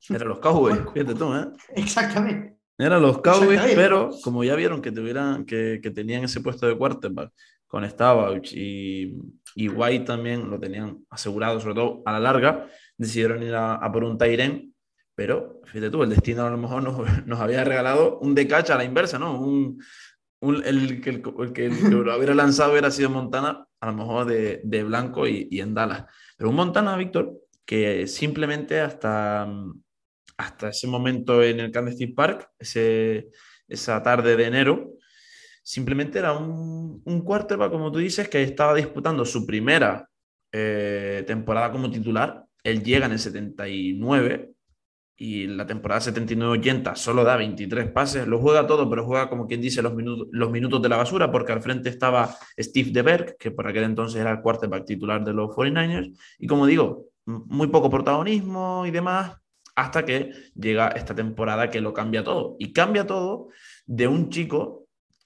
Eran 0.07 0.29
los 0.29 0.39
Cowboys, 0.39 0.79
fíjate 0.93 1.15
tú, 1.15 1.35
¿eh? 1.35 1.47
Exactamente. 1.75 2.55
Eran 2.77 3.01
los 3.01 3.19
Cowboys, 3.19 3.59
pero 3.75 4.11
como 4.23 4.45
ya 4.45 4.55
vieron 4.55 4.81
que, 4.81 4.93
tuvieran, 4.93 5.45
que, 5.45 5.81
que 5.83 5.91
tenían 5.91 6.23
ese 6.23 6.39
puesto 6.39 6.65
de 6.65 6.77
quarterback 6.77 7.29
con 7.73 7.89
Staubach 7.89 8.53
y, 8.53 9.17
y 9.55 9.67
White 9.67 10.05
también 10.05 10.47
lo 10.47 10.59
tenían 10.59 11.03
asegurado, 11.09 11.59
sobre 11.59 11.73
todo 11.73 12.03
a 12.05 12.11
la 12.11 12.19
larga, 12.19 12.67
decidieron 12.95 13.41
ir 13.41 13.55
a, 13.55 13.91
por 13.91 14.03
un 14.03 14.15
Tyren, 14.15 14.75
pero 15.15 15.59
fíjate 15.65 15.89
tú, 15.89 16.03
el 16.03 16.11
destino 16.11 16.45
a 16.45 16.51
lo 16.51 16.57
mejor 16.59 16.83
nos, 16.83 16.99
nos 17.25 17.39
había 17.39 17.63
regalado 17.63 18.19
un 18.19 18.35
decach 18.35 18.69
a 18.69 18.77
la 18.77 18.83
inversa, 18.83 19.17
¿no? 19.17 19.41
Un, 19.41 19.83
un, 20.41 20.63
el, 20.63 21.01
que, 21.01 21.09
el, 21.09 21.51
que 21.51 21.69
lo 21.69 22.15
hubiera 22.15 22.35
lanzado 22.35 22.73
hubiera 22.73 22.91
sido 22.91 23.09
Montana, 23.09 23.65
a 23.79 23.87
lo 23.87 23.93
mejor 23.93 24.27
de, 24.27 24.61
de 24.63 24.83
blanco 24.83 25.27
y, 25.27 25.47
y, 25.49 25.59
en 25.59 25.73
Dallas. 25.73 26.05
Pero 26.37 26.51
un 26.51 26.55
Montana, 26.55 26.95
Víctor, 26.95 27.33
que 27.65 28.05
simplemente 28.05 28.81
hasta, 28.81 29.51
hasta 30.37 30.69
ese 30.69 30.85
momento 30.85 31.41
en 31.41 31.59
el 31.59 31.71
Candlestick 31.71 32.13
Park, 32.13 32.51
ese, 32.59 33.29
esa 33.67 34.03
tarde 34.03 34.37
de 34.37 34.45
enero, 34.45 34.93
simplemente 35.63 36.19
era 36.19 36.33
un, 36.33 37.01
un 37.03 37.21
quarterback, 37.21 37.71
como 37.71 37.91
tú 37.91 37.99
dices, 37.99 38.29
que 38.29 38.43
estaba 38.43 38.75
disputando 38.75 39.25
su 39.25 39.45
primera 39.45 40.07
eh, 40.51 41.23
temporada 41.25 41.71
como 41.71 41.89
titular. 41.89 42.45
Él 42.63 42.83
llega 42.83 43.07
en 43.07 43.13
el 43.13 43.19
79 43.19 44.51
y 45.15 45.47
la 45.47 45.65
temporada 45.65 46.01
79-80 46.01 46.95
solo 46.95 47.23
da 47.23 47.37
23 47.37 47.89
pases. 47.91 48.27
Lo 48.27 48.39
juega 48.39 48.67
todo, 48.67 48.89
pero 48.89 49.05
juega 49.05 49.29
como 49.29 49.47
quien 49.47 49.61
dice 49.61 49.81
los 49.81 49.95
minutos, 49.95 50.27
los 50.31 50.51
minutos 50.51 50.81
de 50.81 50.89
la 50.89 50.97
basura, 50.97 51.31
porque 51.31 51.53
al 51.53 51.61
frente 51.61 51.89
estaba 51.89 52.35
Steve 52.59 52.91
DeBerg, 52.91 53.37
que 53.37 53.51
por 53.51 53.67
aquel 53.67 53.83
entonces 53.83 54.19
era 54.19 54.31
el 54.31 54.41
quarterback 54.41 54.85
titular 54.85 55.23
de 55.23 55.33
los 55.33 55.49
49ers. 55.49 56.15
Y 56.39 56.47
como 56.47 56.65
digo, 56.65 57.05
muy 57.25 57.67
poco 57.67 57.89
protagonismo 57.89 58.85
y 58.85 58.91
demás, 58.91 59.37
hasta 59.75 60.05
que 60.05 60.31
llega 60.55 60.89
esta 60.89 61.15
temporada 61.15 61.69
que 61.69 61.81
lo 61.81 61.93
cambia 61.93 62.23
todo. 62.23 62.55
Y 62.59 62.73
cambia 62.73 63.07
todo 63.07 63.49
de 63.85 64.07
un 64.07 64.29
chico 64.29 64.82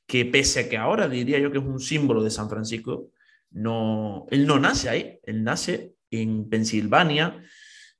que 0.07 0.25
pese 0.25 0.61
a 0.61 0.69
que 0.69 0.77
ahora 0.77 1.07
diría 1.07 1.37
yo 1.37 1.51
que 1.51 1.59
es 1.59 1.63
un 1.63 1.79
símbolo 1.79 2.23
de 2.23 2.31
San 2.31 2.49
Francisco, 2.49 3.11
no, 3.51 4.25
él 4.31 4.47
no 4.47 4.59
nace 4.59 4.89
ahí, 4.89 5.19
él 5.23 5.43
nace 5.43 5.95
en 6.09 6.49
Pensilvania, 6.49 7.43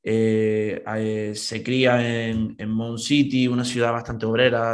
eh, 0.03 0.83
eh, 0.95 1.33
se 1.35 1.61
cría 1.61 2.29
en, 2.29 2.55
en 2.57 2.69
Mount 2.69 2.99
City, 2.99 3.47
una 3.47 3.65
ciudad 3.65 3.91
bastante 3.91 4.25
obrera 4.25 4.71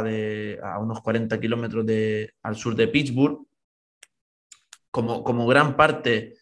a 0.62 0.78
unos 0.78 1.00
40 1.00 1.40
kilómetros 1.40 1.84
al 2.42 2.56
sur 2.56 2.76
de 2.76 2.88
Pittsburgh. 2.88 3.44
Como, 4.92 5.24
como 5.24 5.44
gran 5.48 5.76
parte 5.76 6.34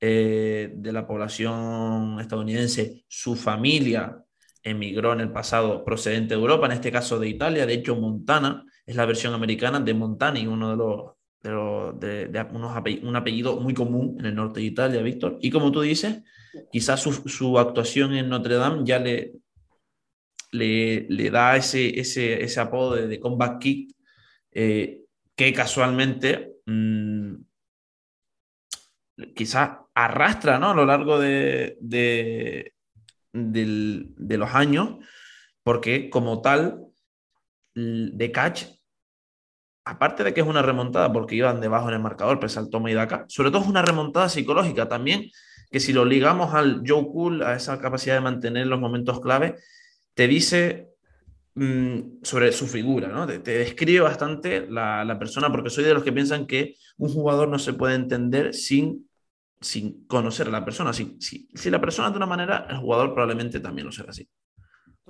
eh, 0.00 0.72
de 0.74 0.92
la 0.92 1.06
población 1.06 2.18
estadounidense, 2.20 3.04
su 3.06 3.36
familia 3.36 4.24
emigró 4.62 5.12
en 5.12 5.20
el 5.20 5.30
pasado 5.30 5.84
procedente 5.84 6.34
de 6.34 6.40
Europa, 6.40 6.64
en 6.66 6.72
este 6.72 6.90
caso 6.90 7.18
de 7.18 7.28
Italia, 7.28 7.66
de 7.66 7.74
hecho 7.74 7.96
Montana 7.96 8.64
es 8.86 8.96
la 8.96 9.06
versión 9.06 9.34
americana 9.34 9.80
de 9.80 9.94
Montani, 9.94 10.46
uno 10.46 10.70
de 10.70 10.76
los, 10.76 11.12
de, 11.42 11.50
los, 11.50 12.00
de, 12.00 12.46
unos 12.52 12.76
un 13.02 13.16
apellido 13.16 13.60
muy 13.60 13.74
común 13.74 14.16
en 14.18 14.26
el 14.26 14.34
norte 14.34 14.60
de 14.60 14.66
Italia, 14.66 15.02
Víctor. 15.02 15.38
Y 15.40 15.50
como 15.50 15.70
tú 15.70 15.80
dices, 15.80 16.22
quizás 16.70 17.00
su, 17.00 17.12
su 17.28 17.58
actuación 17.58 18.14
en 18.14 18.28
Notre 18.28 18.56
Dame 18.56 18.82
ya 18.84 18.98
le, 18.98 19.34
le, 20.50 21.06
le 21.08 21.30
da 21.30 21.56
ese, 21.56 21.98
ese, 21.98 22.42
ese, 22.42 22.60
apodo 22.60 22.94
de, 22.94 23.06
de 23.06 23.20
Combat 23.20 23.60
Kick, 23.60 23.94
eh, 24.50 25.00
que 25.34 25.52
casualmente 25.52 26.56
mmm, 26.66 27.34
quizás 29.34 29.78
arrastra 29.94 30.58
¿no? 30.58 30.70
a 30.70 30.74
lo 30.74 30.84
largo 30.84 31.18
de, 31.18 31.76
de, 31.80 32.74
de 33.32 34.36
los 34.36 34.50
años, 34.54 34.96
porque 35.62 36.10
como 36.10 36.42
tal 36.42 36.91
de 37.74 38.32
catch, 38.32 38.64
aparte 39.84 40.24
de 40.24 40.34
que 40.34 40.40
es 40.40 40.46
una 40.46 40.62
remontada 40.62 41.12
porque 41.12 41.34
iban 41.34 41.60
debajo 41.60 41.88
en 41.88 41.94
el 41.94 42.00
marcador, 42.00 42.38
pese 42.38 42.58
al 42.58 42.70
toma 42.70 42.90
y 42.90 42.94
daca, 42.94 43.24
sobre 43.28 43.50
todo 43.50 43.62
es 43.62 43.68
una 43.68 43.82
remontada 43.82 44.28
psicológica 44.28 44.88
también, 44.88 45.30
que 45.70 45.80
si 45.80 45.92
lo 45.92 46.04
ligamos 46.04 46.54
al 46.54 46.82
Joe 46.86 47.06
Cool, 47.06 47.42
a 47.42 47.56
esa 47.56 47.80
capacidad 47.80 48.14
de 48.14 48.20
mantener 48.20 48.66
los 48.66 48.78
momentos 48.78 49.20
clave, 49.20 49.56
te 50.14 50.28
dice 50.28 50.90
mmm, 51.54 52.22
sobre 52.22 52.52
su 52.52 52.66
figura, 52.66 53.08
¿no? 53.08 53.26
Te, 53.26 53.38
describe 53.40 54.00
bastante 54.00 54.66
la, 54.68 55.04
la, 55.04 55.18
persona, 55.18 55.50
porque 55.50 55.70
soy 55.70 55.84
de 55.84 55.94
los 55.94 56.04
que 56.04 56.12
piensan 56.12 56.46
que 56.46 56.76
un 56.98 57.10
jugador 57.12 57.48
no 57.48 57.58
se 57.58 57.72
puede 57.72 57.94
entender 57.94 58.54
sin, 58.54 59.08
sin 59.60 60.06
conocer 60.06 60.48
a 60.48 60.50
la 60.50 60.64
persona. 60.64 60.92
Si, 60.92 61.16
si, 61.20 61.48
si 61.54 61.70
la 61.70 61.80
persona 61.80 62.10
de 62.10 62.16
una 62.16 62.26
manera, 62.26 62.66
el 62.68 62.76
jugador 62.76 63.14
probablemente 63.14 63.60
también 63.60 63.86
lo 63.86 63.92
será 63.92 64.10
así. 64.10 64.28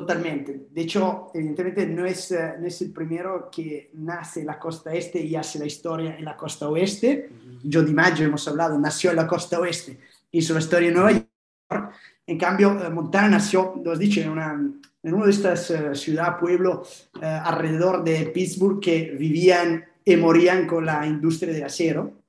Totalmente. 0.03 0.66
De 0.68 0.82
hecho, 0.82 1.30
evidentemente 1.32 1.86
no 1.86 2.05
es, 2.05 2.32
eh, 2.32 2.55
no 2.59 2.66
es 2.66 2.82
el 2.82 2.92
primero 2.92 3.48
que 3.48 3.92
nace 3.94 4.40
en 4.40 4.46
la 4.46 4.59
costa 4.59 4.92
este 4.92 5.20
y 5.20 5.36
hace 5.36 5.61
la 5.61 5.66
historia 5.66 6.16
en 6.16 6.24
la 6.24 6.36
costa 6.36 6.68
oeste. 6.68 7.30
Joe 7.70 7.84
DiMaggio, 7.84 8.26
hemos 8.26 8.48
hablado, 8.48 8.76
nació 8.80 9.11
en 9.11 9.16
la 9.16 9.28
costa 9.28 9.61
oeste, 9.61 10.00
hizo 10.32 10.55
la 10.55 10.59
historia 10.59 10.88
en 10.88 10.94
Nueva 10.94 11.12
York. 11.12 11.94
En 12.26 12.36
cambio, 12.36 12.84
eh, 12.84 12.90
Montana 12.90 13.28
nació, 13.28 13.80
lo 13.84 13.92
has 13.92 13.98
dicho, 14.00 14.20
en, 14.20 14.30
una, 14.30 14.55
en 15.04 15.14
una 15.14 15.24
de 15.24 15.30
estas 15.30 15.70
uh, 15.70 15.95
ciudades, 15.95 16.34
pueblos 16.41 17.08
uh, 17.14 17.24
alrededor 17.24 18.03
de 18.03 18.26
Pittsburgh 18.26 18.80
que 18.80 19.14
vivían 19.16 19.84
y 20.04 20.16
morían 20.16 20.66
con 20.66 20.84
la 20.84 21.07
industria 21.07 21.53
del 21.53 21.62
acero. 21.62 22.21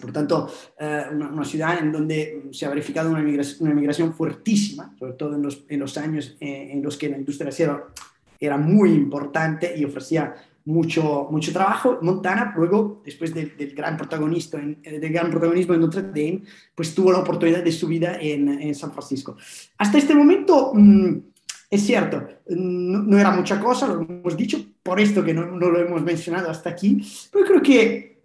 Por 0.00 0.12
tanto, 0.12 0.50
eh, 0.78 1.04
una, 1.12 1.28
una, 1.28 1.44
ciudad 1.44 1.78
en 1.78 1.90
donde 1.90 2.48
se 2.52 2.66
ha 2.66 2.68
verificado 2.68 3.10
una 3.10 3.22
migración, 3.22 3.66
una 3.66 3.74
migración 3.74 4.12
fuertísima, 4.12 4.94
sobre 4.98 5.14
todo 5.14 5.34
en 5.34 5.42
los, 5.42 5.64
en 5.68 5.80
los 5.80 5.96
años 5.96 6.36
eh, 6.40 6.70
en 6.72 6.82
los 6.82 6.96
que 6.96 7.08
la 7.08 7.16
industria 7.16 7.46
del 7.46 7.54
acero 7.54 7.92
era 8.38 8.58
muy 8.58 8.90
importante 8.90 9.74
y 9.76 9.84
ofrecía 9.84 10.34
mucho, 10.66 11.28
mucho 11.30 11.52
trabajo. 11.52 11.98
Montana, 12.02 12.52
luego, 12.56 13.00
después 13.04 13.32
de, 13.32 13.46
del, 13.46 13.74
gran 13.74 13.96
protagonista 13.96 14.58
eh, 14.58 14.98
del 14.98 15.12
gran 15.12 15.30
protagonismo 15.30 15.74
en 15.74 15.80
Notre 15.80 16.02
Dame, 16.02 16.42
pues 16.74 16.94
tuvo 16.94 17.12
la 17.12 17.20
oportunidad 17.20 17.62
de 17.62 17.72
su 17.72 17.86
vida 17.86 18.18
en, 18.20 18.48
en 18.48 18.74
San 18.74 18.92
Francisco. 18.92 19.36
Hasta 19.78 19.96
este 19.96 20.14
momento, 20.14 20.72
mmm, 20.74 21.16
es 21.70 21.82
cierto, 21.86 22.26
no, 22.48 23.02
no, 23.02 23.18
era 23.18 23.30
mucha 23.30 23.58
cosa, 23.60 23.88
lo 23.88 24.02
hemos 24.02 24.36
dicho, 24.36 24.58
por 24.82 25.00
esto 25.00 25.24
que 25.24 25.34
no, 25.34 25.46
no 25.46 25.70
lo 25.70 25.80
hemos 25.80 26.02
mencionado 26.02 26.50
hasta 26.50 26.70
aquí, 26.70 27.00
pero 27.32 27.44
creo 27.44 27.62
que 27.62 28.22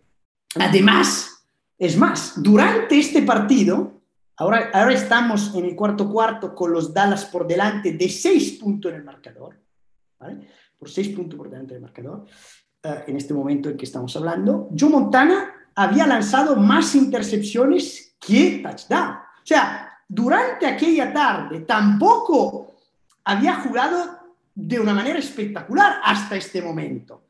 además 0.55 1.40
es 1.81 1.97
más, 1.97 2.33
durante 2.35 2.99
este 2.99 3.23
partido, 3.23 4.03
ahora, 4.37 4.69
ahora 4.71 4.93
estamos 4.93 5.55
en 5.55 5.65
el 5.65 5.75
cuarto 5.75 6.07
cuarto 6.07 6.53
con 6.53 6.71
los 6.71 6.93
Dallas 6.93 7.25
por 7.25 7.47
delante 7.47 7.93
de 7.93 8.07
seis 8.07 8.51
puntos 8.51 8.91
en 8.91 8.99
el 8.99 9.03
marcador, 9.03 9.59
¿vale? 10.19 10.47
Por 10.77 10.91
seis 10.91 11.09
puntos 11.09 11.35
por 11.35 11.49
delante 11.49 11.73
del 11.73 11.81
marcador, 11.81 12.25
uh, 12.83 12.89
en 13.07 13.17
este 13.17 13.33
momento 13.33 13.67
en 13.67 13.77
que 13.77 13.85
estamos 13.85 14.15
hablando. 14.15 14.69
Joe 14.79 14.91
Montana 14.91 15.71
había 15.73 16.05
lanzado 16.05 16.55
más 16.55 16.93
intercepciones 16.93 18.15
que 18.19 18.59
touchdown. 18.61 19.15
O 19.15 19.45
sea, 19.45 19.91
durante 20.07 20.67
aquella 20.67 21.11
tarde 21.11 21.61
tampoco 21.61 22.75
había 23.23 23.55
jugado 23.55 24.19
de 24.53 24.79
una 24.79 24.93
manera 24.93 25.17
espectacular 25.17 25.99
hasta 26.03 26.35
este 26.35 26.61
momento. 26.61 27.23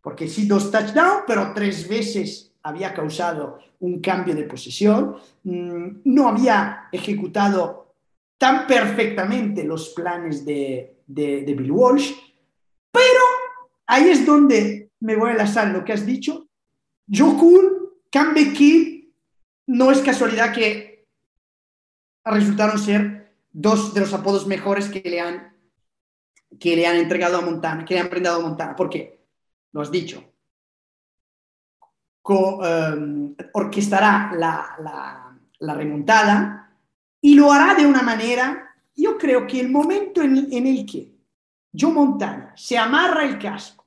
Porque 0.00 0.26
sí, 0.26 0.46
dos 0.46 0.70
touchdowns, 0.70 1.24
pero 1.26 1.52
tres 1.52 1.86
veces 1.86 2.49
había 2.62 2.92
causado 2.94 3.58
un 3.80 4.00
cambio 4.00 4.34
de 4.34 4.44
posición, 4.44 5.16
mm, 5.44 6.00
no 6.04 6.28
había 6.28 6.88
ejecutado 6.92 7.94
tan 8.38 8.66
perfectamente 8.66 9.64
los 9.64 9.90
planes 9.90 10.44
de, 10.44 11.00
de, 11.06 11.54
Bill 11.54 11.72
Walsh, 11.72 12.12
pero 12.90 13.20
ahí 13.86 14.08
es 14.08 14.24
donde 14.24 14.90
me 15.00 15.16
voy 15.16 15.30
a 15.30 15.32
enlazar 15.32 15.68
lo 15.68 15.84
que 15.84 15.92
has 15.92 16.06
dicho. 16.06 16.46
Cool, 17.16 17.98
Cam 18.10 18.34
no 19.66 19.90
es 19.90 20.00
casualidad 20.00 20.54
que 20.54 21.06
resultaron 22.24 22.78
ser 22.78 23.34
dos 23.52 23.94
de 23.94 24.00
los 24.00 24.12
apodos 24.14 24.46
mejores 24.46 24.88
que 24.88 25.00
le 25.00 25.20
han, 25.20 25.56
que 26.58 26.76
le 26.76 26.86
han 26.86 26.96
entregado 26.96 27.38
a 27.38 27.42
Montana, 27.42 27.84
que 27.84 27.94
le 27.94 28.00
han 28.00 28.10
prendado 28.10 28.40
a 28.40 28.48
Montana. 28.48 28.76
¿Por 28.76 28.88
qué? 28.88 29.20
Lo 29.72 29.80
has 29.80 29.90
dicho. 29.90 30.24
Em, 32.28 33.34
orquestará 33.54 34.30
la, 34.36 35.74
remontada 35.74 36.70
y 37.20 37.34
lo 37.34 37.50
hará 37.50 37.74
de 37.74 37.86
una 37.86 38.02
manera, 38.02 38.74
yo 38.94 39.18
creo 39.18 39.46
que 39.46 39.60
el 39.60 39.70
momento 39.70 40.22
en, 40.22 40.66
el 40.66 40.86
que 40.86 41.12
Joe 41.76 41.92
Montana 41.92 42.52
se 42.56 42.78
amarra 42.78 43.24
el 43.24 43.38
casco 43.38 43.86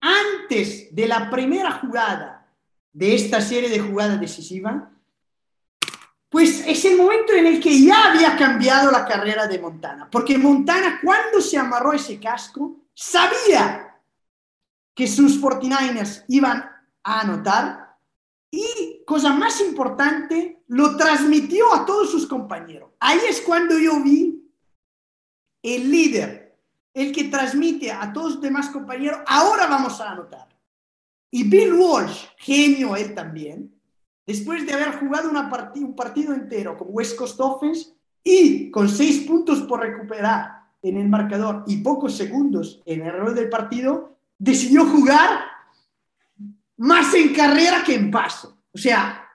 antes 0.00 0.94
de 0.94 1.06
la 1.06 1.30
primera 1.30 1.72
jugada 1.72 2.46
de 2.92 3.14
esta 3.14 3.40
serie 3.40 3.68
de 3.68 3.80
jugadas 3.80 4.20
decisivas, 4.20 4.82
pues 6.28 6.66
es 6.66 6.84
el 6.84 6.96
momento 6.96 7.32
en 7.32 7.46
el 7.46 7.60
que 7.60 7.80
ya 7.80 8.10
había 8.12 8.36
cambiado 8.36 8.90
la 8.90 9.06
carrera 9.06 9.46
de 9.46 9.58
Montana, 9.58 10.08
porque 10.10 10.36
Montana 10.36 11.00
cuando 11.02 11.40
se 11.40 11.56
amarró 11.56 11.92
ese 11.92 12.20
casco 12.20 12.76
sabía 12.92 13.96
que 14.94 15.06
sus 15.06 15.40
49ers 15.40 16.24
iban 16.28 16.77
a 17.08 17.20
anotar 17.20 17.96
y, 18.50 19.02
cosa 19.06 19.32
más 19.32 19.60
importante, 19.62 20.62
lo 20.68 20.96
transmitió 20.96 21.74
a 21.74 21.86
todos 21.86 22.10
sus 22.10 22.26
compañeros. 22.26 22.90
Ahí 23.00 23.20
es 23.28 23.40
cuando 23.40 23.78
yo 23.78 24.02
vi 24.02 24.46
el 25.62 25.90
líder, 25.90 26.58
el 26.92 27.12
que 27.12 27.24
transmite 27.24 27.90
a 27.90 28.12
todos 28.12 28.34
los 28.34 28.40
demás 28.42 28.68
compañeros, 28.68 29.20
ahora 29.26 29.66
vamos 29.66 30.00
a 30.00 30.10
anotar. 30.10 30.48
Y 31.30 31.48
Bill 31.48 31.74
Walsh, 31.74 32.26
genio 32.36 32.94
él 32.94 33.14
también, 33.14 33.74
después 34.26 34.66
de 34.66 34.74
haber 34.74 34.98
jugado 34.98 35.30
una 35.30 35.50
un 35.76 35.96
partido 35.96 36.34
entero 36.34 36.76
con 36.76 36.88
West 36.90 37.16
Coast 37.16 37.40
Offense 37.40 37.94
y 38.22 38.70
con 38.70 38.88
seis 38.88 39.26
puntos 39.26 39.62
por 39.62 39.80
recuperar 39.80 40.58
en 40.82 40.98
el 40.98 41.08
marcador 41.08 41.64
y 41.66 41.78
pocos 41.78 42.16
segundos 42.16 42.82
en 42.84 43.02
el 43.02 43.12
reloj 43.12 43.34
del 43.34 43.48
partido, 43.48 44.18
decidió 44.38 44.86
jugar 44.86 45.47
más 46.78 47.12
en 47.14 47.34
carrera 47.34 47.82
que 47.84 47.94
en 47.94 48.10
paso. 48.10 48.62
O 48.72 48.78
sea, 48.78 49.28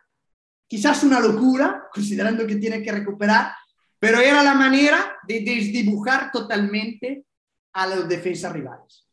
quizás 0.67 1.03
una 1.03 1.19
locura, 1.19 1.87
considerando 1.93 2.47
que 2.47 2.55
tiene 2.55 2.81
que 2.81 2.91
recuperar, 2.91 3.53
pero 3.99 4.19
era 4.19 4.43
la 4.43 4.53
manera 4.53 5.17
de 5.27 5.41
desdibujar 5.41 6.31
totalmente 6.31 7.25
a 7.73 7.87
los 7.87 8.07
defensas 8.07 8.51
rivales. 8.51 9.07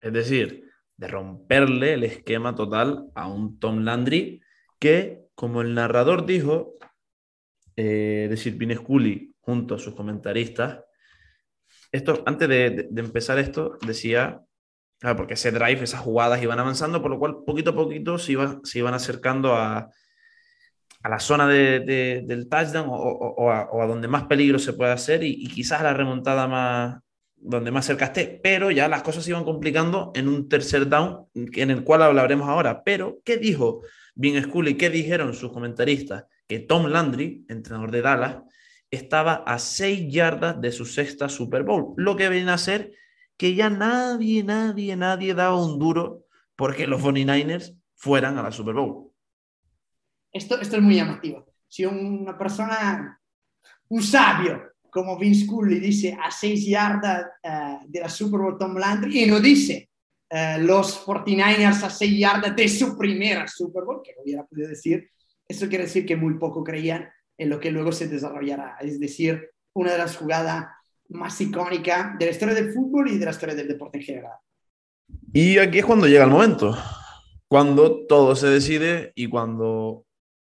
Es 0.00 0.12
decir, 0.12 0.70
de 0.96 1.08
romperle 1.08 1.94
el 1.94 2.04
esquema 2.04 2.54
total 2.54 3.10
a 3.14 3.26
un 3.26 3.58
Tom 3.58 3.80
Landry 3.80 4.40
que, 4.78 5.26
como 5.34 5.62
el 5.62 5.74
narrador 5.74 6.24
dijo, 6.26 6.74
eh, 7.76 8.26
decir 8.30 8.56
Scully 8.76 9.34
junto 9.40 9.74
a 9.74 9.78
sus 9.78 9.94
comentaristas, 9.94 10.84
esto, 11.90 12.22
antes 12.26 12.48
de 12.48 12.88
empezar 12.96 13.38
esto, 13.38 13.76
decía 13.84 14.42
porque 15.16 15.34
ese 15.34 15.50
drive, 15.50 15.82
esas 15.82 16.00
jugadas 16.00 16.42
iban 16.42 16.58
avanzando, 16.58 17.02
por 17.02 17.10
lo 17.10 17.18
cual 17.18 17.38
poquito 17.44 17.70
a 17.70 17.74
poquito 17.74 18.18
se, 18.18 18.36
se 18.62 18.78
iban 18.78 18.94
acercando 18.94 19.54
a, 19.54 19.90
a 21.02 21.08
la 21.08 21.18
zona 21.18 21.48
de, 21.48 22.22
del 22.24 22.48
touchdown 22.48 22.86
o, 22.88 23.50
a, 23.50 23.86
donde 23.86 24.08
más 24.08 24.24
peligro 24.24 24.58
se 24.58 24.72
puede 24.72 24.92
hacer 24.92 25.24
y, 25.24 25.48
quizás 25.48 25.80
a 25.80 25.84
la 25.84 25.94
remontada 25.94 26.46
más 26.46 27.00
donde 27.44 27.72
más 27.72 27.86
cerca 27.86 28.04
esté, 28.04 28.38
pero 28.40 28.70
ya 28.70 28.86
las 28.86 29.02
cosas 29.02 29.24
se 29.24 29.30
iban 29.30 29.42
complicando 29.42 30.12
en 30.14 30.28
un 30.28 30.48
tercer 30.48 30.88
down 30.88 31.26
en 31.34 31.70
el 31.72 31.82
cual 31.82 32.02
hablaremos 32.02 32.48
ahora. 32.48 32.84
Pero, 32.84 33.18
¿qué 33.24 33.36
dijo 33.36 33.82
Vin 34.14 34.40
Scully? 34.40 34.76
¿Qué 34.76 34.90
dijeron 34.90 35.34
sus 35.34 35.50
comentaristas? 35.50 36.26
Que 36.46 36.60
Tom 36.60 36.86
Landry, 36.86 37.44
entrenador 37.48 37.90
de 37.90 38.00
Dallas, 38.00 38.36
estaba 38.92 39.42
a 39.44 39.58
seis 39.58 40.06
yardas 40.08 40.60
de 40.60 40.70
su 40.70 40.84
sexta 40.84 41.28
Super 41.28 41.64
Bowl, 41.64 41.94
lo 41.96 42.14
que 42.14 42.28
viene 42.28 42.52
a 42.52 42.58
ser 42.58 42.92
que 43.36 43.54
ya 43.54 43.70
nadie, 43.70 44.42
nadie, 44.42 44.96
nadie 44.96 45.34
daba 45.34 45.64
un 45.64 45.78
duro 45.78 46.26
porque 46.56 46.86
los 46.86 47.02
49ers 47.02 47.76
fueran 47.94 48.38
a 48.38 48.42
la 48.42 48.52
Super 48.52 48.74
Bowl. 48.74 49.12
Esto, 50.32 50.60
esto 50.60 50.76
es 50.76 50.82
muy 50.82 50.96
llamativo. 50.96 51.46
Si 51.68 51.84
una 51.84 52.36
persona, 52.36 53.20
un 53.88 54.02
sabio 54.02 54.72
como 54.90 55.18
Vince 55.18 55.46
Cooley 55.46 55.80
dice 55.80 56.16
a 56.22 56.30
seis 56.30 56.66
yardas 56.66 57.26
eh, 57.42 57.78
de 57.86 58.00
la 58.00 58.08
Super 58.08 58.40
Bowl 58.40 58.58
Tom 58.58 58.76
Landry 58.76 59.22
y 59.22 59.26
no 59.26 59.40
dice 59.40 59.88
eh, 60.28 60.58
los 60.60 61.06
49ers 61.06 61.82
a 61.82 61.90
seis 61.90 62.18
yardas 62.18 62.54
de 62.54 62.68
su 62.68 62.96
primera 62.96 63.48
Super 63.48 63.84
Bowl, 63.84 64.02
que 64.02 64.14
hubiera 64.22 64.44
podido 64.44 64.68
decir, 64.68 65.10
eso 65.48 65.68
quiere 65.68 65.84
decir 65.84 66.04
que 66.04 66.16
muy 66.16 66.38
poco 66.38 66.62
creían 66.62 67.08
en 67.38 67.48
lo 67.48 67.58
que 67.58 67.70
luego 67.70 67.92
se 67.92 68.08
desarrollará. 68.08 68.76
Es 68.80 69.00
decir, 69.00 69.50
una 69.74 69.92
de 69.92 69.98
las 69.98 70.16
jugadas 70.16 70.66
más 71.12 71.40
icónica 71.40 72.16
de 72.18 72.26
la 72.26 72.30
historia 72.30 72.54
del 72.54 72.72
fútbol 72.72 73.10
y 73.10 73.18
de 73.18 73.24
la 73.24 73.30
historia 73.30 73.54
del 73.54 73.68
deporte 73.68 73.98
en 73.98 74.04
general. 74.04 74.32
Y 75.32 75.58
aquí 75.58 75.78
es 75.78 75.84
cuando 75.84 76.06
llega 76.06 76.24
el 76.24 76.30
momento, 76.30 76.76
cuando 77.48 78.06
todo 78.06 78.34
se 78.34 78.48
decide 78.48 79.12
y 79.14 79.28
cuando, 79.28 80.04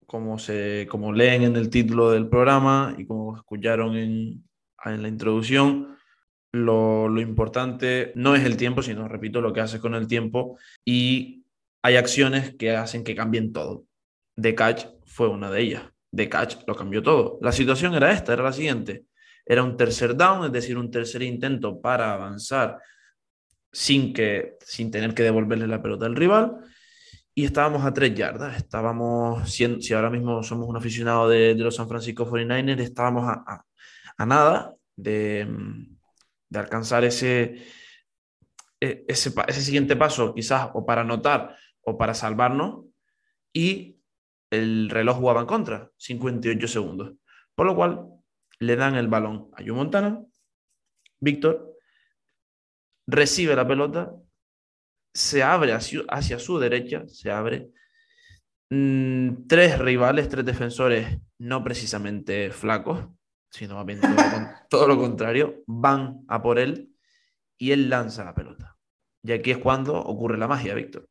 como, 0.06 0.40
se, 0.40 0.88
como 0.90 1.14
leen 1.14 1.44
en 1.44 1.56
el 1.56 1.70
título 1.70 2.12
del 2.12 2.28
programa 2.30 2.96
y 2.98 3.06
como 3.06 3.36
escucharon 3.36 3.96
en, 3.96 4.44
en 4.86 5.02
la 5.02 5.08
introducción, 5.08 5.98
lo, 6.54 7.08
lo, 7.08 7.22
importante 7.22 8.12
no 8.16 8.36
es 8.36 8.44
el 8.44 8.58
tiempo, 8.58 8.82
sino, 8.82 9.08
repito, 9.08 9.40
lo 9.40 9.54
que 9.54 9.62
haces 9.62 9.80
con 9.80 9.96
el 9.96 10.08
tiempo 10.08 10.58
y 10.86 11.46
hay 11.82 11.96
acciones 11.96 12.56
que 12.56 12.76
hacen 12.76 13.04
que 13.04 13.16
cambien 13.16 13.54
todo. 13.54 13.86
The 14.36 14.54
Catch 14.54 14.86
fue 15.06 15.28
una 15.28 15.50
de 15.50 15.62
ellas. 15.62 15.84
The 16.14 16.28
Catch 16.30 16.58
lo 16.68 16.76
cambió 16.76 17.02
todo. 17.02 17.40
La 17.42 17.52
situación 17.52 17.94
era 17.96 18.12
esta, 18.12 18.34
era 18.34 18.44
la 18.44 18.54
siguiente. 18.54 19.06
Era 19.46 19.64
un 19.64 19.76
tercer 19.78 20.16
down, 20.16 20.46
es 20.46 20.52
decir, 20.52 20.78
un 20.78 20.92
tercer 20.92 21.22
intento 21.24 21.80
para 21.82 22.14
avanzar 22.14 22.78
sin, 23.72 24.14
que, 24.14 24.58
sin 24.66 24.92
tener 24.92 25.14
que 25.14 25.24
devolverle 25.24 25.68
la 25.68 25.82
pelota 25.82 26.06
al 26.06 26.16
rival. 26.16 26.58
Y 27.34 27.46
estábamos 27.46 27.86
a 27.86 27.94
tres 27.94 28.14
yardas. 28.14 28.58
Estábamos, 28.58 29.50
si 29.50 29.94
ahora 29.94 30.10
mismo 30.10 30.44
somos 30.44 30.68
un 30.68 30.78
aficionado 30.78 31.30
de, 31.30 31.56
los 31.56 31.76
San 31.76 31.88
Francisco 31.88 32.30
49ers, 32.30 32.82
estábamos 32.82 33.26
a, 33.28 33.66
nada 34.26 34.76
de, 34.96 35.48
de, 36.50 36.60
alcanzar 36.60 37.04
ese, 37.06 37.64
e, 38.80 39.06
ese, 39.08 39.34
ese 39.48 39.62
siguiente 39.62 39.96
paso, 39.96 40.34
quizás 40.36 40.70
o 40.74 40.86
para 40.86 41.02
anotar 41.02 41.56
o 41.82 41.98
para 41.98 42.14
salvarnos. 42.14 42.86
Y 43.54 43.98
el 44.50 44.90
reloj 44.90 45.18
jugaba 45.18 45.42
en 45.42 45.48
contra, 45.48 45.90
58 45.98 46.68
segundos. 46.68 47.14
Por 47.56 47.66
lo 47.66 47.76
cual, 47.76 48.11
le 48.62 48.76
dan 48.76 48.96
el 48.96 49.08
balón 49.08 49.50
a 49.54 49.64
Joe 49.64 49.74
Montana, 49.74 50.24
Víctor 51.20 51.76
recibe 53.08 53.56
la 53.56 53.68
pelota, 53.68 54.14
se 55.14 55.44
abre 55.44 55.74
hacia, 55.74 56.40
su 56.40 56.60
derecha, 56.60 57.04
se 57.08 57.32
abre. 57.32 57.72
Mm, 58.70 59.48
tres 59.48 59.80
rivales, 59.80 60.30
tres 60.30 60.46
defensores 60.46 61.20
no 61.40 61.64
precisamente 61.64 62.52
flacos, 62.52 63.08
sino 63.50 63.84
bien 63.84 64.00
todo, 64.70 64.88
lo 64.88 64.98
contrario, 64.98 65.64
van 65.66 66.24
a 66.28 66.42
por 66.42 66.60
él 66.60 66.96
y 67.58 67.72
él 67.72 67.90
lanza 67.90 68.24
la 68.24 68.36
pelota. 68.36 68.78
Y 69.24 69.32
aquí 69.32 69.52
es 69.52 69.58
cuando 69.58 69.96
ocurre 69.96 70.38
la 70.38 70.48
magia, 70.48 70.76
Víctor. 70.76 71.10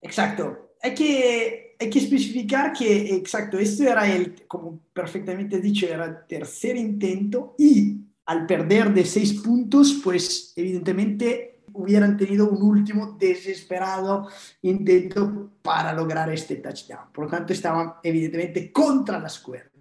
Exacto. 0.00 0.65
Hay 0.82 0.94
que 0.94 1.66
hay 1.78 1.90
que 1.90 1.98
especificar 1.98 2.72
que, 2.72 3.14
exacto, 3.14 3.58
este 3.58 3.88
era 3.88 4.10
el, 4.10 4.46
como 4.46 4.80
perfectamente 4.92 5.60
dicho, 5.60 5.86
era 5.86 6.26
tercer 6.26 6.76
intento 6.76 7.54
y 7.58 8.00
al 8.26 8.46
perder 8.46 8.92
de 8.92 9.04
seis 9.04 9.34
puntos, 9.34 10.00
pues 10.02 10.52
evidentemente 10.56 11.60
hubieran 11.72 12.16
tenido 12.16 12.48
un 12.48 12.62
último 12.62 13.16
desesperado 13.18 14.28
intento 14.62 15.58
para 15.62 15.92
lograr 15.92 16.32
este 16.32 16.56
touchdown. 16.56 17.12
Por 17.12 17.24
lo 17.24 17.30
tanto, 17.30 17.52
estaban 17.52 17.94
evidentemente 18.02 18.72
contra 18.72 19.18
las 19.20 19.38
cuerdas. 19.38 19.72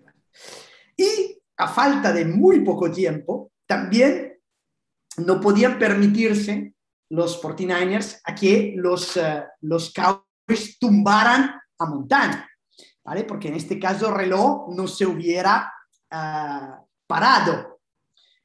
Y 0.97 1.37
a 1.57 1.67
falta 1.69 2.11
de 2.11 2.25
muy 2.25 2.59
poco 2.59 2.91
tiempo, 2.91 3.51
también 3.65 4.37
no 5.17 5.39
podían 5.39 5.79
permitirse 5.79 6.73
los 7.09 7.41
49ers 7.41 8.19
a 8.25 8.35
que 8.35 8.73
los, 8.75 9.15
uh, 9.15 9.43
los 9.61 9.93
Cowboys 9.93 10.25
tumbaran 10.79 11.59
a 11.79 11.85
Montana, 11.85 12.49
¿vale? 13.03 13.23
Porque 13.23 13.47
en 13.47 13.55
este 13.55 13.79
caso 13.79 14.09
el 14.09 14.15
reloj 14.15 14.73
no 14.75 14.87
se 14.87 15.05
hubiera 15.05 15.71
ah, 16.11 16.81
parado. 17.07 17.81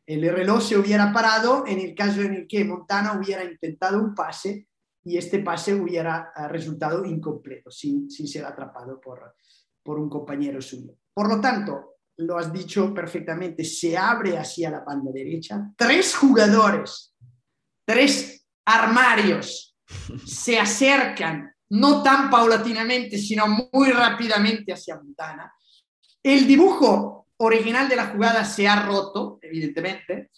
El 0.06 0.28
reloj 0.30 0.62
se 0.62 0.76
hubiera 0.76 1.12
parado 1.12 1.64
en 1.66 1.78
el 1.78 1.94
caso 1.94 2.22
en 2.22 2.34
el 2.34 2.48
que 2.48 2.64
Montana 2.64 3.12
hubiera 3.12 3.44
intentado 3.44 4.00
un 4.00 4.14
pase 4.14 4.66
y 5.04 5.16
este 5.16 5.38
pase 5.38 5.74
hubiera 5.74 6.32
ah, 6.34 6.48
resultado 6.48 7.04
incompleto, 7.04 7.70
sin, 7.70 8.10
sin 8.10 8.26
ser 8.26 8.44
atrapado 8.44 9.00
por, 9.00 9.36
por 9.82 9.98
un 9.98 10.08
compañero 10.08 10.60
suyo. 10.60 10.94
Por 11.14 11.28
lo 11.28 11.40
tanto, 11.40 11.98
lo 12.16 12.36
has 12.36 12.52
dicho 12.52 12.92
perfectamente, 12.92 13.64
se 13.64 13.96
abre 13.96 14.36
hacia 14.36 14.70
la 14.70 14.80
banda 14.80 15.10
derecha, 15.12 15.72
tres 15.76 16.14
jugadores, 16.14 17.14
tres 17.86 18.46
armarios 18.64 19.70
se 20.24 20.58
acercan, 20.58 21.52
no 21.70 22.02
tan 22.02 22.30
paulatinamente, 22.30 23.18
sino 23.18 23.46
muy 23.72 23.90
rápidamente 23.90 24.72
hacia 24.72 24.96
Montana. 24.96 25.52
El 26.22 26.46
dibujo 26.46 27.28
original 27.38 27.88
de 27.88 27.96
la 27.96 28.06
jugada 28.06 28.44
se 28.44 28.68
ha 28.68 28.84
roto, 28.84 29.38
evidentemente. 29.40 30.30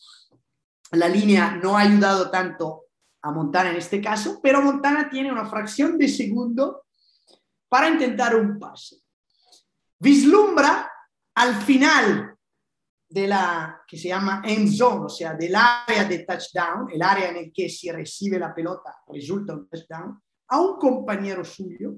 La 0.93 1.09
línea 1.09 1.53
no 1.63 1.77
ha 1.77 1.83
ayudado 1.83 2.31
tanto 2.31 2.85
a 3.23 3.31
Montana 3.31 3.71
en 3.71 3.77
este 3.77 4.01
caso, 4.01 4.41
pero 4.43 4.63
Montana 4.63 5.09
tiene 5.09 5.33
una 5.33 5.47
fracción 5.47 5.97
de 5.97 6.09
segundo 6.09 6.85
para 7.69 7.89
intentar 7.89 8.37
un 8.37 8.59
pase. 8.59 8.97
Vislumbra 9.99 10.91
al 11.35 11.55
final 11.63 12.37
de 13.09 13.27
la 13.27 13.83
que 13.87 13.97
se 13.97 14.09
llama 14.09 14.43
end 14.45 14.75
zone, 14.75 15.07
o 15.07 15.09
sea, 15.09 15.35
del 15.35 15.55
área 15.55 16.05
de 16.05 16.21
touchdown, 16.21 16.91
el 16.93 17.03
área 17.03 17.31
en 17.31 17.37
el 17.37 17.53
que 17.53 17.69
se 17.69 17.93
recibe 17.93 18.39
la 18.39 18.55
pelota 18.55 19.03
resulta 19.09 19.55
un 19.55 19.69
touchdown, 19.69 20.21
a 20.53 20.61
un 20.61 20.79
compañero 20.79 21.47
suyo, 21.47 21.95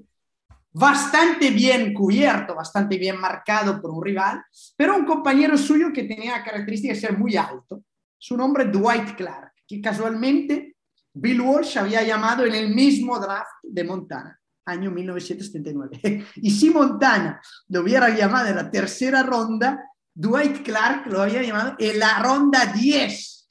bastante 0.71 1.51
bien 1.51 1.93
cubierto, 1.93 2.55
bastante 2.55 2.97
bien 2.97 3.19
marcado 3.19 3.81
por 3.81 3.91
un 3.91 4.01
rival, 4.01 4.41
pero 4.77 4.95
un 4.95 5.05
compañero 5.05 5.57
suyo 5.57 5.91
que 5.93 6.03
tenía 6.03 6.37
la 6.37 6.43
característica 6.43 6.93
de 6.93 6.99
ser 6.99 7.17
muy 7.17 7.35
alto. 7.35 7.83
Su 8.17 8.37
nombre 8.37 8.63
Dwight 8.63 9.15
Clark, 9.17 9.51
que 9.67 9.81
casualmente 9.81 10.77
Bill 11.13 11.41
Walsh 11.41 11.77
había 11.77 12.01
llamado 12.03 12.45
en 12.45 12.55
el 12.55 12.73
mismo 12.73 13.19
draft 13.19 13.59
de 13.61 13.83
Montana, 13.83 14.39
año 14.65 14.89
1979. 14.89 16.25
Y 16.35 16.49
si 16.51 16.69
Montana 16.69 17.41
lo 17.67 17.81
hubiera 17.81 18.09
llamado 18.09 18.47
en 18.47 18.55
la 18.55 18.71
tercera 18.71 19.21
ronda, 19.21 19.83
Dwight 20.13 20.63
Clark 20.63 21.07
lo 21.07 21.21
había 21.21 21.43
llamado 21.43 21.75
en 21.77 21.99
la 21.99 22.19
ronda 22.19 22.67
10. 22.67 23.49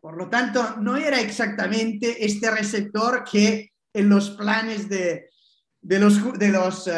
Por 0.00 0.16
lo 0.16 0.30
tanto, 0.30 0.76
no 0.78 0.96
era 0.96 1.20
exactamente 1.20 2.24
este 2.24 2.50
receptor 2.50 3.22
que 3.22 3.72
en 3.98 4.08
los 4.08 4.30
planes 4.30 4.88
de, 4.88 5.30
de 5.80 5.98
los, 5.98 6.38
de 6.38 6.48
los 6.48 6.90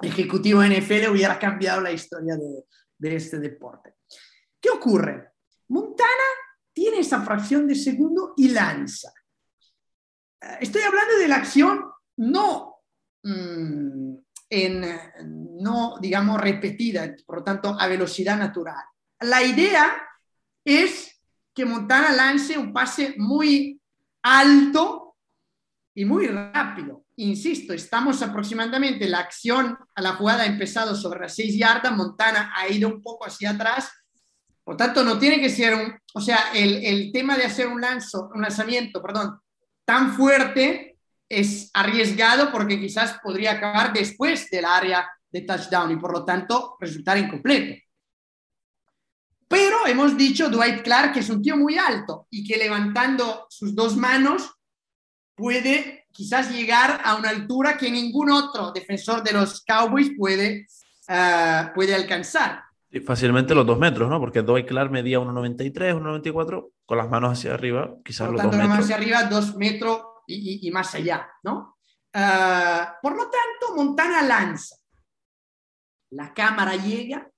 ejecutivos 0.00 0.66
NFL 0.66 1.10
hubiera 1.10 1.38
cambiado 1.38 1.80
la 1.80 1.92
historia 1.92 2.36
de, 2.36 2.64
de 2.98 3.16
este 3.16 3.38
deporte. 3.38 3.94
¿Qué 4.60 4.70
ocurre? 4.70 5.32
Montana 5.68 6.08
tiene 6.72 7.00
esa 7.00 7.22
fracción 7.22 7.66
de 7.66 7.74
segundo 7.74 8.34
y 8.36 8.48
lanza. 8.48 9.12
Eh, 10.40 10.58
estoy 10.60 10.82
hablando 10.82 11.16
de 11.16 11.28
la 11.28 11.36
acción 11.36 11.84
no 12.16 12.76
mm, 13.22 14.16
en, 14.50 14.84
no, 15.60 15.98
digamos, 16.00 16.40
repetida, 16.40 17.14
por 17.26 17.38
lo 17.38 17.44
tanto, 17.44 17.76
a 17.78 17.86
velocidad 17.86 18.38
natural. 18.38 18.82
La 19.20 19.42
idea 19.42 20.02
es 20.64 21.20
que 21.54 21.64
Montana 21.64 22.12
lance 22.12 22.56
un 22.56 22.72
pase 22.72 23.14
muy 23.18 23.80
alto 24.22 25.07
y 25.98 26.04
muy 26.04 26.28
rápido. 26.28 27.06
Insisto, 27.16 27.72
estamos 27.72 28.22
aproximadamente, 28.22 29.08
la 29.08 29.18
acción 29.18 29.76
a 29.96 30.00
la 30.00 30.12
jugada 30.12 30.44
ha 30.44 30.46
empezado 30.46 30.94
sobre 30.94 31.18
las 31.18 31.34
6 31.34 31.58
yardas, 31.58 31.92
Montana 31.92 32.52
ha 32.54 32.68
ido 32.68 32.88
un 32.88 33.02
poco 33.02 33.26
hacia 33.26 33.50
atrás, 33.50 33.90
por 34.62 34.76
tanto, 34.76 35.02
no 35.02 35.18
tiene 35.18 35.40
que 35.40 35.48
ser 35.48 35.74
un, 35.74 35.98
o 36.14 36.20
sea, 36.20 36.52
el, 36.54 36.84
el 36.84 37.10
tema 37.10 37.36
de 37.36 37.46
hacer 37.46 37.66
un, 37.66 37.80
lanzo, 37.80 38.30
un 38.32 38.42
lanzamiento, 38.42 39.02
perdón, 39.02 39.40
tan 39.84 40.14
fuerte 40.14 40.98
es 41.28 41.68
arriesgado 41.74 42.52
porque 42.52 42.78
quizás 42.78 43.18
podría 43.20 43.54
acabar 43.54 43.92
después 43.92 44.48
del 44.50 44.66
área 44.66 45.10
de 45.32 45.40
touchdown 45.40 45.90
y 45.90 45.96
por 45.96 46.12
lo 46.12 46.24
tanto 46.24 46.76
resultar 46.78 47.18
incompleto. 47.18 47.82
Pero 49.48 49.84
hemos 49.88 50.16
dicho 50.16 50.48
Dwight 50.48 50.82
Clark 50.82 51.14
que 51.14 51.20
es 51.20 51.28
un 51.28 51.42
tío 51.42 51.56
muy 51.56 51.76
alto 51.76 52.28
y 52.30 52.46
que 52.46 52.56
levantando 52.56 53.48
sus 53.50 53.74
dos 53.74 53.96
manos 53.96 54.57
puede 55.38 56.06
quizás 56.12 56.50
llegar 56.50 57.00
a 57.04 57.14
una 57.14 57.30
altura 57.30 57.78
que 57.78 57.90
ningún 57.90 58.30
otro 58.30 58.72
defensor 58.72 59.22
de 59.22 59.32
los 59.32 59.64
Cowboys 59.64 60.10
puede, 60.18 60.66
uh, 61.08 61.72
puede 61.74 61.94
alcanzar. 61.94 62.64
Y 62.90 63.00
fácilmente 63.00 63.54
los 63.54 63.66
dos 63.66 63.78
metros, 63.78 64.10
¿no? 64.10 64.18
Porque 64.18 64.42
Dwight 64.42 64.66
Clark 64.66 64.90
medía 64.90 65.20
1,93, 65.20 65.94
1,94, 65.94 66.70
con 66.84 66.98
las 66.98 67.08
manos 67.08 67.38
hacia 67.38 67.54
arriba, 67.54 67.94
quizás 68.04 68.26
por 68.26 68.34
los 68.34 68.42
tanto, 68.42 68.56
dos 68.56 68.66
metros. 68.66 68.84
hacia 68.84 68.96
arriba, 68.96 69.22
dos 69.24 69.56
metros 69.56 70.02
y, 70.26 70.64
y, 70.64 70.68
y 70.68 70.70
más 70.72 70.94
allá, 70.94 71.30
¿no? 71.44 71.76
Uh, 72.14 72.84
por 73.00 73.16
lo 73.16 73.24
tanto, 73.24 73.76
Montana 73.76 74.22
lanza. 74.22 74.76
La 76.10 76.32
cámara 76.34 76.74
llega, 76.74 77.30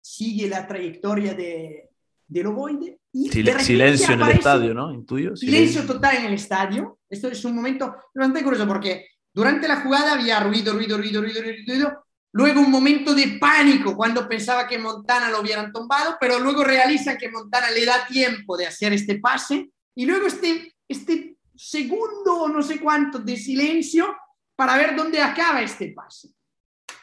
sigue 0.00 0.48
la 0.48 0.66
trayectoria 0.66 1.34
de, 1.34 1.90
del 2.26 2.46
ovoide 2.46 2.99
y 3.12 3.28
Sil 3.30 3.46
silencio 3.58 4.14
en 4.14 4.22
el 4.22 4.30
estadio, 4.30 4.74
¿no? 4.74 4.92
Intuyo. 4.92 5.34
Silencio 5.36 5.84
total 5.84 6.16
en 6.16 6.26
el 6.26 6.34
estadio. 6.34 6.98
Esto 7.08 7.28
es 7.28 7.44
un 7.44 7.54
momento 7.54 7.96
bastante 8.14 8.42
curioso 8.42 8.66
porque 8.66 9.08
durante 9.32 9.66
la 9.66 9.80
jugada 9.80 10.12
había 10.12 10.40
ruido, 10.40 10.72
ruido, 10.72 10.96
ruido, 10.96 11.20
ruido, 11.20 11.42
ruido, 11.42 11.62
ruido. 11.66 12.04
Luego 12.32 12.60
un 12.60 12.70
momento 12.70 13.12
de 13.14 13.38
pánico 13.40 13.96
cuando 13.96 14.28
pensaba 14.28 14.68
que 14.68 14.78
Montana 14.78 15.30
lo 15.30 15.40
hubieran 15.40 15.72
tumbado, 15.72 16.16
pero 16.20 16.38
luego 16.38 16.62
realiza 16.62 17.18
que 17.18 17.28
Montana 17.28 17.70
le 17.72 17.84
da 17.84 18.06
tiempo 18.06 18.56
de 18.56 18.66
hacer 18.66 18.92
este 18.92 19.18
pase 19.18 19.70
y 19.96 20.06
luego 20.06 20.26
este, 20.26 20.76
este 20.86 21.36
segundo 21.56 22.42
o 22.42 22.48
no 22.48 22.62
sé 22.62 22.78
cuánto 22.78 23.18
de 23.18 23.36
silencio 23.36 24.16
para 24.54 24.76
ver 24.76 24.94
dónde 24.94 25.20
acaba 25.20 25.60
este 25.60 25.92
pase. 25.92 26.28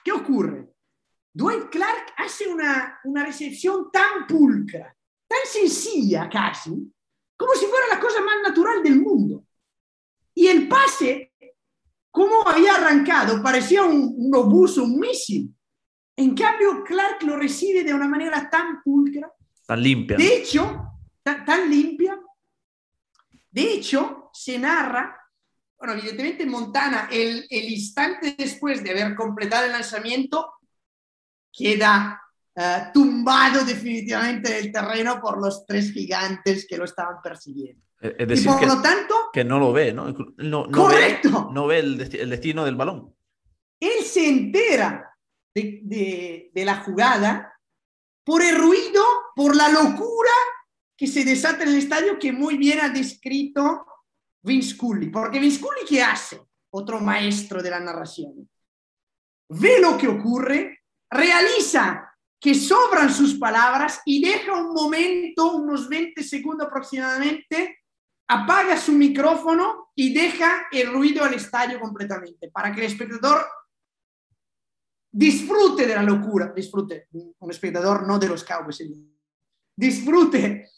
¿Qué 0.04 0.14
ocurre? 0.14 0.70
Dwight 1.34 1.70
Clark 1.70 2.14
hace 2.16 2.48
una, 2.48 3.00
una 3.04 3.26
recepción 3.26 3.92
tan 3.92 4.26
pulcra, 4.26 4.96
tan 5.28 5.40
sencilla 5.46 6.30
casi, 6.30 6.72
como 7.36 7.54
si 7.54 7.66
fuera 7.66 7.88
la 7.90 8.00
cosa 8.00 8.22
más 8.22 8.36
natural 8.44 8.82
del 8.84 9.00
mundo. 9.02 9.44
Y 10.34 10.48
el 10.48 10.68
pase, 10.68 11.34
como 12.12 12.48
había 12.48 12.76
arrancado, 12.76 13.42
parecía 13.42 13.84
un, 13.84 14.14
un 14.18 14.36
obús, 14.36 14.78
un 14.78 15.00
misil. 15.00 15.54
En 16.16 16.36
cambio, 16.36 16.84
Clark 16.84 17.22
lo 17.24 17.36
recibe 17.38 17.84
de 17.84 17.94
una 17.94 18.08
manera 18.08 18.50
tan 18.50 18.82
pulcra, 18.84 19.32
Tan 19.66 19.82
limpia. 19.84 20.18
de 20.18 20.38
hecho, 20.38 20.94
tan, 21.22 21.46
tan 21.46 21.70
limpia. 21.70 22.20
De 23.52 23.74
hecho, 23.74 24.30
se 24.34 24.58
narra, 24.58 25.16
bueno, 25.78 25.94
evidentemente 25.94 26.44
en 26.44 26.50
Montana, 26.50 27.08
el, 27.12 27.46
el 27.50 27.70
instante 27.72 28.36
después 28.38 28.84
de 28.84 28.92
haber 28.92 29.16
completado 29.16 29.66
el 29.66 29.72
lanzamiento, 29.72 30.54
queda 31.52 32.22
eh, 32.60 32.84
tumbado 32.94 33.64
definitivamente 33.64 34.52
del 34.54 34.72
terreno 34.72 35.22
por 35.22 35.40
los 35.40 35.66
tres 35.66 35.92
gigantes 35.92 36.66
que 36.68 36.76
lo 36.78 36.86
estaban 36.86 37.22
persiguiendo. 37.22 37.84
Es 38.00 38.12
es 38.12 38.20
Y 38.20 38.26
decir, 38.26 38.48
por 38.48 38.60
que, 38.60 38.66
lo 38.66 38.82
tanto, 38.82 39.16
que 39.32 39.44
no 39.44 39.60
lo 39.60 39.72
ve, 39.74 39.94
¿no? 39.94 40.08
No, 40.38 40.66
no 40.66 40.72
correcto, 40.72 41.48
ve, 41.48 41.54
no 41.54 41.68
ve 41.68 41.80
el, 41.80 42.00
desti- 42.00 42.20
el 42.20 42.30
destino 42.30 42.66
del 42.66 42.76
balón. 42.76 43.14
él 43.80 44.04
se 44.04 44.28
entera 44.28 45.12
de, 45.54 45.80
de- 45.84 46.52
de 46.54 46.66
la 46.66 46.78
jugada 46.84 47.54
por 48.24 48.42
el 48.42 48.56
ruido, 48.58 49.04
por 49.36 49.56
la 49.56 49.70
locura 49.70 50.32
que 50.98 51.08
se 51.08 51.24
desata 51.24 51.64
en 51.64 51.70
el 51.70 51.78
estadio 51.78 52.18
que 52.20 52.32
muy 52.32 52.58
bien 52.58 52.80
ha 52.82 52.90
descrito 52.90 53.86
Vince 54.42 54.76
Cooley. 54.76 55.10
Porque 55.10 55.40
Vince 55.40 55.62
Cooley, 55.62 55.84
¿qué 55.88 56.02
hace? 56.02 56.42
Otro 56.72 57.00
maestro 57.00 57.62
de 57.62 57.70
la 57.70 57.80
narración. 57.80 58.50
Ve 59.50 59.80
lo 59.80 59.98
que 59.98 60.08
ocurre, 60.08 60.80
realiza 61.10 62.07
que 62.40 62.54
sobran 62.54 63.12
sus 63.12 63.36
palabras 63.36 64.02
y 64.06 64.22
deja 64.22 64.54
un 64.54 64.74
momento, 64.74 65.54
unos 65.54 65.90
20 65.90 66.24
segundos 66.24 66.68
aproximadamente, 66.68 67.80
apaga 68.28 68.78
su 68.78 68.92
micrófono 68.92 69.92
y 69.96 70.14
deja 70.14 70.68
el 70.72 70.92
ruido 70.92 71.24
al 71.24 71.34
estadio 71.34 71.80
completamente 71.80 72.50
para 72.52 72.72
que 72.72 72.82
el 72.82 72.88
espectador 72.88 73.46
disfrute 75.12 75.88
de 75.88 75.96
la 75.96 76.04
locura, 76.04 76.54
disfrute, 76.56 77.08
un 77.12 77.50
espectador 77.50 78.06
no 78.06 78.20
de 78.20 78.28
los 78.28 78.44
Cowboys, 78.44 78.84
disfrute 79.76 80.70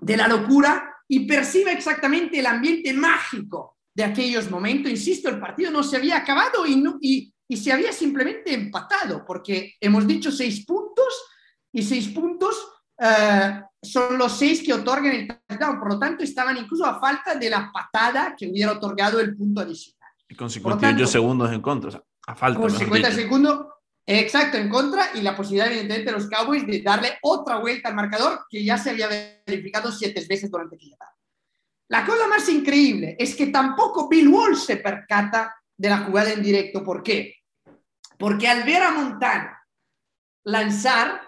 de 0.00 0.16
la 0.16 0.28
locura 0.28 0.96
y 1.08 1.26
perciba 1.26 1.72
exactamente 1.72 2.38
el 2.38 2.46
ambiente 2.46 2.92
mágico 2.92 3.78
de 3.94 4.04
aquellos 4.04 4.50
momentos. 4.50 4.90
Insisto, 4.90 5.28
el 5.28 5.40
partido 5.40 5.70
no 5.70 5.82
se 5.82 5.96
había 5.96 6.18
acabado 6.18 6.66
y, 6.66 6.76
no, 6.76 6.98
y, 7.00 7.32
y 7.48 7.56
se 7.56 7.72
había 7.72 7.92
simplemente 7.92 8.52
empatado, 8.52 9.24
porque 9.24 9.74
hemos 9.80 10.06
dicho 10.06 10.30
seis 10.30 10.66
puntos 10.66 10.87
y 11.78 11.82
seis 11.82 12.08
puntos 12.08 12.54
eh, 12.98 13.62
son 13.82 14.18
los 14.18 14.32
seis 14.36 14.62
que 14.62 14.72
otorgan 14.72 15.12
el 15.12 15.28
touchdown, 15.28 15.78
por 15.78 15.92
lo 15.92 15.98
tanto 15.98 16.24
estaban 16.24 16.56
incluso 16.56 16.84
a 16.84 16.98
falta 16.98 17.34
de 17.36 17.48
la 17.50 17.70
patada 17.72 18.34
que 18.36 18.48
hubiera 18.48 18.72
otorgado 18.72 19.20
el 19.20 19.36
punto 19.36 19.60
adicional. 19.60 20.10
Y 20.28 20.34
con 20.34 20.46
Por 20.46 20.52
58 20.52 20.92
lo 20.92 20.98
tanto- 20.98 21.06
segundos 21.12 21.52
en 21.52 21.60
contra. 21.62 21.88
O 21.88 21.92
sea, 21.92 22.02
a 22.26 22.34
falta. 22.34 22.60
Con 22.60 22.66
mejor 22.72 22.84
50 22.84 23.08
dicho. 23.08 23.20
segundos, 23.20 23.66
exacto, 24.04 24.58
en 24.58 24.68
contra 24.68 25.10
y 25.14 25.22
la 25.22 25.36
posibilidad, 25.36 25.68
evidentemente, 25.68 26.10
de 26.10 26.18
los 26.18 26.28
Cowboys 26.28 26.66
de 26.66 26.82
darle 26.82 27.16
otra 27.22 27.58
vuelta 27.58 27.88
al 27.88 27.94
marcador 27.94 28.44
que 28.50 28.62
ya 28.64 28.76
se 28.76 28.90
había 28.90 29.08
verificado 29.46 29.90
siete 29.92 30.24
veces 30.28 30.50
durante 30.50 30.76
aquella 30.76 30.94
etapa. 30.96 31.14
La 31.90 32.04
cosa 32.04 32.26
más 32.28 32.46
increíble 32.50 33.16
es 33.18 33.34
que 33.34 33.46
tampoco 33.46 34.08
Bill 34.08 34.28
Walsh 34.28 34.58
se 34.66 34.76
percata 34.76 35.54
de 35.76 35.88
la 35.88 35.98
jugada 35.98 36.32
en 36.32 36.42
directo. 36.42 36.82
¿Por 36.84 37.02
qué? 37.02 37.36
Porque 38.18 38.46
al 38.48 38.64
ver 38.64 38.82
a 38.82 38.90
Montana 38.90 39.54
lanzar, 40.44 41.20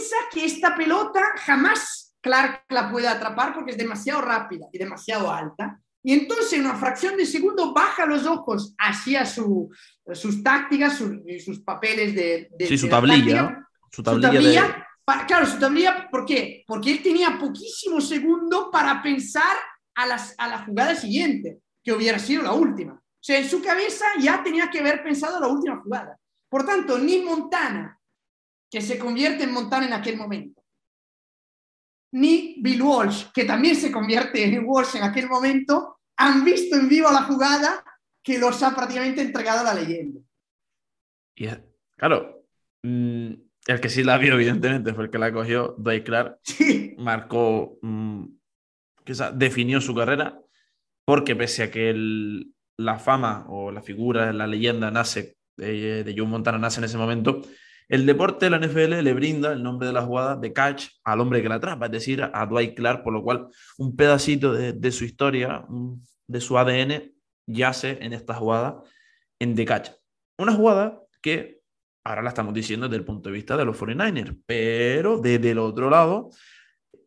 piensa 0.00 0.16
que 0.32 0.44
esta 0.44 0.76
pelota 0.76 1.20
jamás 1.44 2.14
Clark 2.20 2.64
la 2.68 2.90
puede 2.90 3.08
atrapar 3.08 3.54
porque 3.54 3.72
es 3.72 3.78
demasiado 3.78 4.20
rápida 4.20 4.66
y 4.72 4.78
demasiado 4.78 5.30
alta. 5.32 5.80
Y 6.02 6.14
entonces 6.14 6.54
en 6.54 6.62
una 6.62 6.76
fracción 6.76 7.16
de 7.16 7.26
segundo 7.26 7.74
baja 7.74 8.06
los 8.06 8.26
ojos 8.26 8.74
hacia 8.78 9.26
su, 9.26 9.70
sus 10.14 10.42
tácticas 10.42 11.02
y 11.26 11.40
sus 11.40 11.60
papeles 11.60 12.14
de... 12.14 12.50
sí, 12.66 12.78
su, 12.78 12.88
tablilla, 12.88 13.66
su 13.90 14.02
tablilla. 14.02 14.86
claro, 15.26 15.46
su 15.46 15.58
tablilla, 15.58 16.08
¿por 16.10 16.24
qué? 16.24 16.64
Porque 16.66 16.92
él 16.92 17.02
tenía 17.02 17.38
poquísimo 17.38 18.00
segundo 18.00 18.70
para 18.70 19.02
pensar 19.02 19.56
a, 19.94 20.06
las, 20.06 20.34
a 20.38 20.48
la 20.48 20.64
jugada 20.64 20.94
siguiente, 20.94 21.58
que 21.84 21.92
hubiera 21.92 22.18
sido 22.18 22.42
la 22.42 22.52
última. 22.52 22.94
O 22.94 23.22
sea, 23.22 23.38
en 23.38 23.48
su 23.48 23.62
cabeza 23.62 24.06
ya 24.18 24.42
tenía 24.42 24.70
que 24.70 24.80
haber 24.80 25.02
pensado 25.02 25.38
la 25.38 25.48
última 25.48 25.80
jugada. 25.82 26.18
Por 26.48 26.64
tanto, 26.64 26.98
ni 26.98 27.20
Montana, 27.20 27.99
que 28.70 28.80
se 28.80 28.98
convierte 28.98 29.44
en 29.44 29.52
Montana 29.52 29.86
en 29.86 29.92
aquel 29.92 30.16
momento, 30.16 30.62
ni 32.12 32.56
Bill 32.60 32.82
Walsh, 32.82 33.26
que 33.32 33.44
también 33.44 33.76
se 33.76 33.90
convierte 33.92 34.44
en 34.44 34.64
Walsh 34.64 34.96
en 34.96 35.02
aquel 35.02 35.28
momento, 35.28 36.00
han 36.16 36.44
visto 36.44 36.76
en 36.76 36.88
vivo 36.88 37.10
la 37.10 37.22
jugada 37.22 37.84
que 38.22 38.38
los 38.38 38.62
ha 38.62 38.74
prácticamente 38.74 39.22
entregado 39.22 39.60
a 39.60 39.74
la 39.74 39.80
leyenda. 39.80 40.20
Y 41.34 41.48
claro, 41.96 42.44
mm, 42.82 43.32
el 43.66 43.80
que 43.80 43.88
sí 43.88 44.02
la 44.02 44.18
vio, 44.18 44.34
evidentemente, 44.34 44.92
fue 44.92 45.04
el 45.04 45.10
que 45.10 45.18
la 45.18 45.32
cogió, 45.32 45.74
Dwight 45.78 46.04
Clark. 46.04 46.38
Sí. 46.42 46.94
Marcó, 46.98 47.78
mm, 47.82 48.24
definió 49.34 49.80
su 49.80 49.94
carrera, 49.94 50.38
porque 51.04 51.34
pese 51.34 51.64
a 51.64 51.70
que 51.70 51.94
la 52.76 52.98
fama 52.98 53.46
o 53.48 53.70
la 53.70 53.82
figura, 53.82 54.32
la 54.32 54.46
leyenda 54.46 54.90
nace 54.90 55.36
de, 55.56 56.04
de 56.04 56.14
Joe 56.16 56.26
Montana, 56.26 56.58
nace 56.58 56.80
en 56.80 56.84
ese 56.84 56.98
momento, 56.98 57.42
el 57.90 58.06
deporte 58.06 58.46
de 58.46 58.50
la 58.50 58.58
NFL 58.60 59.02
le 59.02 59.12
brinda 59.14 59.52
el 59.52 59.64
nombre 59.64 59.88
de 59.88 59.92
la 59.92 60.02
jugada 60.02 60.36
de 60.36 60.52
catch 60.52 60.86
al 61.02 61.20
hombre 61.20 61.42
que 61.42 61.48
la 61.48 61.56
atrapa, 61.56 61.86
es 61.86 61.92
decir, 61.92 62.22
a 62.22 62.46
Dwight 62.46 62.76
Clark, 62.76 63.02
por 63.02 63.12
lo 63.12 63.20
cual 63.20 63.48
un 63.78 63.96
pedacito 63.96 64.52
de, 64.52 64.92
su 64.92 65.04
historia, 65.04 65.66
de 66.28 66.40
su 66.40 66.56
ADN, 66.56 67.12
yace 67.46 67.98
en 68.00 68.12
esta 68.12 68.34
jugada 68.34 68.80
en 69.40 69.56
The 69.56 69.64
Catch. 69.64 69.90
Una 70.38 70.54
jugada 70.54 71.02
que 71.20 71.62
ahora 72.04 72.22
la 72.22 72.28
estamos 72.28 72.54
diciendo 72.54 72.86
desde 72.86 72.98
el 72.98 73.04
punto 73.04 73.28
de 73.28 73.34
vista 73.34 73.56
de 73.56 73.64
los 73.64 73.76
49ers, 73.76 74.38
pero 74.46 75.18
desde 75.18 75.50
el 75.50 75.58
otro 75.58 75.90
lado, 75.90 76.30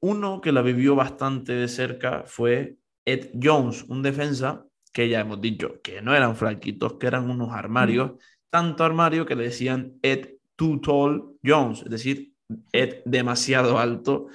uno 0.02 0.42
que 0.42 0.52
la 0.52 0.62
vivió 0.62 0.96
bastante 0.96 1.54
de 1.54 1.70
cerca 1.70 2.24
fue 2.26 2.76
Ed 3.06 3.30
Jones, 3.42 3.84
un 3.84 4.02
defensa 4.02 4.66
que 4.92 5.08
ya 5.08 5.22
hemos 5.22 5.40
dicho 5.40 5.82
que 5.82 6.02
no 6.02 6.14
eran 6.14 6.36
flaquitos, 6.36 6.96
que 6.96 7.08
eran 7.08 7.30
unos 7.30 7.54
armarios, 7.54 8.12
tanto 8.50 8.84
armario 8.84 9.26
que 9.26 9.38
le 9.38 9.46
decían 9.46 9.94
Ed 10.02 10.34
too 10.56 10.80
tall 10.82 11.38
Jones, 11.44 11.82
es 11.84 11.90
decir, 11.90 12.34
Ed 12.72 13.02
demasiado 13.06 13.78
alto 13.80 14.28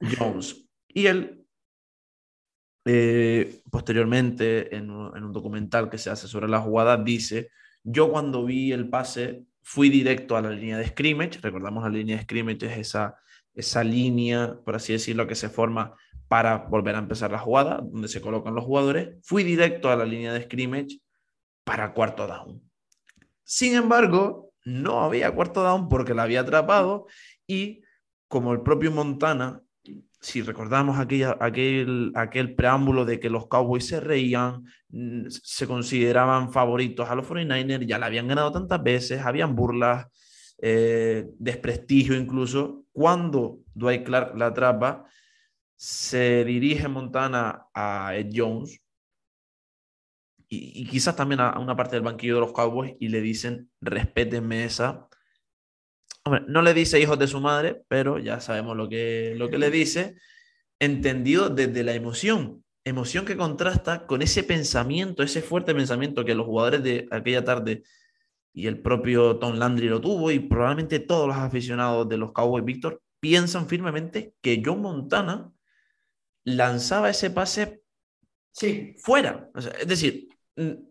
Jones. 0.00 0.64
Y 0.88 1.06
él, 1.06 1.44
eh, 2.84 3.60
posteriormente, 3.70 4.74
en 4.74 4.90
un, 4.90 5.32
documental 5.32 5.90
que 5.90 5.98
se 5.98 6.10
hace 6.10 6.28
sobre 6.28 6.48
la 6.48 6.60
jugada, 6.60 6.96
dice, 6.96 7.50
yo 7.84 8.10
cuando 8.10 8.44
vi 8.44 8.72
el 8.72 8.88
pase 8.88 9.44
fui 9.62 9.90
directo 9.90 10.36
a 10.36 10.42
la 10.42 10.50
línea 10.50 10.78
de 10.78 10.86
scrimmage, 10.88 11.40
recordamos 11.42 11.84
la 11.84 11.90
línea 11.90 12.16
de 12.16 12.22
scrimmage 12.22 12.66
es 12.66 12.78
esa, 12.78 13.16
esa 13.54 13.84
línea, 13.84 14.58
por 14.64 14.76
así 14.76 14.92
decirlo, 14.92 15.26
que 15.26 15.34
se 15.34 15.48
forma 15.48 15.94
para 16.28 16.56
volver 16.56 16.94
a 16.94 16.98
empezar 16.98 17.30
la 17.30 17.38
jugada, 17.38 17.80
donde 17.82 18.08
se 18.08 18.20
colocan 18.20 18.54
los 18.54 18.64
jugadores, 18.64 19.16
fui 19.22 19.42
directo 19.44 19.90
a 19.90 19.96
la 19.96 20.04
línea 20.04 20.32
de 20.32 20.42
scrimmage 20.42 21.00
para 21.64 21.92
cuarto 21.92 22.26
down. 22.26 22.62
Sin 23.44 23.74
embargo, 23.74 24.47
no 24.68 25.02
había 25.02 25.34
cuarto 25.34 25.62
down 25.62 25.88
porque 25.88 26.14
la 26.14 26.24
había 26.24 26.40
atrapado 26.40 27.06
y 27.46 27.82
como 28.28 28.52
el 28.52 28.60
propio 28.60 28.92
Montana, 28.92 29.62
si 30.20 30.42
recordamos 30.42 30.98
aquella, 30.98 31.36
aquel, 31.40 32.12
aquel 32.14 32.54
preámbulo 32.54 33.04
de 33.04 33.18
que 33.18 33.30
los 33.30 33.46
Cowboys 33.46 33.86
se 33.86 34.00
reían, 34.00 34.64
mm, 34.90 35.28
se 35.30 35.66
consideraban 35.66 36.52
favoritos 36.52 37.08
a 37.08 37.14
los 37.14 37.26
49ers, 37.26 37.86
ya 37.86 37.98
la 37.98 38.06
habían 38.06 38.28
ganado 38.28 38.52
tantas 38.52 38.82
veces, 38.82 39.22
habían 39.22 39.56
burlas, 39.56 40.06
eh, 40.60 41.26
desprestigio 41.38 42.14
incluso, 42.14 42.84
cuando 42.92 43.60
Dwight 43.74 44.04
Clark 44.04 44.36
la 44.36 44.46
atrapa, 44.46 45.04
se 45.76 46.44
dirige 46.44 46.88
Montana 46.88 47.66
a 47.72 48.14
Ed 48.16 48.30
Jones, 48.34 48.82
y, 50.48 50.86
quizás 50.86 51.14
también 51.14 51.40
a, 51.40 51.58
una 51.58 51.76
parte 51.76 51.96
del 51.96 52.04
banquillo 52.04 52.36
de 52.36 52.40
los 52.40 52.52
Cowboys 52.52 52.94
y 52.98 53.08
le 53.08 53.20
dicen, 53.20 53.70
respétenme 53.80 54.64
esa. 54.64 55.08
Hombre, 56.24 56.42
no 56.48 56.62
le 56.62 56.74
dice 56.74 57.00
hijos 57.00 57.18
de 57.18 57.26
su 57.26 57.40
madre, 57.40 57.82
pero 57.88 58.18
ya 58.18 58.40
sabemos 58.40 58.76
lo 58.76 58.88
que, 58.88 59.34
lo 59.36 59.50
que 59.50 59.58
le 59.58 59.70
dice, 59.70 60.16
entendido 60.78 61.50
desde 61.50 61.82
la 61.84 61.94
emoción, 61.94 62.64
emoción 62.84 63.24
que 63.24 63.36
contrasta 63.36 64.06
con 64.06 64.22
ese 64.22 64.42
pensamiento, 64.42 65.22
ese 65.22 65.42
fuerte 65.42 65.74
pensamiento 65.74 66.24
que 66.24 66.34
los 66.34 66.46
jugadores 66.46 66.82
de 66.82 67.08
aquella 67.10 67.44
tarde 67.44 67.82
y 68.52 68.66
el 68.66 68.80
propio 68.80 69.38
Tom 69.38 69.56
Landry 69.56 69.88
lo 69.88 70.00
tuvo 70.00 70.30
y 70.30 70.40
probablemente 70.40 70.98
todos 70.98 71.28
los 71.28 71.36
aficionados 71.36 72.08
de 72.08 72.16
los 72.16 72.32
Cowboys 72.32 72.64
Víctor 72.64 73.02
piensan 73.20 73.68
firmemente 73.68 74.34
que 74.40 74.62
John 74.64 74.80
Montana 74.80 75.52
lanzaba 76.44 77.10
ese 77.10 77.30
pase 77.30 77.82
sí. 78.52 78.94
fuera. 78.98 79.50
es 79.54 79.86
decir, 79.86 80.27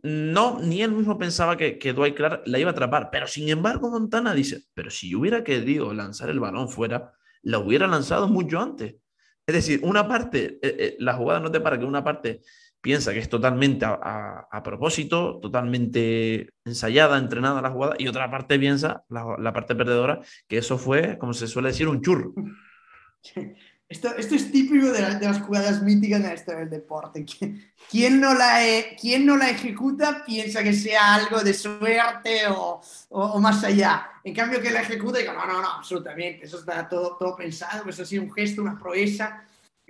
no, 0.04 0.60
ni 0.62 0.82
él 0.82 0.92
mismo 0.92 1.18
pensaba 1.18 1.58
que, 1.58 1.78
que 1.78 1.94
Dwight 1.94 2.16
Clark 2.16 2.44
la 2.46 2.60
iba 2.60 2.70
a 2.70 2.74
atrapar, 2.74 3.10
pero 3.12 3.28
sin 3.28 3.50
embargo 3.50 3.90
Montana 3.90 4.34
dice, 4.34 4.64
pero 4.74 4.90
si 4.90 5.14
hubiera 5.14 5.44
querido 5.44 5.94
lanzar 5.94 6.30
el 6.30 6.40
balón 6.40 6.70
fuera, 6.70 7.14
la 7.42 7.60
hubiera 7.60 7.88
lanzado 7.88 8.28
mucho 8.28 8.60
antes. 8.60 8.96
Es 9.46 9.56
decir, 9.56 9.80
una 9.84 10.08
parte, 10.08 10.60
eh, 10.62 10.76
eh, 10.80 10.96
la 11.00 11.14
jugada 11.14 11.40
no 11.40 11.52
te 11.52 11.60
para 11.60 11.78
que 11.78 11.86
una 11.86 12.04
parte 12.04 12.42
piensa 12.82 13.12
que 13.12 13.20
es 13.20 13.30
totalmente 13.30 13.86
a, 13.86 14.62
propósito, 14.64 15.40
totalmente 15.42 16.54
ensayada, 16.64 17.18
entrenada 17.18 17.62
la 17.62 17.72
jugada, 17.72 17.96
y 17.98 18.08
otra 18.08 18.30
parte 18.32 18.58
piensa, 18.60 19.04
la, 19.10 19.36
la 19.38 19.54
parte 19.54 19.76
perdedora, 19.76 20.22
que 20.48 20.58
eso 20.58 20.78
fue, 20.78 21.18
como 21.18 21.34
se 21.34 21.48
suele 21.48 21.70
decir, 21.70 21.88
un 21.88 22.02
churro. 22.02 22.34
Esto, 23.90 24.14
esto 24.18 24.36
es 24.36 24.52
típico 24.52 24.92
de, 24.92 25.02
de, 25.16 25.26
las 25.26 25.40
jugadas 25.40 25.82
míticas 25.82 26.20
en 26.20 26.28
la 26.28 26.34
historia 26.34 26.60
del 26.60 26.70
deporte. 26.70 27.26
Quien 27.90 28.20
no, 28.20 28.34
la, 28.34 28.60
quien 29.00 29.26
no 29.26 29.38
la 29.38 29.50
ejecuta 29.50 30.26
piensa 30.26 30.62
que 30.62 30.74
sea 30.74 31.16
algo 31.16 31.42
de 31.42 31.54
suerte 31.54 32.48
o, 32.50 32.82
o, 33.10 33.40
más 33.40 33.64
allá. 33.64 34.10
En 34.26 34.36
cambio, 34.36 34.62
que 34.62 34.72
la 34.72 34.82
ejecuta, 34.82 35.20
digo, 35.20 35.32
no, 35.32 35.46
no, 35.48 35.62
no, 35.62 35.72
absolutamente. 35.72 36.46
Eso 36.46 36.60
está 36.60 36.90
todo, 36.90 37.16
todo 37.16 37.34
pensado, 37.38 37.90
eso 37.90 38.04
ha 38.04 38.06
sido 38.06 38.24
un 38.24 38.34
gesto, 38.34 38.62
una 38.62 38.78
proeza 38.78 39.46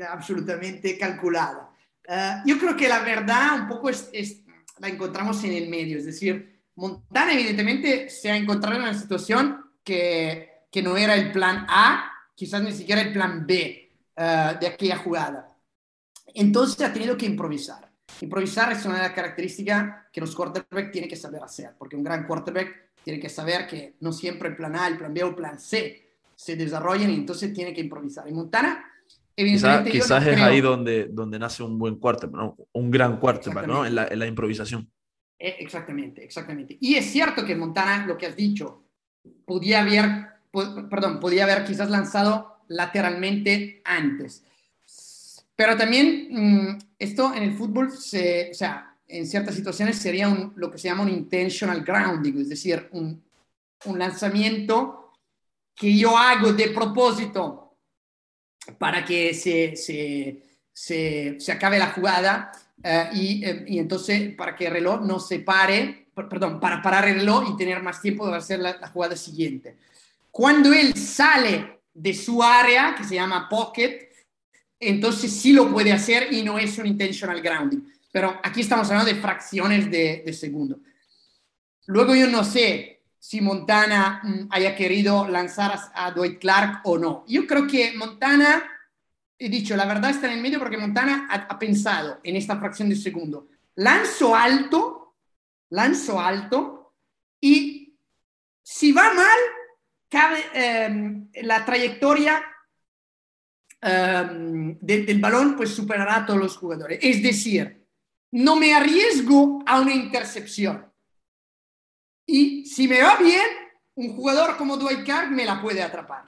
absolutamente 0.07 0.95
calculada. 0.95 1.71
Eh, 2.07 2.35
yo 2.45 2.59
creo 2.59 2.77
que 2.77 2.87
la 2.87 2.99
verdad 2.99 3.61
un 3.61 3.67
poco 3.67 3.89
es, 3.89 4.11
es, 4.13 4.41
la 4.77 4.89
encontramos 4.89 5.43
en 5.43 5.53
el 5.53 5.69
medio. 5.69 5.97
Es 5.97 6.05
decir, 6.05 6.61
Montana 6.75 7.33
evidentemente 7.33 8.11
se 8.11 8.29
ha 8.29 8.37
encontrado 8.37 8.75
en 8.75 8.83
una 8.83 8.93
situación 8.93 9.71
que, 9.83 10.67
que 10.71 10.83
no 10.83 10.97
era 10.97 11.15
el 11.15 11.31
plan 11.31 11.65
A, 11.67 12.11
quizás 12.35 12.61
ni 12.61 12.73
siquiera 12.73 13.01
el 13.01 13.11
plan 13.11 13.47
B 13.47 13.86
eh, 14.17 14.57
de 14.59 14.67
aquella 14.67 14.97
jugada. 14.97 15.47
Entonces 16.33 16.81
ha 16.81 16.91
tenido 16.91 17.15
que 17.15 17.27
improvisar. 17.27 17.87
Improvisar 18.21 18.71
es 18.71 18.83
una 18.85 18.95
de 18.95 19.01
las 19.01 19.11
características 19.11 20.07
que 20.11 20.21
los 20.21 20.35
quarterbacks 20.35 20.91
tienen 20.91 21.09
que 21.09 21.15
saber 21.15 21.43
hacer, 21.43 21.75
porque 21.77 21.95
un 21.95 22.03
gran 22.03 22.25
quarterback 22.25 22.89
tiene 23.03 23.19
que 23.19 23.29
saber 23.29 23.67
que 23.67 23.95
no 23.99 24.11
siempre 24.11 24.49
el 24.49 24.55
plan 24.55 24.75
A, 24.75 24.87
el 24.87 24.97
plan 24.97 25.13
B 25.13 25.23
o 25.23 25.29
el 25.29 25.35
plan 25.35 25.59
C 25.59 26.15
se 26.35 26.55
desarrollan 26.55 27.11
y 27.11 27.15
entonces 27.15 27.53
tiene 27.53 27.73
que 27.73 27.81
improvisar. 27.81 28.27
Y 28.27 28.33
Montana, 28.33 28.83
evidentemente... 29.35 29.91
Quizás, 29.91 30.25
es 30.25 30.41
ahí 30.41 30.61
donde, 30.61 31.05
donde 31.05 31.39
nace 31.39 31.63
un 31.63 31.77
buen 31.77 31.95
quarterback, 31.95 32.55
un 32.73 32.91
gran 32.91 33.19
quarterback, 33.19 33.67
¿no? 33.67 33.85
En 33.85 33.95
la, 33.95 34.07
en 34.07 34.19
la 34.19 34.27
improvisación. 34.27 34.91
Eh, 35.39 35.57
exactamente, 35.59 36.23
exactamente. 36.23 36.77
Y 36.81 36.95
es 36.95 37.05
cierto 37.05 37.45
que 37.45 37.55
Montana, 37.55 38.05
lo 38.05 38.17
que 38.17 38.25
has 38.25 38.35
dicho, 38.35 38.83
podía 39.45 39.81
haber, 39.81 40.27
perdón, 40.89 41.19
podía 41.19 41.43
haber 41.43 41.63
quizás 41.63 41.89
lanzado 41.89 42.56
lateralmente 42.67 43.81
antes. 43.83 44.43
Pero 45.55 45.75
también 45.75 46.27
mm, 46.29 46.79
esto 46.99 47.33
en 47.33 47.43
el 47.43 47.53
fútbol, 47.53 47.91
se, 47.91 48.51
o 48.51 48.53
sea, 48.53 48.95
en 49.07 49.25
ciertas 49.25 49.55
situaciones 49.55 49.97
sería 49.97 50.27
un, 50.27 50.53
lo 50.55 50.69
que 50.69 50.77
se 50.77 50.87
llama 50.87 51.03
un 51.03 51.09
intentional 51.09 51.83
grounding, 51.83 52.41
es 52.41 52.49
decir, 52.49 52.87
un, 52.91 53.25
lanzamiento 53.95 55.13
que 55.75 55.95
yo 55.95 56.17
hago 56.17 56.51
de 56.51 56.69
propósito 56.69 57.77
para 58.77 59.05
que 59.05 59.33
se, 59.33 59.75
se, 59.75 60.43
se, 60.73 61.39
se 61.39 61.51
acabe 61.51 61.77
la 61.77 61.91
jugada 61.91 62.51
eh, 62.83 63.09
y, 63.13 63.45
eh, 63.45 63.65
y, 63.67 63.79
entonces 63.79 64.35
para 64.35 64.55
que 64.55 64.65
el 64.65 64.73
reloj 64.73 65.01
no 65.01 65.19
se 65.19 65.39
pare, 65.39 66.07
perdón, 66.13 66.59
para 66.59 66.81
parar 66.81 67.07
el 67.07 67.19
reloj 67.19 67.51
y 67.51 67.57
tener 67.57 67.81
más 67.81 68.01
tiempo 68.01 68.27
de 68.27 68.35
hacer 68.35 68.59
la 68.59 68.87
jugada 68.89 69.15
siguiente. 69.15 69.77
Cuando 70.31 70.73
él 70.73 70.95
sale 70.95 71.76
de 71.97 72.13
su 72.13 72.43
área, 72.43 72.93
que 72.95 73.03
se 73.03 73.15
llama 73.15 73.49
pocket, 73.49 74.11
entonces 74.79 75.31
sí 75.31 75.51
lo 75.51 75.71
puede 75.71 75.91
hacer 75.91 76.31
y 76.31 76.43
no 76.43 76.59
es 76.59 76.77
un 76.77 76.85
intentional 76.85 77.41
grounding. 77.41 77.79
Pero 78.11 78.39
aquí 78.43 78.61
estamos 78.61 78.87
hablando 78.87 79.11
de 79.11 79.19
fracciones 79.19 79.89
de, 79.89 80.31
segundo. 80.31 80.79
Luego 81.87 82.13
yo 82.13 82.27
no 82.27 82.43
sé 82.43 83.01
si 83.17 83.41
Montana 83.41 84.21
mm, 84.23 84.47
haya 84.51 84.75
querido 84.75 85.27
lanzar 85.27 85.71
a, 85.71 86.05
a 86.05 86.11
Dwight 86.11 86.39
Clark 86.39 86.81
o 86.83 86.99
no. 86.99 87.25
Yo 87.27 87.47
creo 87.47 87.65
que 87.65 87.93
Montana, 87.97 88.63
he 89.39 89.49
dicho, 89.49 89.75
la 89.75 89.85
verdad 89.85 90.11
está 90.11 90.27
en 90.27 90.33
el 90.33 90.41
medio 90.41 90.59
porque 90.59 90.77
Montana 90.77 91.27
ha, 91.31 91.35
ha 91.51 91.57
pensado 91.57 92.19
en 92.23 92.35
esta 92.35 92.57
fracción 92.57 92.89
de 92.89 92.95
segundo. 92.95 93.47
Lanzo 93.73 94.35
alto, 94.35 95.15
lanzo 95.71 96.19
alto 96.19 96.93
y 97.41 97.97
si 98.61 98.91
va 98.91 99.13
mal, 99.13 99.37
cabe, 100.09 100.43
eh, 100.53 101.43
la 101.43 101.65
trayectoria 101.65 102.43
de, 103.79 105.03
del 105.03 105.19
balón 105.19 105.55
pues 105.55 105.69
superará 105.69 106.17
a 106.17 106.25
todos 106.25 106.39
los 106.39 106.57
jugadores. 106.57 106.99
Es 107.01 107.21
decir, 107.21 107.85
no 108.31 108.55
me 108.55 108.73
arriesgo 108.73 109.63
a 109.65 109.79
una 109.79 109.93
intercepción. 109.93 110.91
Y 112.25 112.65
si 112.65 112.87
me 112.87 113.01
va 113.01 113.17
bien, 113.17 113.45
un 113.95 114.15
jugador 114.15 114.57
como 114.57 114.77
Dwight 114.77 115.03
Clark 115.03 115.31
me 115.31 115.45
la 115.45 115.61
puede 115.61 115.81
atrapar. 115.81 116.25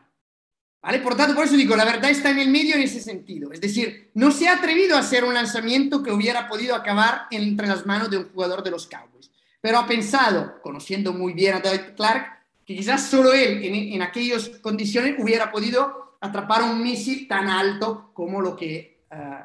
¿Vale? 0.82 1.00
Por 1.00 1.18
tanto, 1.18 1.36
por 1.36 1.46
eso 1.46 1.58
digo, 1.58 1.76
la 1.76 1.84
verdad 1.84 2.10
está 2.10 2.30
en 2.30 2.40
el 2.40 2.50
medio 2.50 2.76
en 2.76 2.84
ese 2.84 3.02
sentido. 3.02 3.52
Es 3.52 3.60
decir, 3.60 4.12
no 4.14 4.32
se 4.32 4.48
ha 4.48 4.54
atrevido 4.54 4.96
a 4.96 5.00
hacer 5.00 5.26
un 5.26 5.34
lanzamiento 5.34 6.02
que 6.02 6.14
hubiera 6.14 6.48
podido 6.48 6.74
acabar 6.74 7.28
entre 7.32 7.68
las 7.68 7.86
manos 7.86 8.10
de 8.10 8.18
un 8.18 8.30
jugador 8.30 8.64
de 8.64 8.72
los 8.72 8.88
Cowboys. 8.88 9.30
Pero 9.60 9.78
ha 9.78 9.86
pensado, 9.86 10.62
conociendo 10.62 11.12
muy 11.12 11.34
bien 11.34 11.56
a 11.56 11.60
Dwight 11.60 11.96
Clark, 11.96 12.39
que 12.70 12.76
quizás 12.76 13.10
solo 13.10 13.34
él 13.34 13.64
en, 13.64 13.94
en 13.96 14.02
aquellas 14.04 14.48
condiciones 14.62 15.16
hubiera 15.18 15.52
podido 15.52 16.18
atrapar 16.22 16.62
un 16.62 16.84
misil 16.84 17.28
tan 17.28 17.48
alto 17.48 18.12
como 18.14 18.42
lo 18.42 18.56
que 18.56 19.06
uh, 19.10 19.44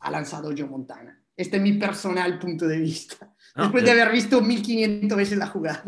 ha 0.00 0.10
lanzado 0.10 0.50
Joe 0.50 0.66
Montana. 0.66 1.22
Este 1.36 1.58
es 1.58 1.62
mi 1.62 1.74
personal 1.74 2.36
punto 2.36 2.66
de 2.66 2.78
vista. 2.78 3.32
No, 3.54 3.62
Después 3.62 3.84
de 3.84 3.92
haber 3.92 4.10
visto 4.10 4.40
1500 4.40 5.16
veces 5.16 5.38
la 5.38 5.46
jugada. 5.46 5.84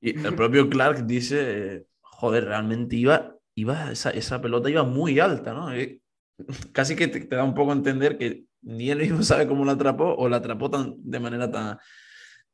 Y 0.00 0.18
el 0.18 0.34
propio 0.34 0.70
Clark 0.70 1.04
dice, 1.04 1.86
joder, 2.00 2.46
realmente 2.46 2.96
iba, 2.96 3.36
iba 3.54 3.92
esa, 3.92 4.08
esa 4.08 4.40
pelota 4.40 4.70
iba 4.70 4.84
muy 4.84 5.20
alta, 5.20 5.52
¿no? 5.52 5.68
Casi 6.72 6.96
que 6.96 7.08
te, 7.08 7.20
te, 7.20 7.36
da 7.36 7.44
un 7.44 7.52
poco 7.52 7.72
a 7.72 7.74
entender 7.74 8.16
que 8.16 8.46
ni 8.62 8.88
él 8.88 9.00
mismo 9.00 9.22
sabe 9.22 9.46
cómo 9.46 9.66
la 9.66 9.72
atrapó 9.72 10.14
o 10.14 10.30
la 10.30 10.38
atrapó 10.38 10.70
tan, 10.70 10.94
de 10.96 11.20
manera 11.20 11.50
tan, 11.50 11.78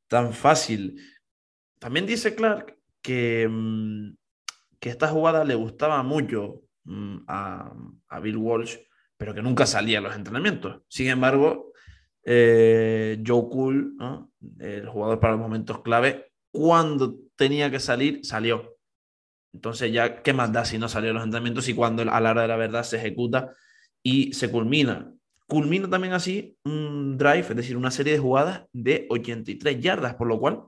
tan 0.09 0.33
fácil. 0.33 1.01
También 1.79 2.07
dice 2.07 2.35
Clark 2.35 2.80
que, 3.03 3.49
mm, 3.49 4.17
que 4.79 4.91
esta 4.91 5.09
jugada 5.09 5.45
le 5.45 5.55
gustaba 5.55 6.03
mucho 6.03 6.63
mm, 6.85 7.19
a, 7.27 7.73
a 8.09 8.21
Bill 8.21 8.37
Walsh, 8.37 8.77
pero 9.17 9.35
que 9.35 9.43
nunca 9.43 9.67
salía 9.67 9.99
a 9.99 10.03
los 10.03 10.17
entrenamientos. 10.17 10.83
Sin 10.89 11.09
embargo, 11.09 11.73
eh, 12.25 13.23
Joe 13.27 13.49
Cool, 13.51 13.97
el 14.59 14.89
jugador 14.89 15.21
para 15.21 15.35
los 15.35 15.43
momentos 15.43 15.83
clave, 15.83 16.33
cuando 16.53 17.17
tenía 17.37 17.71
que 17.71 17.81
salir, 17.81 18.25
salió. 18.25 18.77
Entonces 19.53 19.93
ya, 19.93 20.23
¿qué 20.23 20.33
más 20.33 20.53
da 20.53 20.65
si 20.65 20.79
no 20.79 20.89
salió 20.89 21.11
a 21.11 21.15
los 21.15 21.25
entrenamientos 21.25 21.69
y 21.69 21.75
cuando 21.75 22.03
a 22.03 22.21
la 22.21 22.31
hora 22.31 22.43
de 22.43 22.49
la 22.49 22.57
verdad 22.57 22.83
se 22.83 22.99
ejecuta 22.99 23.55
y 24.03 24.33
se 24.33 24.51
culmina? 24.51 25.13
Culmina 25.47 25.91
también 25.91 26.13
así 26.13 26.57
un 26.65 27.19
drive, 27.19 27.41
es 27.41 27.57
decir, 27.57 27.77
una 27.77 27.91
serie 27.91 28.13
de 28.13 28.21
jugadas 28.21 28.67
de 28.73 29.07
83 29.11 29.81
yardas, 29.81 30.15
por 30.15 30.29
lo 30.29 30.39
cual 30.39 30.63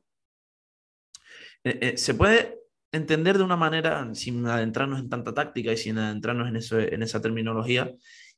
eh, 1.65 1.79
eh, 1.81 1.97
se 1.97 2.15
puede 2.15 2.59
entender 2.93 3.39
de 3.39 3.45
una 3.45 3.57
manera, 3.57 4.09
sin 4.15 4.47
adentrarnos 4.47 5.01
en 5.01 5.09
tanta 5.09 5.33
táctica 5.33 5.73
y 5.73 5.77
sin 5.77 5.99
adentrarnos 5.99 6.49
en, 6.49 6.57
eso, 6.57 6.79
en 6.79 7.03
esa 7.03 7.21
terminología, 7.23 7.93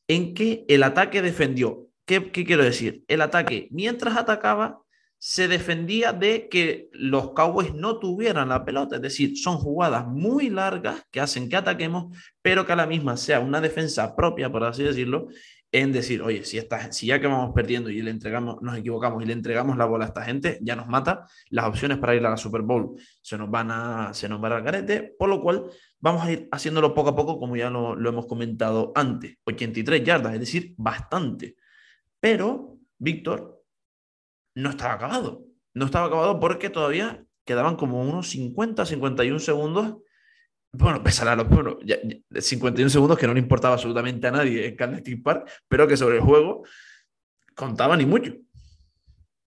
en 0.07 0.35
que 0.35 0.65
el 0.69 0.83
ataque 0.83 1.23
defendió 1.23 1.89
¿Qué, 2.07 2.31
¿Qué, 2.31 2.45
quiero 2.45 2.63
decir? 2.63 3.03
El 3.09 3.23
ataque, 3.23 3.69
mientras 3.71 4.17
atacaba, 4.17 4.83
se 5.19 5.49
defendía 5.49 6.13
de 6.13 6.51
que 6.51 6.91
los 6.93 7.33
Cowboys 7.33 7.73
no 7.73 7.99
tuvieran 7.99 8.51
la 8.51 8.65
pelota. 8.65 8.97
Es 8.97 9.03
decir, 9.03 9.39
son 9.39 9.57
jugadas 9.57 10.07
muy 10.07 10.51
largas 10.51 11.03
que 11.11 11.21
hacen 11.21 11.49
que 11.49 11.57
ataquemos, 11.57 12.15
pero 12.43 12.67
que 12.67 12.73
a 12.73 12.77
la 12.77 12.87
misma 12.87 13.17
sea 13.17 13.41
una 13.41 13.63
defensa 13.63 14.15
propia, 14.15 14.53
por 14.53 14.65
así 14.65 14.83
decirlo, 14.83 15.29
en 15.75 15.91
decir, 15.91 16.23
oye, 16.23 16.45
si, 16.45 16.57
esta, 16.57 16.93
si 16.93 17.09
ya 17.09 17.21
que 17.21 17.27
vamos 17.27 17.53
perdiendo 17.53 17.91
y 17.91 18.01
le 18.01 18.13
entregamos, 18.13 18.63
nos 18.63 18.79
equivocamos 18.79 19.21
y 19.25 19.27
le 19.27 19.33
entregamos 19.33 19.77
la 19.77 19.87
bola 19.87 20.05
a 20.05 20.09
esta 20.09 20.23
gente, 20.23 20.61
ya 20.63 20.77
nos 20.77 20.87
mata, 20.87 21.27
las 21.51 21.67
opciones 21.67 21.99
para 21.99 22.15
ir 22.15 22.25
a 22.25 22.31
la 22.31 22.37
Super 22.37 22.63
Bowl 22.63 22.95
se 23.21 23.37
nos 23.37 23.51
van 23.51 23.73
a, 23.73 24.15
se 24.15 24.29
nos 24.29 24.41
van 24.41 24.53
al 24.53 24.63
garete, 24.63 25.17
por 25.19 25.29
lo 25.29 25.43
cual 25.43 25.65
vamos 25.99 26.23
a 26.23 26.31
ir 26.31 26.49
haciéndolo 26.53 26.95
poco 26.95 27.11
a 27.11 27.17
poco, 27.17 27.41
como 27.41 27.57
ya 27.57 27.71
lo, 27.71 27.97
lo 27.97 28.09
hemos 28.09 28.27
comentado 28.27 28.93
antes. 28.95 29.37
83 29.47 30.05
yardas, 30.05 30.35
es 30.35 30.41
decir, 30.41 30.75
bastante. 30.77 31.57
Pero, 32.21 32.79
Víctor, 32.97 33.65
no 34.55 34.71
estaba 34.71 34.95
acabado. 34.95 35.45
No 35.75 35.87
estaba 35.87 36.07
acabado 36.07 36.39
porque 36.39 36.71
todavía 36.71 37.27
quedaban 37.45 37.75
como 37.75 38.01
unos 38.01 38.29
50, 38.29 38.87
51 38.87 39.41
segundos. 39.41 39.97
Bueno, 40.77 41.03
pesar 41.03 41.29
a 41.29 41.37
los 41.37 41.49
bueno, 41.49 41.79
ya, 41.85 41.97
ya, 42.03 42.41
51 42.41 42.91
segundos 42.91 43.19
que 43.19 43.27
no 43.27 43.35
le 43.35 43.41
importaba 43.41 43.75
absolutamente 43.75 44.27
a 44.27 44.33
nadie 44.33 44.67
en 44.67 44.77
Candlestick 44.77 45.23
Park, 45.23 45.49
pero 45.69 45.87
que 45.87 45.97
sobre 45.97 46.17
el 46.17 46.23
juego 46.23 46.65
contaban 47.55 48.01
y 48.01 48.07
mucho. 48.07 48.35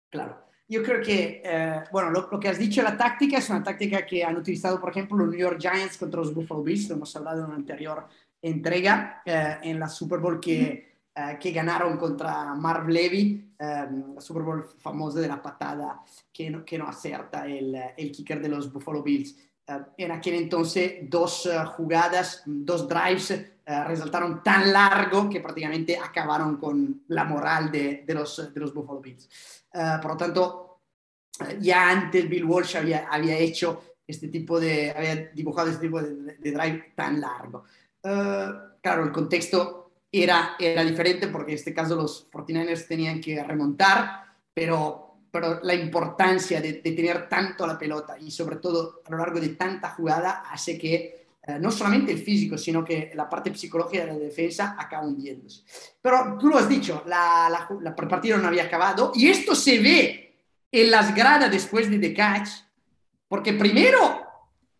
Claro. 0.10 0.44
Yo 0.68 0.84
creo 0.84 1.02
que, 1.02 1.41
eh, 1.44 1.84
bueno, 1.91 2.10
lo, 2.10 2.30
lo, 2.30 2.40
que 2.40 2.50
has 2.50 2.58
dicho, 2.58 2.82
la 2.82 2.98
táctica 2.98 3.38
es 3.38 3.50
una 3.50 3.64
táctica 3.64 4.06
que 4.06 4.24
han 4.24 4.36
utilizado, 4.36 4.80
por 4.80 4.90
ejemplo, 4.90 5.18
los 5.18 5.30
New 5.30 5.40
York 5.40 5.60
Giants 5.60 5.98
contra 5.98 6.20
los 6.20 6.34
Buffalo 6.34 6.64
Bills, 6.64 6.90
lo 6.90 6.95
hemos 6.95 7.16
hablado 7.16 7.40
en 7.40 7.45
una 7.45 7.56
anterior 7.56 8.08
entrega, 8.41 9.22
eh, 9.26 9.58
en 9.64 9.80
la 9.80 9.88
Super 9.88 10.20
Bowl 10.20 10.40
que, 10.40 10.98
eh, 11.16 11.38
que 11.40 11.52
ganaron 11.52 11.98
contra 11.98 12.54
Marv 12.56 12.90
Levy, 12.90 13.54
la 13.58 14.20
Super 14.20 14.44
Bowl 14.44 14.66
famosa 14.78 15.22
de 15.22 15.28
la 15.30 15.41
patada 15.41 16.02
que 16.34 16.50
no, 16.50 16.66
que 16.66 16.78
no 16.78 16.86
acerta 16.86 17.48
el, 17.48 17.74
el, 17.95 18.12
kicker 18.12 18.41
de 18.41 18.50
los 18.50 18.74
Buffalo 18.74 19.02
Bills. 19.02 19.38
Eh, 19.68 19.80
en 19.98 20.11
aquel 20.11 20.35
entonces, 20.35 21.10
dos 21.10 21.49
jugadas, 21.76 22.44
dos 22.45 22.88
drives 22.88 23.49
resultaron 23.65 24.44
tan 24.44 24.73
largo 24.73 25.30
que 25.30 25.40
prácticamente 25.40 25.98
acabaron 25.98 26.57
con 26.57 27.03
la 27.07 27.23
moral 27.23 27.72
de, 27.72 28.03
de, 28.06 28.14
los, 28.14 28.53
de 28.53 28.60
los 28.60 28.73
Buffalo 28.73 28.99
Bills. 28.99 29.30
por 30.02 30.11
lo 30.11 30.18
tanto, 30.18 30.80
ya 31.61 31.90
antes 31.90 32.27
Bill 32.27 32.44
Walsh 32.44 32.76
había, 32.76 33.07
había 33.10 33.38
hecho 33.38 33.95
este 34.06 34.27
tipo 34.27 34.60
de, 34.60 34.91
había 34.91 35.15
dibujado 35.34 35.69
este 35.69 35.84
tipo 35.84 36.02
de, 36.02 36.35
de 36.38 36.52
drive 36.52 36.91
tan 36.94 37.22
largo. 37.22 37.64
claro, 38.02 39.06
el 39.06 39.14
contexto 39.14 39.84
era, 40.14 40.56
era 40.60 40.84
diferente 40.84 41.27
porque 41.27 41.53
en 41.53 41.57
este 41.57 41.73
caso 41.73 41.95
los 41.95 42.30
49ers 42.31 42.88
tenían 42.88 43.19
que 43.19 43.44
remontar, 43.44 44.26
pero, 44.53 45.02
pero 45.34 45.61
la 45.64 45.73
importancia 45.73 46.61
de, 46.61 46.73
de, 46.73 46.91
tener 46.91 47.27
tanto 47.27 47.65
la 47.65 47.76
pelota 47.76 48.15
y 48.19 48.30
sobre 48.30 48.57
todo 48.57 49.01
a 49.03 49.10
lo 49.10 49.18
largo 49.18 49.39
de 49.39 49.49
tanta 49.49 49.89
jugada 49.89 50.43
hace 50.47 50.77
que 50.77 51.26
eh, 51.41 51.57
no 51.60 51.72
solamente 51.72 52.11
el 52.11 52.19
físico, 52.19 52.55
sino 52.55 52.85
que 52.85 53.11
la 53.15 53.27
parte 53.27 53.51
psicológica 53.55 54.05
de 54.05 54.14
la 54.14 54.19
defensa 54.19 54.76
acaba 54.77 55.07
hundiéndose. 55.07 55.64
Pero 55.99 56.38
tú 56.39 56.49
lo 56.49 56.60
has 56.60 56.69
dicho, 56.69 57.01
la, 57.07 57.49
la, 57.49 57.68
la, 57.81 57.95
el 57.97 58.07
partido 58.07 58.38
no 58.38 58.47
había 58.47 58.65
acabado 58.65 59.11
y 59.15 59.27
esto 59.27 59.55
se 59.55 59.80
ve 59.80 60.35
en 60.72 60.91
las 60.91 61.15
gradas 61.15 61.49
después 61.49 61.89
de 61.89 61.97
The 61.97 62.14
Catch, 62.14 62.49
porque 63.27 63.53
primero 63.53 64.22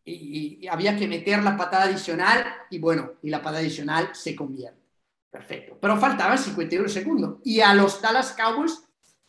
y, 0.06 0.60
y 0.62 0.68
había 0.68 0.96
que 0.96 1.08
meter 1.08 1.42
la 1.42 1.58
patada 1.58 1.86
adicional 1.86 2.46
y 2.70 2.78
bueno, 2.78 3.14
y 3.24 3.32
la 3.32 3.42
patada 3.42 3.62
adicional 3.62 4.12
se 4.14 4.36
convierte. 4.36 4.84
Perfecto. 5.32 5.80
Pero 5.82 5.98
faltaban 5.98 6.38
51 6.38 6.88
segundos. 6.90 7.40
Y 7.44 7.60
a 7.60 7.74
los 7.74 8.00
Dallas 8.00 8.34
Cowboys, 8.34 8.84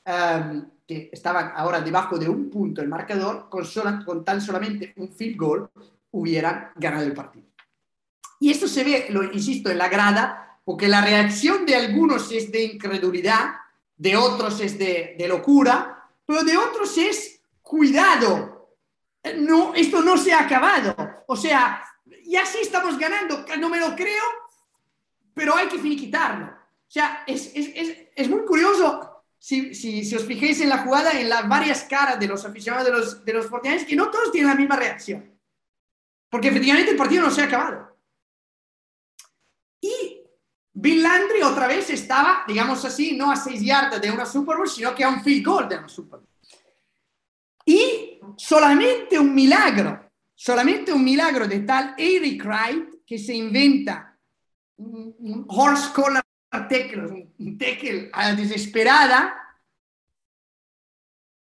um, 0.04 0.68
que 0.86 1.08
estaban 1.12 1.52
ahora 1.56 1.80
debajo 1.80 2.18
de 2.18 2.28
un 2.28 2.50
punto 2.50 2.82
el 2.82 2.88
marcador, 2.88 3.48
con, 3.48 3.64
sola, 3.64 4.02
con 4.04 4.24
tan 4.24 4.40
solamente 4.40 4.92
un 4.96 5.10
field 5.10 5.36
goal, 5.36 5.70
hubieran 6.10 6.70
ganado 6.76 7.04
el 7.04 7.14
partido. 7.14 7.46
Y 8.40 8.50
esto 8.50 8.68
se 8.68 8.84
ve, 8.84 9.06
lo 9.10 9.24
insisto, 9.24 9.70
en 9.70 9.78
la 9.78 9.88
grada, 9.88 10.60
porque 10.64 10.88
la 10.88 11.00
reacción 11.00 11.64
de 11.64 11.76
algunos 11.76 12.30
es 12.30 12.52
de 12.52 12.64
incredulidad, 12.64 13.54
de 13.96 14.16
otros 14.16 14.60
es 14.60 14.78
de, 14.78 15.14
de 15.18 15.28
locura, 15.28 16.10
pero 16.26 16.42
de 16.42 16.56
otros 16.56 16.96
es 16.98 17.40
cuidado. 17.62 18.76
No, 19.38 19.74
esto 19.74 20.02
no 20.02 20.18
se 20.18 20.32
ha 20.32 20.40
acabado. 20.40 20.94
O 21.26 21.36
sea, 21.36 21.82
ya 22.26 22.44
sí 22.44 22.58
estamos 22.60 22.98
ganando, 22.98 23.44
no 23.58 23.68
me 23.68 23.80
lo 23.80 23.94
creo, 23.96 24.22
pero 25.32 25.56
hay 25.56 25.68
que 25.68 25.78
finiquitarlo. 25.78 26.46
O 26.46 26.90
sea, 26.94 27.24
es, 27.26 27.50
es, 27.54 27.70
es, 27.74 27.96
es 28.14 28.28
muy 28.28 28.44
curioso 28.44 29.13
si, 29.44 29.74
si, 29.74 30.06
si, 30.06 30.16
os 30.16 30.24
fijéis 30.24 30.62
en 30.62 30.70
la 30.70 30.78
jugada, 30.78 31.20
en 31.20 31.28
las 31.28 31.46
varias 31.46 31.84
caras 31.84 32.18
de 32.18 32.26
los 32.26 32.46
aficionados 32.46 32.86
de 32.86 32.92
los, 32.92 33.24
de 33.26 33.32
los 33.34 33.46
49 33.48 33.86
que 33.86 33.94
no 33.94 34.10
todos 34.10 34.32
tienen 34.32 34.48
la 34.48 34.56
misma 34.56 34.74
reacción. 34.74 35.38
Porque 36.30 36.48
efectivamente 36.48 36.92
el 36.92 36.96
partido 36.96 37.24
no 37.24 37.30
se 37.30 37.42
ha 37.42 37.44
acabado. 37.44 37.94
Y 39.82 40.22
Bill 40.72 41.02
Landry 41.02 41.42
otra 41.42 41.66
vez 41.66 41.90
estaba, 41.90 42.44
digamos 42.48 42.82
así, 42.86 43.18
no 43.18 43.30
a 43.30 43.36
6 43.36 43.60
yardas 43.60 44.00
de 44.00 44.10
una 44.10 44.24
Super 44.24 44.56
Bowl, 44.56 44.66
sino 44.66 44.94
que 44.94 45.04
a 45.04 45.10
un 45.10 45.22
field 45.22 45.44
goal 45.44 45.68
de 45.68 45.76
una 45.76 45.88
Super 45.90 46.20
Bowl. 46.20 46.28
Y 47.66 48.18
solamente 48.38 49.18
un 49.18 49.34
milagro, 49.34 50.10
solamente 50.34 50.90
un 50.90 51.04
milagro 51.04 51.46
de 51.46 51.60
tal 51.60 51.94
Eric 51.98 52.42
Wright 52.46 53.04
que 53.04 53.18
se 53.18 53.34
inventa 53.34 54.18
un 54.78 55.44
horse 55.46 55.92
collar 55.92 56.24
un 57.38 57.58
tackle 57.58 58.10
a 58.12 58.30
la 58.30 58.34
desesperada, 58.34 59.34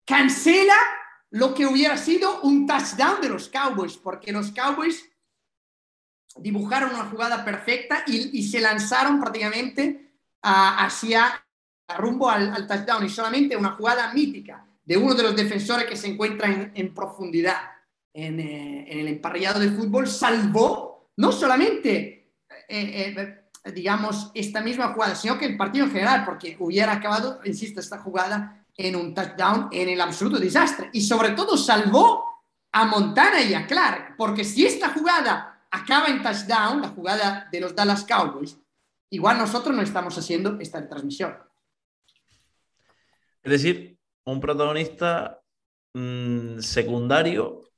cancela 0.05 0.76
lo 1.31 1.53
que 1.53 1.65
hubiera 1.65 1.97
sido 1.97 2.41
un 2.41 2.65
touchdown 2.65 3.22
de 3.22 3.30
los 3.30 3.49
Cowboys, 3.49 3.97
porque 3.97 4.31
los 4.31 4.51
Cowboys 4.51 5.09
dibujaron 6.38 6.91
una 6.91 7.05
jugada 7.05 7.43
perfecta 7.43 8.03
y, 8.07 8.43
se 8.43 8.59
lanzaron 8.59 9.19
prácticamente 9.19 10.13
hacia 10.41 11.45
rumbo 11.97 12.30
al, 12.30 12.67
touchdown 12.67 13.05
y 13.05 13.09
solamente 13.09 13.55
una 13.55 13.72
jugada 13.72 14.13
mítica 14.13 14.65
de 14.84 14.97
uno 14.97 15.13
de 15.13 15.23
los 15.23 15.35
defensores 15.35 15.85
que 15.88 15.95
se 15.95 16.07
encuentra 16.07 16.72
en, 16.73 16.93
profundidad 16.93 17.57
en, 18.13 18.39
eh, 18.39 18.85
en, 18.91 18.99
el 18.99 19.07
emparrillado 19.07 19.59
de 19.59 19.72
fútbol 19.72 20.07
salvó 20.07 21.11
no 21.17 21.31
solamente 21.31 22.34
eh, 22.49 23.15
eh, 23.17 23.44
digamos 23.73 24.31
esta 24.33 24.61
misma 24.61 24.93
jugada 24.93 25.15
sino 25.15 25.37
que 25.37 25.45
el 25.45 25.57
partido 25.57 25.85
en 25.85 25.91
general 25.91 26.25
porque 26.25 26.55
hubiera 26.59 26.93
acabado 26.93 27.39
insisto 27.45 27.79
esta 27.79 27.99
jugada 27.99 28.65
en 28.77 28.95
un 28.95 29.13
touchdown 29.13 29.69
en 29.71 29.89
el 29.89 30.01
absoluto 30.01 30.37
desastre 30.37 30.89
y 30.93 31.01
sobre 31.01 31.31
todo 31.31 31.57
salvó 31.57 32.23
a 32.71 32.85
Montana 32.85 33.41
y 33.41 33.53
a 33.53 33.65
Clark 33.65 34.15
porque 34.17 34.43
si 34.43 34.65
esta 34.65 34.89
jugada 34.89 35.55
acaba 35.75 36.07
en 36.07 36.21
touchdown, 36.21 36.81
la 36.81 36.89
jugada 36.89 37.47
de 37.51 37.59
los 37.59 37.75
Dallas 37.75 38.05
Cowboys, 38.05 38.57
igual 39.09 39.37
nosotros 39.37 39.75
no 39.75 39.81
estamos 39.81 40.17
haciendo 40.17 40.57
esta 40.59 40.87
transmisión. 40.87 41.37
Es 43.43 43.51
decir, 43.51 43.97
un 44.23 44.39
protagonista 44.39 45.41
mm, 45.93 46.59
secundario 46.59 47.71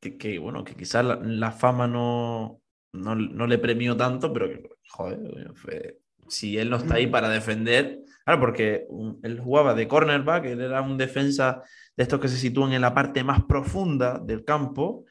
que, 0.00 0.38
bueno, 0.38 0.62
que 0.62 0.76
quizás 0.76 1.04
la, 1.04 1.50
fama 1.50 1.88
no, 1.88 2.57
no, 2.92 3.46
le 3.46 3.58
premió 3.58 3.96
tanto, 3.96 4.32
pero 4.32 4.48
que, 4.48 4.62
joder, 4.88 5.98
si 6.28 6.58
él 6.58 6.70
no 6.70 6.76
está 6.76 6.96
ahí 6.96 7.06
para 7.06 7.28
defender, 7.28 8.00
claro, 8.24 8.40
porque 8.40 8.86
él 9.22 9.40
jugaba 9.40 9.74
de 9.74 9.88
cornerback, 9.88 10.46
él 10.46 10.60
era 10.60 10.82
un 10.82 10.96
defensa 10.96 11.62
de 11.96 12.02
estos 12.02 12.20
que 12.20 12.28
se 12.28 12.36
sitúan 12.36 12.72
en 12.72 12.82
la 12.82 12.94
parte 12.94 13.24
más 13.24 13.44
profunda 13.44 14.18
del 14.18 14.44
campo, 14.44 15.04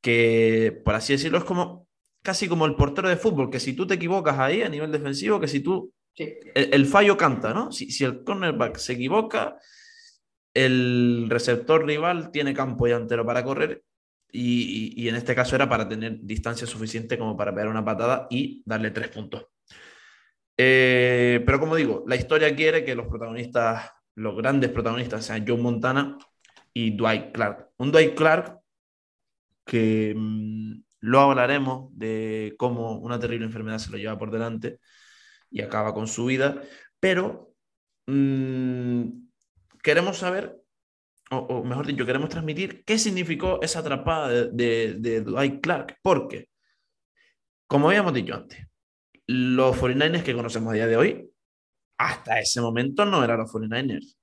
que, 0.00 0.80
por 0.84 0.94
así 0.94 1.14
decirlo, 1.14 1.38
es 1.38 1.44
como 1.44 1.86
casi 2.22 2.48
como 2.48 2.64
el 2.66 2.74
portero 2.74 3.08
de 3.08 3.16
fútbol, 3.16 3.50
que 3.50 3.60
si 3.60 3.74
tú 3.74 3.86
te 3.86 3.94
equivocas 3.94 4.38
ahí 4.38 4.62
a 4.62 4.68
nivel 4.68 4.90
defensivo, 4.90 5.40
que 5.40 5.48
si 5.48 5.60
tú... 5.60 5.92
El, 6.16 6.86
fallo 6.86 7.16
canta, 7.16 7.52
¿no? 7.52 7.72
Si, 7.72 7.90
si, 7.90 8.04
el 8.04 8.22
cornerback 8.22 8.76
se 8.76 8.92
equivoca, 8.92 9.58
el 10.54 11.26
receptor 11.28 11.84
rival 11.84 12.30
tiene 12.30 12.54
campo 12.54 12.86
llantero 12.86 13.26
para 13.26 13.42
correr 13.42 13.82
y, 14.36 15.08
en 15.08 15.14
este 15.14 15.34
caso 15.34 15.54
era 15.54 15.68
para 15.68 15.88
tener 15.88 16.18
distancia 16.22 16.66
suficiente 16.66 17.16
como 17.18 17.36
para 17.36 17.54
pegar 17.54 17.68
una 17.68 17.84
patada 17.84 18.26
y 18.30 18.62
darle 18.66 18.90
tres 18.90 19.08
puntos. 19.08 19.46
Eh, 20.56 21.42
pero 21.46 21.60
como 21.60 21.76
digo, 21.76 22.04
la 22.06 22.16
historia 22.16 22.54
quiere 22.54 22.84
que 22.84 22.94
los 22.94 23.06
protagonistas, 23.06 23.90
los 24.16 24.36
grandes 24.36 24.70
protagonistas 24.70 25.24
sean 25.24 25.44
John 25.46 25.62
Montana 25.62 26.18
y 26.72 26.96
Dwight 26.96 27.32
Clark. 27.32 27.70
Un 27.76 27.92
Dwight 27.92 28.14
Clark 28.14 28.58
que 29.64 30.14
mm, 30.16 30.82
lo 31.00 31.20
hablaremos 31.20 31.90
de 31.96 32.54
cómo 32.58 32.98
una 32.98 33.18
terrible 33.18 33.46
enfermedad 33.46 33.78
se 33.78 33.90
lo 33.90 33.98
lleva 33.98 34.18
por 34.18 34.30
delante 34.30 34.80
y 35.50 35.62
acaba 35.62 35.94
con 35.94 36.08
su 36.08 36.26
vida, 36.26 36.60
pero 36.98 37.54
mm, 38.06 39.04
queremos 39.82 40.18
saber, 40.18 40.63
o, 41.30 41.64
mejor 41.64 41.86
dicho, 41.86 42.06
queremos 42.06 42.28
transmitir 42.28 42.84
qué 42.84 42.98
significó 42.98 43.60
esa 43.62 43.80
atrapada 43.80 44.28
de, 44.28 44.94
de, 44.94 45.20
Dwight 45.22 45.60
Clark, 45.60 45.98
porque, 46.02 46.48
como 47.66 47.88
habíamos 47.88 48.14
dicho 48.14 48.34
antes, 48.34 48.66
los 49.26 49.76
49ers 49.76 50.22
que 50.22 50.34
conocemos 50.34 50.72
a 50.72 50.76
día 50.76 50.86
de 50.86 50.96
hoy, 50.96 51.30
hasta 51.98 52.40
ese 52.40 52.60
momento 52.60 53.04
no 53.04 53.24
eran 53.24 53.38
los 53.38 53.50
49ers. 53.52 54.16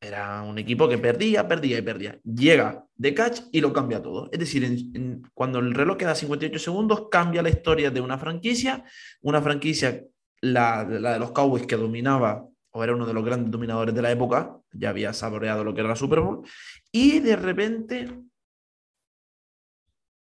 Era 0.00 0.42
un 0.42 0.58
equipo 0.58 0.88
que 0.88 0.98
perdía, 0.98 1.48
perdía 1.48 1.78
y 1.78 1.82
perdía. 1.82 2.20
Llega 2.22 2.84
de 2.94 3.14
catch 3.14 3.42
y 3.50 3.60
lo 3.60 3.72
cambia 3.72 4.02
todo. 4.02 4.28
Es 4.30 4.38
decir, 4.38 4.68
cuando 5.32 5.58
el 5.58 5.74
reloj 5.74 5.96
queda 5.96 6.14
58 6.14 6.58
segundos, 6.58 7.08
cambia 7.10 7.42
la 7.42 7.48
historia 7.48 7.90
de 7.90 8.00
una 8.00 8.18
franquicia. 8.18 8.84
Una 9.22 9.40
franquicia, 9.40 10.04
la, 10.42 10.84
la, 10.84 11.14
de 11.14 11.18
los 11.18 11.32
Cowboys, 11.32 11.66
que 11.66 11.76
dominaba 11.76 12.46
o 12.76 12.84
era 12.84 12.94
uno 12.94 13.06
de 13.06 13.14
los 13.14 13.24
grandes 13.24 13.50
dominadores 13.50 13.94
de 13.94 14.02
la 14.02 14.10
época, 14.10 14.54
ya 14.70 14.90
había 14.90 15.14
saboreado 15.14 15.64
lo 15.64 15.72
que 15.72 15.80
era 15.80 15.88
la 15.88 15.96
Super 15.96 16.20
Bowl. 16.20 16.46
Y 16.92 17.20
de 17.20 17.34
repente 17.34 18.20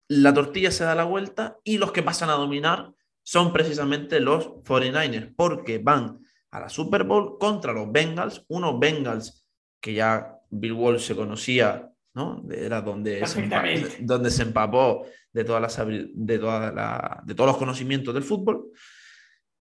la 0.07 0.34
tortilla 0.34 0.72
se 0.72 0.86
da 0.86 0.95
la 0.95 1.03
vuelta 1.03 1.57
y 1.65 1.77
los 1.77 1.91
que 1.91 2.02
pasan 2.02 2.30
a 2.30 2.34
dominar 2.34 2.94
son 3.23 3.52
precisamente 3.52 4.22
los 4.22 4.48
49ers, 4.64 5.34
porque 5.36 5.80
van 5.80 6.22
a 6.52 6.61
la 6.61 6.69
Super 6.69 7.03
Bowl 7.03 7.38
contra 7.38 7.73
los 7.73 7.91
Bengals, 7.91 8.45
unos 8.48 8.80
Bengals 8.80 9.45
que 9.82 9.94
ya 9.94 10.40
Bill 10.49 10.73
Walsh 10.73 11.07
se 11.07 11.15
conocía, 11.15 11.91
¿no? 12.14 12.41
Era 12.49 12.80
donde, 12.82 13.27
se, 13.27 13.41
empapó, 13.41 13.68
donde 13.99 14.32
se 14.32 14.44
empapó 14.44 15.06
de, 15.34 15.44
todas 15.44 15.61
las, 15.61 15.88
de, 15.88 16.40
toda 16.40 16.72
la, 16.72 17.22
de 17.26 17.36
todos 17.36 17.49
los 17.49 17.57
conocimientos 17.57 18.14
del 18.14 18.23
fútbol 18.23 18.72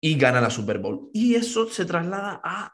y 0.00 0.16
gana 0.16 0.40
la 0.40 0.50
Super 0.50 0.78
Bowl. 0.78 1.10
Y 1.12 1.34
eso 1.34 1.68
se 1.68 1.86
traslada 1.86 2.40
a 2.44 2.72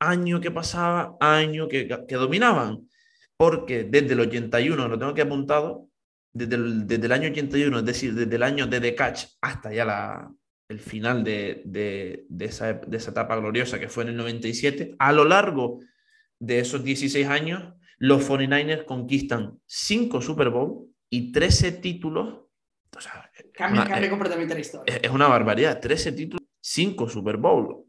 año 0.00 0.40
que 0.40 0.50
pasaba, 0.50 1.16
año 1.20 1.68
que, 1.68 1.86
que 2.08 2.14
dominaban, 2.16 2.88
porque 3.36 3.84
desde 3.84 4.14
el 4.14 4.20
81, 4.20 4.88
lo 4.88 4.98
tengo 4.98 5.14
que 5.14 5.22
apuntado, 5.22 5.88
desde 6.32 6.56
el, 6.56 6.86
desde 6.86 7.06
el 7.06 7.12
año 7.12 7.28
81, 7.30 7.78
es 7.78 7.84
decir, 7.84 8.14
desde 8.14 8.36
el 8.36 8.42
año 8.42 8.66
de 8.66 8.80
The 8.80 8.94
Catch 8.94 9.24
hasta 9.40 9.72
ya 9.72 9.84
la, 9.84 10.32
el 10.68 10.80
final 10.80 11.24
de, 11.24 11.62
de, 11.64 12.26
de, 12.28 12.44
esa, 12.44 12.72
de 12.74 12.96
esa 12.96 13.10
etapa 13.10 13.36
gloriosa 13.36 13.78
que 13.78 13.88
fue 13.88 14.04
en 14.04 14.10
el 14.10 14.16
97, 14.16 14.94
a 14.98 15.12
lo 15.12 15.24
largo 15.24 15.80
de 16.38 16.60
esos 16.60 16.82
16 16.84 17.26
años, 17.26 17.74
los 17.98 18.28
49ers 18.28 18.84
conquistan 18.84 19.58
5 19.66 20.22
Super 20.22 20.50
Bowl 20.50 20.88
y 21.10 21.32
13 21.32 21.72
títulos. 21.72 22.46
O 22.96 23.00
sea, 23.00 23.30
cambia, 23.52 24.08
completamente 24.08 24.54
la 24.54 24.60
historia. 24.60 24.96
Es, 24.96 25.10
una 25.10 25.28
barbaridad. 25.28 25.80
13 25.80 26.12
títulos, 26.12 26.46
5 26.60 27.08
Super 27.08 27.36
Bowl. 27.36 27.84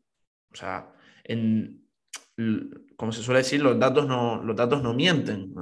O 0.52 0.56
sea, 0.56 0.92
en, 1.24 1.81
como 2.96 3.12
se 3.12 3.24
suele 3.24 3.40
decir, 3.40 3.62
los 3.62 3.80
datos 3.80 4.08
no, 4.08 4.44
los 4.44 4.56
datos 4.56 4.82
no 4.84 4.94
mienten. 4.94 5.54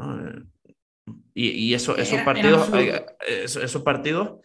Y, 1.33 1.49
y 1.49 1.73
eso, 1.73 1.95
esos, 1.97 2.21
partidos, 2.21 2.69
esos, 3.25 3.81
partidos 3.81 4.39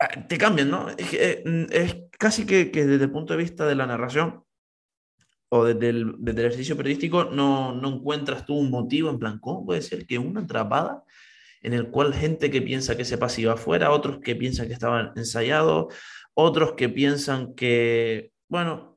ah, 0.00 0.26
te 0.28 0.38
cambian, 0.38 0.70
¿no? 0.70 0.88
Es, 0.90 1.12
es 1.12 1.96
casi 2.18 2.46
que, 2.46 2.70
que, 2.70 2.86
desde 2.86 3.04
el 3.04 3.10
punto 3.10 3.34
de 3.34 3.42
vista 3.42 3.66
de 3.66 3.74
la 3.74 3.86
narración, 3.86 4.42
o 5.54 5.66
desde 5.66 5.90
el, 5.90 6.16
ejercicio 6.26 6.78
periodístico 6.78 7.24
no, 7.24 7.74
no, 7.74 7.96
encuentras 7.96 8.46
tú 8.46 8.54
un 8.54 8.70
motivo 8.70 9.10
en 9.10 9.18
plan, 9.18 9.38
¿cómo 9.38 9.66
puede 9.66 9.82
ser 9.82 10.06
que 10.06 10.16
una 10.16 10.40
atrapada 10.40 11.04
en 11.60 11.74
el 11.74 11.90
cual 11.90 12.14
gente 12.14 12.50
que 12.50 12.62
piensa 12.62 12.96
que 12.96 13.04
se 13.04 13.18
pasiva 13.18 13.52
afuera, 13.52 13.90
otros 13.90 14.20
que 14.20 14.34
piensan 14.34 14.66
que 14.66 14.72
estaban 14.72 15.12
ensayados, 15.14 15.94
otros 16.32 16.72
que 16.72 16.88
piensan 16.88 17.54
que, 17.54 18.32
bueno, 18.48 18.91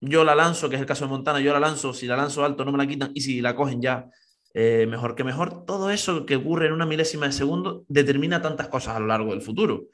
yo 0.00 0.24
la 0.24 0.34
lanzo, 0.34 0.68
que 0.68 0.76
es 0.76 0.80
el 0.80 0.86
caso 0.86 1.04
de 1.04 1.10
Montana, 1.10 1.40
yo 1.40 1.52
la 1.52 1.60
lanzo, 1.60 1.92
si 1.92 2.06
la 2.06 2.16
lanzo 2.16 2.44
alto 2.44 2.64
no 2.64 2.72
me 2.72 2.78
la 2.78 2.86
quitan 2.86 3.10
y 3.14 3.20
si 3.20 3.40
la 3.40 3.54
cogen 3.56 3.82
ya, 3.82 4.08
eh, 4.54 4.86
mejor 4.88 5.14
que 5.14 5.24
mejor. 5.24 5.64
Todo 5.66 5.90
eso 5.90 6.24
que 6.24 6.36
ocurre 6.36 6.66
en 6.66 6.72
una 6.72 6.86
milésima 6.86 7.26
de 7.26 7.32
segundo 7.32 7.84
determina 7.88 8.40
tantas 8.40 8.68
cosas 8.68 8.96
a 8.96 9.00
lo 9.00 9.06
largo 9.06 9.30
del 9.30 9.42
futuro 9.42 9.88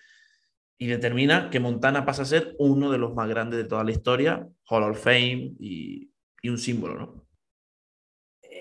y 0.78 0.86
determina 0.86 1.50
que 1.50 1.60
Montana 1.60 2.04
pasa 2.04 2.22
a 2.22 2.26
ser 2.26 2.54
uno 2.58 2.90
de 2.90 2.98
los 2.98 3.14
más 3.14 3.28
grandes 3.28 3.58
de 3.58 3.64
toda 3.64 3.84
la 3.84 3.90
historia, 3.90 4.46
Hall 4.68 4.82
of 4.82 5.02
Fame 5.02 5.54
y, 5.58 6.10
un 6.44 6.58
símbolo, 6.58 6.94
¿no? 6.94 7.26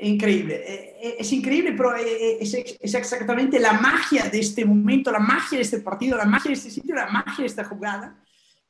Increíble, 0.02 0.56
eh, 0.56 0.96
eh, 1.02 1.16
es 1.20 1.34
increíble, 1.34 1.74
pero 1.74 1.96
es, 1.96 2.54
exactamente 2.80 3.60
la 3.60 3.74
magia 3.74 4.30
de 4.30 4.40
este 4.40 4.64
momento, 4.64 5.12
la 5.12 5.20
magia 5.20 5.58
de 5.58 5.64
este 5.64 5.80
partido, 5.80 6.18
la 6.18 6.26
magia 6.26 6.50
de 6.50 6.56
este 6.56 6.70
sitio, 6.70 6.96
la 6.96 7.08
magia 7.08 7.42
de 7.44 7.46
esta 7.46 7.66
jugada, 7.66 8.23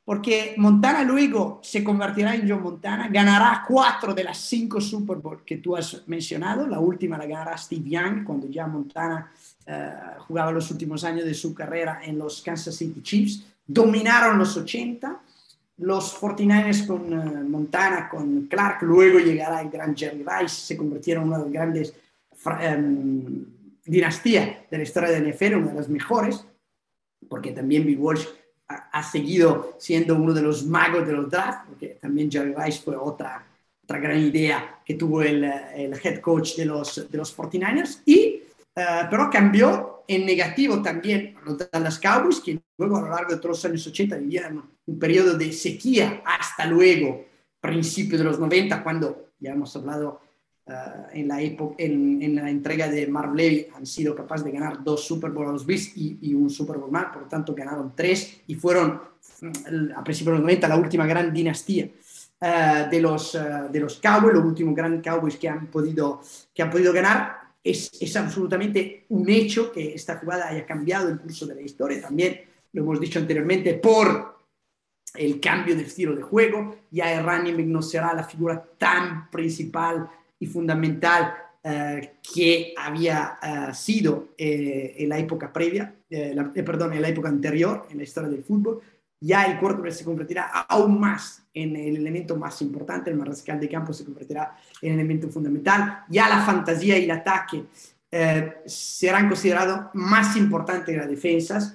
porque 0.04 0.54
Montana 0.58 1.02
luego 1.02 1.60
se 1.62 1.82
convertirá 1.82 2.34
en 2.34 2.48
John 2.48 2.62
Montana, 2.62 3.08
ganará 3.08 3.64
cuatro 3.66 4.12
de 4.14 4.24
las 4.24 4.38
cinco 4.38 4.80
Super 4.80 5.16
Bowl 5.16 5.42
que 5.44 5.58
tú 5.58 5.76
has 5.76 6.06
mencionado, 6.06 6.66
la 6.66 6.78
última 6.78 7.16
la 7.16 7.26
ganará 7.26 7.56
Steve 7.56 7.88
Young 7.88 8.24
cuando 8.24 8.48
ya 8.48 8.66
Montana 8.66 9.32
jugaba 10.26 10.52
los 10.52 10.70
últimos 10.70 11.04
años 11.04 11.24
de 11.24 11.32
su 11.32 11.54
carrera 11.54 12.00
en 12.04 12.18
los 12.18 12.42
Kansas 12.42 12.76
City 12.76 13.00
Chiefs, 13.02 13.46
dominaron 13.66 14.36
los 14.36 14.54
80 14.56 15.20
los 15.78 16.20
49ers 16.20 16.86
con 16.86 17.12
eh, 17.12 17.42
Montana, 17.44 18.08
con 18.08 18.46
Clark, 18.46 18.82
luego 18.82 19.18
llegará 19.18 19.60
el 19.60 19.70
gran 19.70 19.96
Jerry 19.96 20.24
Rice, 20.24 20.54
se 20.54 20.76
convirtieron 20.76 21.24
en 21.24 21.28
una 21.28 21.38
de 21.38 21.44
las 21.44 21.52
grandes 21.52 21.94
um, 22.46 23.44
dinastías 23.84 24.70
de 24.70 24.76
la 24.76 24.82
historia 24.82 25.10
de 25.10 25.32
NFL, 25.32 25.56
una 25.56 25.68
de 25.68 25.74
las 25.74 25.88
mejores, 25.88 26.46
porque 27.28 27.52
también 27.52 27.84
Bill 27.84 27.98
Walsh 27.98 28.26
ha, 28.68 29.02
seguido 29.02 29.76
siendo 29.78 30.14
uno 30.14 30.32
de 30.32 30.42
los 30.42 30.64
magos 30.64 31.06
de 31.06 31.12
los 31.12 31.30
drafts, 31.30 31.68
porque 31.68 31.98
también 32.00 32.30
Jerry 32.30 32.54
Rice 32.54 32.80
fue 32.82 32.96
otra, 32.96 33.46
otra 33.82 33.98
gran 33.98 34.18
idea 34.18 34.80
que 34.84 34.94
tuvo 34.94 35.22
el, 35.22 35.44
el 35.44 35.94
head 36.02 36.20
coach 36.20 36.56
de 36.56 36.64
los, 36.64 37.10
de 37.10 37.18
los 37.18 37.36
49ers, 37.36 38.00
y, 38.06 38.42
uh, 38.76 39.08
pero 39.10 39.28
cambió 39.30 40.04
en 40.06 40.26
negativo 40.26 40.82
también 40.82 41.36
los 41.44 41.58
Dallas 41.70 41.98
Cowboys, 41.98 42.40
que 42.40 42.60
luego 42.78 42.96
a 42.96 43.02
lo 43.02 43.08
largo 43.10 43.32
de 43.32 43.36
todos 43.36 43.56
los 43.56 43.64
años 43.64 43.86
80 43.86 44.16
vivieron 44.16 44.70
un 44.86 44.98
periodo 44.98 45.36
de 45.36 45.52
sequía 45.52 46.22
hasta 46.24 46.66
luego, 46.66 47.24
principio 47.60 48.18
de 48.18 48.24
los 48.24 48.38
90, 48.38 48.82
cuando 48.82 49.30
ya 49.38 49.52
hemos 49.52 49.74
hablado 49.76 50.20
en, 50.66 51.28
la 51.28 51.42
en, 51.42 52.34
la 52.34 52.50
entrega 52.50 52.88
de 52.88 53.06
Marv 53.06 53.34
Levy 53.34 53.66
han 53.74 53.84
sido 53.84 54.14
capaces 54.14 54.44
de 54.44 54.52
ganar 54.52 54.82
dos 54.82 55.04
Super 55.04 55.30
Bowl 55.30 55.48
a 55.48 55.52
los 55.52 55.66
Bills 55.66 55.92
y, 55.96 56.32
un 56.32 56.48
Super 56.48 56.78
Bowl 56.78 56.90
más, 56.90 57.06
por 57.06 57.22
lo 57.22 57.28
tanto 57.28 57.54
ganaron 57.54 57.92
tres 57.94 58.40
y 58.46 58.54
fueron 58.54 59.00
mm, 59.40 59.92
a 59.94 60.02
principios 60.02 60.34
de 60.34 60.38
los 60.38 60.42
90 60.42 60.68
la 60.68 60.76
última 60.76 61.06
gran 61.06 61.32
dinastía 61.32 61.88
de, 62.90 63.00
los, 63.00 63.38
de 63.70 63.80
los 63.80 63.98
Cowboys, 63.98 64.34
los 64.34 64.44
últimos 64.44 64.74
grandes 64.74 65.02
Cowboys 65.02 65.36
que 65.36 65.48
han 65.48 65.68
podido, 65.68 66.20
que 66.52 66.62
han 66.62 66.70
podido 66.70 66.92
ganar. 66.92 67.44
Es, 67.62 67.90
es 67.98 68.14
absolutamente 68.16 69.06
un 69.08 69.28
hecho 69.30 69.72
que 69.72 69.94
esta 69.94 70.18
jugada 70.18 70.48
haya 70.48 70.66
cambiado 70.66 71.08
el 71.08 71.18
curso 71.18 71.46
de 71.46 71.54
la 71.54 71.62
historia. 71.62 72.02
También 72.02 72.40
lo 72.72 72.82
hemos 72.82 73.00
dicho 73.00 73.18
anteriormente, 73.18 73.74
por 73.74 74.34
el 75.14 75.40
cambio 75.40 75.74
de 75.74 75.82
estilo 75.82 76.14
de 76.14 76.22
juego. 76.22 76.76
Ya 76.90 77.14
el 77.14 77.24
running 77.24 77.72
no 77.72 77.80
será 77.80 78.12
la 78.12 78.24
figura 78.24 78.62
tan 78.76 79.30
principal 79.30 80.10
y 80.38 80.46
fundamental 80.46 81.34
eh, 81.66 82.16
que 82.34 82.74
había 82.76 83.38
eh, 83.42 83.72
sido 83.72 84.34
eh, 84.36 84.96
en 84.98 85.08
la 85.08 85.18
época 85.18 85.50
previa, 85.50 85.94
perdón, 86.62 86.92
en 86.92 87.00
la 87.00 87.08
época 87.08 87.30
anterior 87.30 87.86
en 87.88 87.96
la 87.96 88.02
historia 88.02 88.28
del 88.28 88.44
fútbol. 88.44 88.82
Ya 89.18 89.46
el 89.46 89.58
quarterback 89.58 89.92
se 89.92 90.04
convertirá 90.04 90.42
aún 90.68 91.00
más 91.00 91.42
en 91.54 91.74
el 91.74 91.96
elemento 91.96 92.36
más 92.36 92.60
importante, 92.60 93.08
el 93.08 93.16
mariscal 93.16 93.58
de 93.58 93.70
campo 93.70 93.94
se 93.94 94.04
convertirá 94.04 94.54
en 94.82 94.92
el 94.92 94.98
elemento 94.98 95.30
fundamental. 95.30 96.04
Ya 96.10 96.28
la 96.28 96.42
fantasía 96.42 96.98
y 96.98 97.04
el 97.04 97.10
ataque 97.10 97.64
serán 98.66 99.28
considerados 99.28 99.86
más 99.94 100.36
importantes 100.36 100.94
que 100.94 101.00
las 101.00 101.08
defensas. 101.08 101.74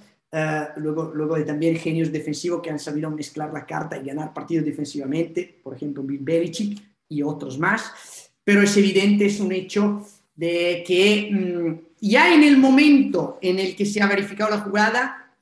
luego, 0.78 1.12
luego 1.16 1.36
de 1.36 1.46
también 1.46 1.76
genios 1.78 2.12
defensivos 2.12 2.62
que 2.62 2.70
han 2.70 2.78
sabido 2.78 3.10
mezclar 3.10 3.52
la 3.52 3.66
carta 3.66 3.98
y 3.98 4.06
ganar 4.06 4.36
partidos 4.36 4.66
defensivamente, 4.66 5.60
por 5.64 5.74
ejemplo 5.74 6.04
Bill 6.04 6.22
Belichick 6.22 6.80
y 7.10 7.24
otros 7.24 7.58
más 7.58 8.29
pero 8.50 8.64
es 8.64 8.76
evidente, 8.78 9.28
es 9.28 9.40
un 9.40 9.52
hecho 9.52 10.04
de 10.36 10.84
que 10.84 11.30
mm, 11.32 11.98
ya 12.02 12.34
en 12.34 12.42
el 12.42 12.58
momento 12.58 13.38
en 13.44 13.60
el 13.60 13.76
que 13.76 13.86
se 13.86 14.02
ha 14.02 14.08
verificado 14.08 14.50
la 14.50 14.62
jugada, 14.62 15.36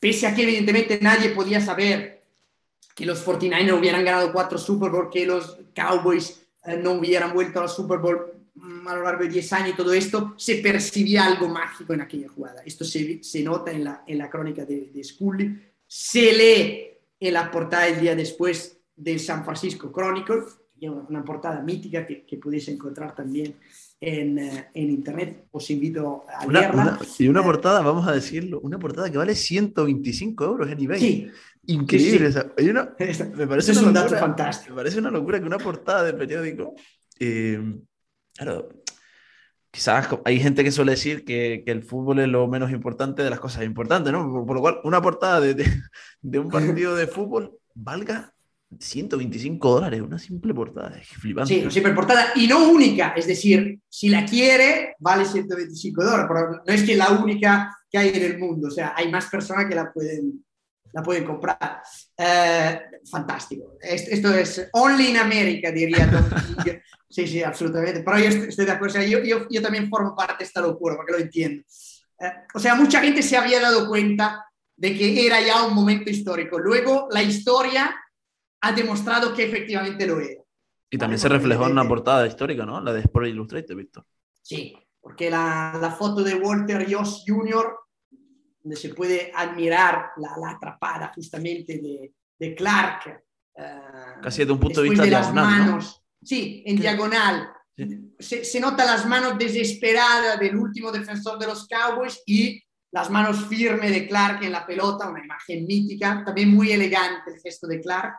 pese 0.00 0.26
a 0.26 0.34
que 0.34 0.42
evidentemente 0.42 0.98
nadie 1.00 1.28
podía 1.28 1.60
saber 1.60 2.24
que 2.96 3.06
los 3.06 3.24
49ers 3.24 3.78
hubieran 3.78 4.04
ganado 4.04 4.32
cuatro 4.32 4.58
Super 4.58 4.90
Bowl, 4.90 5.08
que 5.08 5.24
los 5.24 5.56
Cowboys 5.72 6.40
eh, 6.64 6.76
no 6.76 6.94
hubieran 6.94 7.32
vuelto 7.32 7.60
a 7.60 7.62
la 7.62 7.68
Super 7.68 8.00
Bowl 8.00 8.32
mm, 8.56 8.88
a 8.88 8.96
lo 8.96 9.04
largo 9.04 9.22
de 9.22 9.28
10 9.28 9.52
años 9.52 9.70
y 9.74 9.76
todo 9.76 9.92
esto, 9.92 10.34
se 10.36 10.56
percibía 10.56 11.26
algo 11.26 11.48
mágico 11.48 11.94
en 11.94 12.00
aquella 12.00 12.28
jugada. 12.28 12.60
Esto 12.66 12.84
se, 12.84 13.20
nota 13.44 13.70
en 13.70 13.84
la, 13.84 14.02
en 14.04 14.18
la 14.18 14.28
crónica 14.28 14.64
de, 14.64 14.90
de 14.92 15.04
Scully, 15.04 15.62
se 15.86 16.32
lee 16.32 16.90
en 17.20 17.32
la 17.32 17.52
portada 17.52 17.86
el 17.86 18.00
día 18.00 18.16
después 18.16 18.78
del 18.96 19.20
San 19.20 19.44
Francisco 19.44 19.92
Chronicle, 19.92 20.42
una 20.82 21.24
portada 21.24 21.62
mítica 21.62 22.06
que, 22.06 22.24
que 22.26 22.36
pudiese 22.36 22.72
encontrar 22.72 23.14
también 23.14 23.56
en, 24.00 24.38
eh, 24.38 24.68
en, 24.74 24.90
internet. 24.90 25.46
Os 25.50 25.70
invito 25.70 26.24
a 26.28 26.46
leerla. 26.46 26.98
y 27.18 27.28
una 27.28 27.40
eh, 27.40 27.44
portada, 27.44 27.80
vamos 27.80 28.06
a 28.06 28.12
decirlo, 28.12 28.60
una 28.60 28.78
portada 28.78 29.10
que 29.10 29.18
vale 29.18 29.34
125 29.34 30.44
euros 30.44 30.70
en 30.70 30.80
eBay. 30.80 31.00
Sí. 31.00 31.30
Increíble. 31.68 32.30
Hay 32.56 32.68
una, 32.68 32.94
me 33.36 33.46
parece 33.46 33.72
es 33.72 33.82
un 33.82 33.92
dato 33.92 34.16
fantástico. 34.16 34.74
Me 34.74 34.80
parece 34.80 34.98
una 34.98 35.10
locura 35.10 35.40
que 35.40 35.46
una 35.46 35.58
portada 35.58 36.04
de 36.04 36.12
periódico. 36.12 36.74
Eh, 37.18 37.60
claro, 38.36 38.68
quizás 39.70 40.06
hay 40.24 40.38
gente 40.38 40.62
que 40.62 40.70
suele 40.70 40.92
decir 40.92 41.24
que, 41.24 41.62
que, 41.64 41.72
el 41.72 41.82
fútbol 41.82 42.20
es 42.20 42.28
lo 42.28 42.46
menos 42.46 42.70
importante 42.70 43.22
de 43.22 43.30
las 43.30 43.40
cosas 43.40 43.64
importantes, 43.64 44.12
¿no? 44.12 44.44
Por 44.46 44.56
lo 44.56 44.60
cual, 44.60 44.80
una 44.84 45.02
portada 45.02 45.40
de, 45.40 45.54
de, 45.54 45.66
de 46.20 46.38
un 46.38 46.48
partido 46.48 46.94
de 46.94 47.06
fútbol 47.06 47.58
valga 47.74 48.35
125 48.78 49.70
dólares, 49.70 50.00
una 50.00 50.18
simple 50.18 50.52
portada, 50.52 50.98
es 50.98 51.08
flipante. 51.08 51.54
Sí, 51.54 51.60
una 51.62 51.70
simple 51.70 51.92
portada 51.92 52.32
y 52.34 52.46
no 52.46 52.68
única, 52.68 53.14
es 53.16 53.26
decir, 53.26 53.78
si 53.88 54.08
la 54.08 54.24
quiere, 54.24 54.96
vale 54.98 55.24
125 55.24 56.04
dólares, 56.04 56.26
pero 56.28 56.62
no 56.66 56.72
es 56.72 56.82
que 56.82 56.96
la 56.96 57.10
única 57.10 57.76
que 57.90 57.98
hay 57.98 58.08
en 58.08 58.22
el 58.22 58.38
mundo, 58.38 58.68
o 58.68 58.70
sea, 58.70 58.92
hay 58.96 59.10
más 59.10 59.26
personas 59.26 59.66
que 59.66 59.74
la 59.74 59.92
pueden, 59.92 60.44
la 60.92 61.02
pueden 61.02 61.24
comprar. 61.24 61.80
Eh, 62.16 62.80
fantástico. 63.10 63.76
Esto 63.80 64.34
es 64.34 64.68
only 64.72 65.10
in 65.10 65.18
America, 65.18 65.70
diría 65.70 66.10
Sí, 67.08 67.26
sí, 67.26 67.42
absolutamente. 67.42 68.02
Pero 68.02 68.18
yo 68.18 68.28
estoy 68.48 68.66
de 68.66 68.72
acuerdo, 68.72 69.00
yo, 69.02 69.20
yo, 69.22 69.46
yo, 69.48 69.62
también 69.62 69.88
formo 69.88 70.14
parte 70.14 70.38
de 70.38 70.44
esta 70.44 70.60
locura, 70.60 70.96
porque 70.96 71.12
lo 71.12 71.18
entiendo. 71.18 71.62
Eh, 72.18 72.32
o 72.52 72.58
sea, 72.58 72.74
mucha 72.74 73.00
gente 73.00 73.22
se 73.22 73.36
había 73.36 73.60
dado 73.60 73.88
cuenta 73.88 74.44
de 74.76 74.96
que 74.96 75.26
era 75.26 75.40
ya 75.40 75.64
un 75.64 75.74
momento 75.74 76.10
histórico. 76.10 76.58
Luego, 76.58 77.08
la 77.10 77.22
historia 77.22 77.94
ha 78.66 78.72
demostrado 78.72 79.32
que 79.32 79.44
efectivamente 79.44 80.06
lo 80.06 80.20
era. 80.20 80.42
Y 80.90 80.98
también 80.98 81.18
se 81.18 81.28
reflejó 81.28 81.66
en 81.66 81.72
una 81.72 81.86
portada 81.86 82.26
histórica, 82.26 82.64
¿no? 82.64 82.80
La 82.80 82.92
de 82.92 83.00
Sport 83.00 83.26
Illustrated, 83.26 83.74
Víctor. 83.74 84.04
Sí, 84.42 84.76
porque 85.00 85.30
la, 85.30 85.78
la, 85.80 85.90
foto 85.90 86.22
de 86.22 86.34
Walter 86.34 86.86
Joss 86.92 87.24
Jr., 87.26 87.76
donde 88.62 88.76
se 88.76 88.94
puede 88.94 89.32
admirar 89.34 90.10
la, 90.16 90.36
la 90.40 90.50
atrapada 90.50 91.12
justamente 91.14 91.78
de, 91.78 92.12
de 92.38 92.54
Clark. 92.54 93.24
Uh, 93.54 94.20
Casi 94.22 94.38
desde 94.38 94.52
un 94.52 94.60
punto 94.60 94.82
de 94.82 94.90
vista 94.90 95.04
de 95.04 95.10
las 95.10 95.32
manos. 95.32 96.02
Sí, 96.22 96.62
en 96.66 96.76
diagonal. 96.76 97.50
Se, 98.18 98.44
se, 98.44 98.60
nota 98.60 98.84
las 98.84 99.06
manos 99.06 99.36
desesperadas 99.38 100.40
del 100.40 100.56
último 100.56 100.90
defensor 100.90 101.38
de 101.38 101.46
los 101.46 101.68
Cowboys 101.68 102.22
y 102.26 102.62
las 102.92 103.10
manos 103.10 103.44
firmes 103.46 103.90
de 103.90 104.08
Clark 104.08 104.42
en 104.42 104.52
la 104.52 104.66
pelota, 104.66 105.10
una 105.10 105.22
imagen 105.22 105.66
mítica, 105.66 106.22
también 106.24 106.50
muy 106.50 106.72
elegante 106.72 107.32
el 107.34 107.40
gesto 107.40 107.66
de 107.66 107.80
Clark 107.80 108.14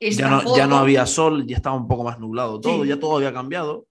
ya 0.00 0.28
no, 0.28 0.56
ya 0.56 0.66
no 0.66 0.76
había 0.76 1.06
sol, 1.06 1.46
ya 1.46 1.56
estaba 1.56 1.76
un 1.76 1.88
poco 1.88 2.04
más 2.04 2.18
nublado 2.18 2.60
todo, 2.60 2.84
ya 2.84 2.98
todo 2.98 3.16
había 3.16 3.32
cambiado. 3.32 3.86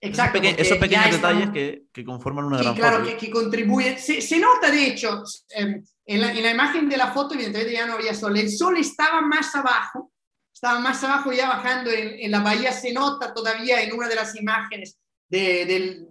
Exacto. 0.00 0.38
Esos, 0.42 0.78
pequeños 0.78 1.10
detalles 1.10 1.50
que, 1.50 1.84
que, 1.92 2.04
conforman 2.04 2.44
una 2.44 2.58
gran 2.58 2.74
claro, 2.74 3.04
que, 3.04 3.16
que, 3.16 3.30
contribuyen. 3.30 3.98
Se, 3.98 4.20
se, 4.20 4.38
nota, 4.38 4.70
de 4.70 4.86
hecho, 4.86 5.22
em, 5.50 5.82
en, 6.04 6.20
la, 6.20 6.32
en, 6.32 6.42
la, 6.42 6.50
imagen 6.50 6.88
de 6.88 6.96
la 6.96 7.12
foto, 7.12 7.34
evidentemente 7.34 7.72
ya 7.72 7.86
no 7.86 7.94
había 7.94 8.14
sol. 8.14 8.36
El 8.36 8.50
sol 8.50 8.76
estaba 8.76 9.22
más 9.22 9.54
abajo, 9.54 10.12
estaba 10.52 10.78
más 10.80 11.02
abajo 11.02 11.32
ya 11.32 11.48
bajando 11.48 11.90
en, 11.90 12.20
en 12.20 12.30
la 12.30 12.40
bahía. 12.40 12.72
Se 12.72 12.92
nota 12.92 13.32
todavía 13.32 13.82
en 13.82 13.94
una 13.94 14.06
de 14.06 14.14
las 14.14 14.36
imágenes 14.36 14.98
de, 15.28 15.64
del, 15.64 16.08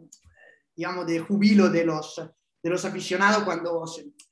digamos, 0.76 1.06
de 1.06 1.20
jubilo 1.20 1.70
de 1.70 1.86
los, 1.86 2.16
de 2.62 2.70
los 2.70 2.84
aficionados 2.86 3.44
cuando, 3.44 3.86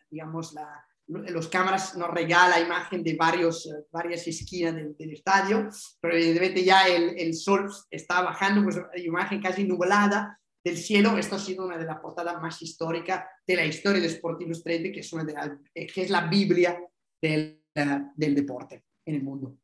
digamos, 0.09 0.53
la, 0.53 0.82
los 1.07 1.49
cámaras 1.49 1.97
nos 1.97 2.09
regala 2.09 2.59
imagen 2.59 3.03
de 3.03 3.15
varios, 3.15 3.65
eh, 3.65 3.85
varias 3.91 4.27
esquinas 4.27 4.75
del, 4.75 5.11
estadio, 5.11 5.69
pero 5.99 6.15
evidentemente 6.15 6.63
ya 6.63 6.87
el, 6.87 7.17
el, 7.17 7.33
sol 7.33 7.69
está 7.89 8.21
bajando, 8.21 8.63
pues 8.63 8.77
imagen 8.95 9.41
casi 9.41 9.65
nublada 9.65 10.39
del 10.63 10.77
cielo. 10.77 11.17
Esto 11.17 11.35
ha 11.35 11.39
sido 11.39 11.65
una 11.65 11.77
de 11.77 11.85
las 11.85 11.99
portadas 11.99 12.41
más 12.41 12.61
históricas 12.61 13.25
de 13.45 13.55
la 13.55 13.65
historia 13.65 14.01
de 14.01 14.07
Sport 14.07 14.41
Illustrated, 14.41 14.93
que 14.93 15.01
es, 15.01 15.13
una 15.13 15.23
de 15.23 15.35
eh, 15.75 15.87
que 15.87 16.03
es 16.03 16.09
la 16.09 16.27
Biblia 16.27 16.79
del, 17.21 17.63
uh, 17.75 18.11
del 18.15 18.35
deporte 18.35 18.85
en 19.05 19.15
el 19.15 19.23
mundo. 19.23 19.57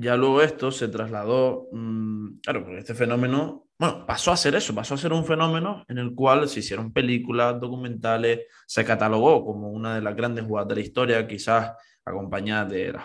Ya 0.00 0.16
luego 0.16 0.42
esto 0.42 0.70
se 0.70 0.88
trasladó, 0.88 1.68
mmm, 1.72 2.38
claro, 2.40 2.62
porque 2.62 2.78
este 2.78 2.94
fenómeno 2.94 3.68
bueno, 3.80 4.04
pasó 4.06 4.32
a 4.32 4.36
ser 4.36 4.56
eso, 4.56 4.74
pasó 4.74 4.94
a 4.94 4.98
ser 4.98 5.12
un 5.12 5.24
fenómeno 5.24 5.84
en 5.88 5.98
el 5.98 6.12
cual 6.12 6.48
se 6.48 6.60
hicieron 6.60 6.92
películas, 6.92 7.60
documentales, 7.60 8.40
se 8.66 8.84
catalogó 8.84 9.44
como 9.44 9.70
una 9.70 9.94
de 9.94 10.02
las 10.02 10.16
grandes 10.16 10.44
jugadas 10.44 10.68
de 10.68 10.74
la 10.74 10.80
historia, 10.80 11.28
quizás 11.28 11.72
acompañada 12.04 12.64
de 12.64 12.92
las, 12.92 13.04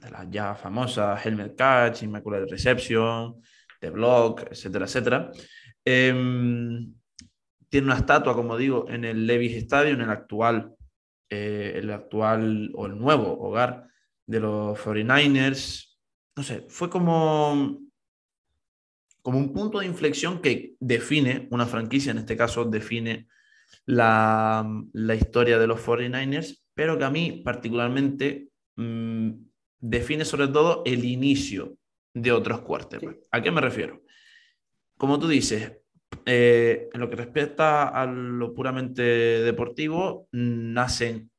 de 0.00 0.30
ya 0.30 0.56
famosas 0.56 1.24
Helmet 1.24 1.54
Catch, 1.56 2.02
Immaculate 2.02 2.46
Reception, 2.46 3.40
The 3.78 3.90
Block, 3.90 4.48
etcétera, 4.50 4.86
etcétera. 4.86 5.30
Em, 5.84 6.92
tiene 7.68 7.86
una 7.86 7.96
estatua, 7.96 8.34
como 8.34 8.56
digo, 8.56 8.86
en 8.88 9.04
el 9.04 9.26
Levi's 9.26 9.56
Stadium, 9.58 9.96
en 9.96 10.02
el 10.02 10.10
actual, 10.10 10.74
eh, 11.28 11.74
el 11.76 11.90
actual 11.90 12.70
o 12.74 12.86
el 12.86 12.98
nuevo 12.98 13.38
hogar 13.40 13.86
de 14.26 14.40
los 14.40 14.76
49ers. 14.76 15.89
No 16.40 16.44
sé, 16.44 16.64
fue 16.70 16.88
como 16.88 17.82
como 19.20 19.38
un 19.38 19.52
punto 19.52 19.80
de 19.80 19.84
inflexión 19.84 20.40
que 20.40 20.74
define 20.80 21.46
una 21.50 21.66
franquicia, 21.66 22.12
en 22.12 22.16
este 22.16 22.34
caso 22.34 22.64
define 22.64 23.28
la, 23.84 24.66
la 24.94 25.14
historia 25.14 25.58
de 25.58 25.66
los 25.66 25.86
49ers, 25.86 26.62
pero 26.72 26.96
que 26.96 27.04
a 27.04 27.10
mí 27.10 27.42
particularmente 27.44 28.48
mmm, 28.76 29.32
define 29.80 30.24
sobre 30.24 30.48
todo 30.48 30.82
el 30.86 31.04
inicio 31.04 31.76
de 32.14 32.32
otros 32.32 32.62
cuartos. 32.62 33.02
¿A 33.30 33.42
qué 33.42 33.50
me 33.50 33.60
refiero? 33.60 34.02
Como 34.96 35.18
tú 35.18 35.28
dices, 35.28 35.76
eh, 36.24 36.88
en 36.90 37.00
lo 37.00 37.10
que 37.10 37.16
respecta 37.16 37.88
a 37.88 38.06
lo 38.06 38.54
puramente 38.54 39.02
deportivo, 39.02 40.26
nacen 40.32 41.29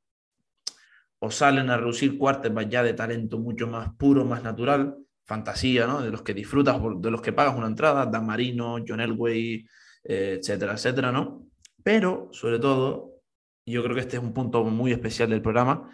o 1.24 1.30
salen 1.30 1.70
a 1.70 1.78
reducir 1.78 2.18
cuartos 2.18 2.52
ya 2.68 2.82
de 2.82 2.94
talento 2.94 3.38
mucho 3.38 3.68
más 3.68 3.94
puro, 3.94 4.26
más 4.26 4.42
natural, 4.42 4.98
fantasía, 5.24 5.86
¿no? 5.86 6.02
De 6.02 6.10
los 6.10 6.24
que 6.24 6.34
disfrutas, 6.34 6.82
de 7.00 7.12
los 7.12 7.22
que 7.22 7.32
pagas 7.32 7.56
una 7.56 7.68
entrada, 7.68 8.08
Dan 8.08 8.26
Marino, 8.26 8.78
John 8.86 9.02
Elway, 9.02 9.64
eh, 10.04 10.40
etcétera, 10.40 10.74
etcétera, 10.74 11.12
¿no? 11.12 11.48
Pero, 11.84 12.30
sobre 12.32 12.58
todo, 12.58 13.22
yo 13.68 13.84
creo 13.84 13.94
que 13.94 14.02
este 14.02 14.18
es 14.18 14.24
un 14.24 14.34
punto 14.34 14.64
muy 14.64 14.92
especial 14.92 15.30
del 15.30 15.44
programa, 15.44 15.92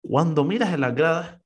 cuando 0.00 0.44
miras 0.44 0.72
en 0.72 0.80
las 0.82 0.94
gradas, 0.94 1.40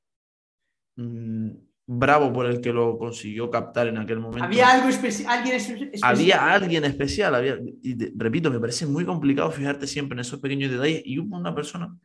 mmm, 0.97 1.49
bravo 1.87 2.31
por 2.31 2.45
el 2.45 2.61
que 2.61 2.75
lo 2.75 2.99
consiguió 2.99 3.51
captar 3.51 3.87
en 3.87 3.97
aquel 3.97 4.21
momento. 4.21 4.45
Había 4.45 4.71
algo 4.71 4.91
especial, 4.91 5.39
alguien 5.39 5.57
especial. 5.57 6.01
Había 6.03 6.53
alguien 6.53 6.85
especial, 6.85 7.35
había, 7.35 7.59
y 7.83 8.19
repito, 8.19 8.51
me 8.51 8.61
parece 8.61 8.85
muy 8.85 9.07
complicado 9.07 9.51
fijarte 9.51 9.87
siempre 9.87 10.15
en 10.15 10.21
esos 10.21 10.41
pequeños 10.41 10.71
detalles 10.71 11.01
y 11.07 11.19
hubo 11.19 11.37
una 11.37 11.55
persona 11.55 11.97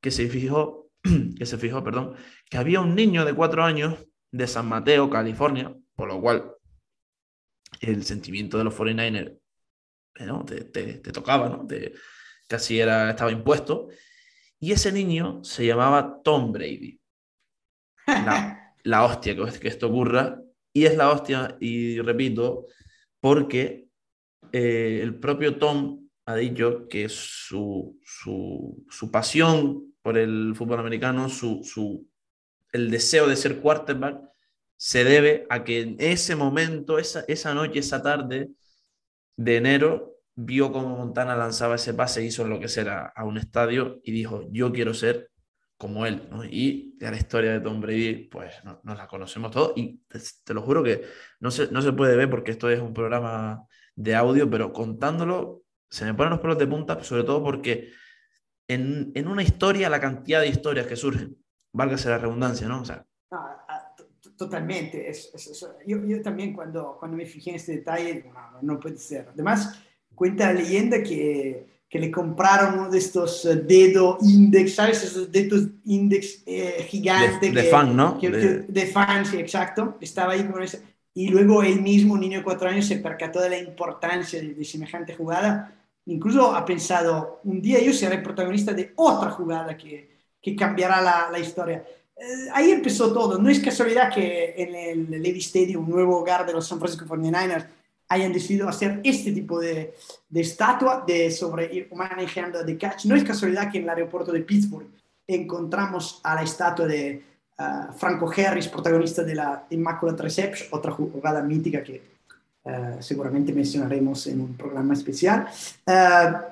que 0.00 0.10
se 0.10 0.28
fijó, 0.28 0.90
que 1.38 1.46
se 1.46 1.58
fijó, 1.58 1.82
perdón, 1.82 2.14
que 2.48 2.58
había 2.58 2.80
un 2.80 2.94
niño 2.94 3.24
de 3.24 3.34
cuatro 3.34 3.64
años 3.64 4.06
de 4.30 4.46
San 4.46 4.68
Mateo, 4.68 5.10
California, 5.10 5.74
por 5.94 6.08
lo 6.08 6.20
cual 6.20 6.52
el 7.80 8.04
sentimiento 8.04 8.58
de 8.58 8.64
los 8.64 8.76
49ers 8.76 9.38
eh, 10.18 10.64
te, 10.64 11.12
tocaba, 11.12 11.48
¿no? 11.48 11.66
casi 12.46 12.80
era, 12.80 13.10
estaba 13.10 13.32
impuesto. 13.32 13.88
Y 14.58 14.72
ese 14.72 14.92
niño 14.92 15.42
se 15.42 15.64
llamaba 15.64 16.20
Tom 16.22 16.52
Brady. 16.52 17.00
La, 18.82 19.04
hostia 19.04 19.36
que, 19.36 19.58
que, 19.58 19.68
esto 19.68 19.88
ocurra. 19.88 20.40
Y 20.72 20.84
es 20.84 20.96
la 20.96 21.10
hostia, 21.10 21.56
y 21.60 22.00
repito, 22.00 22.66
porque 23.20 23.88
eh, 24.52 25.00
el 25.02 25.18
propio 25.18 25.58
Tom 25.58 26.08
ha 26.26 26.36
dicho 26.36 26.86
que 26.88 27.08
su, 27.08 27.98
su, 28.04 28.86
su, 28.88 29.10
pasión 29.10 29.89
por 30.02 30.18
el 30.18 30.54
fútbol 30.56 30.80
americano, 30.80 31.28
su, 31.28 31.62
su, 31.64 32.08
el 32.72 32.90
deseo 32.90 33.26
de 33.28 33.36
ser 33.36 33.60
quarterback, 33.60 34.20
se 34.76 35.04
debe 35.04 35.46
a 35.50 35.64
que 35.64 35.80
en 35.80 35.96
ese 35.98 36.36
momento, 36.36 36.98
esa, 36.98 37.24
esa 37.28 37.54
noche, 37.54 37.80
esa 37.80 38.02
tarde 38.02 38.50
de 39.36 39.56
enero, 39.56 40.16
vio 40.34 40.72
cómo 40.72 40.96
Montana 40.96 41.36
lanzaba 41.36 41.74
ese 41.74 41.92
pase, 41.94 42.24
hizo 42.24 42.42
enloquecer 42.42 42.88
a, 42.88 43.06
a 43.14 43.24
un 43.24 43.36
estadio 43.36 44.00
y 44.04 44.12
dijo, 44.12 44.46
yo 44.50 44.72
quiero 44.72 44.94
ser 44.94 45.30
como 45.80 46.04
él. 46.04 46.28
Y 46.50 46.94
la 47.00 47.16
historia 47.16 47.52
de 47.52 47.60
Tom 47.60 47.80
Brady, 47.80 48.28
pues 48.28 48.52
no, 48.64 48.82
nos 48.84 48.98
la 48.98 49.06
conocemos 49.08 49.50
todos 49.50 49.72
y 49.76 50.02
te, 50.44 50.52
lo 50.52 50.60
juro 50.60 50.82
que 50.82 51.04
no 51.40 51.50
se, 51.50 51.72
no 51.72 51.80
se 51.80 51.94
puede 51.94 52.16
ver 52.16 52.28
porque 52.28 52.50
esto 52.50 52.68
es 52.68 52.80
un 52.80 52.92
programa 52.92 53.64
de 53.96 54.14
audio, 54.14 54.48
pero 54.50 54.74
contándolo 54.74 55.62
se 55.88 56.04
me 56.04 56.12
ponen 56.12 56.32
los 56.32 56.40
pelos 56.40 56.58
de 56.58 56.66
punta, 56.66 57.02
sobre 57.02 57.24
todo 57.24 57.42
porque 57.42 57.92
en, 58.74 59.12
en 59.14 59.28
una 59.28 59.42
historia, 59.42 59.88
la 59.88 60.00
cantidad 60.00 60.40
de 60.40 60.48
historias 60.48 60.86
que 60.86 60.96
surgen, 60.96 61.36
válgase 61.72 62.08
la 62.08 62.18
redundancia, 62.18 62.68
¿no? 62.68 62.82
O 62.82 62.84
sea, 62.84 63.04
ah, 63.32 63.64
ah, 63.68 63.94
totalmente. 64.36 65.08
Es, 65.08 65.32
yo, 65.86 66.04
yo, 66.04 66.22
también 66.22 66.52
cuando, 66.52 66.96
cuando 66.98 67.16
me 67.16 67.26
fijé 67.26 67.50
en 67.50 67.56
este 67.56 67.72
detalle, 67.72 68.24
no, 68.32 68.74
no 68.74 68.80
puede 68.80 68.98
ser. 68.98 69.28
Además, 69.32 69.80
cuenta 70.14 70.52
la 70.52 70.60
leyenda 70.60 71.02
que, 71.02 71.80
que 71.90 71.98
le 71.98 72.10
compraron 72.12 72.78
uno 72.78 72.90
de 72.90 72.98
estos 72.98 73.44
eh, 73.44 73.56
dedos 73.56 74.18
index, 74.22 74.76
¿sabes? 74.76 75.02
Esos 75.02 75.30
dedos 75.32 75.66
index 75.84 76.44
eh, 76.46 76.86
gigantes. 76.88 77.52
De, 77.52 77.64
fan, 77.64 77.96
¿no? 77.96 78.16
de... 78.20 78.86
fan, 78.86 79.26
sí, 79.26 79.38
exacto. 79.38 79.98
Estaba 80.00 80.34
ahí 80.34 80.44
con 80.44 80.62
ese. 80.62 80.80
Y 81.12 81.28
luego 81.28 81.64
él 81.64 81.82
mismo, 81.82 82.14
un 82.14 82.20
niño 82.20 82.38
de 82.38 82.44
cuatro 82.44 82.68
años, 82.68 82.86
se 82.86 82.98
percató 82.98 83.40
de 83.40 83.50
la 83.50 83.58
importancia 83.58 84.40
de, 84.40 84.64
semejante 84.64 85.14
jugada. 85.14 85.74
Incluso 86.10 86.52
ha 86.54 86.64
pensado, 86.64 87.40
un 87.44 87.62
día 87.62 87.80
yo 87.80 87.92
seré 87.92 88.18
protagonista 88.18 88.72
de 88.72 88.92
otra 88.96 89.30
jugada 89.30 89.76
que, 89.76 90.10
que 90.42 90.56
cambiará 90.56 91.00
la, 91.00 91.28
la 91.30 91.38
historia. 91.38 91.84
Eh, 92.16 92.48
ahí 92.52 92.72
empezó 92.72 93.12
todo. 93.12 93.38
No 93.38 93.48
es 93.48 93.60
casualidad 93.60 94.12
que 94.12 94.54
en 94.56 94.74
el 94.74 95.22
Levy 95.22 95.38
Stadium, 95.38 95.84
un 95.84 95.90
nuevo 95.90 96.18
hogar 96.18 96.44
de 96.44 96.52
los 96.52 96.66
San 96.66 96.80
Francisco 96.80 97.06
49ers, 97.06 97.64
hayan 98.08 98.32
decidido 98.32 98.68
hacer 98.68 99.00
este 99.04 99.30
tipo 99.30 99.60
de, 99.60 99.94
de 100.28 100.40
estatua 100.40 101.04
de 101.06 101.30
sobre 101.30 101.72
ir 101.72 101.88
manejando 101.94 102.64
de 102.64 102.76
catch. 102.76 103.04
No 103.04 103.14
es 103.14 103.22
casualidad 103.22 103.70
que 103.70 103.78
en 103.78 103.84
el 103.84 103.90
aeropuerto 103.90 104.32
de 104.32 104.40
Pittsburgh 104.40 104.88
encontramos 105.28 106.20
a 106.24 106.34
la 106.34 106.42
estatua 106.42 106.86
de 106.86 107.22
uh, 107.56 107.92
Franco 107.96 108.28
Harris, 108.36 108.66
protagonista 108.66 109.22
de 109.22 109.36
la 109.36 109.64
Immaculate 109.70 110.24
Reception, 110.24 110.68
otra 110.72 110.90
jugada 110.90 111.40
mítica 111.40 111.84
que 111.84 112.02
uh, 112.64 113.00
seguramente 113.00 113.52
mencionaremos 113.52 114.26
en 114.26 114.40
un 114.40 114.56
programa 114.56 114.94
especial. 114.94 115.46
Uh, 115.86 116.50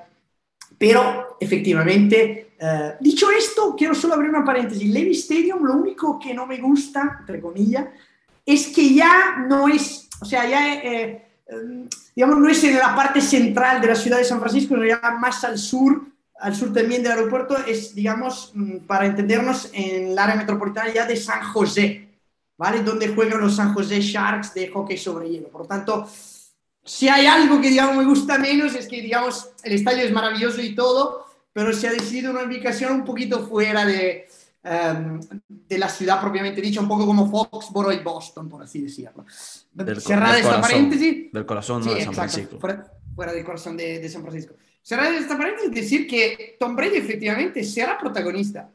pero 0.77 1.37
efectivamente, 1.39 2.53
dicho 3.01 3.29
esto, 3.31 3.75
quiero 3.77 3.93
solo 3.93 4.13
abrir 4.13 4.29
una 4.29 4.45
paréntesis. 4.45 4.89
Levy 4.89 5.11
Stadium, 5.11 5.61
lo 5.61 5.73
único 5.73 6.17
que 6.17 6.33
no 6.33 6.45
me 6.45 6.57
gusta, 6.57 7.17
entre 7.19 7.41
comillas, 7.41 7.87
es 8.45 8.67
que 8.67 8.93
ya 8.93 9.45
no 9.47 9.67
es, 9.67 10.07
o 10.21 10.25
sea, 10.25 10.49
ya... 10.49 10.75
Eh, 10.75 11.25
Em, 11.49 11.89
digamos, 12.15 12.37
no 12.37 12.47
es 12.47 12.63
en 12.63 12.77
la 12.77 12.95
parte 12.95 13.21
central 13.21 13.81
de 13.81 13.87
la 13.87 13.95
ciudad 13.95 14.17
de 14.17 14.23
San 14.23 14.39
Francisco, 14.39 14.75
sino 14.75 14.85
ya 14.85 15.01
más 15.19 15.43
al 15.43 15.57
sur, 15.57 16.05
al 16.39 16.55
sur 16.55 16.71
también 16.71 17.01
del 17.01 17.13
aeropuerto, 17.13 17.57
es, 17.65 17.95
digamos, 17.95 18.51
mm, 18.53 18.77
para 18.85 19.07
entendernos, 19.07 19.69
en 19.73 20.11
el 20.11 20.19
área 20.19 20.35
metropolitana 20.35 20.93
ya 20.93 21.05
de 21.05 21.15
San 21.15 21.41
José, 21.43 22.08
¿vale? 22.59 22.83
Donde 22.83 23.07
juegan 23.07 23.41
los 23.41 23.55
San 23.55 23.73
José 23.73 23.99
Sharks 23.99 24.53
de 24.53 24.67
hockey 24.67 24.99
sobre 24.99 25.27
hielo. 25.27 25.49
Por 25.49 25.65
tanto, 25.65 26.07
si 26.85 27.09
hay 27.09 27.25
algo 27.25 27.59
que, 27.59 27.69
digamos, 27.69 27.95
me 27.95 28.05
gusta 28.05 28.37
menos, 28.37 28.75
es 28.75 28.87
que, 28.87 29.01
digamos, 29.01 29.49
el 29.63 29.73
estadio 29.73 30.03
es 30.03 30.11
maravilloso 30.11 30.61
y 30.61 30.75
todo, 30.75 31.25
pero 31.51 31.73
se 31.73 31.87
ha 31.87 31.91
decidido 31.91 32.29
una 32.29 32.43
ubicación 32.43 32.93
un 32.93 33.03
poquito 33.03 33.47
fuera 33.47 33.83
de, 33.83 34.27
Em, 34.61 35.21
de 35.47 35.77
la 35.77 35.87
ciudad 35.87 36.19
propiamente 36.19 36.59
dicha, 36.59 36.81
un 36.81 36.87
poco 36.87 37.05
como 37.05 37.29
Foxboro 37.29 37.93
y 37.93 37.99
Boston, 37.99 38.49
por 38.49 38.61
así 38.61 38.81
decirlo. 38.81 39.25
Del, 39.71 40.01
Cerrada 40.01 40.37
esta 40.37 40.59
paréntesis. 40.59 41.31
Del 41.31 41.45
corazón 41.45 41.83
de 41.83 42.03
San 42.03 42.13
Francisco. 42.13 42.59
Fuera, 42.59 43.33
del 43.33 43.45
corazón 43.45 43.77
de, 43.77 44.07
San 44.09 44.21
Francisco. 44.21 44.55
Cerrada 44.81 45.17
esta 45.17 45.37
paréntesis, 45.37 45.71
decir 45.71 46.07
que 46.07 46.57
Tom 46.59 46.75
Brady 46.75 46.97
efectivamente 46.97 47.63
será 47.63 47.97
protagonista 47.97 48.69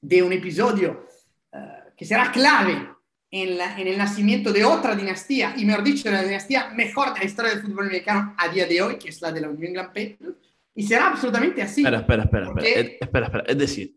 de 0.00 0.22
un 0.22 0.32
episodio 0.32 1.06
eh, 1.52 1.58
que 2.02 2.08
será 2.08 2.32
clave 2.32 2.88
en, 3.30 3.56
la, 3.56 3.78
en, 3.78 3.86
el 3.86 3.96
nacimiento 3.96 4.52
de 4.52 4.64
otra 4.64 4.96
dinastía, 4.96 5.54
y 5.56 5.64
mejor 5.64 5.84
dicho, 5.84 6.08
de 6.08 6.16
la 6.16 6.24
dinastía 6.24 6.70
mejor 6.70 7.14
de 7.14 7.20
la 7.20 7.24
historia 7.24 7.52
del 7.52 7.62
fútbol 7.62 7.86
americano 7.86 8.34
a 8.36 8.48
día 8.48 8.66
de 8.66 8.82
hoy, 8.82 8.98
que 8.98 9.10
es 9.10 9.22
la 9.22 9.30
de 9.30 9.40
la 9.40 9.46
New 9.46 9.62
England 9.62 9.90
Patriots, 9.90 10.36
y 10.74 10.82
será 10.82 11.10
absolutamente 11.10 11.62
así. 11.62 11.82
Espera, 11.82 11.98
espera, 11.98 12.24
espera, 12.24 12.46
espera, 12.48 12.96
espera, 13.00 13.26
espera. 13.26 13.44
Es 13.46 13.56
decir, 13.56 13.96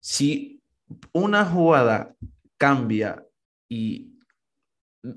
si 0.00 0.62
una 1.12 1.44
jugada 1.44 2.16
cambia 2.56 3.22
y 3.68 4.14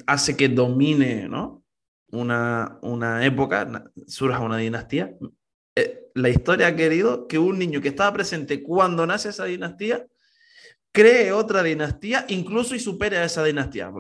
hace 0.08 0.36
que 0.36 0.50
domine 0.50 1.30
¿no? 1.30 1.64
una, 2.12 2.80
una 2.82 3.26
época, 3.26 3.94
surja 4.08 4.42
una 4.42 4.58
dinastía, 4.58 5.16
eh, 5.74 6.10
la 6.16 6.28
historia 6.28 6.68
ha 6.68 6.76
querido 6.76 7.30
que 7.30 7.40
un 7.40 7.58
niño 7.58 7.80
que 7.80 7.88
estaba 7.88 8.12
presente 8.12 8.62
cuando 8.62 9.08
nace 9.08 9.30
esa 9.30 9.46
dinastía 9.46 10.06
cree 10.96 11.34
otra 11.34 11.62
dinastía, 11.62 12.26
incluso 12.30 12.74
y 12.74 12.80
supere 12.80 13.18
a 13.18 13.26
esa 13.26 13.44
dinastía. 13.44 13.92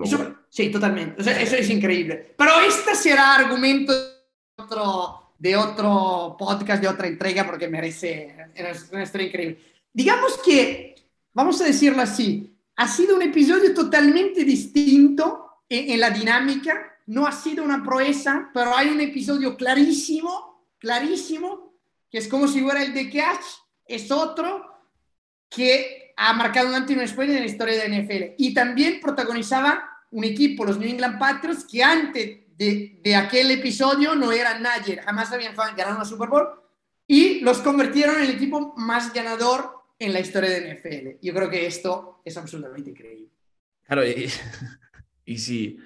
sí, 0.49 0.71
totalmente. 0.71 1.21
eso 1.21 1.55
es 1.55 1.69
increíble. 1.69 2.33
Pero 2.37 2.61
este 2.61 2.95
será 2.95 3.35
argumento 3.35 3.91
de 3.93 4.63
otro, 4.63 5.33
de 5.37 5.57
otro 5.57 6.35
podcast, 6.39 6.81
de 6.81 6.87
otra 6.87 7.07
entrega, 7.07 7.45
porque 7.45 7.67
merece 7.67 8.33
una 8.93 9.03
historia 9.03 9.27
increíble. 9.27 9.59
Digamos 9.91 10.39
que, 10.43 10.95
vamos 11.33 11.59
a 11.61 11.65
decirlo 11.65 12.01
así, 12.01 12.57
ha 12.77 12.87
sido 12.87 13.17
un 13.17 13.23
episodio 13.23 13.73
totalmente 13.73 14.45
distinto 14.45 15.63
en, 15.67 15.99
la 15.99 16.09
dinámica, 16.09 16.97
no 17.07 17.27
ha 17.27 17.33
sido 17.33 17.63
una 17.63 17.83
proeza, 17.83 18.49
pero 18.53 18.75
hay 18.75 18.87
un 18.87 19.01
episodio 19.01 19.57
clarísimo, 19.57 20.69
clarísimo, 20.79 21.73
que 22.09 22.19
es 22.19 22.27
como 22.29 22.47
si 22.47 22.61
fuera 22.61 22.83
el 22.83 22.93
de 22.93 23.09
Catch, 23.09 23.45
es 23.85 24.09
otro 24.11 24.65
que 25.49 26.04
ha 26.15 26.33
marcado 26.33 26.69
un 26.69 26.75
antes 26.75 26.95
y 26.95 27.21
en 27.21 27.39
la 27.39 27.45
historia 27.45 27.75
de 27.75 27.89
la 27.89 27.97
NFL. 27.97 28.35
Y 28.37 28.53
también 28.53 28.99
protagonizaba 29.01 29.89
un 30.11 30.23
equipo, 30.23 30.65
los 30.65 30.77
New 30.77 30.89
England 30.89 31.19
Patriots, 31.19 31.65
que 31.69 31.83
antes 31.83 32.39
de, 32.57 32.99
de 33.03 33.15
aquel 33.15 33.51
episodio 33.51 34.15
no 34.15 34.31
eran 34.31 34.61
nadie, 34.61 34.97
jamás 34.97 35.31
habían 35.31 35.55
ganado 35.55 35.95
una 35.95 36.05
Super 36.05 36.29
Bowl, 36.29 36.47
y 37.07 37.41
los 37.41 37.59
convirtieron 37.59 38.15
en 38.17 38.23
el 38.23 38.31
equipo 38.31 38.73
más 38.77 39.13
ganador 39.13 39.75
en 39.99 40.13
la 40.13 40.19
historia 40.19 40.49
de 40.49 40.73
NFL. 40.73 41.25
Yo 41.25 41.33
creo 41.33 41.49
que 41.49 41.65
esto 41.65 42.21
es 42.23 42.37
absolutamente 42.37 42.89
increíble. 42.91 43.29
Claro, 43.83 44.07
y, 44.07 44.29
y 45.25 45.37
si 45.37 45.77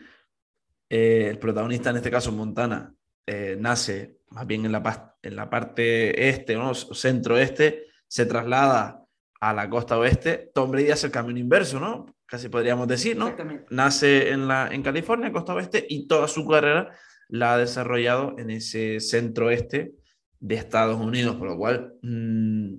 eh, 0.90 1.28
el 1.30 1.40
protagonista, 1.40 1.90
en 1.90 1.98
este 1.98 2.12
caso 2.12 2.32
Montana, 2.32 2.94
eh, 3.26 3.58
nace 3.60 4.20
más 4.30 4.46
bien 4.46 4.66
en 4.66 4.72
la, 4.72 5.16
en 5.22 5.36
la 5.36 5.50
parte 5.50 6.30
este 6.30 6.56
o 6.58 6.74
centro-este, 6.74 7.86
se 8.08 8.26
traslada 8.26 8.99
a 9.40 9.54
la 9.54 9.70
costa 9.70 9.98
oeste, 9.98 10.52
Tom 10.54 10.72
Brady 10.72 10.92
hace 10.92 11.08
el 11.08 11.12
camino 11.12 11.40
inverso, 11.40 11.80
¿no? 11.80 12.06
Casi 12.26 12.50
podríamos 12.50 12.88
decir, 12.88 13.18
¿no? 13.18 13.36
Nace 13.70 14.32
en, 14.32 14.48
la, 14.48 14.68
en 14.72 14.84
California, 14.84 15.32
costa 15.32 15.54
oeste, 15.54 15.86
y 15.88 16.08
toda 16.08 16.28
su 16.28 16.46
carrera 16.46 16.92
la 17.30 17.54
ha 17.54 17.58
desarrollado 17.58 18.36
en 18.38 18.50
ese 18.50 19.00
centro-este 19.00 19.94
de 20.40 20.56
Estados 20.56 21.00
Unidos, 21.00 21.36
por 21.38 21.48
lo 21.48 21.58
cual 21.58 21.94
mm, 22.02 22.74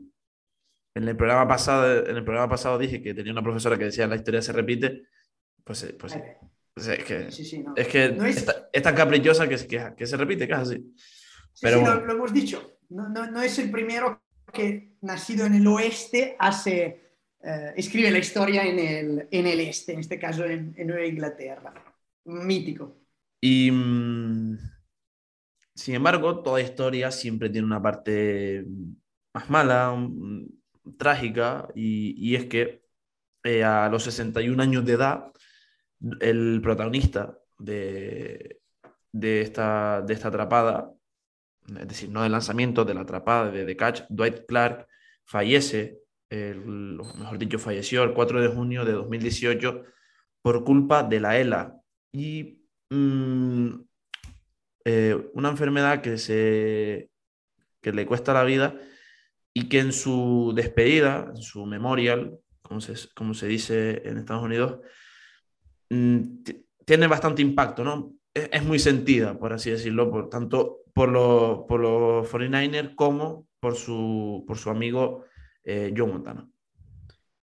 en 0.94 1.08
el 1.08 1.16
programa 1.16 1.48
pasado, 1.48 2.06
en 2.06 2.16
el 2.16 2.24
programa 2.24 2.48
pasado 2.48 2.78
dije 2.78 3.02
que 3.02 3.14
tenía 3.14 3.32
una 3.32 3.42
profesora 3.42 3.78
que 3.78 3.84
decía 3.84 4.06
la 4.06 4.16
historia 4.16 4.42
se 4.42 4.52
repite, 4.52 5.02
pues, 5.64 5.84
eh, 5.84 5.96
pues, 5.98 6.18
pues, 6.74 6.88
es 6.88 7.04
que, 7.04 7.28
es, 7.28 7.88
que 7.88 8.16
es, 8.72 8.82
tan 8.82 8.94
caprichosa 8.94 9.48
que, 9.48 9.56
que, 9.66 9.92
que, 9.96 10.06
se 10.06 10.16
repite, 10.16 10.48
casi 10.48 10.74
así. 10.74 10.94
Pero 11.60 11.82
lo, 11.82 12.12
hemos 12.12 12.32
dicho, 12.32 12.78
no, 12.90 13.08
no, 13.08 13.30
no, 13.30 13.42
es 13.42 13.58
el 13.58 13.70
primero 13.70 14.22
que 14.52 14.96
nacido 15.00 15.46
en 15.46 15.54
el 15.54 15.66
oeste 15.66 16.36
hace 16.38 17.10
eh, 17.42 17.72
escribe 17.76 18.10
la 18.10 18.18
historia 18.18 18.64
en 18.64 18.78
el, 18.78 19.28
en 19.30 19.46
el 19.46 19.60
este, 19.60 19.94
en 19.94 20.00
este 20.00 20.18
caso 20.18 20.44
en, 20.44 20.74
Nueva 20.86 21.06
Inglaterra. 21.06 21.72
Mítico. 22.24 22.98
Y 23.40 23.70
mm, 23.70 24.58
sin 25.74 25.94
embargo, 25.94 26.42
toda 26.42 26.60
historia 26.60 27.10
siempre 27.10 27.48
tiene 27.48 27.66
una 27.66 27.82
parte 27.82 28.64
más 29.32 29.48
mala, 29.48 29.96
trágica, 30.98 31.68
y, 31.74 32.14
y 32.18 32.36
es 32.36 32.46
que 32.46 32.82
eh, 33.42 33.64
a 33.64 33.88
los 33.88 34.02
61 34.04 34.62
años 34.62 34.84
de 34.84 34.92
edad, 34.92 35.32
el 36.20 36.60
protagonista 36.62 37.38
de, 37.58 38.60
de, 39.12 39.40
esta, 39.42 40.02
de 40.02 40.14
esta 40.14 40.28
atrapada, 40.28 40.92
es 41.68 41.88
decir, 41.88 42.10
no 42.10 42.22
del 42.22 42.32
lanzamiento, 42.32 42.84
de 42.84 42.94
la 42.94 43.02
atrapada 43.02 43.50
de 43.50 43.64
The 43.64 43.76
Catch, 43.76 44.02
Dwight 44.08 44.46
Clark, 44.46 44.86
fallece, 45.24 45.98
el, 46.28 46.60
mejor 47.18 47.38
dicho, 47.38 47.58
falleció 47.58 48.02
el 48.02 48.12
4 48.12 48.40
de 48.40 48.48
junio 48.48 48.84
de 48.84 48.92
2018 48.92 49.84
por 50.42 50.64
culpa 50.64 51.02
de 51.02 51.20
la 51.20 51.38
ELA. 51.38 51.76
Y 52.12 52.60
mmm, 52.90 53.70
eh, 54.84 55.30
una 55.34 55.50
enfermedad 55.50 56.00
que, 56.00 56.18
se, 56.18 57.10
que 57.80 57.92
le 57.92 58.06
cuesta 58.06 58.32
la 58.32 58.44
vida 58.44 58.76
y 59.52 59.68
que 59.68 59.80
en 59.80 59.92
su 59.92 60.52
despedida, 60.54 61.32
en 61.34 61.42
su 61.42 61.66
memorial, 61.66 62.38
como 62.62 62.80
se, 62.80 62.94
como 63.14 63.34
se 63.34 63.46
dice 63.46 64.02
en 64.04 64.18
Estados 64.18 64.44
Unidos, 64.44 64.80
mmm, 65.90 66.42
tiene 66.84 67.06
bastante 67.06 67.42
impacto, 67.42 67.84
¿no? 67.84 68.14
Es, 68.34 68.48
es, 68.52 68.64
muy 68.64 68.78
sentida, 68.78 69.38
por 69.38 69.52
así 69.52 69.70
decirlo, 69.70 70.10
por 70.10 70.28
tanto 70.30 70.80
por, 70.94 71.08
lo, 71.08 71.66
por 71.68 71.80
los 71.80 72.30
49ers 72.30 72.94
como 72.94 73.46
por 73.60 73.76
su, 73.76 74.44
por 74.46 74.56
su 74.56 74.70
amigo 74.70 75.24
eh, 75.64 75.92
Joe 75.96 76.06
Montana. 76.06 76.48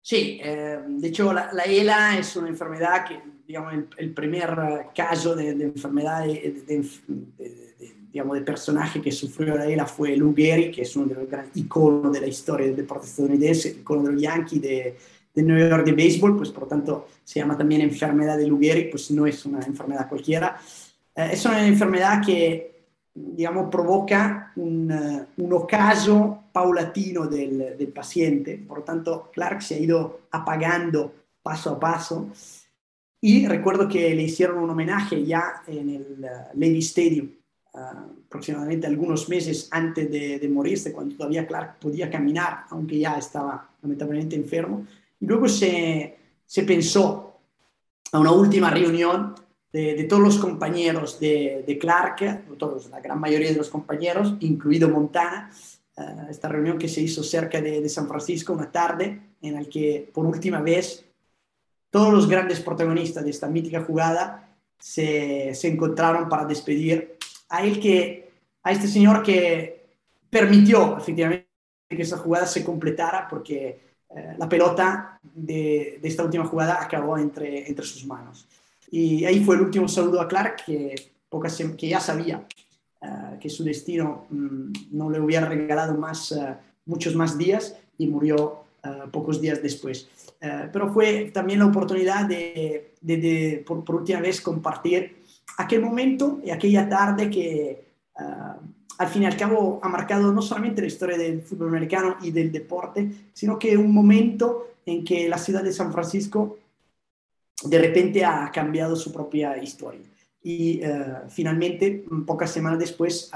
Sí, 0.02 0.40
eh, 0.44 0.80
hecho 1.02 1.32
la, 1.32 1.52
la, 1.54 1.64
ELA 1.64 2.18
es 2.18 2.36
una 2.36 2.50
enfermedad 2.50 3.06
que, 3.08 3.22
digamos, 3.45 3.74
el, 3.74 3.88
el 3.98 4.14
primer 4.14 4.50
caso 4.94 5.34
de, 5.34 5.54
de 5.56 5.64
enfermedad 5.66 6.26
de, 6.26 6.64
de, 6.68 7.94
digamos, 8.12 8.36
de 8.36 8.41
personaje 8.44 9.02
que 9.02 9.12
sufrió 9.12 9.56
la 9.58 9.66
ELA 9.66 9.86
fue 9.86 10.18
Lou 10.18 10.36
Gehrig, 10.36 10.76
que 10.76 10.82
es 10.82 10.95
uno 10.95 11.08
de 11.08 11.16
los 11.16 11.30
grandes 11.30 11.56
iconos 11.56 12.12
de 12.12 12.22
la 12.22 12.28
historia 12.28 12.68
del 12.68 12.76
deporte 12.76 13.08
estadounidense, 13.08 13.70
icono 13.70 14.04
de 14.04 14.12
los 14.12 14.22
Yankees 14.22 14.62
de, 14.62 14.98
de 15.34 15.43
New 15.43 15.57
York 15.57 15.85
de 15.85 15.93
béisbol, 15.93 16.38
pues 16.38 16.49
por 16.51 16.64
lo 16.64 16.69
tanto 16.69 17.07
se 17.23 17.39
llama 17.39 17.57
también 17.57 17.81
enfermedad 17.81 18.38
de 18.38 18.47
Lou 18.47 18.60
Gehrig, 18.60 18.91
pues 18.91 19.10
no 19.11 19.26
es 19.26 19.45
una 19.45 19.60
enfermedad 19.60 20.07
cualquiera. 20.07 20.57
Eh, 21.15 21.30
es 21.34 21.45
una 21.45 21.65
enfermedad 21.65 22.22
que 22.23 22.73
digamos, 23.14 23.69
provoca 23.69 24.51
un, 24.55 24.91
un 25.38 25.53
ocaso 25.53 26.45
paulatino 26.51 27.27
del, 27.27 27.77
del, 27.77 27.88
paciente. 27.89 28.57
Por 28.57 28.80
lo 28.80 28.84
tanto, 28.84 29.30
Clark 29.31 29.61
se 29.61 29.76
ha 29.76 29.80
ido 29.80 30.22
apagando 30.31 31.14
paso 31.41 31.72
a 31.72 31.80
paso. 31.80 32.30
Y 33.22 33.47
recuerdo 33.47 33.88
que 33.88 34.14
le 34.15 34.23
hicieron 34.23 34.57
un 34.57 34.69
homenaje 34.69 35.23
ya 35.23 35.61
en 35.68 35.89
el 35.89 36.18
uh, 36.19 36.57
Lady 36.60 36.80
Stadium, 36.80 37.30
uh, 37.73 38.23
aproximadamente 38.26 38.88
algunos 38.88 39.30
meses 39.30 39.69
antes 39.72 40.11
de, 40.11 40.39
de, 40.39 40.49
morirse, 40.49 40.91
cuando 40.91 41.15
todavía 41.15 41.47
Clark 41.47 41.80
podía 41.80 42.10
caminar, 42.10 42.65
aunque 42.69 42.99
ya 42.99 43.18
estaba 43.18 43.69
lamentablemente 43.81 44.35
enfermo. 44.35 44.85
Y 45.24 45.26
luego 45.26 45.48
se, 45.48 46.18
se 46.45 46.64
pensó 46.64 47.40
a 48.12 48.20
una 48.20 48.34
última 48.34 48.70
reunión 48.70 49.34
de, 49.72 49.95
de, 49.95 50.04
todos 50.04 50.22
los 50.22 50.38
compañeros 50.38 51.18
de, 51.18 51.64
de, 51.66 51.78
Clark, 51.78 52.58
todos, 52.58 52.90
la 52.90 53.00
gran 53.00 53.22
mayoría 53.22 53.50
de 53.50 53.56
los 53.56 53.70
compañeros, 53.70 54.36
incluido 54.41 54.90
Montana, 54.90 55.50
uh, 55.95 56.30
esta 56.30 56.50
reunión 56.50 56.78
que 56.78 56.90
se 56.90 57.00
hizo 57.00 57.24
cerca 57.24 57.62
de, 57.62 57.80
de, 57.80 57.88
San 57.88 58.06
Francisco 58.06 58.52
una 58.52 58.70
tarde 58.70 59.22
en 59.41 59.54
la 59.54 59.64
que 59.64 60.12
por 60.14 60.26
última 60.26 60.60
vez 60.60 61.06
todos 61.90 62.14
los 62.14 62.28
grandes 62.28 62.60
protagonistas 62.60 63.24
de 63.24 63.30
esta 63.30 63.48
mítica 63.48 63.82
jugada 63.82 64.58
se, 64.78 65.56
se 65.56 65.70
encontraron 65.70 66.28
para 66.28 66.44
despedir 66.44 67.16
a 67.48 67.64
él 67.64 67.80
que, 67.80 68.30
a 68.62 68.74
este 68.74 68.90
señor 68.90 69.24
que 69.24 69.86
permitió 70.30 70.98
efectivamente 70.98 71.48
que 71.90 72.02
esa 72.02 72.18
jugada 72.18 72.45
se 72.45 72.66
completara 72.66 73.30
porque 73.30 73.93
uh, 74.14 74.38
la 74.38 74.48
pelota 74.48 75.19
de, 75.23 75.99
de, 76.02 76.07
esta 76.07 76.23
última 76.23 76.45
jugada 76.45 76.81
acabó 76.81 77.18
entre, 77.18 77.68
entre 77.68 77.85
sus 77.85 78.06
manos. 78.06 78.48
Y 78.91 79.26
ahí 79.26 79.44
fue 79.44 79.56
el 79.56 79.61
último 79.61 79.88
saludo 79.88 80.22
a 80.22 80.27
Clark, 80.27 80.64
que, 80.65 80.95
pocas, 81.30 81.57
que 81.77 81.88
ya 81.88 81.99
sabía 81.99 82.45
uh, 83.02 83.40
que 83.40 83.49
su 83.49 83.64
destino 83.64 84.27
um, 84.30 84.72
no 84.91 85.10
le 85.10 85.19
hubiera 85.19 85.48
regalado 85.48 85.98
más, 85.98 86.31
uh, 86.31 86.56
muchos 86.85 87.15
más 87.15 87.38
días 87.38 87.76
y 87.98 88.07
murió 88.07 88.65
uh, 88.84 89.10
pocos 89.10 89.41
días 89.41 89.61
después. 89.61 90.07
pero 90.40 90.91
fue 90.91 91.31
también 91.34 91.60
la 91.60 91.65
oportunidad 91.65 92.26
de, 92.26 92.94
de, 93.02 93.18
de 93.18 93.64
por, 93.65 93.84
por, 93.84 93.95
última 93.95 94.19
vez, 94.19 94.41
compartir 94.41 95.23
aquel 95.57 95.81
momento 95.81 96.40
y 96.44 96.52
aquella 96.52 96.88
tarde 96.88 97.30
que 97.30 97.84
al 98.98 99.07
fin 99.07 99.24
y 99.24 99.26
al 99.26 99.38
cabo 99.38 99.80
ha 99.82 99.90
marcado 99.90 100.32
no 100.32 100.41
solamente 100.41 100.82
la 100.82 100.88
historia 100.88 101.18
del 101.18 101.41
fútbol 101.41 101.70
americano 101.70 102.18
y 102.22 102.32
del 102.32 102.52
deporte, 102.52 103.10
sino 103.34 103.57
que 103.57 103.78
un 103.78 103.94
momento 103.94 104.68
en 104.86 105.03
que 105.03 105.28
la 105.28 105.38
ciudad 105.38 105.64
de 105.64 105.74
San 105.74 105.91
Francisco 105.91 106.57
de 107.64 107.80
repente 107.80 108.26
ha 108.26 108.52
cambiado 108.52 108.95
su 108.95 109.11
propia 109.11 109.57
historia. 109.57 110.02
Y 110.41 110.86
uh, 110.86 111.30
finalmente, 111.30 112.03
pocas 112.26 112.52
semanas 112.52 112.80
después, 112.80 113.32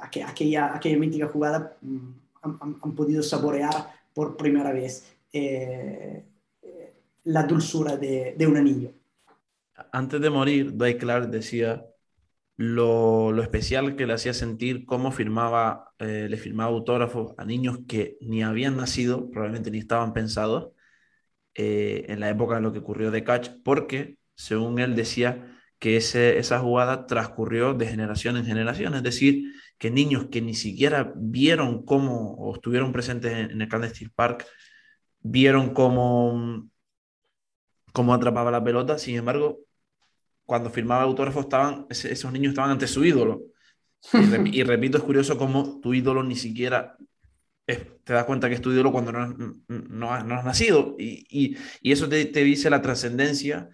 aquella, 0.00 0.80
mítica 0.98 1.28
jugada 1.28 1.76
um, 1.82 2.12
han, 2.42 2.92
podido 2.92 3.22
saborear 3.22 3.92
por 4.12 4.36
primera 4.36 4.72
vez 4.72 5.06
eh, 5.32 6.24
la 7.24 7.44
dulzura 7.44 7.96
de, 7.96 8.34
de, 8.36 8.46
un 8.46 8.56
anillo. 8.56 8.90
Antes 9.92 10.20
de 10.20 10.30
morir, 10.30 10.76
Dwight 10.76 10.98
Clark 10.98 11.30
decía 11.30 11.93
lo, 12.56 13.32
lo 13.32 13.42
especial 13.42 13.96
que 13.96 14.06
le 14.06 14.14
hacía 14.14 14.34
sentir 14.34 14.86
cómo 14.86 15.12
firmaba, 15.12 15.92
eh, 15.98 16.28
le 16.30 16.36
firmaba 16.36 16.70
autógrafos 16.70 17.34
a 17.38 17.44
niños 17.44 17.80
que 17.88 18.16
ni 18.20 18.42
habían 18.42 18.76
nacido, 18.76 19.30
probablemente 19.30 19.70
ni 19.70 19.78
estaban 19.78 20.12
pensados, 20.12 20.72
eh, 21.54 22.06
en 22.08 22.20
la 22.20 22.30
época 22.30 22.56
de 22.56 22.62
lo 22.62 22.72
que 22.72 22.80
ocurrió 22.80 23.10
de 23.10 23.24
Catch, 23.24 23.50
porque, 23.64 24.18
según 24.34 24.78
él 24.80 24.96
decía, 24.96 25.50
que 25.78 25.96
ese, 25.96 26.38
esa 26.38 26.60
jugada 26.60 27.06
transcurrió 27.06 27.74
de 27.74 27.86
generación 27.86 28.36
en 28.36 28.46
generación, 28.46 28.94
es 28.94 29.02
decir, 29.02 29.52
que 29.78 29.90
niños 29.90 30.28
que 30.30 30.40
ni 30.42 30.54
siquiera 30.54 31.12
vieron 31.16 31.84
cómo, 31.84 32.34
o 32.34 32.54
estuvieron 32.54 32.92
presentes 32.92 33.32
en, 33.32 33.50
en 33.52 33.62
el 33.62 33.68
Candlestick 33.68 34.12
Park, 34.14 34.46
vieron 35.20 35.74
cómo, 35.74 36.68
cómo 37.92 38.14
atrapaba 38.14 38.50
la 38.50 38.64
pelota, 38.64 38.98
sin 38.98 39.16
embargo, 39.16 39.63
cuando 40.46 40.70
firmaba 40.70 41.02
autógrafo 41.02 41.40
estaban, 41.40 41.86
esos 41.88 42.32
niños 42.32 42.50
estaban 42.50 42.70
ante 42.70 42.86
su 42.86 43.04
ídolo. 43.04 43.42
Y, 44.52 44.62
repito, 44.64 44.98
es 44.98 45.04
curioso 45.04 45.38
cómo 45.38 45.80
tu 45.80 45.94
ídolo 45.94 46.22
ni 46.22 46.36
siquiera 46.36 46.96
te 47.66 48.12
das 48.12 48.24
cuenta 48.26 48.48
que 48.48 48.54
es 48.54 48.60
tu 48.60 48.70
ídolo 48.70 48.92
cuando 48.92 49.12
no, 49.12 49.34
no, 49.68 50.12
has, 50.12 50.24
no 50.26 50.34
has 50.34 50.44
nacido. 50.44 50.94
Y, 50.98 51.26
y, 51.30 51.56
y, 51.80 51.92
eso 51.92 52.08
te, 52.08 52.26
te 52.26 52.44
dice 52.44 52.68
la 52.68 52.82
trascendencia, 52.82 53.70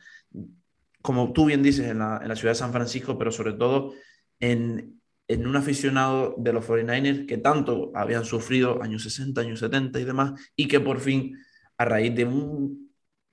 como 1.02 1.32
tú 1.32 1.46
bien 1.46 1.62
dices, 1.62 1.88
en 1.88 1.98
la, 1.98 2.20
en 2.22 2.28
la, 2.28 2.36
ciudad 2.36 2.52
de 2.52 2.58
San 2.58 2.72
Francisco, 2.72 3.18
pero 3.18 3.32
sobre 3.32 3.54
todo 3.54 3.94
en, 4.38 5.00
en 5.26 5.46
un 5.46 5.56
aficionado 5.56 6.34
de 6.38 6.52
los 6.52 6.66
49ers 6.66 7.26
que 7.26 7.38
tanto 7.38 7.90
habían 7.94 8.24
sufrido 8.24 8.82
años 8.82 9.02
60, 9.02 9.40
años 9.40 9.60
70 9.60 9.98
y 9.98 10.04
demás, 10.04 10.40
y 10.54 10.68
que 10.68 10.78
por 10.78 11.00
fin, 11.00 11.36
a 11.76 11.84
raíz 11.84 12.14
de 12.14 12.24
un, 12.24 12.89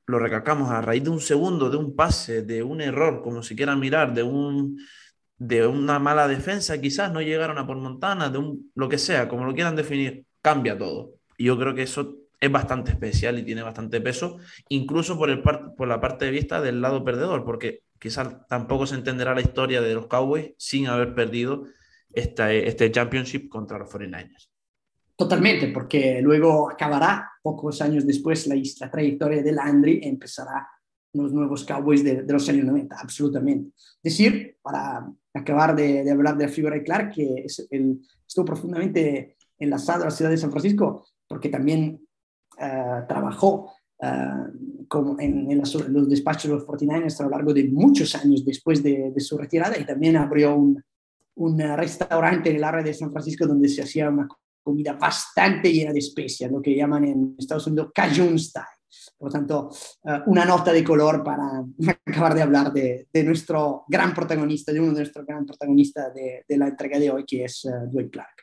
lo 0.07 0.19
recalcamos, 0.19 0.71
a 0.71 0.81
raíz 0.81 1.03
de 1.03 1.09
un 1.09 1.19
segundo, 1.19 1.69
de 1.69 1.77
un 1.77 1.95
pase, 1.95 2.41
de 2.41 2.63
un 2.63 2.81
error, 2.81 3.21
como 3.21 3.43
si 3.43 3.55
quieran 3.55 3.79
mirar, 3.79 4.13
de 4.13 4.23
un 4.23 4.79
de 5.39 5.67
una 5.67 5.99
mala 5.99 6.27
defensa, 6.27 6.81
quizás 6.81 7.11
no 7.11 7.21
llegaron 7.21 7.59
a 7.59 7.67
por 7.67 7.77
Montana, 7.77 8.29
de 8.29 8.39
un 8.39 8.71
lo 8.73 8.89
que 8.89 8.97
sea, 8.97 9.27
como 9.27 9.45
lo 9.45 9.53
quieran 9.53 9.75
definir, 9.75 10.25
cambia 10.41 10.77
todo. 10.77 11.13
Y 11.37 11.45
yo 11.45 11.59
creo 11.59 11.75
que 11.75 11.83
eso 11.83 12.17
es 12.39 12.51
bastante 12.51 12.91
especial 12.91 13.37
y 13.37 13.43
tiene 13.43 13.61
bastante 13.61 14.01
peso, 14.01 14.37
incluso 14.69 15.17
por, 15.17 15.29
el 15.29 15.41
par 15.41 15.75
por 15.75 15.87
la 15.87 16.01
parte 16.01 16.25
de 16.25 16.31
vista 16.31 16.61
del 16.61 16.81
lado 16.81 17.03
perdedor, 17.03 17.45
porque 17.45 17.83
quizás 17.99 18.47
tampoco 18.47 18.87
se 18.87 18.95
entenderá 18.95 19.35
la 19.35 19.41
historia 19.41 19.81
de 19.81 19.93
los 19.93 20.07
Cowboys 20.07 20.53
sin 20.57 20.87
haber 20.87 21.13
perdido 21.13 21.65
esta, 22.13 22.51
este 22.53 22.91
championship 22.91 23.49
contra 23.49 23.77
los 23.77 23.89
49ers. 23.91 24.49
Totalmente, 25.17 25.69
porque 25.69 26.21
luego 26.21 26.69
acabará 26.69 27.31
pocos 27.41 27.81
años 27.81 28.05
después 28.05 28.45
la, 28.45 28.55
la 28.55 28.91
trayectoria 28.91 29.41
de 29.41 29.51
Landry 29.51 30.01
y 30.03 30.07
empezará 30.07 30.67
los 31.13 31.33
nuevos 31.33 31.65
Cowboys 31.65 32.03
de, 32.03 32.21
de, 32.21 32.33
los 32.33 32.47
años 32.49 32.65
90, 32.65 32.95
absolutamente. 32.99 33.71
Decir, 34.03 34.57
para 34.61 35.11
acabar 35.33 35.75
de, 35.75 36.03
de 36.03 36.11
hablar 36.11 36.37
de 36.37 36.45
la 36.45 36.51
figura 36.51 36.75
de 36.75 36.83
Clark, 36.83 37.13
que 37.15 37.45
es 37.45 37.67
el, 37.71 37.99
estuvo 38.27 38.45
profundamente 38.45 39.37
enlazado 39.57 40.03
a 40.03 40.05
la 40.05 40.11
ciudad 40.11 40.29
de 40.29 40.37
San 40.37 40.51
Francisco, 40.51 41.07
porque 41.27 41.49
también 41.49 41.99
uh, 42.59 43.07
trabajó 43.07 43.71
uh, 43.97 44.87
como 44.87 45.19
en, 45.19 45.51
en, 45.51 45.57
los, 45.57 45.73
los, 45.89 46.07
despachos 46.07 46.51
de 46.51 46.57
los 46.57 46.67
49ers 46.67 47.19
a 47.19 47.23
lo 47.23 47.29
largo 47.31 47.55
de 47.55 47.63
muchos 47.63 48.13
años 48.13 48.45
después 48.45 48.83
de, 48.83 49.11
de 49.11 49.19
su 49.19 49.35
retirada 49.35 49.79
y 49.79 49.85
también 49.85 50.15
abrió 50.15 50.55
un, 50.55 50.83
un, 51.35 51.59
restaurante 51.75 52.51
en 52.51 52.57
el 52.57 52.63
área 52.63 52.83
de 52.83 52.93
San 52.93 53.11
Francisco 53.11 53.47
donde 53.47 53.67
se 53.67 53.81
hacía 53.81 54.09
una 54.09 54.27
comida 54.67 54.93
bastante 54.93 55.71
llena 55.71 55.93
de 55.93 55.99
especias, 55.99 56.51
lo 56.51 56.61
que 56.61 56.75
llaman 56.75 57.05
en 57.05 57.35
Estados 57.39 57.67
Unidos 57.67 57.91
Cajun 57.95 58.37
Style. 58.37 58.65
Por 59.17 59.29
lo 59.29 59.31
tanto, 59.31 59.69
uh, 60.03 60.29
una 60.29 60.43
nota 60.43 60.73
de 60.73 60.83
color 60.83 61.23
para 61.23 61.63
acabar 62.05 62.35
de 62.35 62.41
hablar 62.41 62.73
de, 62.73 63.07
de, 63.11 63.23
nuestro 63.23 63.85
gran 63.87 64.13
protagonista, 64.13 64.73
de 64.73 64.81
uno 64.81 64.91
de 64.91 64.99
nuestros 64.99 65.25
gran 65.25 65.45
protagonistas 65.45 66.13
de, 66.13 66.43
de 66.45 66.57
la 66.57 66.67
entrega 66.67 66.99
de 66.99 67.09
hoy, 67.09 67.23
que 67.25 67.45
es 67.45 67.63
uh, 67.63 67.89
Dwight 67.89 68.11
Clark. 68.11 68.35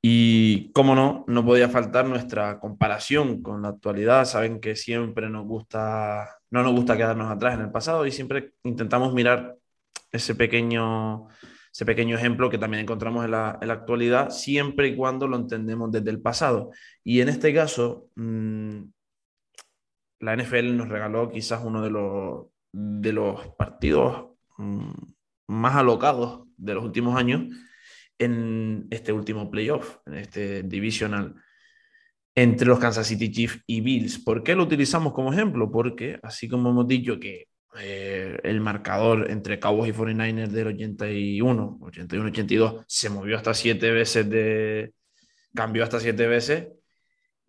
Y 0.00 0.70
cómo 0.72 0.94
no, 0.94 1.24
no 1.26 1.44
podía 1.44 1.68
faltar 1.68 2.06
nuestra 2.06 2.60
comparación 2.60 3.42
con 3.42 3.62
la 3.62 3.70
actualidad. 3.70 4.24
Saben 4.24 4.60
que 4.60 4.76
siempre 4.76 5.28
nos 5.28 5.44
gusta, 5.44 6.28
no 6.50 6.62
nos 6.62 6.72
gusta 6.72 6.96
quedarnos 6.96 7.30
atrás 7.30 7.54
en 7.54 7.62
el 7.62 7.72
pasado 7.72 8.06
y 8.06 8.12
siempre 8.12 8.52
intentamos 8.62 9.12
mirar 9.12 9.56
ese 10.12 10.36
pequeño, 10.36 11.26
ese 11.78 11.86
pequeño 11.86 12.16
ejemplo 12.16 12.50
que 12.50 12.58
también 12.58 12.82
encontramos 12.82 13.24
en 13.24 13.30
la, 13.30 13.50
actualidad, 13.50 14.30
siempre 14.30 14.88
y 14.88 14.96
cuando 14.96 15.28
lo 15.28 15.36
entendemos 15.36 15.92
desde 15.92 16.10
el 16.10 16.20
pasado. 16.20 16.72
Y 17.04 17.20
en 17.20 17.28
este 17.28 17.54
caso, 17.54 18.08
mmm, 18.16 18.80
la 20.18 20.36
NFL 20.36 20.76
nos 20.76 20.88
regaló 20.88 21.30
quizás 21.30 21.62
uno 21.64 21.80
de 21.80 21.90
los, 21.90 22.46
de 22.72 23.12
los 23.12 23.54
partidos 23.54 24.26
mmm, 24.56 24.90
más 25.46 25.76
alocados 25.76 26.48
de 26.56 26.74
los 26.74 26.84
últimos 26.84 27.16
años 27.16 27.42
en 28.18 28.88
este 28.90 29.12
último 29.12 29.48
playoff, 29.48 29.98
en 30.06 30.14
este 30.14 30.64
divisional 30.64 31.36
entre 32.34 32.66
los 32.66 32.80
Kansas 32.80 33.06
City 33.06 33.30
Chiefs 33.30 33.62
y 33.68 33.82
Bills. 33.82 34.18
¿Por 34.18 34.42
qué 34.42 34.56
lo 34.56 34.64
utilizamos 34.64 35.12
como 35.12 35.32
ejemplo? 35.32 35.70
Porque 35.70 36.18
así 36.24 36.48
como 36.48 36.70
hemos 36.70 36.88
dicho 36.88 37.20
que 37.20 37.46
eh, 37.76 38.38
el 38.42 38.60
marcador 38.60 39.30
entre 39.30 39.60
Cowboys 39.60 39.94
y 39.94 39.98
49ers 39.98 40.48
del 40.48 40.68
81, 40.68 41.78
81-82 41.80 42.84
se 42.86 43.10
movió 43.10 43.36
hasta 43.36 43.54
siete 43.54 43.90
veces 43.90 44.28
de... 44.28 44.94
cambió 45.54 45.84
hasta 45.84 46.00
siete 46.00 46.26
veces, 46.26 46.68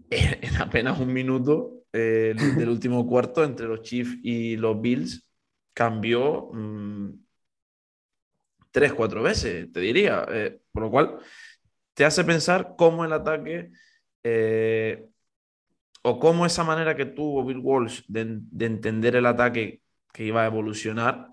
en, 0.10 0.40
en 0.44 0.56
apenas 0.58 1.00
un 1.00 1.14
minuto 1.14 1.84
eh, 1.94 2.36
del 2.58 2.70
último 2.70 3.08
cuarto 3.08 3.44
entre 3.44 3.68
los 3.68 3.82
Chiefs 3.82 4.18
y 4.24 4.58
los 4.58 4.80
Bills 4.80 5.28
cambió 5.74 6.50
mmm, 6.54 7.10
tres, 8.72 8.94
cuatro 8.94 9.24
veces, 9.24 9.72
te 9.72 9.80
diría. 9.80 10.26
Eh, 10.30 10.60
por 10.72 10.84
lo 10.84 10.92
cual, 10.92 11.20
te 11.94 12.06
hace 12.06 12.24
pensar 12.24 12.76
cómo 12.78 13.06
el 13.06 13.14
ataque 13.14 13.72
eh, 14.24 15.06
o 16.02 16.20
cómo 16.20 16.46
esa 16.46 16.64
manera 16.64 16.96
que 16.96 17.06
tuvo 17.06 17.46
Bill 17.46 17.60
Walsh 17.60 18.04
de, 18.08 18.40
de, 18.42 18.66
entender 18.66 19.16
el 19.16 19.26
ataque 19.26 19.82
que 20.14 20.26
iba 20.26 20.44
a 20.44 20.48
evolucionar, 20.48 21.30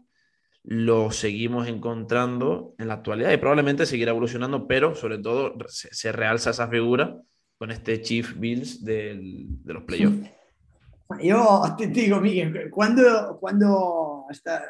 lo 0.62 1.10
seguimos 1.12 1.68
encontrando 1.68 2.74
en 2.78 2.88
la 2.88 2.94
actualidad 2.94 3.32
y 3.32 3.36
probablemente 3.36 3.86
seguirá 3.86 4.10
evolucionando, 4.10 4.66
pero 4.66 4.94
sobre 4.94 5.18
todo 5.18 5.54
se, 5.68 5.94
se 5.94 6.12
realza 6.12 6.50
esa 6.50 6.68
figura 6.68 7.20
con 7.58 7.70
este 7.70 8.02
Chief 8.02 8.34
Bills 8.36 8.84
del, 8.84 9.46
de 9.64 9.72
los 9.72 9.84
playoffs. 9.84 10.28
Yo 11.22 11.62
te 11.78 11.86
digo, 11.86 12.20
Miguel, 12.20 12.68
cuando, 12.70 13.38
cuando 13.40 14.24
está, 14.28 14.64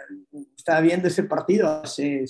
estaba 0.54 0.80
viendo 0.80 1.08
ese 1.08 1.24
partido 1.24 1.80
hace 1.82 2.24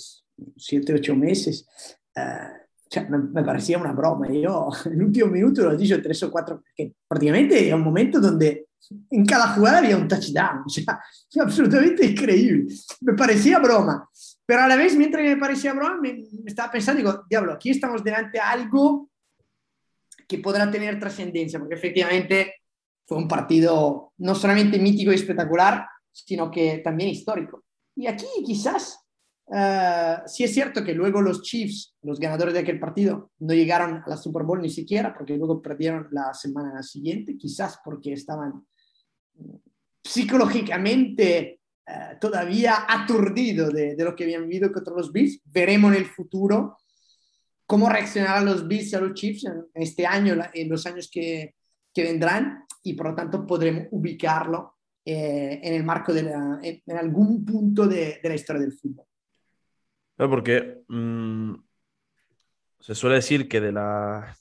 siete, 0.55 0.93
ocho 0.93 1.13
meses, 1.13 1.67
uh, 2.15 2.65
cioè, 2.89 3.09
me, 3.09 3.17
me, 3.17 3.43
parecía 3.43 3.77
una 3.77 3.91
broma. 3.91 4.27
Yo 4.31 4.69
en 4.85 4.93
el 4.93 5.03
último 5.03 5.27
minuto 5.27 5.63
lo 5.63 5.73
he 5.73 5.77
dicho 5.77 6.01
tres 6.01 6.23
o 6.23 6.31
cuatro, 6.31 6.63
que 6.73 6.93
prácticamente 7.05 7.67
era 7.67 7.75
un 7.75 7.83
momento 7.83 8.21
donde 8.21 8.66
en 9.09 9.25
cada 9.25 9.49
jugada 9.49 9.79
había 9.79 9.97
un 9.97 10.07
touchdown. 10.07 10.63
O 10.65 10.69
sea, 10.69 10.99
absolutamente 11.41 12.05
increíble. 12.05 12.73
Me 13.01 13.13
parecía 13.13 13.59
broma. 13.59 14.09
Pero 14.45 14.61
a 14.61 14.67
la 14.67 14.75
vez, 14.75 14.95
mientras 14.95 15.23
me 15.23 15.37
parecía 15.37 15.73
broma, 15.73 15.99
me, 16.01 16.13
me 16.13 16.49
estaba 16.49 16.71
pensando, 16.71 17.01
digo, 17.01 17.25
diablo, 17.29 17.53
aquí 17.53 17.69
estamos 17.69 18.03
delante 18.03 18.37
de 18.37 18.41
algo 18.41 19.09
que 20.27 20.39
podrá 20.39 20.69
tener 20.69 20.99
trascendencia, 20.99 21.59
porque 21.59 21.75
efectivamente 21.75 22.55
fue 23.05 23.17
un 23.17 23.27
partido 23.27 24.13
no 24.17 24.35
solamente 24.35 24.77
mítico 24.79 25.11
y 25.11 25.15
espectacular, 25.15 25.87
sino 26.11 26.51
que 26.51 26.79
también 26.79 27.09
histórico. 27.09 27.63
Y 27.95 28.07
aquí 28.07 28.27
quizás 28.45 28.99
Uh, 29.49 30.27
sí 30.27 30.43
es 30.43 30.53
cierto 30.53 30.83
que 30.83 30.93
luego 30.93 31.21
los 31.21 31.41
Chiefs, 31.41 31.95
los 32.01 32.19
ganadores 32.19 32.53
de 32.53 32.59
aquel 32.59 32.81
partido, 32.81 33.31
no 33.39 33.53
llegaron 33.53 34.03
a 34.05 34.09
la 34.09 34.17
Super 34.17 34.43
Bowl 34.43 34.61
ni 34.61 34.69
siquiera, 34.69 35.13
porque 35.13 35.37
luego 35.37 35.61
perdieron 35.61 36.09
la 36.11 36.33
semana 36.33 36.83
siguiente, 36.83 37.37
quizás 37.37 37.79
porque 37.83 38.11
estaban 38.11 38.65
psicológicamente 40.03 41.61
uh, 41.87 42.19
todavía 42.19 42.85
aturdidos 42.89 43.73
de, 43.73 43.95
de, 43.95 44.03
lo 44.03 44.15
que 44.15 44.25
habían 44.25 44.47
vivido 44.49 44.71
contra 44.71 44.93
los 44.93 45.13
Bills. 45.13 45.39
Veremos 45.45 45.93
en 45.93 45.99
el 45.99 46.07
futuro 46.07 46.77
cómo 47.65 47.87
reaccionarán 47.87 48.45
los 48.45 48.67
Bills 48.67 48.93
a 48.95 48.99
los 48.99 49.13
Chiefs 49.13 49.45
en 49.45 49.81
este 49.81 50.05
año, 50.05 50.35
en 50.53 50.69
los 50.69 50.85
años 50.85 51.09
que, 51.09 51.55
que 51.93 52.03
vendrán, 52.03 52.65
y 52.83 52.93
por 52.93 53.07
lo 53.07 53.15
tanto 53.15 53.47
podremos 53.47 53.87
ubicarlo 53.91 54.75
eh, 55.05 55.61
en 55.63 55.73
el 55.73 55.85
marco 55.85 56.13
de 56.13 56.23
la, 56.23 56.59
en, 56.61 56.81
en, 56.85 56.97
algún 56.97 57.45
punto 57.45 57.87
de, 57.87 58.19
de 58.21 58.29
la 58.29 58.35
historia 58.35 58.61
del 58.61 58.73
fútbol. 58.73 59.06
Porque 60.17 60.83
mmm, 60.87 61.55
se 62.79 62.95
suele 62.95 63.15
decir 63.17 63.47
que 63.49 63.61
de 63.61 63.71
la, 63.71 64.35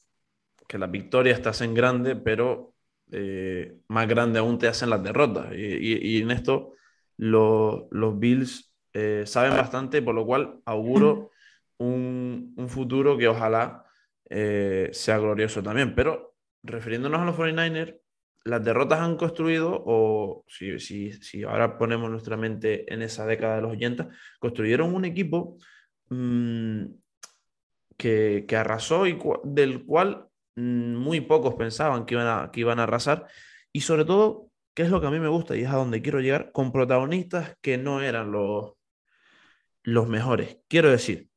que 0.69 0.79
las 0.79 0.91
victorias 0.91 1.43
te 1.43 1.49
hacen 1.49 1.75
grande, 1.75 2.17
pero 2.17 2.75
eh, 3.13 3.79
más 3.89 4.09
grande 4.09 4.39
aún 4.39 4.59
te 4.59 4.69
hacen 4.69 4.91
las 4.91 5.03
derrotas. 5.03 5.53
Y, 5.55 5.57
y, 5.59 6.19
y 6.19 6.23
en 6.23 6.31
esto 6.33 6.75
lo, 7.19 7.89
los 7.91 8.19
Bills 8.19 8.73
eh, 8.93 9.25
saben 9.27 9.57
bastante, 9.57 10.03
por 10.03 10.15
lo 10.15 10.27
cual 10.27 10.61
auguro 10.67 11.31
un, 11.79 12.55
un 12.57 12.69
futuro 12.69 13.19
que 13.19 13.29
ojalá 13.29 13.85
eh, 14.31 14.91
sea 14.93 15.19
glorioso 15.19 15.63
también. 15.63 15.95
Pero 15.95 16.37
refiriéndonos 16.63 17.21
a 17.21 17.25
los 17.27 17.37
49ers, 17.37 18.01
las 18.47 18.65
derrotas 18.65 19.01
han 19.01 19.17
construido, 19.17 19.83
o 19.87 20.45
si, 20.47 20.79
si, 20.79 21.13
si, 21.13 21.43
ahora 21.43 21.77
ponemos 21.79 22.09
nuestra 22.11 22.37
mente 22.37 22.93
en 22.93 23.03
esa 23.03 23.27
década 23.27 23.57
de 23.57 23.63
los 23.63 23.73
80, 23.73 24.09
construyeron 24.39 24.95
un 24.95 25.05
equipo 25.05 25.57
mmm, 26.11 26.85
que, 27.97 28.45
que, 28.47 28.57
arrasó 28.57 29.07
y 29.09 29.19
del 29.43 29.85
cual 29.85 30.29
mmm, 30.55 30.95
muy 30.95 31.21
pocos 31.21 31.55
pensaban 31.55 32.07
que 32.07 32.15
iban, 32.15 32.29
a, 32.29 32.51
que 32.53 32.61
iban 32.61 32.79
a 32.79 32.85
arrasar. 32.85 33.27
Y 33.73 33.81
sobre 33.81 34.05
todo, 34.05 34.49
que 34.75 34.83
es 34.83 34.91
lo 34.91 35.01
que 35.01 35.09
a 35.09 35.11
mí 35.11 35.19
me 35.19 35.29
gusta 35.29 35.57
y 35.57 35.63
es 35.63 35.69
a 35.69 35.77
donde 35.77 36.01
quiero 36.01 36.21
llegar, 36.21 36.53
con 36.53 36.71
protagonistas 36.71 37.57
que 37.61 37.79
no 37.79 38.01
eran 38.01 38.31
los, 38.31 38.75
los 39.83 40.09
mejores. 40.09 40.59
Quiero 40.69 40.89
decir, 40.91 41.29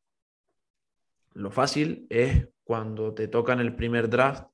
lo 1.34 1.49
fácil 1.49 2.06
es 2.11 2.49
cuando 2.64 3.15
te 3.15 3.27
tocan 3.27 3.60
el 3.60 3.76
primer 3.76 4.10
draft 4.10 4.45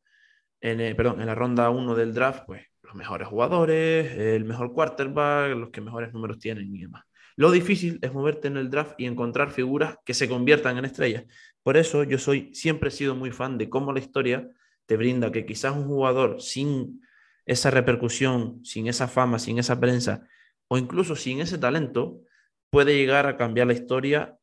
en, 0.61 0.79
el, 0.81 0.95
perdón, 0.95 1.21
en 1.21 1.27
la 1.27 1.35
ronda 1.35 1.69
1 1.69 1.95
del 1.95 2.13
draft, 2.13 2.43
pues 2.45 2.63
los 2.81 2.95
mejores 2.95 3.27
jugadores, 3.27 4.11
el 4.17 4.45
mejor 4.45 4.73
quarterback, 4.73 5.55
los 5.55 5.69
que 5.69 5.81
mejores 5.81 6.13
números 6.13 6.39
tienen 6.39 6.73
y 6.75 6.81
demás. 6.81 7.03
Lo 7.35 7.51
difícil 7.51 7.99
es 8.01 8.13
moverte 8.13 8.47
en 8.47 8.57
el 8.57 8.69
draft 8.69 8.93
y 8.97 9.05
encontrar 9.05 9.51
figuras 9.51 9.97
que 10.05 10.13
se 10.13 10.29
conviertan 10.29 10.77
en 10.77 10.85
estrellas. 10.85 11.25
Por 11.63 11.75
eso 11.75 12.03
yo 12.03 12.17
soy, 12.17 12.53
siempre 12.53 12.89
he 12.89 12.91
sido 12.91 13.15
muy 13.15 13.31
fan 13.31 13.57
de 13.57 13.69
cómo 13.69 13.91
la 13.91 13.99
historia 13.99 14.47
te 14.85 14.95
brinda 14.95 15.31
que 15.31 15.45
quizás 15.45 15.75
un 15.75 15.87
jugador 15.87 16.41
sin 16.41 17.01
esa 17.45 17.71
repercusión, 17.71 18.63
sin 18.63 18.87
esa 18.87 19.07
fama, 19.07 19.39
sin 19.39 19.59
esa 19.59 19.79
prensa 19.79 20.27
o 20.67 20.77
incluso 20.77 21.15
sin 21.15 21.41
ese 21.41 21.57
talento, 21.57 22.21
puede 22.69 22.95
llegar 22.95 23.27
a 23.27 23.37
cambiar 23.37 23.67
la 23.67 23.73
historia 23.73 24.37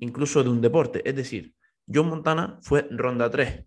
incluso 0.00 0.42
de 0.42 0.50
un 0.50 0.60
deporte. 0.60 1.02
Es 1.08 1.14
decir, 1.14 1.54
John 1.86 2.08
Montana 2.08 2.58
fue 2.62 2.86
ronda 2.90 3.30
3, 3.30 3.64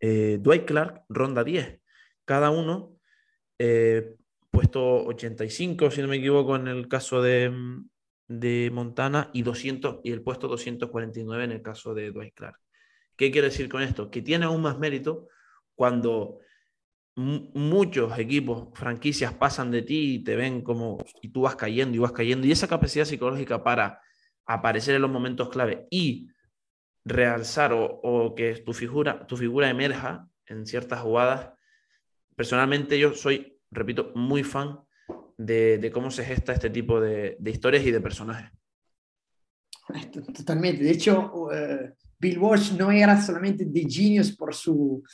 eh, 0.00 0.38
Dwight 0.40 0.64
Clark, 0.64 1.04
ronda 1.08 1.44
10. 1.44 1.80
Cada 2.24 2.50
uno, 2.50 2.98
eh, 3.58 4.16
puesto 4.50 5.04
85, 5.06 5.90
si 5.90 6.02
no 6.02 6.08
me 6.08 6.16
equivoco, 6.16 6.56
en 6.56 6.68
el 6.68 6.88
caso 6.88 7.22
de, 7.22 7.52
de, 8.28 8.70
Montana, 8.72 9.30
y, 9.32 9.42
200, 9.42 10.00
y 10.04 10.12
el 10.12 10.22
puesto 10.22 10.48
249 10.48 11.44
en 11.44 11.52
el 11.52 11.62
caso 11.62 11.94
de 11.94 12.10
Dwight 12.10 12.34
Clark. 12.34 12.60
¿Qué 13.16 13.30
quiere 13.30 13.48
decir 13.48 13.68
con 13.68 13.82
esto? 13.82 14.10
Que 14.10 14.22
tiene 14.22 14.44
aún 14.44 14.62
más 14.62 14.78
mérito 14.78 15.28
cuando 15.74 16.40
muchos 17.16 18.18
equipos, 18.18 18.68
franquicias 18.74 19.32
pasan 19.32 19.70
de 19.70 19.82
ti 19.82 20.16
y 20.16 20.18
te 20.24 20.36
ven 20.36 20.60
como, 20.60 20.98
y 21.22 21.30
tú 21.30 21.42
vas 21.42 21.56
cayendo 21.56 21.96
y 21.96 21.98
vas 21.98 22.12
cayendo, 22.12 22.46
y 22.46 22.52
esa 22.52 22.68
capacidad 22.68 23.06
psicológica 23.06 23.64
para 23.64 24.02
aparecer 24.44 24.94
en 24.94 25.02
los 25.02 25.10
momentos 25.10 25.48
clave 25.48 25.86
y 25.90 26.28
realzar 27.06 27.72
o, 27.72 27.84
o, 28.02 28.34
que 28.34 28.56
tu 28.56 28.72
figura, 28.72 29.26
tu 29.26 29.36
figura 29.36 29.70
emerja 29.70 30.28
en 30.46 30.66
ciertas 30.66 31.00
jugadas. 31.00 31.50
Personalmente 32.34 32.98
yo 32.98 33.14
soy, 33.14 33.58
repito, 33.70 34.10
muy 34.16 34.42
fan 34.42 34.80
de, 35.38 35.78
de 35.78 35.90
cómo 35.92 36.10
se 36.10 36.24
gesta 36.24 36.52
este 36.52 36.68
tipo 36.68 37.00
de, 37.00 37.36
de, 37.38 37.50
historias 37.50 37.84
y 37.84 37.92
de 37.92 38.00
personajes. 38.00 38.50
Totalmente. 40.34 40.82
De 40.82 40.90
hecho, 40.90 41.32
uh, 41.32 41.94
Bill 42.18 42.38
Walsh 42.38 42.72
no 42.72 42.90
era 42.90 43.22
solamente 43.22 43.64
de 43.64 43.86
genius 43.88 44.34
por 44.36 44.52
su, 44.52 45.04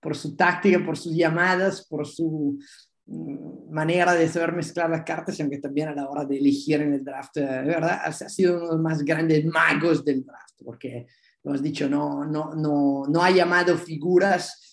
por 0.00 0.16
su 0.16 0.34
táctica, 0.34 0.82
por 0.82 0.96
sus 0.96 1.14
llamadas, 1.14 1.86
por 1.86 2.06
su 2.06 2.58
mm, 3.04 3.70
manera 3.70 4.14
de 4.14 4.26
saber 4.28 4.54
mezclar 4.54 4.88
las 4.88 5.02
cartas, 5.02 5.36
sino 5.36 5.50
que 5.50 5.58
también 5.58 5.88
a 5.88 5.94
la 5.94 6.08
hora 6.08 6.24
de 6.24 6.38
elegir 6.38 6.80
en 6.80 6.94
el 6.94 7.04
draft, 7.04 7.36
uh, 7.36 7.66
¿verdad? 7.66 8.00
Ha 8.02 8.12
sido 8.12 8.56
uno 8.56 8.64
de 8.64 8.72
los 8.72 8.80
más 8.80 9.04
grandes 9.04 9.44
magos 9.44 10.02
del 10.02 10.24
draft, 10.24 10.54
porque 10.64 11.06
has 11.52 11.62
dicho, 11.62 11.88
no, 11.88 12.24
no, 12.24 12.54
no, 12.54 13.04
no 13.08 13.22
ha 13.22 13.30
llamado 13.30 13.76
figuras 13.76 14.64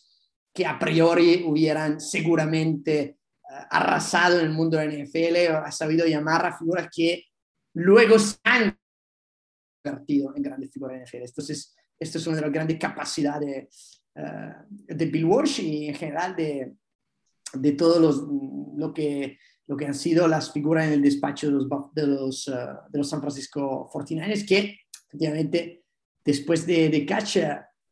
que 0.53 0.65
a 0.65 0.77
priori 0.77 1.43
hubieran 1.45 1.99
seguramente 1.99 3.01
eh, 3.01 3.17
arrasado 3.69 4.39
en 4.39 4.45
el 4.45 4.51
mundo 4.51 4.77
de 4.77 4.87
la 4.87 5.03
NFL, 5.03 5.65
ha 5.65 5.71
sabido 5.71 6.05
llamar 6.05 6.45
a 6.45 6.57
figuras 6.57 6.89
que 6.93 7.25
luego 7.73 8.19
se 8.19 8.37
han 8.43 8.77
convertido 9.83 10.33
en 10.35 10.43
grandes 10.43 10.71
figuras 10.71 10.97
de 10.97 11.05
NFL. 11.05 11.27
Entonces, 11.27 11.75
esto 11.99 12.17
es 12.17 12.27
una 12.27 12.37
de 12.37 12.41
las 12.43 12.51
grandes 12.51 12.79
capacidades 12.79 14.03
uh, 14.15 14.65
de 14.69 15.05
Bill 15.05 15.25
Walsh 15.25 15.59
y 15.61 15.87
en 15.89 15.95
general 15.95 16.35
de, 16.35 16.73
de 17.53 17.71
todo 17.73 17.99
los, 17.99 18.23
lo, 18.75 18.93
que, 18.93 19.37
lo 19.67 19.77
que 19.77 19.85
han 19.85 19.93
sido 19.93 20.27
las 20.27 20.51
figuras 20.51 20.87
en 20.87 20.93
el 20.93 21.01
despacho 21.01 21.47
de 21.47 21.53
los, 21.53 21.67
de 21.93 22.07
los, 22.07 22.47
uh, 22.47 22.89
de 22.89 22.97
los 22.97 23.09
San 23.09 23.21
Francisco 23.21 23.89
49ers, 23.93 24.47
que 24.47 24.79
efectivamente 25.07 25.80
después 26.23 26.65
de, 26.65 26.89
de 26.89 27.05
Catch 27.05 27.37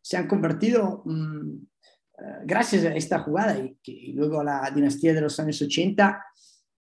se 0.01 0.17
han 0.17 0.27
convertido, 0.27 1.03
um, 1.05 1.65
uh, 2.17 2.23
gracias 2.45 2.85
a 2.85 2.95
esta 2.95 3.19
jugada 3.19 3.57
y, 3.83 4.13
luego 4.13 4.41
a 4.41 4.43
la 4.43 4.71
dinastía 4.73 5.13
de 5.13 5.21
los 5.21 5.39
años 5.39 5.61
80, 5.61 6.23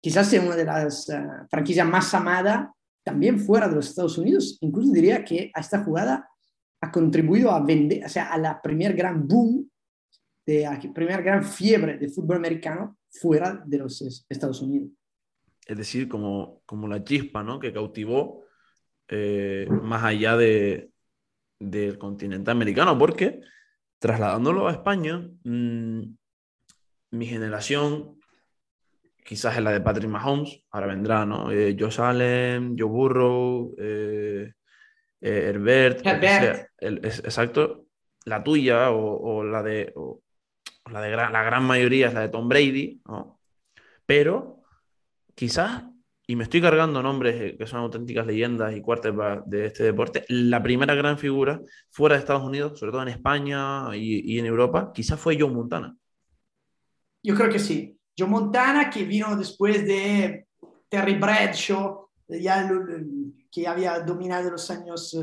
quizás 0.02 0.28
sea 0.28 0.42
una 0.42 0.56
de 0.56 0.66
las 0.66 1.08
franquicias 1.50 1.88
más 1.88 2.14
amadas 2.14 2.70
también 3.04 3.40
fuera 3.40 3.68
de 3.68 3.76
los 3.76 3.88
Estados 3.88 4.18
Unidos. 4.18 4.58
Incluso 4.62 4.92
diría 4.92 5.24
que 5.24 5.52
a 5.54 5.60
esta 5.60 5.84
jugada 5.84 6.28
ha 6.82 6.92
contribuido 6.92 7.52
a 7.52 7.64
vender, 7.64 8.04
o 8.06 8.10
sea, 8.10 8.32
a 8.32 8.38
la 8.38 8.62
primer 8.62 8.94
gran 8.94 9.28
boom, 9.28 9.70
de 10.46 10.62
la 10.62 10.80
primer 10.94 11.24
gran 11.24 11.44
fiebre 11.44 11.98
de 11.98 12.10
fútbol 12.10 12.38
americano 12.38 12.98
fuera 13.10 13.64
de 13.66 13.78
los 13.80 14.26
Estados 14.30 14.62
Unidos. 14.62 14.90
Es 15.66 15.78
decir, 15.78 16.08
como, 16.08 16.62
como 16.66 16.88
la 16.88 17.04
chispa, 17.04 17.44
¿no? 17.44 17.60
Que 17.60 17.74
cautivó 17.74 18.44
eh, 19.08 19.68
más 19.70 20.04
allá 20.04 20.38
de, 20.38 20.92
del 21.60 21.98
continente 21.98 22.52
americano, 22.52 22.98
porque 22.98 23.42
trasladándolo 24.00 24.68
a 24.68 24.72
España, 24.72 25.28
mmm, 25.44 26.02
mi 27.12 27.26
generación 27.26 28.20
quizás 29.26 29.58
es 29.58 29.64
la 29.64 29.72
de 29.72 29.82
Patrick 29.82 30.10
Mahomes, 30.10 30.64
ahora 30.70 30.88
vendrá, 30.88 31.26
¿no? 31.26 31.52
Eh, 31.52 31.76
Josh 31.78 32.00
Allen, 32.00 32.76
Joe 32.78 32.88
Burrow, 32.88 33.74
eh, 33.78 34.54
eh, 35.20 35.46
Herbert, 35.50 36.06
Herbert. 36.06 36.70
El, 36.78 37.04
es, 37.04 37.20
exacto, 37.20 37.88
la 38.26 38.44
tuya 38.44 38.92
o, 38.92 39.18
o 39.18 39.44
la 39.44 39.64
de, 39.64 39.92
o, 39.96 40.22
la 40.92 41.02
de 41.02 41.10
gran, 41.10 41.34
la 41.34 41.44
gran 41.44 41.64
mayoría 41.64 42.08
es 42.08 42.14
la 42.14 42.22
de 42.22 42.30
Tom 42.30 42.48
Brady, 42.48 43.02
¿no? 43.08 43.40
Pero 44.06 44.62
quizás, 45.34 45.86
y 46.28 46.36
me 46.36 46.44
estoy 46.44 46.62
cargando 46.62 47.04
nombres 47.04 47.56
que 47.58 47.68
son 47.68 47.82
auténticas 47.82 48.26
leyendas 48.26 48.76
y 48.76 48.82
quarterbacks 48.82 49.48
de 49.50 49.68
este 49.68 49.84
deporte, 49.84 50.26
la 50.30 50.62
primera 50.64 50.96
gran 50.96 51.18
figura 51.18 51.62
fuera 51.90 52.16
de 52.16 52.22
Estados 52.22 52.44
Unidos, 52.44 52.80
sobre 52.80 52.92
todo 52.92 53.04
en 53.04 53.10
España 53.10 53.96
y, 53.96 54.34
y 54.34 54.40
en 54.40 54.46
Europa, 54.46 54.92
quizás 54.94 55.20
fue 55.20 55.38
Joe 55.40 55.52
Montana. 55.52 55.96
Yo 57.22 57.36
creo 57.36 57.50
que 57.50 57.60
sí. 57.60 57.98
Joe 58.18 58.28
Montana, 58.28 58.90
que 58.90 59.04
vino 59.04 59.36
después 59.36 59.86
de 59.86 60.48
Terry 60.90 61.16
Bradshaw, 61.16 62.08
ya, 62.28 62.70
que 63.52 63.68
había 63.68 64.00
dominado 64.00 64.50
los 64.50 64.70
años 64.72 65.14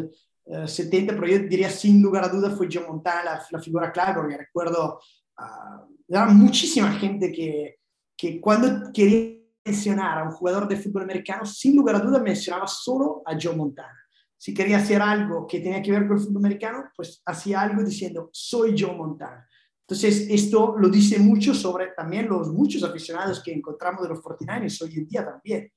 uh, 0.44 0.68
70, 0.68 1.14
pero 1.14 1.26
yo 1.26 1.38
diría 1.40 1.70
sin 1.70 2.00
lugar 2.00 2.24
a 2.24 2.28
dudas 2.28 2.56
fue 2.56 2.68
Joe 2.70 2.86
Montana 2.86 3.24
la, 3.24 3.46
la 3.50 3.60
figura 3.60 3.90
clave, 3.90 4.14
porque 4.14 4.36
recuerdo, 4.36 5.00
uh, 5.38 5.94
era 6.06 6.26
muchísima 6.26 6.92
gente 6.92 7.32
que, 7.32 7.78
que 8.16 8.40
cuando 8.40 8.92
quería 8.92 9.41
mencionar 9.64 10.18
a 10.18 10.24
un 10.24 10.30
jugador 10.30 10.68
de 10.68 10.76
fútbol 10.76 11.02
americano, 11.02 11.46
sin 11.46 11.76
lugar 11.76 11.96
a 11.96 12.00
dudas 12.00 12.22
mencionaba 12.22 12.66
solo 12.66 13.22
a 13.24 13.36
Joe 13.40 13.56
Montana. 13.56 13.98
Si 14.36 14.52
quería 14.52 14.78
hacer 14.78 15.00
algo 15.00 15.46
que 15.46 15.60
tenía 15.60 15.82
que 15.82 15.92
ver 15.92 16.06
con 16.06 16.16
el 16.16 16.22
fútbol 16.22 16.44
americano, 16.44 16.84
pues 16.96 17.22
hacía 17.24 17.60
algo 17.60 17.82
diciendo, 17.82 18.28
soy 18.32 18.74
Joe 18.76 18.96
Montana. 18.96 19.48
Entonces, 19.86 20.26
esto 20.30 20.74
lo 20.78 20.88
dice 20.88 21.18
mucho 21.18 21.54
sobre 21.54 21.88
también 21.96 22.28
los 22.28 22.48
muchos 22.48 22.82
aficionados 22.82 23.42
que 23.42 23.52
encontramos 23.52 24.02
de 24.02 24.08
los 24.08 24.20
49ers 24.20 24.82
hoy 24.82 24.94
en 24.96 25.08
día 25.08 25.24
también, 25.24 25.72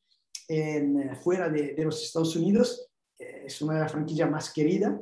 en, 0.48 0.99
eh, 0.99 1.16
fuera 1.16 1.49
de, 1.49 1.74
de, 1.74 1.86
los 1.86 2.02
Estados 2.02 2.36
Unidos. 2.36 2.90
Es 3.18 3.62
una 3.62 3.76
de 3.76 3.80
las 3.82 3.91
franquicias 3.91 4.30
más 4.30 4.52
queridas 4.52 4.94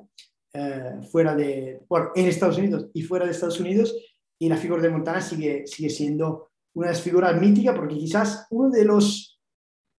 eh, 0.56 1.00
fuera 1.12 1.34
de, 1.36 1.82
bueno, 1.90 2.12
en 2.14 2.28
Estados 2.28 2.60
Unidos 2.60 2.88
y 2.94 3.02
fuera 3.02 3.26
de 3.26 3.32
Estados 3.32 3.60
Unidos. 3.60 3.96
Y 4.40 4.50
la 4.50 4.58
figura 4.58 4.82
de 4.82 4.90
Montana 4.90 5.22
sigue, 5.22 5.66
sigue 5.66 5.90
siendo 5.90 6.52
una 6.74 6.88
de 6.88 6.94
las 6.94 7.02
figuras 7.02 7.40
míticas 7.40 7.76
porque 7.76 7.96
quizás 7.96 8.48
uno 8.50 8.70
de 8.70 8.86
los 8.86 9.40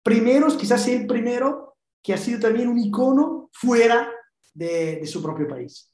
primeros, 0.03 0.57
quizás 0.57 0.87
el 0.89 1.07
primero, 1.07 1.77
que 2.03 2.13
ha 2.13 2.19
sido 2.19 2.39
también 2.39 2.69
un 2.69 2.79
icono 2.79 3.49
fuera 3.53 4.11
de, 4.53 5.05
su 5.07 5.23
propio 5.23 5.49
país. 5.49 5.91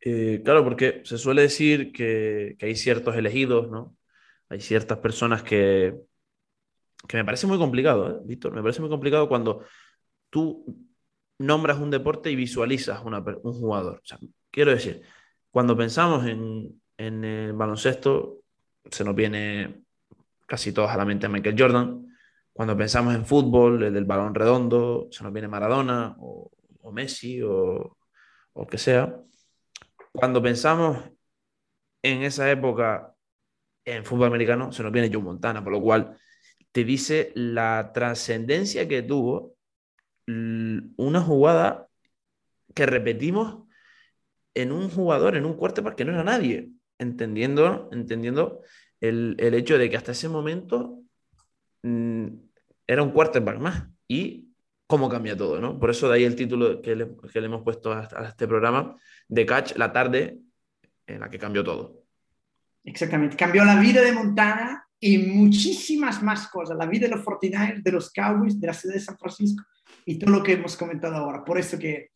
Eh, 0.00 0.40
claro, 0.44 0.62
porque 0.62 1.02
se 1.04 1.18
suele 1.18 1.42
decir 1.42 1.92
que, 1.92 2.56
hay 2.60 2.76
ciertos 2.76 3.16
elegidos, 3.16 3.68
¿no? 3.70 3.96
Hay 4.48 4.60
ciertas 4.60 4.98
personas 4.98 5.42
que, 5.42 5.94
que 7.06 7.16
me 7.16 7.24
parece 7.24 7.46
muy 7.46 7.58
complicado, 7.58 8.08
¿eh? 8.10 8.20
Víctor, 8.24 8.54
me 8.54 8.62
parece 8.62 8.80
muy 8.80 8.88
complicado 8.88 9.28
cuando 9.28 9.64
tú 10.30 10.64
nombras 11.38 11.78
un 11.78 11.90
deporte 11.90 12.30
y 12.30 12.36
visualizas 12.36 13.02
un 13.04 13.52
jugador. 13.52 14.02
Quiero 14.50 14.70
decir, 14.70 15.02
cuando 15.50 15.76
pensamos 15.76 16.26
en, 16.26 16.80
en 16.96 17.24
el 17.24 17.52
baloncesto, 17.52 18.42
se 18.90 19.04
nos 19.04 19.14
viene 19.14 19.82
casi 20.46 20.72
todos 20.72 20.90
a 20.90 20.96
la 20.96 21.04
mente 21.04 21.28
Michael 21.28 21.56
Jordan. 21.58 22.06
Cuando 22.52 22.76
pensamos 22.76 23.14
en 23.14 23.24
fútbol, 23.24 23.82
el 23.82 23.94
del 23.94 24.04
balón 24.04 24.34
redondo, 24.34 25.08
se 25.10 25.22
nos 25.22 25.32
viene 25.32 25.48
Maradona 25.48 26.16
o, 26.18 26.50
Messi 26.90 27.42
o, 27.42 27.98
o 28.54 28.66
que 28.66 28.78
sea 28.78 29.14
cuando 30.18 30.42
pensamos 30.42 30.98
en 32.02 32.22
esa 32.22 32.50
época 32.50 33.14
en 33.84 34.04
fútbol 34.04 34.26
americano, 34.26 34.72
se 34.72 34.82
nos 34.82 34.92
viene 34.92 35.10
Joe 35.12 35.22
Montana, 35.22 35.62
por 35.62 35.72
lo 35.72 35.80
cual 35.80 36.16
te 36.72 36.84
dice 36.84 37.32
la 37.34 37.92
trascendencia 37.94 38.86
que 38.88 39.02
tuvo 39.02 39.54
una 40.26 41.22
jugada 41.22 41.88
que 42.74 42.84
repetimos 42.84 43.66
en 44.54 44.72
un 44.72 44.90
jugador, 44.90 45.36
en 45.36 45.46
un 45.46 45.54
quarterback 45.54 45.94
que 45.94 46.04
no 46.04 46.12
era 46.12 46.24
nadie, 46.24 46.70
entendiendo, 46.98 47.88
entendiendo 47.92 48.62
el, 49.00 49.36
el 49.38 49.54
hecho 49.54 49.78
de 49.78 49.88
que 49.88 49.96
hasta 49.96 50.12
ese 50.12 50.28
momento 50.28 51.02
mmm, 51.82 52.26
era 52.86 53.02
un 53.02 53.12
quarterback 53.12 53.58
más 53.58 53.84
y 54.08 54.48
cómo 54.86 55.08
cambia 55.08 55.36
todo, 55.36 55.60
¿no? 55.60 55.78
Por 55.78 55.90
eso 55.90 56.08
de 56.08 56.16
ahí 56.16 56.24
el 56.24 56.34
título 56.34 56.80
que 56.80 56.96
le, 56.96 57.08
que 57.32 57.40
le 57.40 57.46
hemos 57.46 57.62
puesto 57.62 57.92
a, 57.92 58.08
a 58.16 58.28
este 58.28 58.48
programa, 58.48 58.96
de 59.28 59.44
Catch, 59.44 59.76
la 59.76 59.92
tarde 59.92 60.38
en 61.06 61.20
la 61.20 61.28
que 61.28 61.38
cambió 61.38 61.62
todo. 61.62 62.04
Exactamente, 62.84 63.36
cambió 63.36 63.64
la 63.64 63.78
vida 63.78 64.00
de 64.00 64.12
Montana 64.12 64.84
y 64.98 65.18
muchísimas 65.18 66.22
más 66.22 66.48
cosas, 66.48 66.76
la 66.76 66.86
vida 66.86 67.06
de 67.06 67.16
los 67.16 67.24
49ers, 67.24 67.82
de 67.82 67.92
los 67.92 68.10
Cowboys, 68.10 68.58
de 68.58 68.66
la 68.66 68.72
ciudad 68.72 68.94
de 68.94 69.00
San 69.00 69.18
Francisco 69.18 69.62
y 70.06 70.18
todo 70.18 70.30
lo 70.30 70.42
que 70.42 70.52
hemos 70.52 70.76
comentado 70.76 71.16
ahora. 71.16 71.44
Por 71.44 71.58
eso 71.58 71.78
que 71.78 72.10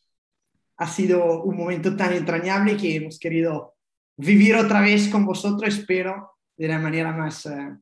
ha 0.78 0.86
sido 0.88 1.42
un 1.42 1.56
momento 1.56 1.94
tan 1.94 2.14
entrañable 2.14 2.76
que 2.76 2.96
hemos 2.96 3.18
querido 3.18 3.74
vivir 4.16 4.56
otra 4.56 4.80
vez 4.80 5.08
con 5.08 5.24
vosotros, 5.24 5.74
espero 5.74 6.32
de 6.56 6.68
la 6.68 6.78
manera 6.78 7.12
más 7.12 7.46
uh, 7.46 7.78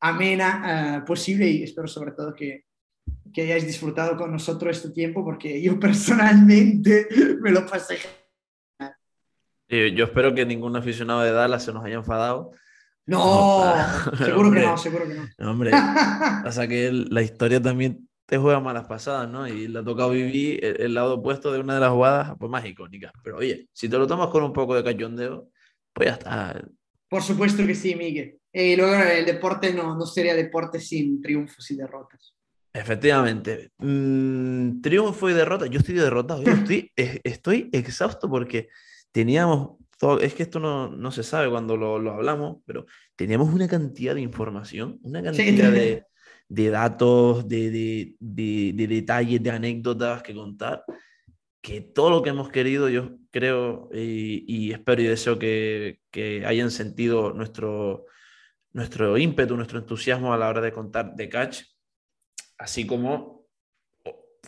amena 0.00 1.00
uh, 1.02 1.06
posible 1.06 1.46
y 1.46 1.62
espero 1.62 1.86
sobre 1.86 2.12
todo 2.12 2.34
que, 2.34 2.64
que 3.32 3.42
hayáis 3.42 3.66
disfrutado 3.66 4.16
con 4.16 4.32
nosotros 4.32 4.76
este 4.76 4.90
tiempo 4.90 5.24
porque 5.24 5.60
yo 5.62 5.78
personalmente 5.80 7.06
me 7.40 7.50
lo 7.50 7.66
pasé 7.66 7.98
yo 9.68 10.04
espero 10.04 10.34
que 10.34 10.46
ningún 10.46 10.76
aficionado 10.76 11.22
de 11.22 11.32
Dallas 11.32 11.64
se 11.64 11.72
nos 11.72 11.84
haya 11.84 11.96
enfadado. 11.96 12.52
No, 13.06 13.74
no 13.74 14.16
seguro 14.16 14.48
hombre, 14.48 14.60
que 14.60 14.66
no, 14.66 14.78
seguro 14.78 15.04
que 15.06 15.14
no. 15.14 15.50
Hombre, 15.50 15.70
sea 16.50 16.68
que 16.68 16.90
la 16.92 17.22
historia 17.22 17.60
también 17.60 18.08
te 18.26 18.38
juega 18.38 18.60
malas 18.60 18.86
pasadas, 18.86 19.28
¿no? 19.28 19.46
Y 19.46 19.68
le 19.68 19.80
ha 19.80 19.84
tocado 19.84 20.10
vivir 20.10 20.64
el, 20.64 20.80
el, 20.80 20.94
lado 20.94 21.14
opuesto 21.14 21.52
de 21.52 21.60
una 21.60 21.74
de 21.74 21.80
las 21.80 21.90
jugadas 21.90 22.32
pues, 22.38 22.50
más 22.50 22.64
icónicas. 22.64 23.12
Pero 23.22 23.36
oye, 23.36 23.68
si 23.72 23.88
te 23.88 23.98
lo 23.98 24.06
tomas 24.06 24.28
con 24.28 24.42
un 24.42 24.52
poco 24.52 24.74
de 24.74 24.84
cachondeo, 24.84 25.48
pues 25.94 26.08
ya 26.08 26.14
está. 26.14 26.62
Por 27.08 27.22
supuesto 27.22 27.66
que 27.66 27.74
sí, 27.74 27.94
Miguel. 27.94 28.38
Y 28.52 28.72
eh, 28.72 28.76
luego 28.76 28.94
el 29.02 29.24
deporte 29.24 29.72
no, 29.72 29.96
no 29.96 30.04
sería 30.04 30.34
deporte 30.34 30.80
sin 30.80 31.22
triunfos 31.22 31.70
y 31.70 31.76
derrotas. 31.76 32.34
Efectivamente. 32.72 33.70
Mm, 33.78 34.80
triunfo 34.80 35.30
y 35.30 35.32
derrota. 35.32 35.66
Yo 35.66 35.78
estoy 35.78 35.94
derrotado. 35.94 36.42
Yo 36.42 36.52
estoy, 36.52 36.90
estoy 36.96 37.70
exhausto 37.72 38.28
porque 38.28 38.68
teníamos, 39.12 39.76
todo, 39.98 40.20
es 40.20 40.34
que 40.34 40.42
esto 40.42 40.58
no, 40.58 40.88
no 40.88 41.12
se 41.12 41.22
sabe 41.22 41.48
cuando 41.48 41.76
lo, 41.76 42.00
lo, 42.00 42.12
hablamos, 42.12 42.58
pero 42.66 42.84
teníamos 43.14 43.54
una 43.54 43.68
cantidad 43.68 44.14
de 44.14 44.22
información, 44.22 44.98
una 45.02 45.22
cantidad 45.22 45.72
sí. 45.72 45.78
de, 45.78 46.04
de, 46.48 46.70
datos, 46.70 47.46
de, 47.46 47.70
de, 47.70 48.16
de, 48.18 48.86
detalles, 48.88 49.40
de 49.40 49.50
anécdotas 49.50 50.24
que 50.24 50.34
contar, 50.34 50.84
que 51.64 51.80
todo 51.80 52.10
lo 52.10 52.22
que 52.22 52.28
hemos 52.28 52.50
querido, 52.50 52.90
yo 52.90 53.16
creo 53.30 53.88
y, 53.90 54.44
y 54.46 54.72
espero 54.72 55.00
y 55.00 55.06
deseo 55.06 55.38
que, 55.38 56.02
que 56.10 56.44
hayan 56.44 56.70
sentido 56.70 57.32
nuestro, 57.32 58.04
nuestro 58.74 59.16
ímpetu, 59.16 59.56
nuestro 59.56 59.78
entusiasmo 59.78 60.34
a 60.34 60.36
la 60.36 60.50
hora 60.50 60.60
de 60.60 60.72
contar 60.72 61.14
de 61.14 61.28
Catch, 61.30 61.62
así 62.58 62.86
como 62.86 63.46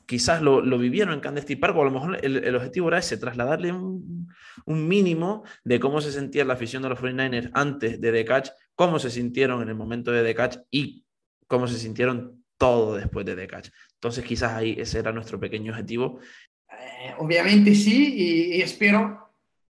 quizás 0.04 0.42
lo, 0.42 0.60
vivieron 0.78 1.14
en 1.14 1.20
Candesty 1.20 1.56
Park, 1.56 1.74
o 1.78 1.80
a 1.80 1.84
lo 1.86 1.90
mejor 1.90 2.18
el, 2.22 2.54
objetivo 2.54 2.88
era 2.88 2.98
ese, 2.98 3.16
trasladarle 3.16 3.72
un, 3.72 4.28
mínimo 4.66 5.42
de 5.64 5.80
cómo 5.80 6.02
se 6.02 6.12
sentía 6.12 6.44
la 6.44 6.52
afición 6.52 6.82
de 6.82 6.90
los 6.90 6.98
49ers 6.98 7.50
antes 7.54 7.98
de 7.98 8.12
The 8.12 8.26
Catch, 8.26 8.50
cómo 8.74 8.98
se 8.98 9.08
sintieron 9.08 9.62
en 9.62 9.70
el 9.70 9.74
momento 9.74 10.12
de 10.12 10.22
The 10.22 10.34
Catch 10.34 10.58
y 10.70 11.06
cómo 11.46 11.66
se 11.66 11.78
sintieron 11.78 12.44
todo 12.58 12.96
después 12.96 13.24
de 13.24 13.36
The 13.36 13.46
Catch. 13.46 13.70
Entonces 13.94 14.22
quizás 14.22 14.52
ahí 14.52 14.76
ese 14.78 14.98
era 14.98 15.12
nuestro 15.12 15.40
pequeño 15.40 15.72
objetivo. 15.72 16.20
Eh, 16.78 17.14
obviamente 17.18 17.74
sí, 17.74 18.52
y, 18.54 18.62
espero 18.62 19.30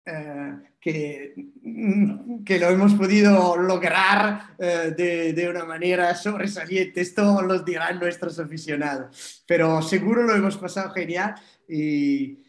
eh, 0.06 0.56
que, 0.80 1.34
mm, 1.62 2.44
que, 2.44 2.60
lo 2.60 2.70
hemos 2.70 2.94
podido 2.94 3.58
lograr 3.58 4.56
eh, 4.58 4.94
de, 4.98 5.34
de, 5.34 5.50
una 5.50 5.66
manera 5.66 6.14
sobresaliente. 6.16 7.02
Esto 7.02 7.42
los 7.42 7.66
dirán 7.66 8.00
nuestros 8.00 8.40
aficionados, 8.40 9.44
pero 9.48 9.82
seguro 9.82 10.24
lo 10.24 10.36
hemos 10.36 10.58
pasado 10.58 10.92
genial 10.92 11.36
y, 11.68 12.40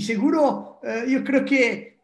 seguro 0.00 0.80
yo 1.06 1.22
creo 1.22 1.44
que 1.44 1.98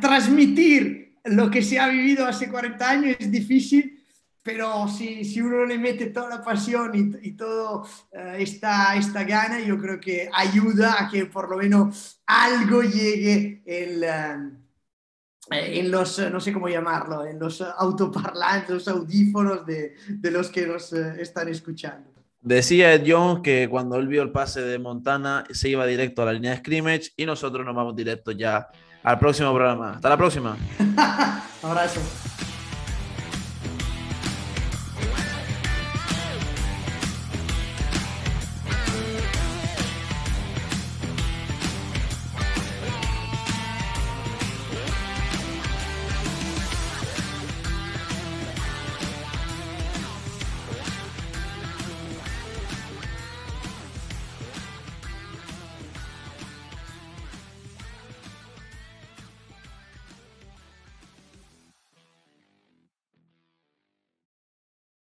transmitir 0.00 1.16
lo 1.24 1.50
que 1.50 1.60
se 1.60 1.78
ha 1.80 1.88
vivido 1.88 2.24
hace 2.24 2.48
40 2.48 2.88
años 2.88 3.16
es 3.18 3.30
difícil 3.30 3.97
pero 4.42 4.88
si, 4.88 5.24
si, 5.24 5.40
uno 5.40 5.64
le 5.64 5.78
mete 5.78 6.06
toda 6.06 6.28
la 6.28 6.42
pasión 6.42 6.92
y, 6.94 7.28
y 7.28 7.32
todo 7.32 7.82
uh, 7.82 8.18
esta, 8.38 8.96
esta 8.96 9.24
gana, 9.24 9.60
yo 9.60 9.78
creo 9.78 10.00
que 10.00 10.30
ayuda 10.32 10.96
a 11.02 11.08
que 11.08 11.26
por 11.26 11.50
lo 11.50 11.56
menos 11.56 12.20
algo 12.26 12.82
llegue 12.82 13.62
el, 13.66 14.02
uh, 14.02 15.54
en 15.54 15.90
los, 15.90 16.18
no 16.30 16.40
sé 16.40 16.52
cómo 16.52 16.68
llamarlo, 16.68 17.26
en 17.26 17.38
los 17.38 17.60
autoparlantes, 17.60 18.70
los 18.70 18.88
audífonos 18.88 19.66
de, 19.66 19.94
de 20.08 20.30
los 20.30 20.50
que 20.50 20.66
nos 20.66 20.92
uh, 20.92 21.14
están 21.18 21.48
escuchando. 21.48 22.08
Decía 22.40 22.94
Ed 22.94 23.02
Jones 23.06 23.40
que 23.42 23.68
cuando 23.68 23.96
él 23.96 24.06
vio 24.06 24.22
el 24.22 24.30
pase 24.30 24.62
de 24.62 24.78
Montana 24.78 25.44
se 25.50 25.68
iba 25.68 25.84
directo 25.86 26.22
a 26.22 26.26
la 26.26 26.32
línea 26.32 26.52
de 26.52 26.58
scrimmage 26.58 27.10
y 27.16 27.26
nosotros 27.26 27.66
nos 27.66 27.74
vamos 27.74 27.96
directo 27.96 28.30
ya 28.30 28.68
al 29.02 29.18
próximo 29.18 29.52
programa. 29.52 29.94
Hasta 29.94 30.08
la 30.08 30.16
próxima. 30.16 30.56
Abrazo. 31.62 32.00